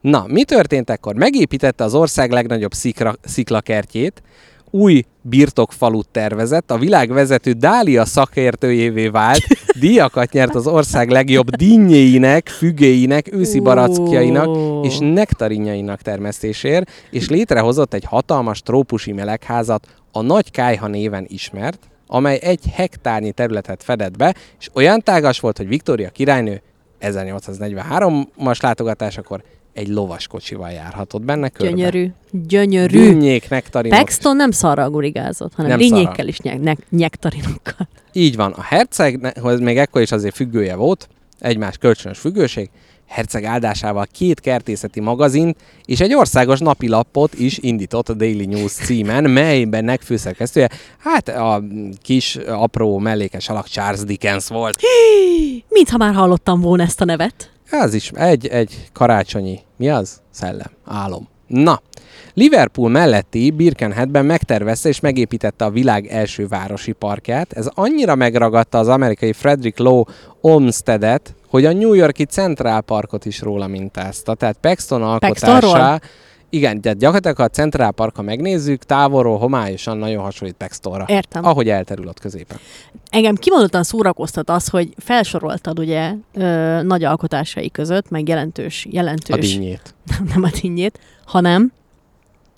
Na, 0.00 0.24
mi 0.26 0.44
történt 0.44 0.90
ekkor? 0.90 1.14
Megépítette 1.14 1.84
az 1.84 1.94
ország 1.94 2.30
legnagyobb 2.30 2.72
szikra, 2.72 3.14
sziklakertjét, 3.24 4.22
új 4.70 5.04
birtokfalut 5.20 6.08
tervezett, 6.08 6.70
a 6.70 6.78
világ 6.78 7.12
vezető 7.12 7.52
Dália 7.52 8.04
szakértőjévé 8.04 9.08
vált, 9.08 9.42
díjakat 9.80 10.32
nyert 10.32 10.54
az 10.54 10.66
ország 10.66 11.10
legjobb 11.10 11.50
dinnyéinek, 11.50 12.48
fügéinek, 12.48 13.32
őszi 13.32 13.60
barackjainak 13.60 14.84
és 14.84 14.98
nektarinjainak 15.00 16.02
termesztésért, 16.02 16.90
és 17.10 17.28
létrehozott 17.28 17.94
egy 17.94 18.04
hatalmas 18.04 18.62
trópusi 18.62 19.12
melegházat, 19.12 19.86
a 20.12 20.20
Nagy 20.22 20.50
Kájha 20.50 20.86
néven 20.86 21.24
ismert, 21.28 21.78
amely 22.06 22.38
egy 22.42 22.60
hektárnyi 22.72 23.32
területet 23.32 23.82
fedett 23.82 24.16
be, 24.16 24.34
és 24.58 24.68
olyan 24.72 25.00
tágas 25.00 25.40
volt, 25.40 25.56
hogy 25.56 25.68
Viktória 25.68 26.10
királynő 26.10 26.62
1843-as 27.00 28.62
látogatásakor 28.62 29.42
egy 29.72 29.88
lovaskocsival 29.88 30.70
járhatott 30.70 31.22
benne 31.22 31.48
körbe. 31.48 31.72
gyönyörű, 31.74 32.10
gyönyörű. 32.30 32.98
Dinnyék, 32.98 33.48
nektarinok. 33.48 33.98
Paxton 33.98 34.36
nem 34.36 34.50
szarral 34.50 34.90
gurigázott, 34.90 35.54
hanem 35.54 35.70
Nem 35.70 35.78
dinnyékkel 35.78 36.10
szarral. 36.10 36.28
is 36.28 36.40
nyek, 36.40 36.60
nek, 36.60 36.78
nyektarinokkal. 36.90 37.88
Így 38.12 38.36
van. 38.36 38.52
A 38.52 38.62
herceghez 38.62 39.60
még 39.60 39.78
ekkor 39.78 40.02
is 40.02 40.12
azért 40.12 40.34
függője 40.34 40.74
volt, 40.74 41.08
egymás 41.38 41.76
kölcsönös 41.78 42.18
függőség, 42.18 42.70
herceg 43.06 43.44
áldásával 43.44 44.06
két 44.12 44.40
kertészeti 44.40 45.00
magazint 45.00 45.56
és 45.84 46.00
egy 46.00 46.14
országos 46.14 46.58
napilapot 46.58 47.34
is 47.34 47.58
indított 47.58 48.08
a 48.08 48.14
Daily 48.14 48.46
News 48.46 48.72
címen, 48.72 49.30
melyben 49.30 49.98
főszerkesztője, 50.02 50.70
hát 50.98 51.28
a 51.28 51.62
kis, 52.02 52.36
apró, 52.36 52.98
mellékes 52.98 53.48
alak 53.48 53.66
Charles 53.66 54.00
Dickens 54.00 54.48
volt. 54.48 54.80
Mintha 55.68 55.96
már 55.96 56.14
hallottam 56.14 56.60
volna 56.60 56.82
ezt 56.82 57.00
a 57.00 57.04
nevet. 57.04 57.50
Ez 57.70 57.94
is 57.94 58.10
egy, 58.10 58.46
egy 58.46 58.88
karácsonyi, 58.92 59.58
mi 59.76 59.88
az? 59.88 60.20
Szellem, 60.30 60.70
álom. 60.84 61.28
Na, 61.46 61.82
Liverpool 62.34 62.88
melletti 62.90 63.50
Birkenheadben 63.50 64.24
megtervezte 64.24 64.88
és 64.88 65.00
megépítette 65.00 65.64
a 65.64 65.70
világ 65.70 66.06
első 66.06 66.46
városi 66.46 66.92
parkját. 66.92 67.52
Ez 67.52 67.68
annyira 67.74 68.14
megragadta 68.14 68.78
az 68.78 68.88
amerikai 68.88 69.32
Frederick 69.32 69.78
Law 69.78 70.02
Olmstedet, 70.40 71.34
hogy 71.56 71.64
a 71.64 71.72
New 71.72 71.92
Yorki 71.92 72.24
Central 72.24 72.80
Parkot 72.80 73.24
is 73.24 73.40
róla 73.40 73.66
mintázta. 73.66 74.34
Tehát 74.34 74.56
Paxton 74.60 75.02
alkotásá... 75.02 75.58
Paxtonról? 75.58 76.00
Igen, 76.50 76.80
tehát 76.80 76.98
gyakorlatilag 76.98 77.36
ha 77.36 77.42
a 77.42 77.48
Central 77.48 77.90
Park, 77.92 78.16
ha 78.16 78.22
megnézzük, 78.22 78.82
távolról 78.82 79.38
homályosan 79.38 79.96
nagyon 79.96 80.22
hasonlít 80.22 80.56
Paxtonra. 80.56 81.04
Értem. 81.08 81.44
Ahogy 81.44 81.68
elterül 81.68 82.08
ott 82.08 82.20
középen. 82.20 82.58
Engem 83.10 83.34
kimondottan 83.34 83.82
szórakoztat 83.82 84.50
az, 84.50 84.68
hogy 84.68 84.94
felsoroltad 84.96 85.78
ugye 85.78 86.12
ö, 86.34 86.82
nagy 86.82 87.04
alkotásai 87.04 87.70
között, 87.70 88.10
meg 88.10 88.28
jelentős, 88.28 88.84
A 88.84 88.88
jelentős, 88.92 89.52
dinnyét. 89.52 89.94
nem 90.34 90.42
a 90.42 90.50
dinnyét, 90.60 91.00
hanem 91.24 91.72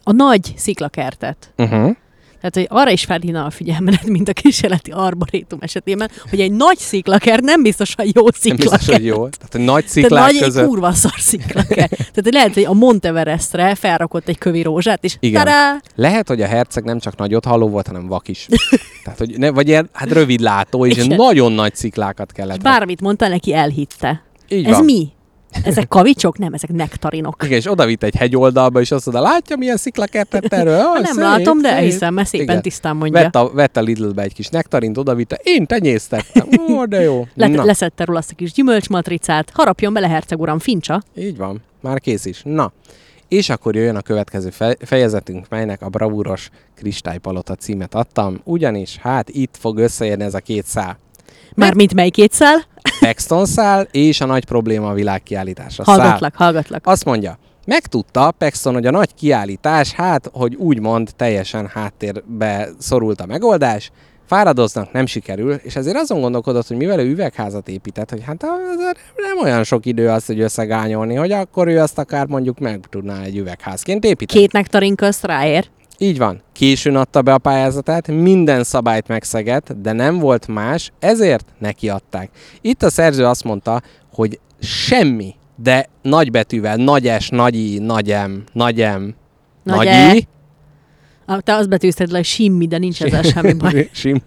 a 0.05 0.13
nagy 0.13 0.53
sziklakertet. 0.57 1.53
Uh-huh. 1.57 1.97
Tehát, 2.41 2.55
hogy 2.55 2.67
arra 2.69 2.91
is 2.91 3.05
felhívna 3.05 3.45
a 3.45 3.51
figyelmedet, 3.51 4.07
mint 4.07 4.29
a 4.29 4.33
kísérleti 4.33 4.91
arborétum 4.91 5.59
esetében, 5.63 6.11
hogy 6.31 6.41
egy 6.41 6.53
nagy 6.53 6.79
sziklaker 6.79 7.41
nem 7.41 7.63
biztos, 7.63 7.95
hogy 7.95 8.11
jó 8.15 8.23
Nem 8.23 8.31
sziklaker. 8.35 8.71
biztos, 8.79 8.95
hogy 8.95 9.05
jó. 9.05 9.15
Tehát, 9.29 9.49
hogy 9.53 9.61
nagy 9.61 9.75
Tehát 9.85 9.89
sziklák 9.89 10.25
nagy 10.25 10.35
egy 10.35 10.43
között... 10.43 10.67
kurva 10.67 10.93
szar 10.93 11.15
sziklaker. 11.19 11.89
Tehát 11.89 12.29
lehet, 12.33 12.55
hogy 12.55 12.65
a 12.65 12.73
Monteverestre 12.73 13.75
felrakott 13.75 14.29
egy 14.29 14.39
kövi 14.39 14.63
rózsát, 14.63 15.05
és 15.05 15.17
Igen. 15.21 15.45
Tadá! 15.45 15.81
Lehet, 15.95 16.29
hogy 16.29 16.43
a 16.43 16.47
herceg 16.47 16.85
nem 16.85 16.99
csak 16.99 17.17
nagyot 17.17 17.45
halló 17.45 17.69
volt, 17.69 17.87
hanem 17.87 18.07
vak 18.07 18.29
is. 18.29 18.47
Tehát, 19.05 19.19
hogy 19.19 19.39
ne, 19.39 19.51
vagy 19.51 19.69
ilyen, 19.69 19.89
hát 19.93 20.13
rövid 20.13 20.41
látó, 20.41 20.87
és 20.87 20.97
Igen. 20.97 21.17
nagyon 21.17 21.53
nagy 21.53 21.75
sziklákat 21.75 22.33
kellett. 22.33 22.57
És 22.57 22.63
bármit 22.63 23.01
mondta, 23.01 23.29
neki 23.29 23.55
elhitte. 23.55 24.23
Így 24.49 24.65
Ez 24.65 24.73
van. 24.73 24.85
mi? 24.85 25.09
Ezek 25.65 25.89
kavicsok? 25.89 26.39
Nem, 26.39 26.53
ezek 26.53 26.73
nektarinok. 26.73 27.43
Igen, 27.45 27.59
és 27.59 27.71
oda 27.71 27.87
vitt 27.87 28.03
egy 28.03 28.15
hegyoldalba, 28.15 28.81
és 28.81 28.91
azt 28.91 29.07
mondta, 29.07 29.25
látja, 29.25 29.57
milyen 29.57 29.77
sziklakertet 29.77 30.53
erről? 30.53 30.79
Ha 30.81 30.93
nem 30.99 31.05
szép, 31.13 31.23
látom, 31.23 31.61
de 31.61 31.69
szép. 31.69 31.77
elhiszem, 31.79 32.15
mert 32.15 32.29
szépen 32.29 32.49
Igen. 32.49 32.63
tisztán 32.63 32.97
mondja. 32.97 33.21
Vett 33.23 33.35
a, 33.37 33.51
vett 33.55 33.77
a 33.77 33.81
Lidl-be 33.81 34.23
egy 34.23 34.35
kis 34.35 34.49
nektarint, 34.49 34.99
oda 34.99 35.15
vitte, 35.15 35.39
én 35.43 35.67
tenyésztettem. 35.67 36.47
Ó, 36.71 36.85
de 36.85 37.01
jó. 37.01 37.27
Le- 37.35 37.47
Na, 37.47 37.65
leszedte 37.65 38.05
róla 38.05 38.19
azt 38.19 38.31
a 38.31 38.35
kis 38.35 38.53
gyümölcsmatricát, 38.53 39.51
harapjon 39.55 39.93
bele, 39.93 40.09
herceg 40.09 40.41
uram, 40.41 40.59
fincsa. 40.59 41.03
így 41.17 41.37
van, 41.37 41.63
már 41.81 42.01
kész 42.01 42.25
is. 42.25 42.43
Na, 42.45 42.73
és 43.29 43.49
akkor 43.49 43.75
jöjjön 43.75 43.97
a 43.97 44.01
következő 44.01 44.51
fe- 44.51 44.79
fejezetünk, 44.81 45.47
melynek 45.49 45.83
a 45.83 45.89
bravúros 45.89 46.51
kristálypalota 46.77 47.55
címet 47.55 47.95
adtam, 47.95 48.41
ugyanis 48.45 48.97
hát 48.97 49.29
itt 49.31 49.57
fog 49.59 49.79
összeérni 49.79 50.25
ez 50.25 50.35
a 50.35 50.39
két 50.39 50.65
szál. 50.67 50.99
Mármint 51.59 51.95
mely 51.95 52.09
két 52.09 52.33
szál? 52.33 52.65
Paxton 53.01 53.47
szál 53.47 53.89
és 53.91 54.21
a 54.21 54.27
nagy 54.27 54.45
probléma 54.45 54.89
a 54.89 54.95
világkiállítása 54.95 55.85
szál. 55.85 55.99
Hallgatlak, 55.99 56.35
hallgatlak. 56.35 56.87
Azt 56.87 57.05
mondja, 57.05 57.39
megtudta 57.67 58.31
Paxton, 58.31 58.73
hogy 58.73 58.87
a 58.87 58.91
nagy 58.91 59.15
kiállítás, 59.15 59.93
hát, 59.93 60.31
hogy 60.33 60.55
úgymond 60.55 61.11
teljesen 61.17 61.71
háttérbe 61.75 62.69
szorult 62.79 63.21
a 63.21 63.27
megoldás, 63.27 63.91
fáradoznak, 64.27 64.93
nem 64.93 65.07
sikerül, 65.07 65.53
és 65.53 65.77
ezért 65.77 65.97
azon 65.97 66.21
gondolkodott, 66.21 66.67
hogy 66.67 66.77
mivel 66.77 67.01
ő 67.01 67.11
üvegházat 67.11 67.69
épített, 67.69 68.11
hogy 68.11 68.23
hát 68.25 68.43
az 68.43 68.97
nem 69.17 69.39
olyan 69.43 69.65
sok 69.65 69.87
idő 69.87 70.09
azt, 70.09 70.27
hogy 70.27 70.41
összegányolni, 70.41 71.15
hogy 71.15 71.33
akkor 71.33 71.69
ő 71.69 71.81
azt 71.81 71.99
akár 71.99 72.27
mondjuk 72.27 72.59
meg 72.59 72.81
tudná 72.91 73.23
egy 73.23 73.37
üvegházként 73.37 74.05
építeni. 74.05 74.41
Két 74.41 74.53
nektarin 74.53 74.95
közt 74.95 75.25
ráér. 75.25 75.69
Így 75.99 76.19
van. 76.19 76.43
Későn 76.53 76.97
adta 76.97 77.23
be 77.23 77.33
a 77.33 77.39
pályázatát, 77.39 78.09
minden 78.09 78.65
szabályt 78.65 79.09
megszegett, 79.09 79.73
de 79.83 79.93
nem 79.93 80.19
volt 80.19 80.47
más, 80.47 80.93
ezért 80.99 81.47
nekiadták. 81.59 82.31
Itt 82.61 82.83
a 82.83 82.91
szerző 82.91 83.25
azt 83.25 83.45
mondta, 83.45 83.83
hogy 84.13 84.41
semmi, 84.61 85.35
de 85.57 85.89
nagybetűvel, 86.03 86.77
nagy 86.77 87.13
S, 87.19 87.29
nagy 87.29 87.57
I, 87.57 87.79
nagy 87.79 88.15
M, 88.29 88.33
nagy 88.53 88.77
M, 88.77 89.03
Nagy 89.63 89.87
nagy. 89.87 90.17
I, 90.17 90.29
Ah, 91.31 91.41
Te 91.41 91.55
azt 91.55 91.69
betűzted 91.69 92.11
le, 92.11 92.17
hogy 92.17 92.27
simmi, 92.27 92.67
de 92.67 92.79
nincs 92.79 93.03
ezzel 93.03 93.23
semmi 93.33 93.53
baj. 93.53 93.89
Semmi. 93.93 94.21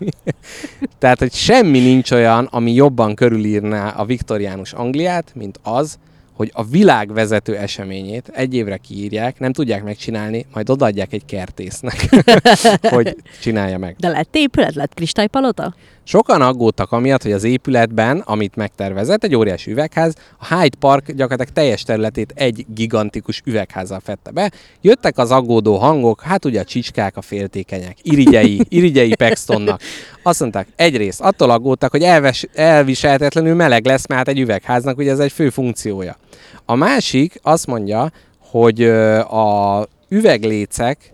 Tehát, 1.00 1.20
hogy 1.20 1.34
semmi 1.34 1.80
nincs 1.80 2.12
olyan, 2.12 2.46
ami 2.52 2.74
jobban 2.74 3.16
körülírná 3.16 3.90
a 3.90 4.06
viktoriánus 4.06 4.74
Angliát, 4.74 5.32
mint 5.36 5.60
az, 5.64 6.00
hogy 6.34 6.52
a 6.54 6.64
világ 6.64 7.14
vezető 7.14 7.58
eseményét 7.58 8.28
egy 8.34 8.54
évre 8.54 8.78
kiírják, 8.78 9.40
nem 9.40 9.54
tudják 9.54 9.84
megcsinálni, 9.84 10.46
majd 10.54 10.70
odaadják 10.70 11.14
egy 11.14 11.26
kertésznek, 11.26 12.10
hogy 12.96 13.16
csinálja 13.42 13.78
meg. 13.78 13.96
De 14.00 14.10
lett 14.10 14.36
épület, 14.36 14.76
lett 14.76 14.94
kristálypalota? 14.94 15.76
Sokan 16.04 16.42
aggódtak 16.42 16.92
amiatt, 16.92 17.22
hogy 17.24 17.32
az 17.32 17.44
épületben, 17.44 18.20
amit 18.20 18.56
megtervezett, 18.56 19.24
egy 19.24 19.36
óriási 19.36 19.72
üvegház, 19.72 20.16
a 20.40 20.56
Hyde 20.56 20.78
Park 20.80 21.12
gyakorlatilag 21.12 21.54
teljes 21.54 21.84
területét 21.84 22.34
egy 22.36 22.66
gigantikus 22.74 23.42
üvegházzal 23.46 24.00
fette 24.00 24.32
be. 24.32 24.52
Jöttek 24.82 25.18
az 25.18 25.32
aggódó 25.32 25.78
hangok, 25.78 26.22
hát 26.22 26.46
ugye 26.46 26.60
a 26.60 26.64
csicskák, 26.64 27.18
a 27.18 27.22
féltékenyek, 27.22 27.98
irigyei, 28.02 28.62
irigyei 28.70 29.16
Paxtonnak. 29.16 29.82
Azt 30.24 30.40
mondták, 30.40 30.68
egyrészt 30.76 31.22
attól 31.22 31.50
aggódtak, 31.50 31.92
hogy 31.92 32.04
elves, 32.04 32.48
elviselhetetlenül 32.54 33.56
meleg 33.56 33.86
lesz, 33.86 34.08
mert 34.08 34.20
hát 34.20 34.36
egy 34.36 34.40
üvegháznak 34.40 34.98
ugye 34.98 35.12
ez 35.12 35.20
egy 35.20 35.32
fő 35.32 35.50
funkciója. 35.50 36.18
A 36.66 36.76
másik 36.76 37.40
azt 37.42 37.68
mondja, 37.68 38.12
hogy 38.40 38.84
a 39.30 39.88
üveglécek, 40.10 41.14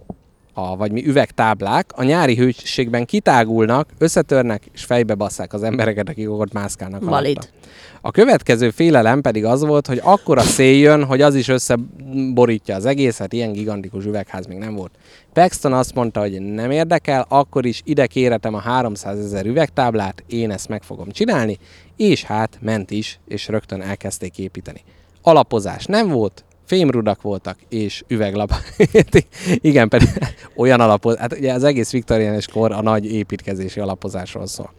a, 0.57 0.75
vagy 0.75 0.91
mi 0.91 1.05
üvegtáblák 1.05 1.91
a 1.95 2.03
nyári 2.03 2.35
hőségben 2.35 3.05
kitágulnak, 3.05 3.89
összetörnek 3.97 4.63
és 4.73 4.84
fejbe 4.84 5.15
basszák 5.15 5.53
az 5.53 5.63
embereket, 5.63 6.09
akik 6.09 6.31
ott 6.31 6.53
mászkálnak 6.53 7.03
Valid. 7.03 7.38
alatta. 7.38 7.55
A 8.01 8.11
következő 8.11 8.69
félelem 8.69 9.21
pedig 9.21 9.45
az 9.45 9.61
volt, 9.61 9.88
hogy 9.88 9.99
akkora 10.03 10.41
szél 10.41 10.79
jön, 10.79 11.03
hogy 11.03 11.21
az 11.21 11.35
is 11.35 11.47
összeborítja 11.47 12.75
az 12.75 12.85
egészet, 12.85 13.34
ilyen 13.34 13.51
gigantikus 13.51 14.05
üvegház 14.05 14.45
még 14.45 14.57
nem 14.57 14.75
volt. 14.75 14.91
Paxton 15.34 15.73
azt 15.73 15.93
mondta, 15.93 16.19
hogy 16.19 16.41
nem 16.41 16.71
érdekel, 16.71 17.25
akkor 17.29 17.65
is 17.65 17.81
ide 17.84 18.07
kéretem 18.07 18.53
a 18.53 18.59
300 18.59 19.19
ezer 19.19 19.45
üvegtáblát, 19.45 20.23
én 20.27 20.51
ezt 20.51 20.67
meg 20.67 20.84
fogom 20.84 21.11
csinálni, 21.11 21.57
és 21.95 22.23
hát 22.23 22.57
ment 22.61 22.91
is, 22.91 23.19
és 23.27 23.47
rögtön 23.47 23.81
elkezdték 23.81 24.38
építeni. 24.38 24.84
Alapozás 25.21 25.85
nem 25.85 26.07
volt, 26.09 26.43
fémrudak 26.68 27.22
voltak, 27.22 27.57
és 27.69 28.03
üveglap. 28.07 28.53
Igen, 29.61 29.89
pedig 29.89 30.07
olyan 30.56 30.80
alapozás, 30.80 31.19
hát 31.19 31.34
ugye 31.38 31.53
az 31.53 31.64
egész 31.64 31.91
viktoriánus 31.91 32.48
kor 32.48 32.72
a 32.72 32.81
nagy 32.81 33.11
építkezési 33.14 33.80
alapozásról 33.80 34.48
szól. 34.48 34.73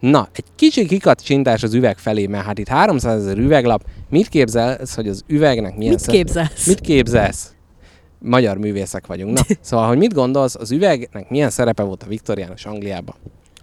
Na, 0.00 0.28
egy 0.32 0.44
kicsi 0.56 0.86
kikacsintás 0.86 1.62
az 1.62 1.74
üveg 1.74 1.98
felé, 1.98 2.26
mert 2.26 2.44
hát 2.44 2.58
itt 2.58 2.68
300 2.68 3.22
ezer 3.22 3.38
üveglap, 3.38 3.82
mit 4.10 4.28
képzelsz, 4.28 4.94
hogy 4.94 5.08
az 5.08 5.22
üvegnek 5.26 5.76
milyen 5.76 5.92
Mit 5.92 6.00
szer- 6.02 6.14
képzelsz? 6.14 6.66
Mit 6.66 6.80
képzelsz? 6.80 7.54
Magyar 8.18 8.56
művészek 8.56 9.06
vagyunk. 9.06 9.36
Na, 9.36 9.42
szóval, 9.60 9.86
hogy 9.88 9.98
mit 9.98 10.14
gondolsz, 10.14 10.54
az 10.54 10.70
üvegnek 10.70 11.28
milyen 11.30 11.50
szerepe 11.50 11.82
volt 11.82 12.02
a 12.02 12.06
viktoriánus 12.06 12.64
Angliában? 12.66 13.14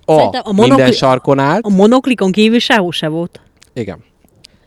A, 0.06 0.14
Szerintem 0.15 0.41
a 0.45 0.51
minden 0.51 0.69
monokli- 0.69 0.95
sarkon 0.95 1.39
állt. 1.39 1.65
A 1.65 1.69
monoklikon 1.69 2.31
kívül 2.31 2.60
sehol 2.60 2.91
se 2.91 3.07
volt. 3.07 3.41
Igen. 3.73 4.03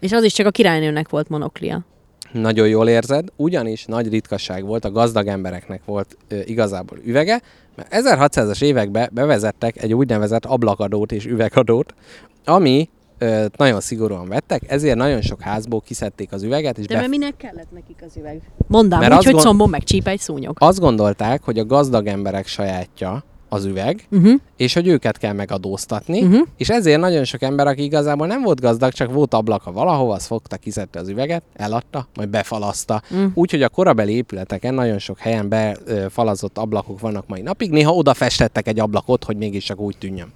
És 0.00 0.12
az 0.12 0.24
is 0.24 0.32
csak 0.32 0.46
a 0.46 0.50
királynőnek 0.50 1.08
volt 1.08 1.28
monoklia. 1.28 1.84
Nagyon 2.32 2.68
jól 2.68 2.88
érzed, 2.88 3.28
ugyanis 3.36 3.84
nagy 3.84 4.08
ritkasság 4.08 4.64
volt, 4.64 4.84
a 4.84 4.90
gazdag 4.90 5.26
embereknek 5.26 5.84
volt 5.84 6.16
ö, 6.28 6.40
igazából 6.44 6.98
üvege, 7.04 7.40
mert 7.76 7.88
1600-as 7.92 8.62
években 8.62 9.08
bevezettek 9.12 9.82
egy 9.82 9.94
úgynevezett 9.94 10.44
ablakadót 10.44 11.12
és 11.12 11.26
üvegadót, 11.26 11.94
ami 12.44 12.88
ö, 13.18 13.44
nagyon 13.56 13.80
szigorúan 13.80 14.28
vettek, 14.28 14.62
ezért 14.70 14.96
nagyon 14.96 15.20
sok 15.20 15.40
házból 15.40 15.80
kiszedték 15.80 16.32
az 16.32 16.42
üveget, 16.42 16.78
és 16.78 16.86
De 16.86 16.94
bef- 16.94 17.08
mert 17.08 17.18
minek 17.20 17.36
kellett 17.36 17.72
nekik 17.72 18.02
az 18.06 18.16
üveg? 18.16 18.40
Mondám 18.66 19.00
Mert 19.00 19.14
úgy, 19.14 19.24
hogy 19.24 19.32
gond- 19.32 19.46
combon 19.46 19.70
megcsíp 19.70 20.06
egy 20.08 20.20
szúnyog. 20.20 20.56
azt 20.58 20.80
gondolták, 20.80 21.42
hogy 21.42 21.58
a 21.58 21.64
gazdag 21.66 22.06
emberek 22.06 22.46
sajátja 22.46 23.24
az 23.52 23.64
üveg, 23.64 24.06
Uh-huh. 24.10 24.40
és 24.56 24.74
hogy 24.74 24.86
őket 24.86 25.18
kell 25.18 25.32
megadóztatni, 25.32 26.22
Uh-huh. 26.22 26.46
és 26.56 26.68
ezért 26.68 27.00
nagyon 27.00 27.24
sok 27.24 27.42
ember, 27.42 27.66
aki 27.66 27.82
igazából 27.82 28.26
nem 28.26 28.42
volt 28.42 28.60
gazdag, 28.60 28.92
csak 28.92 29.12
volt 29.12 29.34
ablaka 29.34 29.72
valahova, 29.72 30.14
az 30.14 30.26
fogta, 30.26 30.56
kiszedte 30.56 30.98
az 30.98 31.08
üveget, 31.08 31.42
eladta, 31.56 32.06
majd 32.14 32.28
befalaszta. 32.28 33.02
Mm. 33.14 33.26
Úgyhogy 33.34 33.62
a 33.62 33.68
korabeli 33.68 34.14
épületeken 34.14 34.74
nagyon 34.74 34.98
sok 34.98 35.18
helyen 35.18 35.48
befalazott 35.48 36.58
ablakok 36.58 37.00
vannak 37.00 37.26
mai 37.26 37.40
napig, 37.40 37.70
néha 37.70 37.92
oda 37.92 38.14
festettek 38.14 38.66
egy 38.68 38.80
ablakot, 38.80 39.24
hogy 39.24 39.36
mégiscsak 39.36 39.80
úgy 39.80 39.96
tűnjön. 39.98 40.32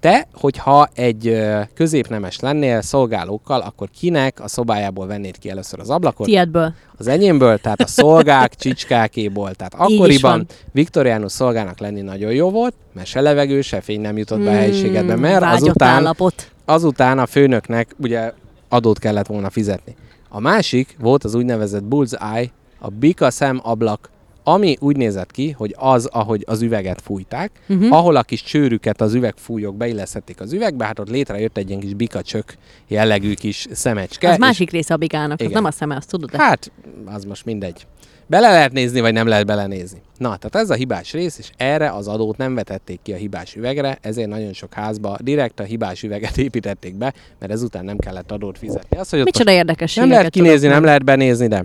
Te, 0.00 0.26
hogyha 0.32 0.88
egy 0.94 1.42
középnemes 1.74 2.40
lennél 2.40 2.80
szolgálókkal, 2.82 3.60
akkor 3.60 3.88
kinek 3.98 4.40
a 4.40 4.48
szobájából 4.48 5.06
vennéd 5.06 5.38
ki 5.38 5.50
először 5.50 5.80
az 5.80 5.90
ablakot? 5.90 6.26
Tiedből. 6.26 6.72
Az 6.96 7.06
enyémből, 7.06 7.58
tehát 7.58 7.80
a 7.80 7.86
szolgák, 7.86 8.54
csicskákéból. 8.54 9.54
Tehát 9.54 9.74
akkoriban 9.74 10.46
viktoriánus 10.72 11.32
szolgának 11.32 11.78
lenni 11.78 12.00
nagyon 12.00 12.32
jó 12.32 12.50
volt, 12.50 12.74
mert 12.92 13.06
se 13.06 13.20
levegő, 13.20 13.60
se 13.60 13.80
fény 13.80 14.00
nem 14.00 14.16
jutott 14.16 14.40
be 14.40 14.50
a 14.50 14.54
helyiségedbe, 14.54 15.16
mert 15.16 15.42
Hmm, 15.44 15.52
azután, 15.52 15.94
állapot. 15.94 16.50
azután 16.64 17.18
a 17.18 17.26
főnöknek 17.26 17.94
ugye 17.98 18.32
adót 18.68 18.98
kellett 18.98 19.26
volna 19.26 19.50
fizetni. 19.50 19.96
A 20.28 20.40
másik 20.40 20.96
volt 21.00 21.24
az 21.24 21.34
úgynevezett 21.34 21.84
bullseye, 21.84 22.50
a 22.78 22.88
bika 22.88 23.30
szem 23.30 23.60
ablak, 23.62 24.10
ami 24.52 24.76
úgy 24.80 24.96
nézett 24.96 25.30
ki, 25.30 25.50
hogy 25.50 25.74
az, 25.78 26.06
ahogy 26.06 26.44
az 26.46 26.62
üveget 26.62 27.00
fújták, 27.00 27.50
uh-huh. 27.68 27.92
ahol 27.92 28.16
a 28.16 28.22
kis 28.22 28.42
csőrüket 28.42 29.00
az 29.00 29.14
üvegfújók 29.14 29.76
beillesztették 29.76 30.40
az 30.40 30.52
üvegbe, 30.52 30.84
hát 30.84 30.98
ott 30.98 31.10
létrejött 31.10 31.56
egy 31.56 31.68
ilyen 31.68 31.80
kis 31.80 31.94
bikacsök 31.94 32.54
jellegű 32.86 33.34
kis 33.34 33.66
szemecske. 33.72 34.26
Az 34.26 34.32
és- 34.32 34.40
másik 34.40 34.70
része 34.70 34.94
a 34.94 34.96
bigának, 34.96 35.40
az 35.40 35.40
Igen. 35.40 35.52
nem 35.52 35.64
a 35.64 35.70
szeme, 35.70 35.96
azt 35.96 36.08
tudod? 36.10 36.34
Hát, 36.34 36.72
az 37.04 37.24
most 37.24 37.44
mindegy. 37.44 37.86
Bele 38.26 38.50
lehet 38.50 38.72
nézni, 38.72 39.00
vagy 39.00 39.12
nem 39.12 39.26
lehet 39.26 39.46
belenézni. 39.46 40.02
Na, 40.18 40.36
tehát 40.36 40.54
ez 40.66 40.70
a 40.70 40.74
hibás 40.74 41.12
rész, 41.12 41.38
és 41.38 41.50
erre 41.56 41.90
az 41.90 42.08
adót 42.08 42.36
nem 42.36 42.54
vetették 42.54 42.98
ki 43.02 43.12
a 43.12 43.16
hibás 43.16 43.54
üvegre, 43.54 43.98
ezért 44.00 44.28
nagyon 44.28 44.52
sok 44.52 44.74
házba 44.74 45.16
direkt 45.20 45.60
a 45.60 45.62
hibás 45.62 46.02
üveget 46.02 46.36
építették 46.46 46.94
be, 46.94 47.14
mert 47.38 47.52
ezután 47.52 47.84
nem 47.84 47.96
kellett 47.96 48.32
adót 48.32 48.58
fizetni. 48.58 48.96
Az, 48.96 49.10
hogy 49.10 49.24
Micsoda 49.24 49.50
érdekességeket 49.50 50.08
nem 50.08 50.18
lehet 50.18 50.32
kinézni, 50.32 50.58
tudok 50.58 50.74
nem 50.74 50.84
lehet 50.84 51.04
benézni, 51.04 51.46
de 51.46 51.64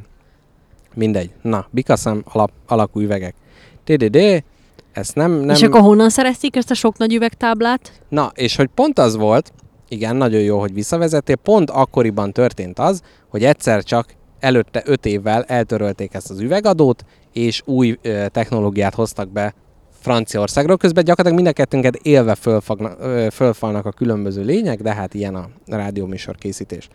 mindegy. 0.95 1.31
Na, 1.41 1.67
bikaszem 1.69 2.23
alap, 2.25 2.51
alakú 2.67 2.99
üvegek. 2.99 3.35
TDD, 3.83 4.43
ezt 4.91 5.15
nem, 5.15 5.31
nem... 5.31 5.55
És 5.55 5.61
akkor 5.61 5.81
honnan 5.81 6.09
szerezték 6.09 6.55
ezt 6.55 6.71
a 6.71 6.73
sok 6.73 6.97
nagy 6.97 7.13
üvegtáblát? 7.13 7.91
Na, 8.09 8.31
és 8.35 8.55
hogy 8.55 8.69
pont 8.75 8.99
az 8.99 9.15
volt, 9.15 9.53
igen, 9.87 10.15
nagyon 10.15 10.41
jó, 10.41 10.59
hogy 10.59 10.73
visszavezettél, 10.73 11.35
pont 11.35 11.69
akkoriban 11.69 12.31
történt 12.31 12.79
az, 12.79 13.01
hogy 13.29 13.43
egyszer 13.43 13.83
csak 13.83 14.15
előtte 14.39 14.81
öt 14.85 15.05
évvel 15.05 15.43
eltörölték 15.43 16.13
ezt 16.13 16.29
az 16.29 16.39
üvegadót, 16.39 17.05
és 17.33 17.61
új 17.65 17.97
ö, 18.01 18.25
technológiát 18.27 18.93
hoztak 18.93 19.29
be 19.29 19.53
Franciaországról. 19.99 20.77
Közben 20.77 21.03
gyakorlatilag 21.03 21.43
mind 21.43 21.57
a 21.57 21.61
kettőnket 21.61 21.95
élve 21.95 22.35
fölfagna, 22.35 22.91
ö, 22.99 23.27
fölfalnak 23.31 23.85
a 23.85 23.91
különböző 23.91 24.43
lények, 24.43 24.81
de 24.81 24.93
hát 24.93 25.13
ilyen 25.13 25.35
a 25.35 25.49
rádióműsor 25.65 26.35
készítés. 26.35 26.87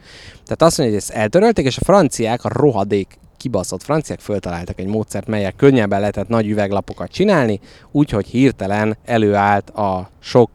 Tehát 0.45 0.63
azt 0.63 0.79
mondja, 0.79 0.97
hogy 0.97 1.05
ezt 1.09 1.19
eltörölték, 1.19 1.67
és 1.67 1.79
a 1.79 1.85
franciák, 1.85 2.45
a 2.45 2.49
rohadék 2.53 3.19
kibaszott 3.39 3.83
franciák 3.83 4.21
föltaláltak 4.21 4.79
egy 4.79 4.87
módszert, 4.87 5.27
melyek 5.27 5.57
könnyebben 5.57 6.01
lehetett 6.01 6.29
nagy 6.29 6.49
üveglapokat 6.49 7.11
csinálni, 7.11 7.61
úgyhogy 7.91 8.27
hirtelen 8.27 8.97
előállt 9.05 9.71
a 9.71 10.11
sok 10.21 10.51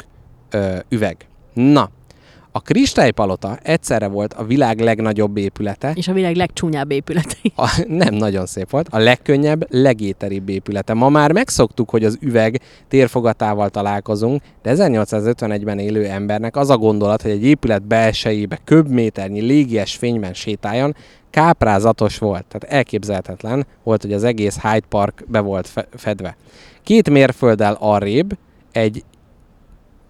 ö, 0.49 0.77
üveg. 0.89 1.27
Na, 1.53 1.89
a 2.55 2.59
kristálypalota 2.61 3.57
egyszerre 3.63 4.07
volt 4.07 4.33
a 4.33 4.43
világ 4.43 4.79
legnagyobb 4.79 5.37
épülete, 5.37 5.91
És 5.95 6.07
a 6.07 6.13
világ 6.13 6.35
legcsúnyább 6.35 6.91
épületei. 6.91 7.51
a, 7.55 7.85
nem 7.87 8.13
nagyon 8.13 8.45
szép 8.45 8.69
volt, 8.69 8.87
a 8.91 8.97
legkönnyebb, 8.97 9.65
legéteribb 9.69 10.49
épülete. 10.49 10.93
Ma 10.93 11.09
már 11.09 11.31
megszoktuk, 11.31 11.89
hogy 11.89 12.03
az 12.03 12.17
üveg 12.21 12.61
térfogatával 12.87 13.69
találkozunk, 13.69 14.41
de 14.61 14.73
1851-ben 14.75 15.79
élő 15.79 16.05
embernek 16.05 16.55
az 16.55 16.69
a 16.69 16.77
gondolat, 16.77 17.21
hogy 17.21 17.31
egy 17.31 17.43
épület 17.43 17.83
belsejébe 17.83 18.59
köbméternyi 18.63 19.41
légies 19.41 19.95
fényben 19.95 20.33
sétáljon, 20.33 20.95
káprázatos 21.33 22.17
volt. 22.17 22.45
Tehát 22.45 22.75
elképzelhetetlen 22.75 23.65
volt, 23.83 24.01
hogy 24.01 24.13
az 24.13 24.23
egész 24.23 24.61
Hyde 24.61 24.85
Park 24.89 25.23
be 25.27 25.39
volt 25.39 25.67
fe- 25.67 25.87
fedve. 25.91 26.35
Két 26.83 27.09
mérfölddel 27.09 27.77
arrébb 27.79 28.37
egy... 28.71 29.03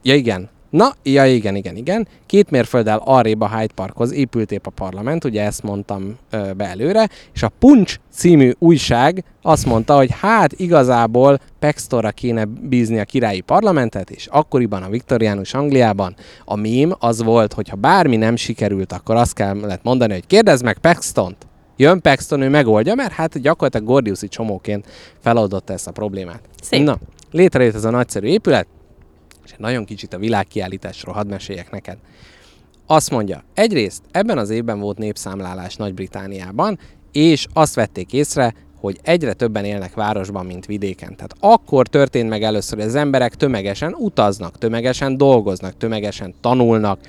Ja 0.01 0.15
igen, 0.15 0.49
Na, 0.73 0.93
ja 1.03 1.25
igen, 1.25 1.55
igen, 1.55 1.75
igen. 1.75 2.07
Két 2.25 2.49
mérfölddel 2.49 3.01
arrébb 3.05 3.41
a 3.41 3.57
Hyde 3.57 3.73
Parkhoz 3.75 4.11
épült 4.11 4.51
épp 4.51 4.65
a 4.65 4.69
parlament, 4.69 5.23
ugye 5.23 5.43
ezt 5.43 5.63
mondtam 5.63 6.17
ö, 6.29 6.51
be 6.57 6.65
előre, 6.65 7.09
és 7.33 7.43
a 7.43 7.51
Punch 7.59 7.99
című 8.11 8.51
újság 8.59 9.23
azt 9.41 9.65
mondta, 9.65 9.95
hogy 9.95 10.09
hát 10.19 10.53
igazából 10.53 11.39
Paxtonra 11.59 12.11
kéne 12.11 12.45
bízni 12.45 12.99
a 12.99 13.03
királyi 13.03 13.39
parlamentet, 13.39 14.09
és 14.09 14.27
akkoriban 14.31 14.83
a 14.83 14.89
viktoriánus 14.89 15.53
Angliában 15.53 16.15
a 16.45 16.55
mém 16.55 16.95
az 16.99 17.23
volt, 17.23 17.53
hogy 17.53 17.69
ha 17.69 17.75
bármi 17.75 18.15
nem 18.15 18.35
sikerült, 18.35 18.91
akkor 18.91 19.15
azt 19.15 19.33
kellett 19.33 19.83
mondani, 19.83 20.13
hogy 20.13 20.27
kérdezd 20.27 20.63
meg 20.63 20.77
Paxtont. 20.77 21.37
Jön 21.77 22.01
Paxton, 22.01 22.41
ő 22.41 22.49
megoldja, 22.49 22.95
mert 22.95 23.11
hát 23.11 23.41
gyakorlatilag 23.41 23.87
Gordiuszi 23.87 24.27
csomóként 24.27 24.87
feloldotta 25.19 25.73
ezt 25.73 25.87
a 25.87 25.91
problémát. 25.91 26.41
Szép. 26.61 26.83
Na, 26.83 26.97
létrejött 27.31 27.75
ez 27.75 27.85
a 27.85 27.89
nagyszerű 27.89 28.27
épület, 28.27 28.67
és 29.45 29.53
nagyon 29.57 29.85
kicsit 29.85 30.13
a 30.13 30.17
világkiállításról 30.17 31.13
hadd 31.13 31.27
meséljek 31.27 31.71
neked. 31.71 31.97
Azt 32.87 33.09
mondja, 33.09 33.43
egyrészt 33.53 34.01
ebben 34.11 34.37
az 34.37 34.49
évben 34.49 34.79
volt 34.79 34.97
népszámlálás 34.97 35.75
Nagy-Britániában, 35.75 36.79
és 37.11 37.47
azt 37.53 37.75
vették 37.75 38.13
észre, 38.13 38.53
hogy 38.79 38.99
egyre 39.01 39.33
többen 39.33 39.65
élnek 39.65 39.93
városban, 39.93 40.45
mint 40.45 40.65
vidéken. 40.65 41.15
Tehát 41.15 41.35
akkor 41.39 41.87
történt 41.87 42.29
meg 42.29 42.43
először, 42.43 42.77
hogy 42.77 42.87
az 42.87 42.95
emberek 42.95 43.35
tömegesen 43.35 43.93
utaznak, 43.97 44.57
tömegesen 44.57 45.17
dolgoznak, 45.17 45.77
tömegesen 45.77 46.33
tanulnak, 46.41 46.99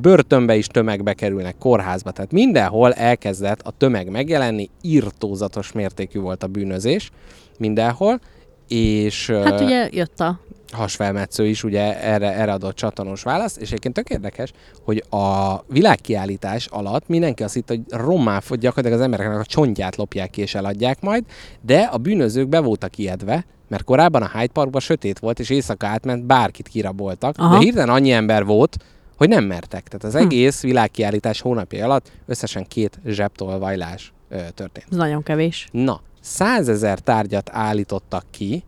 börtönbe 0.00 0.56
is 0.56 0.66
tömegbe 0.66 1.12
kerülnek, 1.12 1.58
kórházba. 1.58 2.10
Tehát 2.10 2.32
mindenhol 2.32 2.92
elkezdett 2.92 3.60
a 3.60 3.70
tömeg 3.70 4.10
megjelenni, 4.10 4.70
írtózatos 4.80 5.72
mértékű 5.72 6.20
volt 6.20 6.42
a 6.42 6.46
bűnözés 6.46 7.10
mindenhol, 7.58 8.20
és... 8.68 9.30
Hát 9.30 9.60
ugye 9.60 9.88
jött 9.92 10.20
a... 10.20 10.40
hasfelmetsző 10.72 11.46
is 11.46 11.64
ugye 11.64 12.02
erre, 12.02 12.32
erre 12.34 12.52
adott 12.52 12.74
csatanos 12.74 13.22
választ, 13.22 13.56
és 13.56 13.66
egyébként 13.68 13.94
tök 13.94 14.08
érdekes, 14.10 14.52
hogy 14.84 15.04
a 15.10 15.54
világkiállítás 15.68 16.66
alatt 16.66 17.08
mindenki 17.08 17.42
azt 17.42 17.54
hitt, 17.54 17.68
hogy 17.68 17.80
rommá 17.88 18.38
gyakorlatilag 18.50 18.92
az 18.98 19.04
embereknek 19.04 19.38
a 19.38 19.44
csontját 19.44 19.96
lopják 19.96 20.30
ki 20.30 20.40
és 20.40 20.54
eladják 20.54 21.00
majd, 21.00 21.24
de 21.60 21.78
a 21.78 21.96
bűnözők 21.96 22.48
be 22.48 22.60
voltak 22.60 22.98
ijedve, 22.98 23.44
mert 23.68 23.84
korábban 23.84 24.22
a 24.22 24.30
Hyde 24.38 24.52
Parkban 24.52 24.80
sötét 24.80 25.18
volt, 25.18 25.38
és 25.38 25.50
éjszaka 25.50 25.86
átment, 25.86 26.24
bárkit 26.24 26.68
kiraboltak, 26.68 27.34
Aha. 27.38 27.52
de 27.58 27.64
hirtelen 27.64 27.88
annyi 27.94 28.12
ember 28.12 28.44
volt, 28.44 28.76
hogy 29.16 29.28
nem 29.28 29.44
mertek. 29.44 29.88
Tehát 29.88 30.04
az 30.04 30.20
Hm. 30.20 30.26
egész 30.26 30.62
világkiállítás 30.62 31.40
hónapja 31.40 31.84
alatt 31.84 32.12
összesen 32.26 32.66
két 32.68 33.00
zsebtolvajlás 33.06 34.12
ö, 34.28 34.36
történt. 34.54 34.86
Ez 34.90 34.96
nagyon 34.96 35.22
kevés. 35.22 35.68
Na, 35.72 36.00
100 36.20 36.68
ezer 36.68 36.98
tárgyat 36.98 37.50
állítottak 37.52 38.24
ki, 38.30 38.64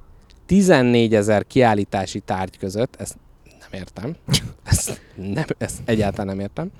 14 0.49 1.15
ezer 1.15 1.47
kiállítási 1.47 2.21
tárgy 2.21 2.59
között, 2.59 2.97
ezt 2.99 3.17
nem 3.45 3.81
értem, 3.81 4.17
ezt, 4.71 5.01
nem, 5.15 5.45
ezt 5.59 5.79
egyáltalán 5.85 6.27
nem 6.27 6.41
értem. 6.41 6.71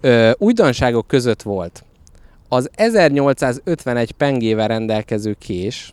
Ö, 0.00 0.30
újdonságok 0.38 1.06
között 1.06 1.42
volt 1.42 1.84
az 2.52 2.70
1851 2.74 4.12
pengével 4.12 4.68
rendelkező 4.68 5.36
kés, 5.38 5.92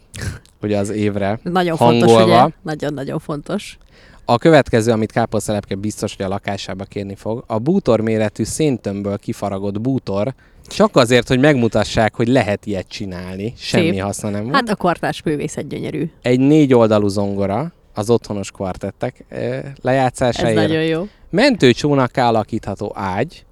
ugye 0.62 0.78
az 0.78 0.90
évre, 0.90 1.40
Nagyon 1.44 1.78
fontos, 1.78 2.12
Hangolva. 2.12 2.46
ugye? 2.46 2.54
Nagyon-nagyon 2.64 3.20
fontos. 3.20 3.78
a 4.26 4.38
következő, 4.38 4.92
amit 4.92 5.12
káposztelepke 5.12 5.76
biztos, 5.76 6.16
hogy 6.16 6.26
a 6.26 6.30
lakásába 6.30 6.84
kérni 6.84 7.16
fog, 7.16 7.44
a 7.48 7.60
bútor 7.60 8.02
méretű 8.02 8.44
széntömbből 8.44 9.18
kifaragott 9.18 9.82
bútor, 9.82 10.34
csak 10.70 10.96
azért, 10.96 11.28
hogy 11.28 11.40
megmutassák, 11.40 12.16
hogy 12.16 12.28
lehet 12.28 12.66
ilyet 12.66 12.88
csinálni. 12.88 13.54
Semmi 13.58 13.90
Szép. 13.92 14.02
haszna 14.02 14.30
nem 14.30 14.44
volt. 14.44 14.56
Hát 14.56 14.70
a 14.70 14.76
kvartás 14.76 15.24
művészet 15.24 15.68
gyönyörű. 15.68 16.10
egy 16.22 16.40
négy 16.40 16.74
oldalú 16.74 17.08
zongora, 17.08 17.74
az 17.94 18.10
otthonos 18.10 18.52
kvartettek 18.52 19.26
eh, 19.28 19.58
Ez 19.58 19.64
lejátszásáért. 19.82 20.56
nagyon 20.56 20.84
jó. 20.84 21.08
Mentőcsónakká 21.30 22.28
alakítható 22.28 22.92
ágy, 22.96 23.46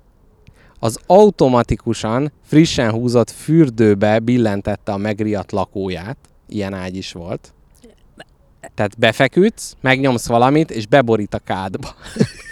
az 0.80 1.00
automatikusan 1.06 2.32
frissen 2.46 2.92
húzott 2.92 3.30
fürdőbe 3.32 4.20
billentette 4.20 4.92
a 4.92 4.98
megriadt 4.98 5.52
lakóját. 5.52 6.18
Ilyen 6.48 6.74
ágy 6.74 6.96
is 6.96 7.12
volt. 7.12 7.54
Tehát 8.76 8.98
befeküdsz, 9.00 9.76
megnyomsz 9.82 10.28
valamit, 10.28 10.72
és 10.72 10.88
beborít 10.88 11.34
a 11.34 11.40
kádba. 11.40 11.96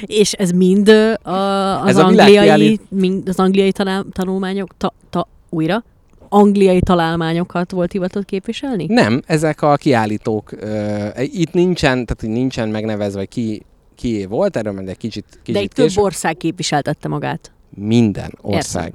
És 0.00 0.32
ez 0.32 0.50
mind 0.50 0.88
a, 0.88 1.82
az, 1.82 1.88
Ez 1.88 1.96
a 1.96 2.04
angliai, 2.04 2.28
világkiállít- 2.30 2.90
mind 2.90 3.28
az 3.28 3.38
angliai 3.38 3.72
talál, 3.72 4.04
tanulmányok, 4.12 4.76
ta, 4.76 4.92
ta, 5.10 5.28
újra, 5.48 5.84
angliai 6.28 6.80
találmányokat 6.80 7.70
volt 7.70 7.92
hivatott 7.92 8.24
képviselni? 8.24 8.86
Nem, 8.88 9.22
ezek 9.26 9.62
a 9.62 9.76
kiállítók, 9.76 10.52
uh, 10.62 11.08
itt 11.38 11.52
nincsen, 11.52 12.06
tehát 12.06 12.34
nincsen 12.36 12.68
megnevezve, 12.68 13.24
ki, 13.24 13.62
kié 13.94 14.24
volt, 14.24 14.56
erről 14.56 14.72
majd 14.72 14.88
egy 14.88 14.96
kicsit, 14.96 15.24
kicsit 15.30 15.54
De 15.54 15.60
itt 15.62 15.72
több 15.72 15.86
később. 15.86 16.04
ország 16.04 16.36
képviseltette 16.36 17.08
magát. 17.08 17.52
minden 17.74 18.30
ország 18.40 18.92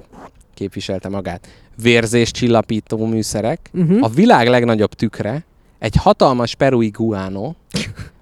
képviselte 0.54 1.08
magát. 1.08 1.48
Vérzés 1.82 2.30
csillapító 2.30 3.06
műszerek, 3.06 3.70
Uh-huh. 3.74 3.98
a 4.04 4.08
világ 4.08 4.48
legnagyobb 4.48 4.92
tükre, 4.94 5.44
egy 5.78 5.96
hatalmas 5.96 6.54
perui 6.54 6.88
guano, 6.88 7.52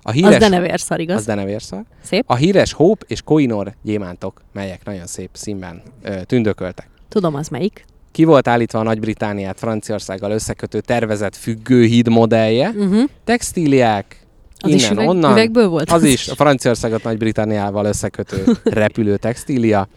a 0.07 0.09
Az 0.09 0.15
híres, 0.15 0.37
de 0.39 0.49
nevérszar, 0.49 1.01
igaz? 1.01 1.17
az 1.17 1.25
denevérszar, 1.25 1.83
Szép. 2.03 2.25
a 2.27 2.35
híres 2.35 2.73
Hope 2.73 3.05
és 3.09 3.23
Koinor 3.23 3.75
gyémántok, 3.83 4.41
melyek 4.53 4.85
nagyon 4.85 5.07
szép 5.07 5.29
színben 5.33 5.83
ö, 6.03 6.23
tündököltek. 6.23 6.89
Tudom, 7.09 7.35
az 7.35 7.49
melyik. 7.49 7.85
Ki 8.13 8.25
volt 8.25 8.49
állítva 8.49 8.79
a 8.79 8.83
Nagy-Britániát 8.83 9.59
Franciaországgal 9.59 10.31
összekötő 10.31 10.81
tervezett 10.81 11.37
függőhíd 11.37 12.09
modellje, 12.09 12.69
Uh-huh. 12.69 13.03
textíliák, 13.25 14.27
Az 14.59 14.69
innen, 14.71 14.81
is 14.83 14.91
üveg, 14.91 15.09
onnan, 15.09 15.31
üvegből 15.33 15.69
volt? 15.69 15.91
az 15.91 16.03
is, 16.03 16.29
a 16.29 16.35
Franciaországot 16.35 17.03
Nagy-Britániával 17.03 17.85
összekötő 17.85 18.45
repülő 18.65 19.17
textília. 19.17 19.89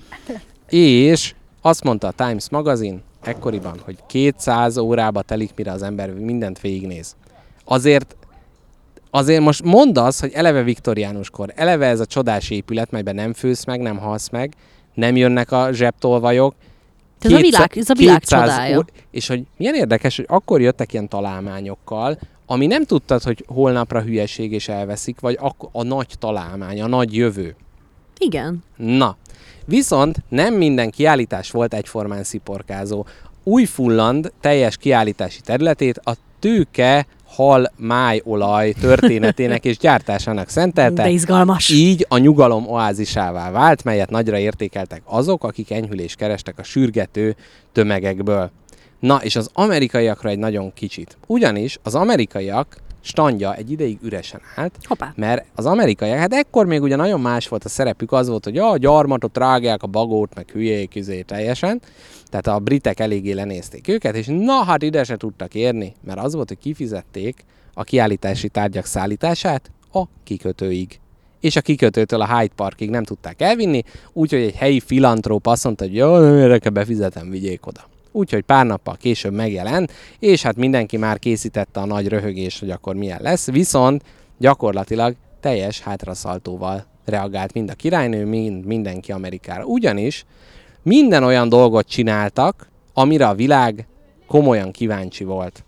És 0.70 1.34
azt 1.62 1.84
mondta 1.84 2.08
a 2.08 2.12
Times 2.12 2.50
magazin 2.50 3.02
ekkoriban, 3.24 3.80
hogy 3.86 3.98
200 4.08 4.78
órába 4.78 5.22
telik, 5.22 5.52
mire 5.56 5.72
az 5.72 5.82
ember 5.82 6.14
mindent 6.14 6.60
végignéz. 6.60 7.16
Azért 7.66 8.16
Azért 9.18 9.42
most 9.42 9.64
mondd 9.64 10.00
az, 10.00 10.20
hogy 10.20 10.32
eleve 10.34 10.64
viktoriánuskor, 10.64 11.52
eleve 11.56 11.86
ez 11.86 12.00
a 12.00 12.06
csodás 12.06 12.50
épület, 12.50 12.92
melyben 12.92 13.16
nem 13.16 13.34
fősz 13.34 13.66
meg, 13.66 13.80
nem 13.82 13.98
halsz 13.98 14.30
meg, 14.30 14.54
nem 14.94 15.16
jönnek 15.16 15.52
a 15.52 15.70
zsebtolvajok. 15.72 16.56
Ez 17.20 17.32
a 17.32 17.36
kétszáz- 17.36 17.52
világ, 17.52 17.78
ez 17.78 17.90
a 17.90 17.94
világ 17.94 18.20
200 18.20 18.42
csodája. 18.50 18.78
ó- 18.78 18.92
És 19.12 19.28
hogy 19.28 19.44
milyen 19.58 19.76
érdekes, 19.76 20.16
hogy 20.16 20.26
akkor 20.30 20.62
jöttek 20.62 20.94
ilyen 20.94 21.08
találmányokkal, 21.08 22.18
ami 22.46 22.66
nem 22.66 22.84
tudtad, 22.84 23.24
hogy 23.24 23.44
holnapra 23.48 24.02
hülyeség 24.02 24.52
és 24.52 24.68
elveszik, 24.68 25.20
vagy 25.20 25.38
ak- 25.40 25.70
a 25.72 25.84
nagy 25.84 26.08
találmány, 26.20 26.82
a 26.82 26.88
nagy 26.88 27.16
jövő. 27.16 27.56
Igen. 28.18 28.64
Na, 28.76 29.18
viszont 29.66 30.18
nem 30.30 30.54
minden 30.54 30.90
kiállítás 30.90 31.52
volt 31.52 31.74
egyformán 31.74 32.24
sziporkázó. 32.24 33.06
Újfulland 33.44 34.32
teljes 34.42 34.78
kiállítási 34.78 35.42
területét 35.42 35.98
a 36.04 36.14
tőke, 36.40 37.06
hal, 37.28 37.72
májolaj 37.78 38.72
történetének 38.72 39.66
és 39.66 39.78
gyártásának 39.78 40.50
szentelte. 40.50 41.04
De 41.04 41.10
izgalmas. 41.10 41.70
Így 41.70 42.06
a 42.10 42.18
nyugalom 42.18 42.68
oázisává 42.68 43.52
vált, 43.52 43.84
melyet 43.84 44.10
nagyra 44.10 44.38
értékeltek 44.38 45.02
azok, 45.06 45.44
akik 45.44 45.72
enyhülést 45.72 46.16
kerestek 46.16 46.60
a 46.60 46.64
sürgető 46.64 47.36
tömegekből. 47.72 48.52
Na, 49.00 49.20
és 49.24 49.36
az 49.36 49.50
amerikaiakra 49.54 50.30
egy 50.30 50.40
nagyon 50.40 50.74
kicsit. 50.74 51.18
Ugyanis 51.28 51.80
az 51.84 51.96
amerikaiak 51.96 52.78
standja 53.02 53.56
egy 53.56 53.72
ideig 53.72 53.98
üresen 54.02 54.42
állt, 54.56 54.74
Hoppá. 54.84 55.14
mert 55.16 55.46
az 55.56 55.66
amerikaiak, 55.66 56.18
hát 56.18 56.34
ekkor 56.34 56.66
még 56.66 56.82
ugye 56.82 56.96
nagyon 56.96 57.22
más 57.22 57.48
volt 57.48 57.64
a 57.64 57.70
szerepük, 57.70 58.12
az 58.12 58.28
volt, 58.28 58.44
hogy 58.44 58.58
a 58.58 58.78
gyarmatot 58.78 59.38
rágják, 59.38 59.84
a 59.84 59.88
bagót, 59.88 60.36
meg 60.36 60.50
hülyék 60.50 60.96
izé 60.96 61.22
teljesen. 61.22 61.82
Tehát 62.30 62.48
a 62.48 62.60
britek 62.60 63.00
eléggé 63.00 63.32
lenézték 63.32 63.88
őket, 63.88 64.16
és 64.16 64.26
na 64.26 64.64
hát 64.64 64.82
ide 64.84 65.04
se 65.04 65.18
tudtak 65.18 65.56
érni, 65.56 65.94
mert 66.06 66.20
az 66.20 66.34
volt, 66.34 66.48
hogy 66.48 66.58
kifizették 66.58 67.46
a 67.74 67.84
kiállítási 67.84 68.50
tárgyak 68.50 68.86
szállítását 68.86 69.72
a 69.94 70.04
kikötőig. 70.24 71.00
És 71.40 71.56
a 71.56 71.62
kikötőtől 71.62 72.22
a 72.22 72.38
Hyde 72.38 72.54
Parkig 72.56 72.90
nem 72.90 73.04
tudták 73.04 73.42
elvinni, 73.42 73.84
úgyhogy 74.14 74.42
egy 74.42 74.56
helyi 74.56 74.80
filantróp 74.80 75.48
azt 75.48 75.64
mondta, 75.64 75.84
hogy 75.84 75.96
jó, 75.96 76.18
nem 76.18 76.38
érdekel, 76.38 76.72
befizetem, 76.72 77.30
vigyék 77.30 77.66
oda. 77.66 77.82
Úgyhogy 78.12 78.42
pár 78.42 78.66
nappal 78.66 78.96
később 78.96 79.34
megjelent, 79.34 79.92
és 80.20 80.42
hát 80.42 80.56
mindenki 80.56 80.98
már 80.98 81.20
készítette 81.20 81.80
a 81.80 81.86
nagy 81.86 82.08
röhögést, 82.08 82.60
hogy 82.60 82.70
akkor 82.70 82.96
milyen 82.96 83.22
lesz, 83.22 83.52
viszont 83.52 84.04
gyakorlatilag 84.38 85.16
teljes 85.40 85.82
hátraszaltóval 85.82 86.86
reagált 87.06 87.54
mind 87.54 87.70
a 87.70 87.74
királynő, 87.74 88.26
mind 88.26 88.66
mindenki 88.66 89.12
Amerikára. 89.12 89.66
Ugyanis 89.66 90.26
minden 90.88 91.24
olyan 91.24 91.50
dolgot 91.50 91.88
csináltak, 91.88 92.70
amire 92.94 93.28
a 93.28 93.36
világ 93.36 93.88
komolyan 94.28 94.72
kíváncsi 94.72 95.24
volt. 95.24 95.64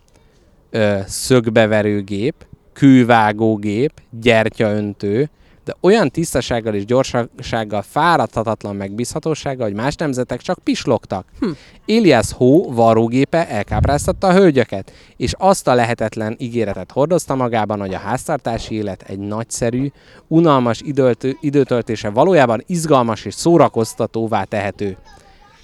Ö, 0.69 0.97
szögbeverőgép, 1.05 2.33
kővágógép, 2.73 3.91
gyertyaöntő, 4.09 5.29
de 5.69 5.75
olyan 5.81 6.09
tisztasággal 6.09 6.73
és 6.73 6.85
gyorsasággal, 6.85 7.81
fáradhatatlan 7.81 8.75
megbízhatósággal, 8.75 9.67
hogy 9.67 9.75
más 9.75 9.95
nemzetek 9.95 10.41
csak 10.41 10.59
pislogtak. 10.63 11.25
Hm. 11.39 11.49
Elias 11.85 12.31
Hó 12.33 12.71
varrógépe 12.71 13.47
elkápráztatta 13.47 14.27
a 14.27 14.33
hölgyeket, 14.33 14.91
és 15.17 15.33
azt 15.37 15.67
a 15.67 15.73
lehetetlen 15.73 16.35
ígéretet 16.39 16.91
hordozta 16.91 17.35
magában, 17.35 17.79
hogy 17.79 17.93
a 17.93 17.97
háztartási 17.97 18.75
élet 18.75 19.01
egy 19.01 19.19
nagyszerű, 19.19 19.91
unalmas 20.27 20.81
időlt- 20.81 21.37
időtöltése 21.41 22.09
valójában 22.09 22.63
izgalmas 22.67 23.25
és 23.25 23.33
szórakoztatóvá 23.33 24.43
tehető 24.43 24.97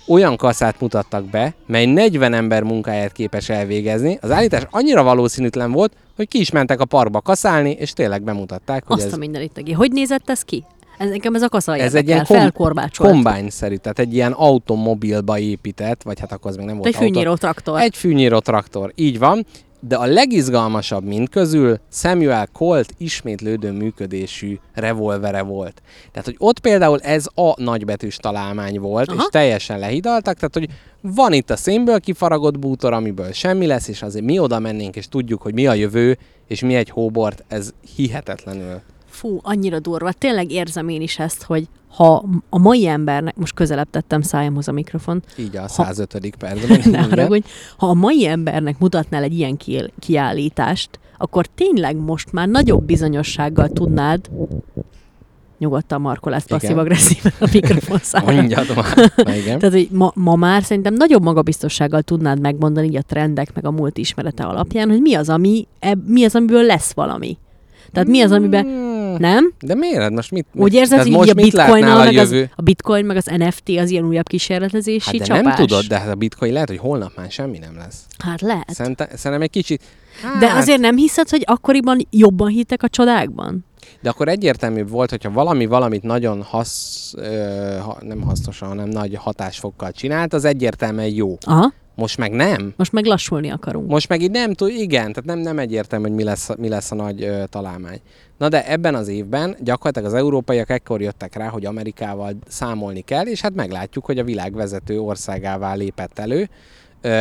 olyan 0.07 0.35
kaszát 0.35 0.79
mutattak 0.79 1.25
be, 1.29 1.53
mely 1.67 1.85
40 1.85 2.33
ember 2.33 2.63
munkáját 2.63 3.11
képes 3.11 3.49
elvégezni. 3.49 4.17
Az 4.21 4.31
állítás 4.31 4.63
annyira 4.69 5.03
valószínűtlen 5.03 5.71
volt, 5.71 5.93
hogy 6.15 6.27
ki 6.27 6.39
is 6.39 6.51
mentek 6.51 6.79
a 6.79 6.85
parkba 6.85 7.21
kaszálni, 7.21 7.71
és 7.71 7.91
tényleg 7.91 8.23
bemutatták, 8.23 8.83
hogy 8.87 8.97
Azt 8.97 9.05
ez, 9.07 9.13
a 9.13 9.17
mindenit 9.17 9.55
neki. 9.55 9.71
Hogy 9.71 9.91
nézett 9.91 10.29
ez 10.29 10.41
ki? 10.41 10.63
Ez 10.97 11.09
nekem 11.09 11.35
ez 11.35 11.41
a 11.41 11.49
kasza 11.49 11.75
ez 11.77 11.95
egy 11.95 12.07
ilyen 12.07 12.25
felkorbácsolt. 12.25 13.09
kombány-szerű, 13.11 13.75
tehát 13.75 13.99
egy 13.99 14.13
ilyen 14.13 14.31
automobilba 14.31 15.39
épített, 15.39 16.03
vagy 16.03 16.19
hát 16.19 16.31
akkor 16.31 16.51
az 16.51 16.57
még 16.57 16.65
nem 16.65 16.75
volt 16.75 16.87
Egy 16.87 16.95
autó. 16.95 17.05
fűnyíró 17.07 17.35
traktor. 17.35 17.79
Egy 17.79 17.95
fűnyíró 17.95 18.39
traktor, 18.39 18.91
így 18.95 19.19
van. 19.19 19.45
De 19.87 19.95
a 19.95 20.05
legizgalmasabb 20.05 21.03
mind 21.03 21.29
közül 21.29 21.79
Samuel 21.91 22.47
Colt 22.53 22.93
ismétlődő 22.97 23.71
működésű 23.71 24.57
revolvere 24.73 25.41
volt. 25.41 25.81
Tehát, 26.11 26.25
hogy 26.25 26.35
ott 26.37 26.59
például 26.59 26.99
ez 26.99 27.25
a 27.35 27.61
nagybetűs 27.61 28.15
találmány 28.15 28.79
volt, 28.79 29.09
Aha. 29.09 29.21
És 29.21 29.27
teljesen 29.31 29.79
lehidaltak, 29.79 30.35
tehát, 30.35 30.53
hogy 30.53 30.69
van 31.01 31.33
itt 31.33 31.49
a 31.49 31.55
szénből 31.55 31.99
kifaragott 31.99 32.59
bútor, 32.59 32.93
amiből 32.93 33.31
semmi 33.31 33.65
lesz, 33.65 33.87
és 33.87 34.01
azért 34.01 34.25
mi 34.25 34.39
oda 34.39 34.59
mennénk, 34.59 34.95
és 34.95 35.07
tudjuk, 35.07 35.41
hogy 35.41 35.53
mi 35.53 35.67
a 35.67 35.73
jövő, 35.73 36.17
és 36.47 36.61
mi 36.61 36.75
egy 36.75 36.89
hóbort, 36.89 37.43
ez 37.47 37.73
hihetetlenül. 37.95 38.81
Fú, 39.15 39.39
annyira 39.43 39.79
durva. 39.79 40.11
Tényleg 40.11 40.51
érzem 40.51 40.89
én 40.89 41.01
is 41.01 41.19
ezt, 41.19 41.43
hogy 41.43 41.67
ha 41.95 42.23
a 42.49 42.57
mai 42.57 42.87
embernek, 42.87 43.35
most 43.35 43.53
közelebb 43.53 43.89
tettem 43.89 44.21
szájamhoz 44.21 44.67
a 44.67 44.71
mikrofon, 44.71 45.23
Így 45.37 45.55
a 45.55 45.61
Ha- 45.61 45.67
105. 45.67 46.35
percben. 46.39 46.81
ne 46.91 47.01
haragudj, 47.01 47.47
ha 47.77 47.87
a 47.87 47.93
mai 47.93 48.27
embernek 48.27 48.79
mutatnál 48.79 49.23
egy 49.23 49.37
ilyen 49.37 49.57
ki- 49.57 49.91
kiállítást, 49.99 50.99
akkor 51.17 51.45
tényleg 51.45 51.95
most 51.97 52.31
már 52.31 52.47
nagyobb 52.47 52.83
bizonyossággal 52.83 53.69
tudnád 53.69 54.29
nyugodtan 55.57 56.01
markolász 56.01 56.45
Igen. 56.45 56.59
passzív-agresszíven 56.59 57.33
a 57.39 57.49
mikrofon 57.53 57.97
szájára. 58.01 58.33
Mondjad 58.35 58.65
már. 58.75 59.11
Na 59.25 59.35
igen. 59.35 59.59
Tehát, 59.59 59.75
hogy 59.75 59.87
ma, 59.91 60.11
ma 60.15 60.35
már 60.35 60.63
szerintem 60.63 60.93
nagyobb 60.93 61.23
magabiztossággal 61.23 62.01
tudnád 62.01 62.39
megmondani 62.39 62.87
így 62.87 62.95
a 62.95 63.01
trendek 63.01 63.53
meg 63.53 63.65
a 63.65 63.71
múlt 63.71 63.97
ismerete 63.97 64.43
alapján, 64.43 64.89
hogy 64.89 65.01
mi 65.01 65.13
az, 65.13 65.29
ami, 65.29 65.67
eb, 65.79 65.99
mi 66.07 66.23
az, 66.25 66.35
amiből 66.35 66.63
lesz 66.63 66.93
valami. 66.93 67.37
Tehát 67.91 68.07
mi 68.07 68.21
az, 68.21 68.31
amiben... 68.31 68.65
Nem? 69.19 69.53
De 69.61 69.75
miért? 69.75 70.01
Hát 70.01 70.11
Most 70.11 70.31
mit? 70.31 70.45
Úgy 70.53 70.73
érzed, 70.73 71.01
hogy 71.01 71.11
most 71.11 71.29
a 71.29 71.33
mit 71.33 71.53
látnál 71.53 71.75
bitcoin 71.75 71.93
a 71.97 72.03
meg 72.03 72.17
az, 72.17 72.35
a 72.55 72.61
bitcoin 72.61 73.05
meg 73.05 73.17
az 73.17 73.25
NFT 73.25 73.69
az 73.79 73.89
ilyen 73.89 74.05
újabb 74.05 74.27
kísérletezési 74.27 75.05
Hát 75.09 75.17
de 75.17 75.23
csapás? 75.25 75.43
nem 75.43 75.55
tudod, 75.55 75.85
de 75.85 75.99
hát 75.99 76.09
a 76.09 76.15
bitcoin 76.15 76.53
lehet, 76.53 76.67
hogy 76.69 76.77
holnap 76.77 77.11
már 77.15 77.31
semmi 77.31 77.57
nem 77.57 77.75
lesz. 77.77 78.05
Hát 78.17 78.41
lehet. 78.41 78.69
Szerintem, 78.73 79.07
szerintem 79.07 79.41
egy 79.41 79.49
kicsit... 79.49 79.81
Hát, 80.23 80.37
De 80.39 80.51
azért 80.53 80.79
nem 80.79 80.95
hiszed, 80.97 81.29
hogy 81.29 81.43
akkoriban 81.45 82.07
jobban 82.09 82.47
hittek 82.47 82.83
a 82.83 82.87
csodákban? 82.89 83.65
De 84.01 84.09
akkor 84.09 84.27
egyértelműbb 84.27 84.89
volt, 84.89 85.09
hogyha 85.09 85.31
valami 85.31 85.65
valamit 85.65 86.03
nagyon 86.03 86.41
hasz, 86.41 87.13
ö, 87.17 87.77
ha, 87.83 87.97
nem 88.01 88.21
hasznosan, 88.21 88.67
hanem 88.67 88.87
nagy 88.89 89.15
hatásfokkal 89.15 89.91
csinált, 89.91 90.33
az 90.33 90.45
egyértelműen 90.45 91.13
jó. 91.13 91.37
Aha, 91.41 91.73
Most 91.95 92.17
meg 92.17 92.31
nem. 92.31 92.73
most 92.77 92.91
meg 92.91 93.05
lassulni 93.05 93.49
akarunk. 93.51 93.89
Most 93.89 94.09
meg 94.09 94.21
így 94.21 94.31
nem 94.31 94.53
tud, 94.53 94.69
igen, 94.69 95.01
tehát 95.13 95.25
nem, 95.25 95.39
nem 95.39 95.59
egyértelmű, 95.59 96.07
hogy 96.07 96.15
mi 96.15 96.23
lesz, 96.23 96.49
mi 96.57 96.67
lesz 96.69 96.91
a 96.91 96.95
nagy 96.95 97.23
ö, 97.23 97.43
találmány. 97.49 97.99
Na 98.37 98.49
de 98.49 98.71
ebben 98.71 98.95
az 98.95 99.07
évben 99.07 99.55
gyakorlatilag 99.59 100.07
az 100.07 100.13
európaiak 100.13 100.69
ekkor 100.69 101.01
jöttek 101.01 101.35
rá, 101.35 101.47
hogy 101.47 101.65
Amerikával 101.65 102.33
számolni 102.47 103.01
kell, 103.01 103.25
és 103.25 103.41
hát 103.41 103.55
meglátjuk, 103.55 104.05
hogy 104.05 104.19
a 104.19 104.23
világ 104.23 104.53
vezető 104.53 104.99
országává 104.99 105.73
lépett 105.73 106.19
elő. 106.19 106.49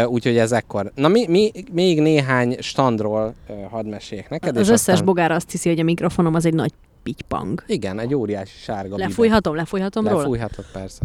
Úgyhogy 0.06 0.36
ez 0.36 0.52
ekkor. 0.52 0.92
Na 0.94 1.08
mi, 1.08 1.26
mi, 1.28 1.52
még 1.72 2.00
néhány 2.00 2.56
standról 2.60 3.34
hadd 3.70 3.86
meséljek 3.86 4.30
neked. 4.30 4.56
Az 4.56 4.62
és 4.62 4.68
összes 4.68 4.88
aztán... 4.88 5.04
bogár 5.04 5.30
azt 5.30 5.50
hiszi, 5.50 5.68
hogy 5.68 5.78
a 5.80 5.82
mikrofonom 5.82 6.34
az 6.34 6.46
egy 6.46 6.54
nagy 6.54 6.72
pitypang. 7.02 7.62
Igen, 7.66 7.98
egy 7.98 8.14
óriási 8.14 8.58
sárga 8.58 8.94
bibe. 8.94 9.08
Lefújhatom, 9.08 9.54
lefújhatom 9.54 10.06
róla? 10.06 10.18
Lefújhatod, 10.18 10.64
persze. 10.72 11.02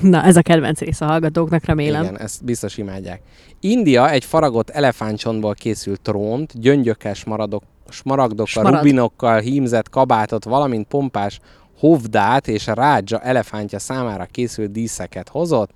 Na, 0.00 0.22
ez 0.22 0.36
a 0.36 0.42
kedvenc 0.42 0.80
rész 0.80 1.00
a 1.00 1.06
hallgatóknak, 1.06 1.64
remélem. 1.64 2.02
Igen, 2.02 2.18
ezt 2.18 2.44
biztos 2.44 2.76
imádják. 2.76 3.20
India 3.60 4.10
egy 4.10 4.24
faragott 4.24 4.70
elefántcsontból 4.70 5.54
készült 5.54 6.00
trónt, 6.00 6.60
gyöngyökkel, 6.60 7.14
smaradok, 7.14 7.62
smaragdokkal, 7.88 8.46
Smaragd. 8.46 8.74
rubinokkal 8.74 9.38
hímzett 9.40 9.88
kabátot, 9.88 10.44
valamint 10.44 10.86
pompás 10.86 11.40
hovdát 11.78 12.48
és 12.48 12.68
a 12.68 12.74
rádzsa 12.74 13.20
elefántja 13.20 13.78
számára 13.78 14.24
készült 14.24 14.70
díszeket 14.70 15.28
hozott. 15.28 15.70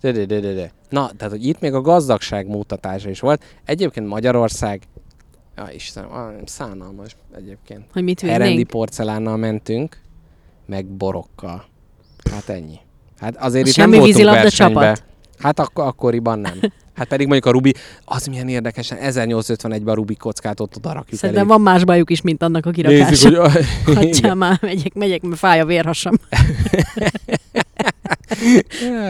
De-de-de-de-de. 0.00 0.70
Na, 0.88 1.10
tehát, 1.16 1.32
hogy 1.32 1.46
itt 1.46 1.60
még 1.60 1.74
a 1.74 1.80
gazdagság 1.80 2.46
mutatása 2.46 3.08
is 3.10 3.20
volt. 3.20 3.44
Egyébként 3.64 4.06
Magyarország, 4.08 4.82
ja 5.56 5.68
Istenem, 5.74 6.12
ah, 6.12 6.32
szánalmas 6.44 7.16
egyébként. 7.36 7.84
Hogy 7.92 8.02
mit 8.02 8.20
Herendi 8.20 8.62
porcelánnal 8.64 9.36
mentünk, 9.36 10.00
meg 10.66 10.86
borokkal. 10.86 11.64
Hát 12.30 12.48
ennyi. 12.48 12.78
Hát 13.22 13.36
azért 13.36 13.66
itt 13.66 13.72
Semmi 13.72 13.88
nem 13.90 13.98
voltunk 13.98 14.16
vízilabda 14.16 14.42
versenybe. 14.42 14.80
csapat? 14.80 15.02
Hát 15.38 15.58
ak- 15.58 15.78
akkoriban 15.78 16.38
nem. 16.38 16.52
Hát 16.94 17.06
pedig 17.08 17.26
mondjuk 17.26 17.46
a 17.46 17.50
Rubi, 17.56 17.74
az 18.04 18.26
milyen 18.26 18.48
érdekesen, 18.48 18.98
1851-ben 19.00 19.88
a 19.88 19.94
Rubi 19.94 20.14
kockát 20.14 20.60
ott 20.60 20.76
oda 20.76 20.92
rakjuk 20.92 21.20
Szerintem 21.20 21.44
elé. 21.44 21.52
van 21.54 21.60
más 21.60 21.84
bajuk 21.84 22.10
is, 22.10 22.20
mint 22.20 22.42
annak 22.42 22.66
a 22.66 22.70
Nézzük, 22.70 22.84
kirakása. 23.30 23.50
hogy... 23.50 23.64
Hagyjál 23.96 24.34
már, 24.44 24.58
megyek, 24.60 24.94
megyek, 24.94 25.22
mert 25.22 25.38
fáj 25.38 25.60
a 25.60 25.64
vérhasam. 25.64 26.14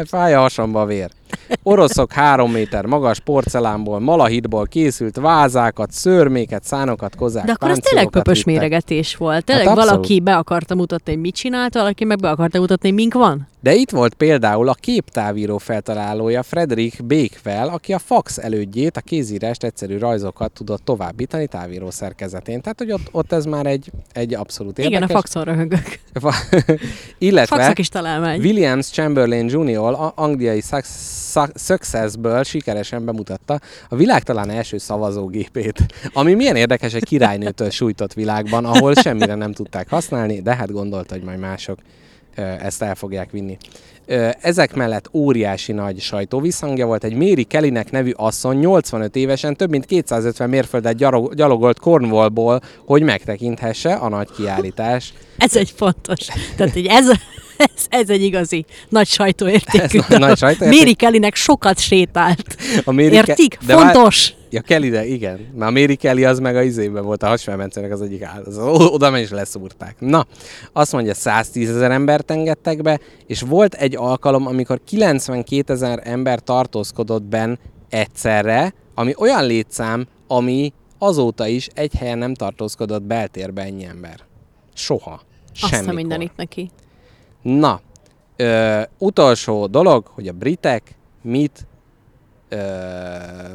Fáj 0.05 0.35
a 0.35 0.41
hasamba 0.41 0.81
a 0.81 0.87
vér. 0.87 1.11
Oroszok 1.63 2.13
három 2.13 2.53
méter 2.53 2.87
magas 2.87 3.21
porcelánból, 3.21 4.01
malahitból 4.01 4.67
készült 4.67 5.17
vázákat, 5.17 5.91
szörméket, 5.93 6.65
szánokat, 6.65 7.17
kozák, 7.17 7.45
De 7.45 7.53
akkor 7.53 7.71
ez 7.71 7.79
tényleg 7.79 8.09
pöpös 8.09 8.45
vittek. 8.45 8.61
méregetés 8.61 9.17
volt. 9.17 9.45
Tényleg 9.45 9.67
Hát 9.67 9.77
abszolút. 9.77 9.95
valaki 9.97 10.21
be 10.21 10.37
akarta 10.37 10.75
mutatni, 10.75 11.13
hogy 11.13 11.21
mit 11.21 11.35
csinált, 11.35 11.75
valaki 11.75 12.05
meg 12.05 12.19
be 12.19 12.31
akarta 12.31 12.59
mutatni, 12.59 12.89
hogy 12.89 12.99
mink 12.99 13.15
van. 13.15 13.49
De 13.61 13.75
itt 13.75 13.91
volt 13.91 14.15
például 14.15 14.69
a 14.69 14.75
képtávíró 14.75 15.59
feltalálója 15.59 16.43
Frederick 16.43 17.05
Bakewell, 17.05 17.69
aki 17.69 17.93
a 17.93 17.99
fax 17.99 18.39
elődjét, 18.39 18.97
a 18.97 19.01
kézírást 19.01 19.65
egyszerű 19.65 19.99
rajzokat 19.99 20.53
tudott 20.53 20.85
továbbítani 20.85 21.47
távíró 21.47 21.91
szerkezetén. 21.91 22.61
Tehát, 22.61 22.79
hogy 22.79 22.93
ott, 22.93 23.09
ott 23.13 23.33
ez 23.33 23.45
már 23.45 23.67
egy, 23.67 23.91
egy 24.13 24.35
abszolút 24.35 24.79
érdekes. 24.79 24.99
Igen, 25.01 25.17
a 25.17 25.21
faxon 25.21 25.45
röhögök. 25.45 25.99
Illetve 27.19 27.57
Faxok 27.57 27.79
is 27.79 27.89
találmány. 27.89 28.41
Williams 28.41 28.91
Chamberlain 28.91 29.49
Jr. 29.49 29.79
a 29.79 30.13
angliai 30.17 30.61
Suc- 30.61 30.87
Successből 31.55 32.43
sikeresen 32.43 33.05
bemutatta 33.05 33.61
a 33.89 33.97
világ 33.97 34.23
talán 34.23 34.51
első 34.51 34.79
szavazógépét, 34.79 35.87
ami 36.13 36.35
milyen 36.35 36.57
érdekes 36.57 36.95
egy 36.95 37.05
királynőtől 37.05 37.71
sújtott 37.71 38.13
világban, 38.13 38.65
ahol 38.65 38.95
semmire 38.95 39.35
nem 39.35 39.53
tudták 39.53 39.89
használni, 39.89 40.41
de 40.41 40.57
hát 40.57 40.73
gondolta, 40.73 41.15
hogy 41.15 41.25
majd 41.25 41.39
mások 41.39 41.79
ezt 42.61 42.83
el 42.83 42.95
fogják 42.95 43.31
vinni. 43.31 43.57
Ezek 44.41 44.75
mellett 44.75 45.09
óriási 45.13 45.73
nagy 45.73 46.01
sajtóvisszhangja 46.01 46.87
volt. 46.87 47.05
Egy 47.05 47.15
Mary 47.15 47.45
Kellynek 47.45 47.91
nevű 47.91 48.11
asszony 48.11 48.59
85 48.59 49.17
évesen 49.17 49.57
több 49.57 49.71
mint 49.71 49.85
250 49.85 50.49
mérföldet 50.49 50.97
gyalogolt 51.35 51.79
Cornwallból, 51.79 52.61
hogy 52.87 53.03
megtekinthesse 53.03 53.95
a 53.95 54.09
nagy 54.09 54.29
kiállítás. 54.37 55.13
Ez 55.39 55.57
egy 55.57 55.71
fontos. 55.77 56.27
Tehát, 56.57 56.73
hogy 56.73 56.87
ez, 56.87 57.07
Ez, 57.63 57.87
ez 57.89 58.11
egy 58.11 58.23
igazi 58.23 58.65
nagy 58.89 59.07
sajtóértékű. 59.07 59.99
Ez 59.99 60.09
na- 60.09 60.19
nagy 60.19 60.37
sajtóérték. 60.39 60.79
Méri 60.79 60.95
Kellynek 60.95 61.35
sokat 61.35 61.79
sétált. 61.79 62.57
A 62.85 62.93
Mary 62.93 63.13
Értik? 63.13 63.59
De 63.67 63.75
Fontos. 63.75 64.35
Ja, 64.51 64.61
Kelly, 64.61 64.89
de 64.89 65.07
igen. 65.07 65.49
Már 65.55 65.69
a 65.69 65.73
Mary 65.73 65.97
Kelly 65.97 66.25
az 66.25 66.39
meg 66.39 66.57
a 66.57 66.63
izében 66.63 67.05
volt, 67.05 67.23
a 67.23 67.27
hasfelmencenek 67.27 67.93
az 67.93 68.03
egyik 68.03 68.23
áll. 68.23 68.43
Az, 68.47 68.59
oda 68.89 69.11
meg 69.11 69.23
is 69.23 69.31
leszúrták. 69.31 69.97
Na, 69.99 70.27
azt 70.73 70.93
mondja, 70.93 71.15
110 71.15 71.71
ezer 71.71 71.91
embert 71.91 72.31
engedtek 72.31 72.83
be, 72.83 73.01
és 73.27 73.41
volt 73.41 73.75
egy 73.75 73.97
alkalom, 73.97 74.47
amikor 74.47 74.81
92 74.87 75.73
ezer 75.73 76.01
ember 76.05 76.39
tartózkodott 76.41 77.23
benn 77.23 77.55
egyszerre, 77.91 78.75
ami 78.95 79.15
olyan 79.19 79.47
létszám, 79.47 80.07
ami 80.27 80.73
azóta 80.99 81.47
is 81.47 81.69
egy 81.75 81.95
helyen 81.95 82.19
nem 82.19 82.35
tartózkodott 82.35 83.03
beltérbe 83.03 83.63
ennyi 83.63 83.85
ember. 83.85 84.17
Soha. 84.75 85.21
Azt 85.53 85.63
a 85.63 85.67
Semmikor. 85.67 85.95
mindenit 85.95 86.33
neki. 86.37 86.71
Na, 87.43 87.81
ö, 88.37 88.83
utolsó 88.99 89.67
dolog, 89.67 90.07
hogy 90.07 90.29
a 90.29 90.33
britek 90.33 90.95
mit 91.23 91.67
ö, 92.49 92.59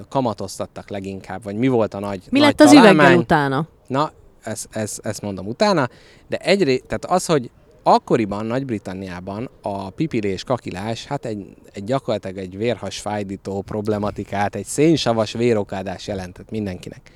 kamatoztattak 0.10 0.90
leginkább, 0.90 1.44
vagy 1.44 1.56
mi 1.56 1.68
volt 1.68 1.94
a 1.94 2.00
nagy 2.00 2.22
Mi 2.30 2.40
nagy 2.40 2.48
lett 2.48 2.62
az 2.62 2.72
üveggel 2.72 2.92
találmány. 2.96 3.18
utána? 3.18 3.68
Na, 3.88 4.12
ezt, 4.44 4.68
ezt, 4.72 5.00
ezt 5.06 5.22
mondom 5.22 5.48
utána, 5.48 5.88
de 6.28 6.38
egyré, 6.38 6.78
tehát 6.78 7.06
az, 7.06 7.26
hogy 7.26 7.50
akkoriban 7.84 8.46
Nagy-Britanniában 8.46 9.50
a 9.62 9.90
pipilés 9.90 10.44
kakilás, 10.44 11.06
hát 11.06 11.26
egy, 11.26 11.56
egy 11.74 11.84
gyakorlatilag 11.84 12.38
egy 12.38 12.58
vérhasfájdító 12.58 13.62
problematikát, 13.62 14.56
egy 14.56 14.66
szénsavas 14.66 15.32
vérokádás 15.32 16.08
jelentett 16.08 16.50
mindenkinek. 16.50 17.12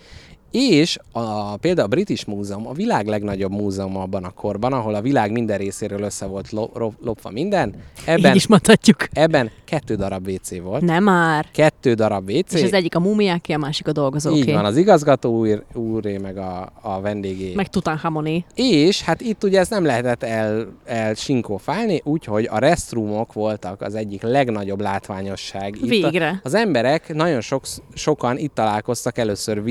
És 0.52 0.98
a, 1.12 1.58
például 1.58 1.86
a 1.86 1.90
British 1.90 2.28
Múzeum, 2.28 2.68
a 2.68 2.74
világ 2.74 3.08
legnagyobb 3.08 3.52
múzeum 3.52 3.98
abban 3.98 4.24
a 4.24 4.30
korban, 4.30 4.74
ahol 4.74 4.94
a 4.94 5.02
világ 5.02 5.32
minden 5.32 5.58
részéről 5.58 6.02
össze 6.02 6.26
volt 6.26 6.52
lo, 6.52 6.70
lopva 7.04 7.30
minden, 7.30 7.76
ebben, 8.06 8.30
Így 8.30 8.36
is 8.36 8.48
mondhatjuk. 8.48 9.08
ebben 9.12 9.52
kettő 9.66 9.96
darab 9.96 10.28
WC 10.28 10.62
volt. 10.62 10.82
Nem 10.82 11.04
már. 11.04 11.46
Kettő 11.52 11.94
darab 11.94 12.30
WC. 12.30 12.54
És 12.54 12.64
az 12.64 12.74
egyik 12.74 12.96
a 12.96 13.00
mumiáké, 13.00 13.54
a 13.54 13.58
másik 13.58 13.88
a 13.88 13.92
dolgozóké. 13.92 14.38
Így 14.38 14.52
van, 14.52 14.66
az 14.66 14.78
igazgató 14.78 15.38
úr, 15.38 15.64
úré, 15.74 16.18
meg 16.18 16.38
a, 16.38 16.72
a 16.82 17.02
vendégé. 17.02 17.54
Meg 17.56 17.68
Tutankhamoné. 17.68 18.46
És 18.56 19.02
hát 19.02 19.22
itt 19.22 19.44
ugye 19.44 19.60
ezt 19.60 19.70
nem 19.70 19.86
lehetett 19.86 20.24
el, 20.24 20.68
el 20.86 21.14
sinkófálni, 21.14 22.02
úgyhogy 22.04 22.48
a 22.52 22.60
restroomok 22.60 23.34
voltak 23.34 23.82
az 23.82 23.96
egyik 23.96 24.22
legnagyobb 24.22 24.82
látványosság. 24.82 25.76
Itt 25.76 25.90
Végre. 25.90 26.30
A, 26.30 26.40
az 26.44 26.54
emberek, 26.54 27.14
nagyon 27.14 27.42
sok, 27.42 27.64
sokan 27.94 28.38
itt 28.38 28.54
találkoztak 28.54 29.18
először 29.18 29.64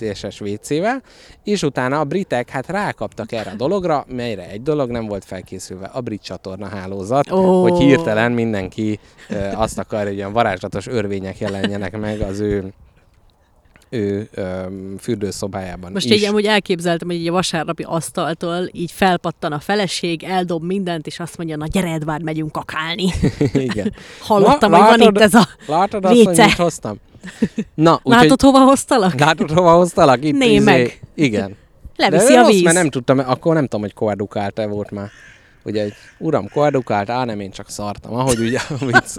vízöblítéses 0.00 0.40
WC-vel, 0.40 1.02
és 1.44 1.62
utána 1.62 2.00
a 2.00 2.04
britek 2.04 2.50
hát 2.50 2.66
rákaptak 2.66 3.32
erre 3.32 3.50
a 3.50 3.54
dologra, 3.54 4.04
melyre 4.08 4.48
egy 4.48 4.62
dolog 4.62 4.90
nem 4.90 5.06
volt 5.06 5.24
felkészülve, 5.24 5.86
a 5.86 6.00
brit 6.00 6.22
csatorna 6.22 6.66
hálózat, 6.66 7.30
Ó. 7.30 7.62
hogy 7.62 7.78
hirtelen 7.78 8.32
mindenki 8.32 9.00
azt 9.54 9.78
akarja, 9.78 10.08
hogy 10.08 10.18
olyan 10.18 10.32
varázslatos 10.32 10.86
örvények 10.86 11.38
jelenjenek 11.38 11.98
meg 11.98 12.20
az 12.20 12.40
ő 12.40 12.72
ő 13.90 14.28
ö, 14.34 14.66
fürdőszobájában 15.00 15.92
Most 15.92 16.06
is. 16.06 16.12
így 16.16 16.24
amúgy 16.24 16.46
elképzeltem, 16.46 17.08
hogy 17.08 17.16
így 17.16 17.28
a 17.28 17.32
vasárnapi 17.32 17.82
asztaltól 17.86 18.68
így 18.72 18.92
felpattan 18.92 19.52
a 19.52 19.58
feleség, 19.60 20.22
eldob 20.22 20.62
mindent, 20.64 21.06
és 21.06 21.20
azt 21.20 21.36
mondja, 21.36 21.56
na 21.56 21.66
gyere 21.66 21.88
Edvard, 21.92 22.22
megyünk 22.22 22.52
kakálni. 22.52 23.12
Igen. 23.52 23.94
Hallottam, 24.28 24.72
hogy 24.72 24.98
van 24.98 25.00
itt 25.00 25.18
ez 25.20 25.34
a... 25.34 25.48
Látod 25.66 26.04
azt, 26.04 26.14
hogy 26.14 26.26
Véce. 26.26 26.44
mit 26.44 26.54
hoztam? 26.54 26.96
Na, 27.74 27.92
úgyhogy... 28.02 28.22
Látod, 28.22 28.40
hova 28.40 28.58
hoztalak? 28.58 29.18
Látod, 29.18 29.50
hova 29.50 29.72
hoztalak? 29.72 30.24
Itt 30.24 30.36
Né 30.36 30.54
izé-. 30.54 31.00
Igen. 31.14 31.56
Leviszi 31.96 32.32
De 32.32 32.38
a 32.38 32.42
rossz, 32.42 32.50
víz. 32.52 32.62
mert 32.62 32.76
nem 32.76 32.88
tudtam, 32.90 33.18
akkor 33.18 33.54
nem 33.54 33.62
tudom, 33.62 33.80
hogy 33.80 33.94
koedukált-e 33.94 34.66
volt 34.66 34.90
már. 34.90 35.10
Ugye, 35.64 35.82
egy 35.82 35.94
uram 36.18 36.48
koedukált, 36.48 37.10
á 37.10 37.24
nem, 37.24 37.40
én 37.40 37.50
csak 37.50 37.70
szartam. 37.70 38.14
Ahogy 38.14 38.38
ugye 38.38 38.58
a 38.68 38.84
vicc. 38.84 39.14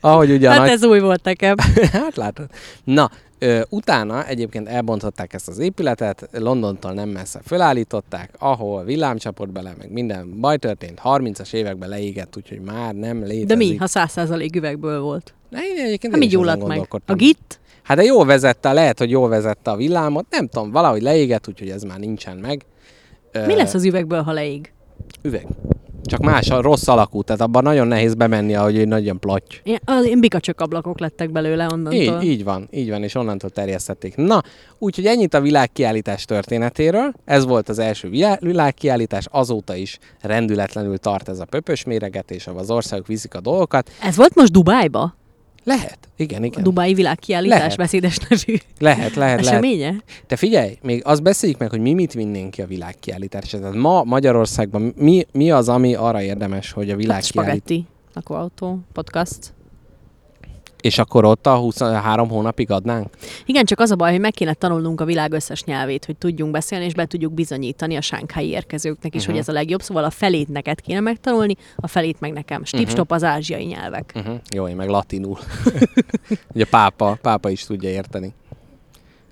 Ahogy 0.00 0.30
ugye 0.30 0.50
Hát 0.50 0.58
nagy... 0.58 0.68
ez 0.68 0.84
új 0.84 1.00
volt 1.00 1.24
nekem. 1.24 1.54
hát 1.92 2.16
látod. 2.16 2.46
Na, 2.84 3.10
ö, 3.38 3.60
utána 3.68 4.26
egyébként 4.26 4.68
elbontották 4.68 5.32
ezt 5.32 5.48
az 5.48 5.58
épületet, 5.58 6.28
Londontól 6.32 6.92
nem 6.92 7.08
messze 7.08 7.40
fölállították, 7.44 8.30
ahol 8.38 8.84
villám 8.84 9.16
csapott 9.16 9.48
bele, 9.48 9.74
meg 9.78 9.92
minden 9.92 10.40
baj 10.40 10.56
történt, 10.56 11.00
30-as 11.04 11.52
években 11.52 11.88
leégett, 11.88 12.36
úgyhogy 12.36 12.60
már 12.60 12.94
nem 12.94 13.22
létezik. 13.22 13.46
De 13.46 13.54
mi, 13.54 13.76
ha 13.76 13.86
száz 13.86 14.10
százalék 14.10 14.56
üvegből 14.56 15.00
volt? 15.00 15.34
Ne, 15.48 15.58
én 15.58 15.84
egyébként 15.84 16.12
Hát 16.12 16.22
én 16.22 16.28
gyulladt 16.28 16.66
meg? 16.66 16.88
A 17.06 17.14
git? 17.14 17.60
Hát 17.82 17.96
de 17.96 18.02
jól 18.02 18.24
vezette, 18.26 18.72
lehet, 18.72 18.98
hogy 18.98 19.10
jól 19.10 19.28
vezette 19.28 19.70
a 19.70 19.76
villámot, 19.76 20.26
nem 20.30 20.48
tudom, 20.48 20.70
valahogy 20.70 21.02
leégett, 21.02 21.48
úgyhogy 21.48 21.68
ez 21.68 21.82
már 21.82 21.98
nincsen 21.98 22.36
meg. 22.36 22.64
Mi 23.46 23.54
lesz 23.54 23.74
az 23.74 23.84
üvegből, 23.84 24.22
ha 24.22 24.32
leég? 24.32 24.72
Üveg. 25.22 25.46
Csak 26.04 26.20
más, 26.20 26.50
a 26.50 26.60
rossz 26.60 26.88
alakú, 26.88 27.22
tehát 27.22 27.40
abban 27.40 27.62
nagyon 27.62 27.86
nehéz 27.86 28.14
bemenni, 28.14 28.54
ahogy 28.54 28.78
egy 28.78 28.88
nagyon 28.88 29.18
platty. 29.18 29.60
Én, 29.62 29.78
az, 29.84 30.06
én 30.06 30.20
bikacsök 30.20 30.60
ablakok 30.60 31.00
lettek 31.00 31.30
belőle 31.30 31.66
onnantól. 31.72 31.92
Így, 31.92 32.22
így 32.22 32.44
van, 32.44 32.68
így 32.70 32.90
van, 32.90 33.02
és 33.02 33.14
onnantól 33.14 33.50
terjesztették. 33.50 34.16
Na, 34.16 34.42
úgyhogy 34.78 35.06
ennyit 35.06 35.34
a 35.34 35.40
világkiállítás 35.40 36.24
történetéről. 36.24 37.12
Ez 37.24 37.44
volt 37.44 37.68
az 37.68 37.78
első 37.78 38.08
vilá- 38.08 38.40
világkiállítás, 38.40 39.26
azóta 39.30 39.74
is 39.74 39.98
rendületlenül 40.20 40.98
tart 40.98 41.28
ez 41.28 41.38
a 41.38 41.44
pöpös 41.44 41.84
méregetés, 41.84 42.46
ahol 42.46 42.60
az 42.60 42.70
országok 42.70 43.06
viszik 43.06 43.34
a 43.34 43.40
dolgokat. 43.40 43.90
Ez 44.02 44.16
volt 44.16 44.34
most 44.34 44.52
Dubájba? 44.52 45.14
Lehet, 45.64 45.98
igen, 46.16 46.42
A 46.42 46.44
igen. 46.44 46.62
Dubái 46.62 46.94
világkiállítás 46.94 47.58
Lehet. 47.58 47.76
beszédes 47.76 48.16
nevű 48.28 48.58
Lehet, 48.78 48.98
lehet, 48.98 49.14
lehet. 49.14 49.40
eseménye? 49.40 49.94
Te 50.26 50.36
figyelj, 50.36 50.78
még 50.82 51.02
azt 51.04 51.22
beszéljük 51.22 51.58
meg, 51.58 51.70
hogy 51.70 51.80
mi 51.80 51.92
mit 51.92 52.12
vinnénk 52.12 52.50
ki 52.50 52.62
a 52.62 52.66
világkiállításra. 52.66 53.58
Tehát 53.58 53.74
ma 53.74 54.04
Magyarországban 54.04 54.92
mi, 54.96 55.26
mi 55.32 55.50
az, 55.50 55.68
ami 55.68 55.94
arra 55.94 56.22
érdemes, 56.22 56.72
hogy 56.72 56.86
a 56.88 56.92
Hát 56.92 57.00
világkiállítás... 57.00 57.26
spagetti. 57.26 57.86
Lakóautó, 58.14 58.78
podcast. 58.92 59.52
És 60.82 60.98
akkor 60.98 61.24
ott 61.24 61.46
a 61.46 61.56
23 61.56 62.28
hónapig 62.28 62.70
adnánk? 62.70 63.06
Igen, 63.46 63.64
csak 63.64 63.80
az 63.80 63.90
a 63.90 63.96
baj, 63.96 64.10
hogy 64.10 64.20
meg 64.20 64.32
kéne 64.32 64.54
tanulnunk 64.54 65.00
a 65.00 65.04
világ 65.04 65.32
összes 65.32 65.64
nyelvét, 65.64 66.04
hogy 66.04 66.16
tudjunk 66.16 66.52
beszélni, 66.52 66.84
és 66.84 66.94
be 66.94 67.06
tudjuk 67.06 67.32
bizonyítani 67.32 67.96
a 67.96 68.00
sánkhái 68.00 68.48
érkezőknek 68.48 69.14
is, 69.14 69.22
Mhm. 69.22 69.30
hogy 69.30 69.40
ez 69.40 69.48
a 69.48 69.52
legjobb. 69.52 69.82
Szóval 69.82 70.04
a 70.04 70.10
felét 70.10 70.48
neked 70.48 70.80
kéne 70.80 71.00
megtanulni, 71.00 71.56
a 71.76 71.86
felét 71.86 72.20
meg 72.20 72.32
nekem. 72.32 72.64
Stipstop 72.64 73.10
az 73.12 73.24
ázsiai 73.24 73.64
nyelvek. 73.64 74.12
Uh-huh. 74.14 74.34
Jó, 74.54 74.68
én 74.68 74.76
meg 74.76 74.88
latinul. 74.88 75.38
Ugye 76.54 76.64
pápa, 76.64 77.18
pápa 77.22 77.50
is 77.50 77.64
tudja 77.64 77.88
érteni. 77.90 78.32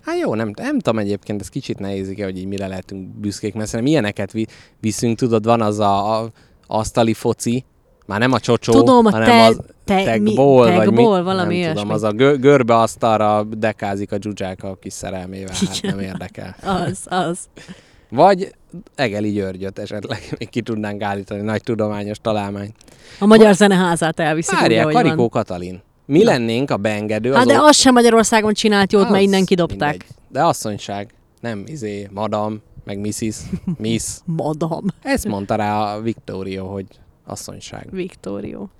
Hát 0.05 0.19
jó, 0.19 0.35
nem, 0.35 0.51
nem 0.57 0.79
tudom 0.79 0.99
egyébként, 0.99 1.41
ez 1.41 1.49
kicsit 1.49 1.79
nehéz, 1.79 2.09
igen, 2.09 2.25
hogy 2.27 2.39
így 2.39 2.47
mire 2.47 2.67
lehetünk 2.67 3.09
büszkék, 3.09 3.55
mert 3.55 3.69
szerintem 3.69 3.93
ilyeneket 3.95 4.33
vi, 4.33 4.47
viszünk, 4.81 5.17
tudod, 5.19 5.45
van 5.45 5.61
az 5.61 5.79
a, 5.79 6.21
a 6.21 6.31
asztali 6.67 7.13
foci, 7.15 7.65
már 8.11 8.19
nem 8.21 8.33
a 8.33 8.41
csocsó, 8.41 8.73
Tudom, 8.73 9.07
a 9.07 9.11
hanem 9.11 9.27
te- 9.29 9.45
az 9.45 9.61
te- 9.85 10.05
tegball, 10.05 10.69
mi- 10.71 10.77
vagy 10.77 10.91
mi, 10.93 11.03
valami 11.05 11.61
nem 11.61 11.75
tudom, 11.75 11.91
az 11.91 12.03
a 12.03 12.13
gö, 12.13 12.37
görbe 12.37 12.77
asztalra 12.77 13.45
dekázik 13.45 14.13
a 14.13 14.19
dzsuzsák 14.19 14.63
a 14.65 14.77
kis 14.81 14.93
szerelmével, 14.93 15.55
hát 15.61 15.83
nem 15.83 15.99
érdekel. 15.99 16.57
Az, 16.87 16.99
az. 17.05 17.39
Vagy 18.11 18.55
Egeli 18.95 19.31
Györgyöt 19.31 19.79
esetleg 19.79 20.19
még 20.39 20.49
ki 20.49 20.61
tudnánk 20.61 21.03
állítani, 21.03 21.41
nagy 21.41 21.63
tudományos 21.63 22.19
találmány. 22.23 22.73
A 23.19 23.27
Magyar 23.27 23.55
Zeneházát 23.55 24.21
elviszik 24.21 24.59
ahogy 24.59 24.93
Karikó 24.95 25.17
van. 25.17 25.29
Katalin. 25.29 25.83
Mi 26.07 26.19
Na. 26.19 26.31
lennénk 26.31 26.71
a 26.71 26.77
beengedő? 26.77 27.33
Hát 27.33 27.47
de 27.47 27.59
ó- 27.61 27.63
az 27.69 27.77
sem 27.77 27.95
Magyarországon 27.95 28.53
csinált 28.53 28.93
jót, 28.93 29.03
mert 29.03 29.15
Az 29.15 29.21
innen 29.23 29.45
kidobták. 29.45 29.91
mindegy. 29.91 30.07
De 30.29 30.45
asszonyság, 30.45 31.15
nem 31.41 31.63
izé, 31.67 32.09
madam, 32.13 32.61
meg 32.85 32.99
Mrs. 32.99 33.37
Miss. 33.79 34.05
Madam. 34.43 34.85
Ezt 35.03 35.27
mondta 35.29 35.55
rá 35.55 35.95
a 35.95 36.01
Victorio, 36.01 36.67
hogy 36.67 36.87
asszonyság. 37.31 37.87
Viktórió. 37.91 38.71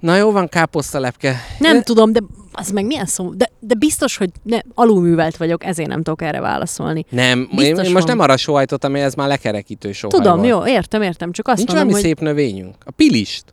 Na 0.00 0.16
jó 0.16 0.30
van, 0.32 0.48
káposztalepke. 0.48 1.36
Nem 1.58 1.76
De- 1.76 1.82
tudom, 1.82 2.12
de 2.12 2.20
az 2.52 2.70
meg 2.70 2.84
milyen 2.86 3.06
szó? 3.06 3.30
De, 3.34 3.50
de 3.60 3.74
biztos, 3.74 4.16
hogy 4.16 4.30
ne, 4.42 4.58
alulművelt 4.74 5.36
vagyok, 5.36 5.64
ezért 5.64 5.88
nem 5.88 6.02
tudok 6.02 6.22
erre 6.22 6.40
válaszolni. 6.40 7.04
Nem, 7.08 7.38
én, 7.38 7.48
Biztos 7.56 7.86
én 7.86 7.92
most 7.92 8.06
van. 8.06 8.16
nem 8.16 8.24
arra 8.24 8.36
sohajtottam, 8.36 8.94
ez 8.94 9.14
már 9.14 9.28
lekerekítő 9.28 9.92
sohaj 9.92 10.20
Tudom, 10.20 10.36
volt. 10.36 10.48
jó, 10.48 10.66
értem, 10.66 11.02
értem, 11.02 11.32
csak 11.32 11.48
azt 11.48 11.56
Nincs 11.56 11.70
mondom, 11.72 11.90
hogy 11.92 12.00
szép 12.02 12.20
növényünk? 12.20 12.74
A 12.84 12.90
pilist. 12.90 13.44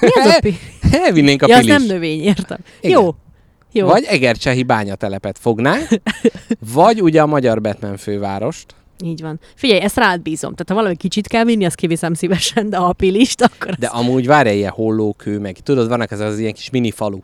mi 0.00 0.08
az 0.08 0.26
a 0.26 0.38
pi... 0.40 0.58
Elvinnénk 0.92 1.42
a 1.42 1.46
ja, 1.48 1.56
az 1.56 1.60
pilist. 1.60 1.78
nem 1.78 1.86
növény, 1.88 2.20
értem. 2.22 2.58
Igen. 2.80 3.00
Jó, 3.00 3.14
jó. 3.72 3.86
Vagy 3.86 4.04
Egercsehi 4.04 4.62
bányatelepet 4.62 5.38
fognánk, 5.38 5.88
vagy 6.74 7.02
ugye 7.02 7.22
a 7.22 7.26
magyar 7.26 7.60
Batman 7.60 7.96
fővárost. 7.96 8.74
Így 9.04 9.20
van. 9.22 9.40
Figyelj, 9.54 9.80
ezt 9.80 9.96
rád 9.96 10.20
bízom. 10.20 10.50
Tehát 10.50 10.68
ha 10.68 10.74
valami 10.74 10.96
kicsit 10.96 11.26
kell 11.26 11.44
vinni, 11.44 11.64
azt 11.64 11.74
kiviszem 11.74 12.14
szívesen, 12.14 12.70
de 12.70 12.76
ha 12.76 12.84
a 12.84 12.92
pilist, 12.92 13.40
akkor 13.52 13.74
De 13.74 13.88
az... 13.92 14.00
amúgy 14.00 14.26
várj 14.26 14.50
ilyen 14.50 14.70
hollókő, 14.70 15.38
meg 15.38 15.58
tudod, 15.58 15.88
vannak 15.88 16.10
ez 16.10 16.20
az 16.20 16.38
ilyen 16.38 16.52
kis 16.52 16.70
mini 16.70 16.90
falu. 16.90 17.18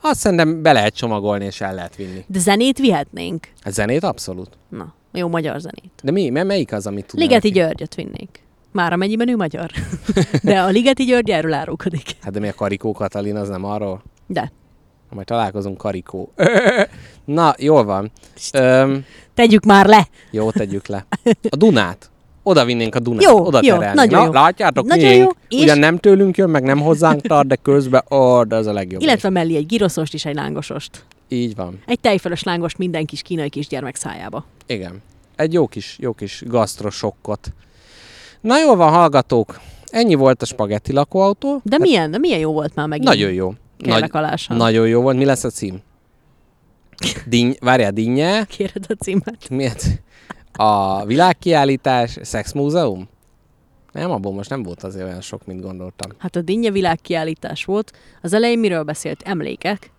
Azt 0.00 0.20
szerintem 0.20 0.62
be 0.62 0.72
lehet 0.72 0.94
csomagolni, 0.96 1.44
és 1.44 1.60
el 1.60 1.74
lehet 1.74 1.96
vinni. 1.96 2.24
De 2.26 2.38
zenét 2.38 2.78
vihetnénk? 2.78 3.48
A 3.62 3.70
zenét 3.70 4.04
abszolút. 4.04 4.48
Na, 4.68 4.94
jó 5.12 5.28
magyar 5.28 5.60
zenét. 5.60 5.92
De 6.02 6.10
mi, 6.10 6.28
me- 6.30 6.44
melyik 6.46 6.72
az, 6.72 6.86
amit 6.86 7.06
tudnál? 7.06 7.28
Ligeti 7.28 7.48
ki? 7.48 7.54
Györgyöt 7.58 7.94
vinnék. 7.94 8.42
Már 8.72 8.92
amennyiben 8.92 9.28
ő 9.28 9.36
magyar. 9.36 9.70
De 10.42 10.60
a 10.60 10.68
Ligeti 10.68 11.04
György 11.04 11.30
erről 11.30 11.52
árulkodik. 11.52 12.02
Hát 12.20 12.32
de 12.32 12.40
mi 12.40 12.48
a 12.48 12.54
Karikó 12.54 12.92
Katalin, 12.92 13.36
az 13.36 13.48
nem 13.48 13.64
arról? 13.64 14.02
De. 14.26 14.52
Majd 15.14 15.26
találkozunk 15.26 15.78
Karikó. 15.78 16.32
Na, 17.24 17.54
jól 17.58 17.84
van. 17.84 18.10
Öm, 18.52 19.04
Tegyük 19.34 19.64
már 19.64 19.86
le! 19.86 20.06
jó, 20.30 20.50
tegyük 20.50 20.86
le. 20.86 21.06
A 21.50 21.56
Dunát. 21.56 22.10
oda 22.42 22.64
vinnénk 22.64 22.94
a 22.94 22.98
Dunát, 22.98 23.22
Jó, 23.22 23.44
oda 23.46 23.60
jó, 23.62 23.72
terelnénk. 23.74 23.94
nagyon 23.94 24.18
Na, 24.20 24.24
jó. 24.26 24.32
látjátok, 24.32 24.86
Nagyon 24.86 25.08
miénk. 25.08 25.22
jó, 25.24 25.56
és- 25.58 25.62
Ugyan 25.64 25.78
nem 25.78 25.98
tőlünk 25.98 26.36
jön, 26.36 26.50
meg 26.50 26.62
nem 26.62 26.80
hozzánk 26.80 27.20
tart, 27.20 27.46
de 27.46 27.56
közben, 27.56 28.02
ó, 28.10 28.42
de 28.44 28.56
az 28.56 28.66
a 28.66 28.72
legjobb. 28.72 29.02
Illetve 29.02 29.30
mellé 29.30 29.56
egy 29.56 29.66
giroszost 29.66 30.14
és 30.14 30.24
egy 30.24 30.34
lángosost. 30.34 31.04
Így 31.28 31.54
van. 31.54 31.82
Egy 31.86 32.00
tejfölös 32.00 32.42
lángost 32.42 32.78
minden 32.78 33.04
kis 33.04 33.22
kínai 33.22 33.48
kisgyermek 33.48 33.96
szájába. 33.96 34.44
Igen. 34.66 35.02
Egy 35.36 35.52
jó 35.52 35.66
kis, 35.66 35.96
jó 36.00 36.12
kis 36.12 36.42
gasztrosokkot. 36.46 37.48
Na 38.40 38.58
jól 38.58 38.76
van, 38.76 38.92
hallgatók. 38.92 39.60
Ennyi 39.86 40.14
volt 40.14 40.42
a 40.42 40.46
spagetti 40.46 40.92
lakóautó. 40.92 41.60
De 41.64 41.78
milyen, 41.78 42.10
de 42.10 42.18
milyen 42.18 42.38
jó 42.38 42.52
volt 42.52 42.74
már 42.74 42.86
megint. 42.86 43.08
Nagyon 43.08 43.32
jó. 43.32 43.54
Nagy, 43.78 43.92
Kérlek 43.92 44.14
alásan. 44.14 44.56
nagyon 44.56 44.88
jó 44.88 45.00
volt. 45.02 45.16
Mi 45.16 45.24
lesz 45.24 45.44
a 45.44 45.50
cím? 45.50 45.80
Dinny, 47.26 47.50
várjál, 47.60 47.92
dinnye. 47.92 48.44
Kéred 48.44 48.84
a 48.88 48.92
címet. 48.92 49.48
Miért? 49.50 50.02
A 50.52 51.04
világkiállítás, 51.04 52.18
szexmúzeum? 52.22 53.08
Nem, 53.92 54.10
abból 54.10 54.32
most 54.32 54.50
nem 54.50 54.62
volt 54.62 54.82
azért 54.82 55.06
olyan 55.06 55.20
sok, 55.20 55.46
mint 55.46 55.60
gondoltam. 55.60 56.10
Hát 56.18 56.36
a 56.36 56.40
dinnye 56.40 56.70
világkiállítás 56.70 57.64
volt. 57.64 57.92
Az 58.22 58.32
elején 58.32 58.58
miről 58.58 58.82
beszélt? 58.82 59.22
Emlékek. 59.22 59.90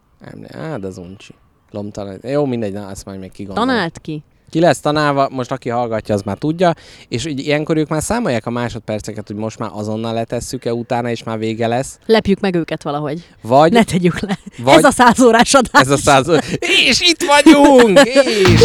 Á, 0.52 0.78
de 0.78 0.88
az 0.88 0.98
uncsi. 0.98 1.34
Lomtalan. 1.72 2.20
Jó, 2.22 2.46
mindegy, 2.46 2.74
na, 2.74 2.88
azt 2.88 3.06
majd 3.06 3.20
még 3.20 3.32
kigondolom. 3.32 3.70
Tanált 3.70 4.00
ki. 4.00 4.24
Ki 4.50 4.60
lesz 4.60 4.80
tanálva, 4.80 5.28
most 5.32 5.52
aki 5.52 5.70
hallgatja, 5.70 6.16
az 6.16 6.22
már 6.22 6.38
tudja, 6.38 6.74
és 7.10 7.26
így 7.26 7.40
ilyenkor 7.40 7.78
ők 7.78 7.88
már 7.88 8.04
számolják 8.04 8.46
a 8.46 8.50
másodperceket, 8.50 9.28
hogy 9.28 9.36
most 9.36 9.60
már 9.60 9.70
azonnal 9.74 10.14
letesszük-e 10.14 10.74
utána, 10.74 11.10
és 11.10 11.24
már 11.24 11.38
vége 11.38 11.68
lesz. 11.68 11.98
Lepjük 12.06 12.40
meg 12.40 12.56
őket 12.56 12.84
valahogy. 12.84 13.28
Vagy 13.42 13.72
Ne 13.72 13.84
tegyük 13.84 14.20
le. 14.20 14.38
Vagy- 14.64 14.78
Ez 14.78 14.84
a 14.84 14.92
százórás 14.92 15.54
adás. 15.54 15.82
ez 15.82 15.90
a 15.90 15.98
száz... 15.98 16.28
És 16.60 17.02
itt 17.02 17.24
vagyunk! 17.28 18.00
És... 18.04 18.62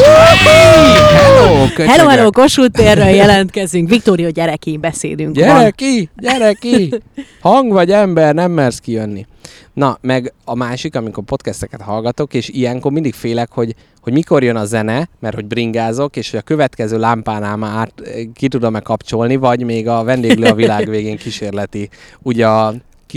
Hello, 1.12 1.64
köcsögök! 1.74 1.86
Hello, 1.86 2.08
hello, 2.08 2.30
Kossuth 2.30 2.70
térről 2.78 3.04
jelentkezünk. 3.04 3.88
Viktória 3.88 4.28
gyereké 4.30 4.76
beszédünk 4.76 5.34
Gyere 5.34 5.52
van. 5.52 5.70
ki! 5.76 6.08
Gyere 6.16 6.52
ki! 6.52 6.94
Hang 7.40 7.72
vagy 7.72 7.90
ember, 7.90 8.34
nem 8.34 8.50
mersz 8.50 8.78
kijönni. 8.78 9.26
Na, 9.72 9.98
meg 10.00 10.32
a 10.44 10.54
másik, 10.54 10.96
amikor 10.96 11.24
podcasteket 11.24 11.80
hallgatok, 11.80 12.34
és 12.34 12.48
ilyenkor 12.48 12.92
mindig 12.92 13.14
félek, 13.14 13.52
hogy, 13.52 13.74
hogy 14.00 14.12
mikor 14.12 14.42
jön 14.42 14.56
a 14.56 14.64
zene, 14.64 15.08
mert 15.18 15.34
hogy 15.34 15.46
bringázok, 15.46 16.16
és 16.16 16.30
hogy 16.30 16.38
a 16.38 16.42
következő 16.42 16.98
lámpánál 16.98 17.56
már 17.56 17.76
át, 17.76 18.00
eh, 18.00 18.24
ki 18.34 18.48
tudom-e 18.48 18.80
kapcsolni, 18.80 19.36
vagy 19.36 19.64
még 19.64 19.88
a 19.88 20.04
vendéglő 20.04 20.46
a 20.46 20.54
világ 20.54 20.88
végén 20.90 21.16
kísérleti, 21.16 21.88
ugye 22.22 22.48
a 22.48 22.74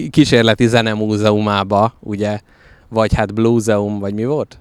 kísérleti 0.09 0.67
zenemúzeumába, 0.67 1.93
ugye, 1.99 2.39
vagy 2.89 3.13
hát 3.13 3.33
blueseum, 3.33 3.99
vagy 3.99 4.13
mi 4.13 4.25
volt? 4.25 4.57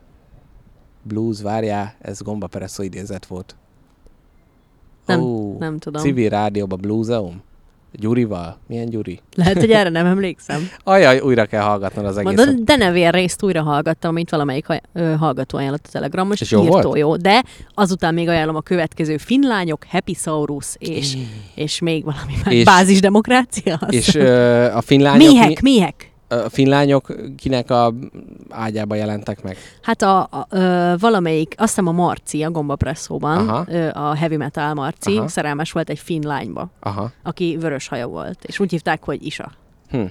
Blues, 1.02 1.42
várjál, 1.42 1.94
ez 2.00 2.20
Gomba 2.20 2.46
Peresso 2.46 2.82
idézet 2.82 3.26
volt. 3.26 3.56
Nem, 5.06 5.20
Ó, 5.20 5.58
nem 5.58 5.78
tudom. 5.78 6.02
Civil 6.02 6.28
rádióban 6.28 6.78
blueseum? 6.80 7.42
Gyurival? 7.92 8.58
Milyen 8.66 8.86
Gyuri? 8.88 9.20
Lehet, 9.34 9.58
hogy 9.58 9.70
erre 9.70 9.88
nem 9.88 10.06
emlékszem. 10.06 10.68
Ajaj, 10.84 11.18
újra 11.20 11.44
kell 11.44 11.62
hallgatnod 11.62 12.04
az 12.04 12.16
egészet. 12.16 12.36
Mondod, 12.46 12.64
de 12.64 12.76
nevér 12.76 13.12
részt 13.14 13.42
újra 13.42 13.62
hallgattam, 13.62 14.10
amit 14.10 14.30
valamelyik 14.30 14.66
hallgató 15.18 15.58
ajánlott 15.58 15.86
a 15.86 15.90
Telegramon, 15.92 16.32
és, 16.32 16.40
És 16.40 16.50
jó 16.50 16.62
volt? 16.64 16.98
jó. 16.98 17.16
De 17.16 17.44
azután 17.74 18.14
még 18.14 18.28
ajánlom 18.28 18.56
a 18.56 18.60
következő 18.60 19.16
Finlányok, 19.16 19.84
Happy 19.88 20.14
Saurus, 20.14 20.66
és, 20.78 21.16
és 21.54 21.80
még 21.80 22.04
valami 22.04 22.32
más. 22.44 22.54
És- 22.54 22.64
Bázisdemokrácia? 22.64 23.80
És 23.88 24.14
ö, 24.14 24.64
a 24.74 24.80
finlányok, 24.80 25.28
méhek, 25.28 25.60
méhek. 25.62 26.11
A 26.32 26.48
finlányok 26.48 27.14
kinek 27.36 27.70
a 27.70 27.94
ágyába 28.50 28.94
jelentek 28.94 29.42
meg? 29.42 29.56
Hát 29.82 30.02
a, 30.02 30.20
a 30.20 30.46
ö, 30.50 30.94
valamelyik, 30.98 31.54
azt 31.56 31.68
hiszem 31.68 31.86
a 31.86 31.92
Marci 31.92 32.42
a 32.42 32.50
Gombapresszóban, 32.50 33.48
Aha. 33.48 33.64
ö, 33.68 33.88
a 33.92 34.14
Heavy 34.14 34.36
Metal 34.36 34.74
Marci, 34.74 35.16
Aha. 35.16 35.28
szerelmes 35.28 35.72
volt 35.72 35.90
egy 35.90 35.98
finn 35.98 36.26
lányba, 36.26 36.70
Aha. 36.80 37.10
aki 37.22 37.56
vörös 37.60 37.88
haja 37.88 38.06
volt, 38.06 38.44
és 38.44 38.60
úgy 38.60 38.70
hívták, 38.70 39.04
hogy 39.04 39.26
Isa. 39.26 39.52
Hm. 39.90 40.04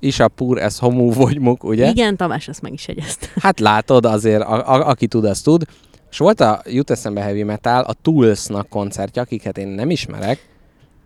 Isa 0.00 0.28
pur, 0.28 0.58
ez 0.58 0.78
homu 0.78 1.12
vagymuk, 1.12 1.64
ugye? 1.64 1.88
Igen, 1.90 2.16
Tamás 2.16 2.48
ezt 2.48 2.62
meg 2.62 2.72
is 2.72 2.88
jegyezte. 2.88 3.26
Hát 3.40 3.60
látod, 3.60 4.04
azért 4.04 4.42
a, 4.42 4.74
a, 4.74 4.88
aki 4.88 5.06
tud, 5.06 5.24
az 5.24 5.40
tud. 5.40 5.64
És 6.10 6.18
volt 6.18 6.40
a 6.40 6.62
jut 6.66 6.90
eszembe 6.90 7.20
heavy 7.20 7.42
metal, 7.42 7.82
a 7.82 7.92
Toolsnak 7.92 8.68
koncertje, 8.68 9.22
akiket 9.22 9.58
én 9.58 9.68
nem 9.68 9.90
ismerek, 9.90 10.48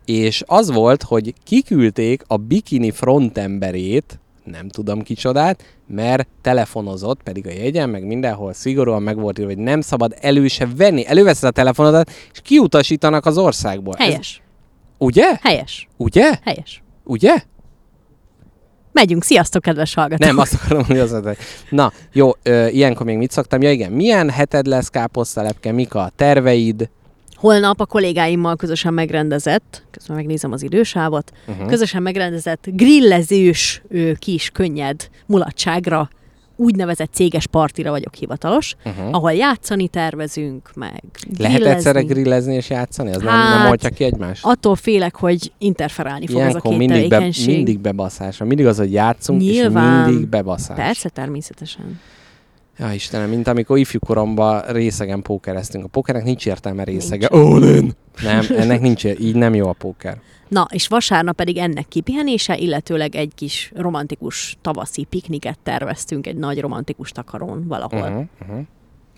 és 0.05 0.43
az 0.47 0.70
volt, 0.70 1.03
hogy 1.03 1.35
kiküldték 1.45 2.23
a 2.27 2.36
bikini 2.36 2.91
frontemberét, 2.91 4.19
nem 4.45 4.69
tudom 4.69 5.03
kicsodát, 5.03 5.77
mert 5.87 6.29
telefonozott, 6.43 7.23
pedig 7.23 7.47
a 7.47 7.51
jegyen, 7.51 7.91
meg 7.91 8.07
mindenhol 8.07 8.53
szigorúan 8.53 9.03
meg 9.03 9.16
volt 9.16 9.39
írva, 9.39 9.53
hogy 9.53 9.62
nem 9.62 9.81
szabad 9.81 10.15
elő 10.21 10.47
se 10.49 10.69
venni. 10.77 11.07
Előveszed 11.07 11.49
a 11.49 11.53
telefonodat, 11.53 12.11
és 12.33 12.41
kiutasítanak 12.43 13.27
az 13.27 13.39
országból. 13.39 13.95
Ez, 13.95 14.07
Helyes, 14.07 14.43
ugye? 14.99 15.39
helyes, 15.43 15.89
Ugye? 15.97 16.39
helyes. 16.43 16.83
Ugye? 17.05 17.43
Megyünk, 18.93 19.25
sziasztok, 19.25 19.62
kedves 19.62 19.95
hallgatók! 19.95 20.27
Nem, 20.27 20.39
azt 20.39 20.55
akarom, 20.55 20.85
hogy 20.85 20.99
az. 20.99 21.16
Na, 21.71 21.93
jó, 22.12 22.31
ö, 22.43 22.66
ilyenkor 22.66 23.07
még 23.07 23.16
mit 23.16 23.31
szoktam? 23.31 23.62
Ja 23.62 23.71
igen, 23.71 23.93
milyen 23.93 24.31
heted 24.31 24.66
lesz 24.66 24.89
káposztelepke, 24.89 25.73
mik 25.73 25.95
a 25.95 26.11
terveid? 26.16 26.89
Holnap 27.45 27.81
a 27.81 27.87
kollégáimmal 27.87 28.57
közösen 28.57 28.95
megrendezett, 28.95 29.83
közben 29.91 30.16
megnézem 30.16 30.53
az 30.53 30.62
idősávot, 30.62 31.33
uh-huh. 31.49 31.66
közösen 31.69 32.03
megrendezett 32.03 32.65
grillezős 32.73 33.83
kis 34.19 34.51
könnyed 34.53 35.09
mulatságra, 35.27 36.09
úgynevezett 36.57 37.12
céges 37.12 37.47
partira 37.47 37.91
vagyok 37.91 38.15
hivatalos, 38.15 38.75
Uh-huh. 38.85 39.09
ahol 39.15 39.33
játszani 39.33 39.89
tervezünk, 39.89 40.71
meg 40.75 41.03
Lehet 41.39 41.57
grillezni. 41.57 41.66
egyszerre 41.66 42.03
grillezni 42.03 42.55
és 42.55 42.71
játszani? 42.71 43.11
Az 43.11 43.16
nem, 43.23 43.27
nem 43.27 43.37
Hát, 43.59 43.71
oltja 43.71 43.91
ki 43.91 44.05
egymást? 44.05 44.45
Attól 44.45 44.77
félek, 44.77 45.16
hogy 45.16 45.53
interferálni 45.59 46.27
fog 46.27 46.37
ez 46.37 46.43
a 46.43 46.49
Ilyenkor 46.49 46.71
két 46.71 46.79
mindig, 46.79 47.03
be, 47.03 47.09
tevékenység. 47.09 47.55
mindig 47.55 47.79
bebaszásra. 47.79 48.47
Mindig 48.47 48.66
az, 48.66 48.77
hogy 48.79 48.93
játszunk, 48.93 49.41
Nyilván. 49.41 50.01
és 50.01 50.11
mindig 50.12 50.29
bebaszás. 50.29 50.77
Persze, 50.77 51.09
természetesen. 51.09 52.01
Ja, 52.78 52.92
Istenem, 52.92 53.28
mint 53.28 53.48
amikor 53.48 53.78
ifjúkoromban 53.78 54.62
részegen 54.62 55.22
pókereztünk. 55.22 55.84
A 55.84 55.88
pókernek 55.88 56.24
nincs 56.24 56.46
értelme 56.46 56.84
részege. 56.84 57.26
All 57.26 57.62
in! 57.62 57.92
Nem, 58.22 58.44
ennek 58.59 58.80
nincs, 58.80 59.05
így 59.05 59.34
nem 59.34 59.55
jó 59.55 59.68
a 59.68 59.72
póker. 59.72 60.20
Na, 60.48 60.66
és 60.70 60.88
vasárnap 60.88 61.36
pedig 61.36 61.56
ennek 61.56 61.88
kipihenése, 61.88 62.56
illetőleg 62.56 63.14
egy 63.14 63.32
kis 63.34 63.72
romantikus 63.74 64.56
tavaszi 64.60 65.06
pikniket 65.10 65.59
terveztünk 65.62 66.26
egy 66.26 66.36
nagy 66.36 66.60
romantikus 66.60 67.10
takarón 67.10 67.64
valahol. 67.68 68.01
Uh-huh. 68.01 68.24
Uh-huh. 68.40 68.66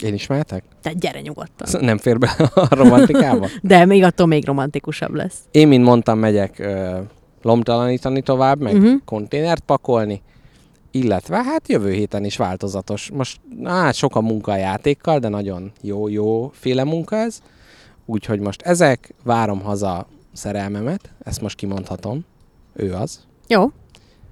Én 0.02 0.14
is 0.14 0.26
mehetek? 0.26 0.64
Tehát 0.82 0.98
gyere 0.98 1.20
nyugodtan. 1.20 1.66
Szóval 1.66 1.86
Nem 1.90 1.98
fér 1.98 2.18
be 2.18 2.50
a 2.54 2.74
romantikába? 2.74 3.48
De 3.62 3.84
még 3.84 4.02
attól 4.02 4.26
még 4.26 4.46
romantikusabb 4.46 5.14
lesz. 5.14 5.38
Én, 5.50 5.68
mint 5.68 5.84
mondtam, 5.84 6.18
megyek 6.18 6.58
ö, 6.58 6.98
lomtalanítani 7.42 8.22
tovább, 8.22 8.60
meg 8.60 8.74
uh-huh. 8.74 9.00
konténert 9.04 9.60
pakolni, 9.60 10.22
illetve 10.96 11.42
hát 11.42 11.68
jövő 11.68 11.92
héten 11.92 12.24
is 12.24 12.36
változatos. 12.36 13.10
Most 13.14 13.40
hát 13.64 13.94
sok 13.94 14.16
a 14.16 14.20
munka 14.20 14.52
a 14.52 14.56
játékkal, 14.56 15.18
de 15.18 15.28
nagyon 15.28 15.72
jó, 15.80 16.08
jó 16.08 16.50
féle 16.54 16.84
munka 16.84 17.16
ez. 17.16 17.40
Úgyhogy 18.06 18.40
most 18.40 18.62
ezek, 18.62 19.14
várom 19.24 19.60
haza 19.60 20.06
szerelmemet, 20.32 21.10
ezt 21.24 21.40
most 21.40 21.56
kimondhatom, 21.56 22.24
ő 22.72 22.92
az, 22.92 23.20
Jó, 23.48 23.70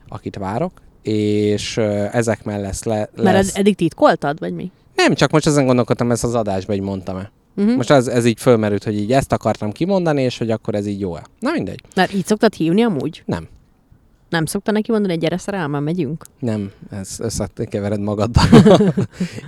akit 0.08 0.36
várok, 0.36 0.82
és 1.02 1.76
ezek 2.12 2.44
mellett 2.44 2.84
le, 2.84 2.96
lesz... 2.96 3.24
mert 3.24 3.36
ed- 3.36 3.56
eddig 3.56 3.76
titkoltad, 3.76 4.38
vagy 4.38 4.54
mi? 4.54 4.70
Nem, 4.94 5.14
csak 5.14 5.30
most 5.30 5.46
ezen 5.46 5.66
gondolkodtam, 5.66 6.10
ezt 6.10 6.24
az 6.24 6.34
adásba 6.34 6.74
így 6.74 6.80
mondtam-e. 6.80 7.30
Uh-huh. 7.56 7.76
Most 7.76 7.90
ez, 7.90 8.06
ez 8.06 8.24
így 8.24 8.40
fölmerült, 8.40 8.84
hogy 8.84 8.98
így 8.98 9.12
ezt 9.12 9.32
akartam 9.32 9.72
kimondani, 9.72 10.22
és 10.22 10.38
hogy 10.38 10.50
akkor 10.50 10.74
ez 10.74 10.86
így 10.86 11.00
jó-e. 11.00 11.22
Na 11.38 11.50
mindegy. 11.52 11.80
Mert 11.94 12.12
így 12.12 12.26
szoktad 12.26 12.54
hívni 12.54 12.82
amúgy? 12.82 13.22
Nem. 13.26 13.48
Nem 14.28 14.46
szokta 14.46 14.72
neki 14.72 14.90
mondani, 14.90 15.12
hogy 15.12 15.22
gyere 15.22 15.38
szerelmem, 15.38 15.82
megyünk? 15.82 16.24
Nem, 16.38 16.70
ez 16.90 17.16
összekevered 17.18 18.00
magaddal. 18.00 18.44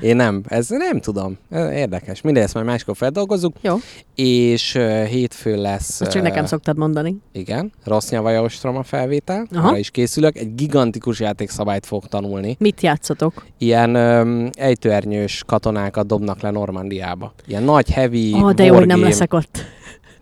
Én 0.01 0.17
nem, 0.17 0.43
ez 0.49 0.69
nem 0.69 1.01
tudom. 1.01 1.39
Érdekes. 1.53 2.21
Mindegy, 2.21 2.43
ezt 2.43 2.55
majd 2.55 2.67
máskor 2.67 2.97
feldolgozzuk. 2.97 3.57
Jó. 3.61 3.77
És 4.15 4.75
uh, 4.75 5.05
hétfőn 5.05 5.61
lesz... 5.61 6.01
Ezt 6.01 6.11
csak 6.11 6.23
nekem 6.23 6.45
ö, 6.45 6.47
szoktad 6.47 6.77
mondani. 6.77 7.17
Igen, 7.33 7.73
rossz 7.85 8.11
nyavaja 8.11 8.43
ostrom 8.43 8.77
a 8.77 8.83
felvétel. 8.83 9.47
Aha. 9.53 9.69
Arra 9.69 9.79
is 9.79 9.91
készülök. 9.91 10.39
Egy 10.39 10.55
gigantikus 10.55 11.21
játékszabályt 11.21 11.87
fogok 11.87 12.09
tanulni. 12.09 12.57
Mit 12.59 12.81
játszotok? 12.81 13.47
Ilyen 13.59 13.97
um, 13.97 14.51
ejtőernyős 14.53 15.43
katonákat 15.47 16.07
dobnak 16.07 16.41
le 16.41 16.51
Normandiába. 16.51 17.33
Ilyen 17.47 17.63
nagy, 17.63 17.91
heavy 17.91 18.33
oh, 18.33 18.53
de 18.53 18.65
jó, 18.65 18.75
hogy 18.75 18.87
nem 18.87 19.01
leszek 19.01 19.35
ott. 19.35 19.76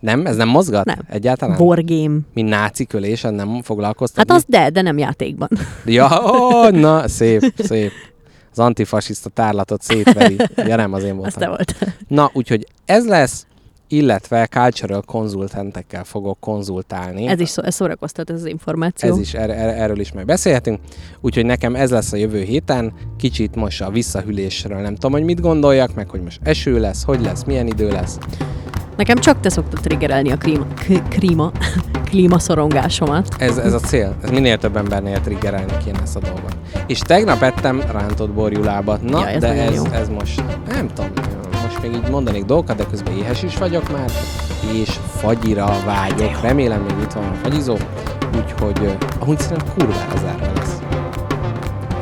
Nem? 0.05 0.25
Ez 0.25 0.35
nem 0.35 0.47
mozgat? 0.47 0.85
Nem. 0.85 0.99
Egyáltalán? 1.09 1.61
Wargame. 1.61 2.17
Mint 2.33 2.49
náci 2.49 2.85
kölés, 2.85 3.23
ez 3.23 3.31
nem 3.31 3.61
foglalkoztat? 3.61 4.17
Hát 4.17 4.37
az 4.37 4.43
de, 4.47 4.69
de 4.69 4.81
nem 4.81 4.97
játékban. 4.97 5.49
Ja, 5.85 6.21
ó, 6.33 6.69
na, 6.69 7.07
szép, 7.07 7.53
szép. 7.57 7.91
Az 8.51 8.59
antifasiszta 8.59 9.29
tárlatot 9.29 9.81
szétveri. 9.81 10.35
Ja, 10.69 10.75
nem, 10.75 10.93
az 10.93 11.03
én 11.03 11.19
Az 11.21 11.33
te 11.33 11.47
voltam. 11.47 11.47
volt. 11.47 11.75
Na, 12.07 12.29
úgyhogy 12.33 12.67
ez 12.85 13.07
lesz, 13.07 13.45
illetve 13.87 14.45
cultural 14.47 15.01
konzultantekkel 15.01 16.03
fogok 16.03 16.39
konzultálni. 16.39 17.27
Ez 17.27 17.39
is 17.39 17.49
szó, 17.49 17.63
ez 17.63 17.75
szórakoztat, 17.75 18.29
ez 18.29 18.39
az 18.39 18.45
információ. 18.45 19.09
Ez 19.11 19.17
is, 19.19 19.33
er, 19.33 19.49
er, 19.49 19.81
erről 19.81 19.99
is 19.99 20.11
majd 20.11 20.25
beszélhetünk. 20.25 20.79
Úgyhogy 21.21 21.45
nekem 21.45 21.75
ez 21.75 21.89
lesz 21.91 22.11
a 22.13 22.17
jövő 22.17 22.41
héten. 22.41 22.93
Kicsit 23.17 23.55
most 23.55 23.81
a 23.81 23.89
visszahűlésről 23.89 24.81
nem 24.81 24.93
tudom, 24.93 25.11
hogy 25.11 25.23
mit 25.23 25.41
gondoljak, 25.41 25.93
meg 25.95 26.09
hogy 26.09 26.21
most 26.21 26.39
eső 26.43 26.79
lesz, 26.79 27.03
hogy 27.03 27.21
lesz, 27.21 27.43
milyen 27.43 27.67
idő 27.67 27.89
lesz. 27.89 28.17
Nekem 28.97 29.17
csak 29.17 29.39
te 29.39 29.49
szoktad 29.49 29.79
triggerelni 29.79 30.31
a 30.31 30.37
klíma, 30.37 30.65
k- 30.87 31.07
klíma, 31.09 31.51
klímaszorongásomat. 32.05 33.35
Ez, 33.37 33.57
ez 33.57 33.73
a 33.73 33.79
cél. 33.79 34.15
Ez 34.23 34.29
minél 34.29 34.57
több 34.57 34.77
embernél 34.77 35.21
triggerelni 35.21 35.71
kéne 35.85 35.99
ezt 36.03 36.15
a 36.15 36.19
dolgot. 36.19 36.55
És 36.87 36.99
tegnap 36.99 37.41
ettem 37.41 37.81
rántott 37.91 38.29
borjulábat. 38.29 39.01
Na, 39.01 39.19
Ja, 39.19 39.27
ez 39.27 39.41
de 39.41 39.47
ez, 39.63 39.75
jó. 39.75 39.83
ez 39.93 40.09
most, 40.09 40.43
nem 40.67 40.87
tudom, 40.93 41.11
most 41.63 41.81
még 41.81 41.93
így 41.93 42.09
mondanék 42.09 42.43
dolgokat, 42.45 42.75
de 42.75 42.83
közben 42.89 43.13
éhes 43.17 43.43
is 43.43 43.57
vagyok 43.57 43.91
már, 43.91 44.11
és 44.73 44.89
fagyira 45.15 45.65
vágyok. 45.85 46.41
Remélem 46.41 46.81
még 46.81 46.95
itt 47.03 47.11
van 47.13 47.23
a 47.23 47.33
fagyizó, 47.43 47.77
úgyhogy 48.37 48.79
ö, 48.83 48.89
amúgy 49.19 49.39
szerintem 49.39 49.67
kurvára 49.77 50.17
zárva 50.25 50.45
lesz. 50.55 50.79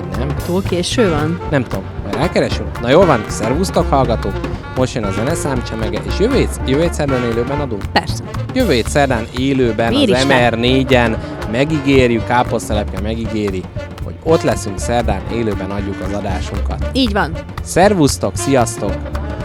Vagy 0.09 0.17
nem? 0.19 0.35
Túl 0.45 0.61
késő 0.63 1.09
van? 1.09 1.39
Nem 1.49 1.63
tudom, 1.63 1.83
elkeresünk. 2.15 2.79
Na 2.81 2.89
jól 2.89 3.05
van, 3.05 3.23
szervusztok 3.27 3.89
hallgatók! 3.89 4.33
Most 4.75 4.93
jön 4.95 5.03
a 5.03 5.11
zeneszám 5.11 5.63
csemege, 5.63 5.99
és 6.07 6.19
jövő, 6.19 6.35
hét- 6.35 6.59
jövő 6.65 6.81
hét 6.81 6.93
szerdán 6.93 7.23
élőben 7.23 7.59
adunk? 7.59 7.83
Persze. 7.91 8.23
Jövő 8.53 8.73
hét 8.73 8.89
szerdán 8.89 9.25
élőben 9.37 9.93
Miért 9.93 10.11
az 10.11 10.17
is 10.17 10.25
ne? 10.25 10.49
MR4-en 10.49 11.17
megígérjük, 11.51 12.25
Káposztelepke 12.25 13.01
megígéri, 13.01 13.63
hogy 14.03 14.13
ott 14.23 14.41
leszünk 14.41 14.79
szerdán, 14.79 15.21
élőben 15.33 15.71
adjuk 15.71 15.95
az 16.07 16.13
adásunkat. 16.13 16.89
Így 16.93 17.13
van. 17.13 17.31
Szervusztok, 17.63 18.35
sziasztok, 18.35 18.93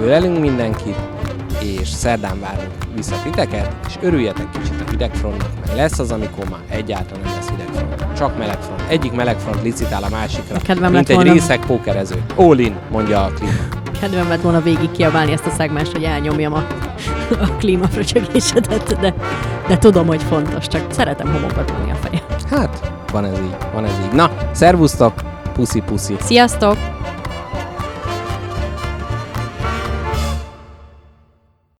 ölelünk 0.00 0.38
mindenkit, 0.38 0.96
és 1.62 1.88
szerdán 1.88 2.40
várunk 2.40 2.72
vissza 2.96 3.14
titeket, 3.22 3.74
és 3.88 3.94
örüljetek 4.00 4.46
kicsit 4.50 4.80
a 4.86 4.90
hidegfrontnak, 4.90 5.48
mert 5.64 5.76
lesz 5.76 5.98
az, 5.98 6.10
amikor 6.10 6.48
már 6.50 6.60
egyáltalán 6.68 7.22
nem 7.24 7.34
lesz 7.34 7.48
hidegfront. 7.48 8.16
Csak 8.16 8.38
melegfront. 8.38 8.82
Egyik 8.88 9.12
melegfront 9.12 9.62
licitál 9.62 10.02
a 10.02 10.08
másikra, 10.08 10.58
Kedvem 10.58 10.92
mint 10.92 11.08
egy 11.08 11.14
volna. 11.14 11.32
részeg 11.32 11.66
pókerező. 11.66 12.22
All 12.36 12.58
in, 12.58 12.76
mondja 12.90 13.24
a 13.24 13.28
klíma. 13.28 13.52
Kedvem 14.00 14.28
lett 14.28 14.40
volna 14.40 14.60
végig 14.60 14.90
kiabálni 14.90 15.32
ezt 15.32 15.46
a 15.46 15.50
szegmást, 15.50 15.92
hogy 15.92 16.02
elnyomjam 16.02 16.52
a, 16.52 16.66
a 17.40 17.46
klímafröcsögésedet, 17.58 19.00
de, 19.00 19.14
de 19.68 19.78
tudom, 19.78 20.06
hogy 20.06 20.22
fontos, 20.22 20.66
csak 20.66 20.92
szeretem 20.92 21.32
homokba 21.32 21.64
tenni 21.64 21.90
a 21.90 21.94
fejem. 21.94 22.22
Hát, 22.50 22.92
van 23.12 23.24
ez 23.24 23.38
így, 23.38 23.56
van 23.72 23.84
ez 23.84 23.92
így. 24.06 24.12
Na, 24.14 24.30
szervusztok, 24.52 25.12
puszi-puszi. 25.52 26.16
Sziasztok! 26.20 26.76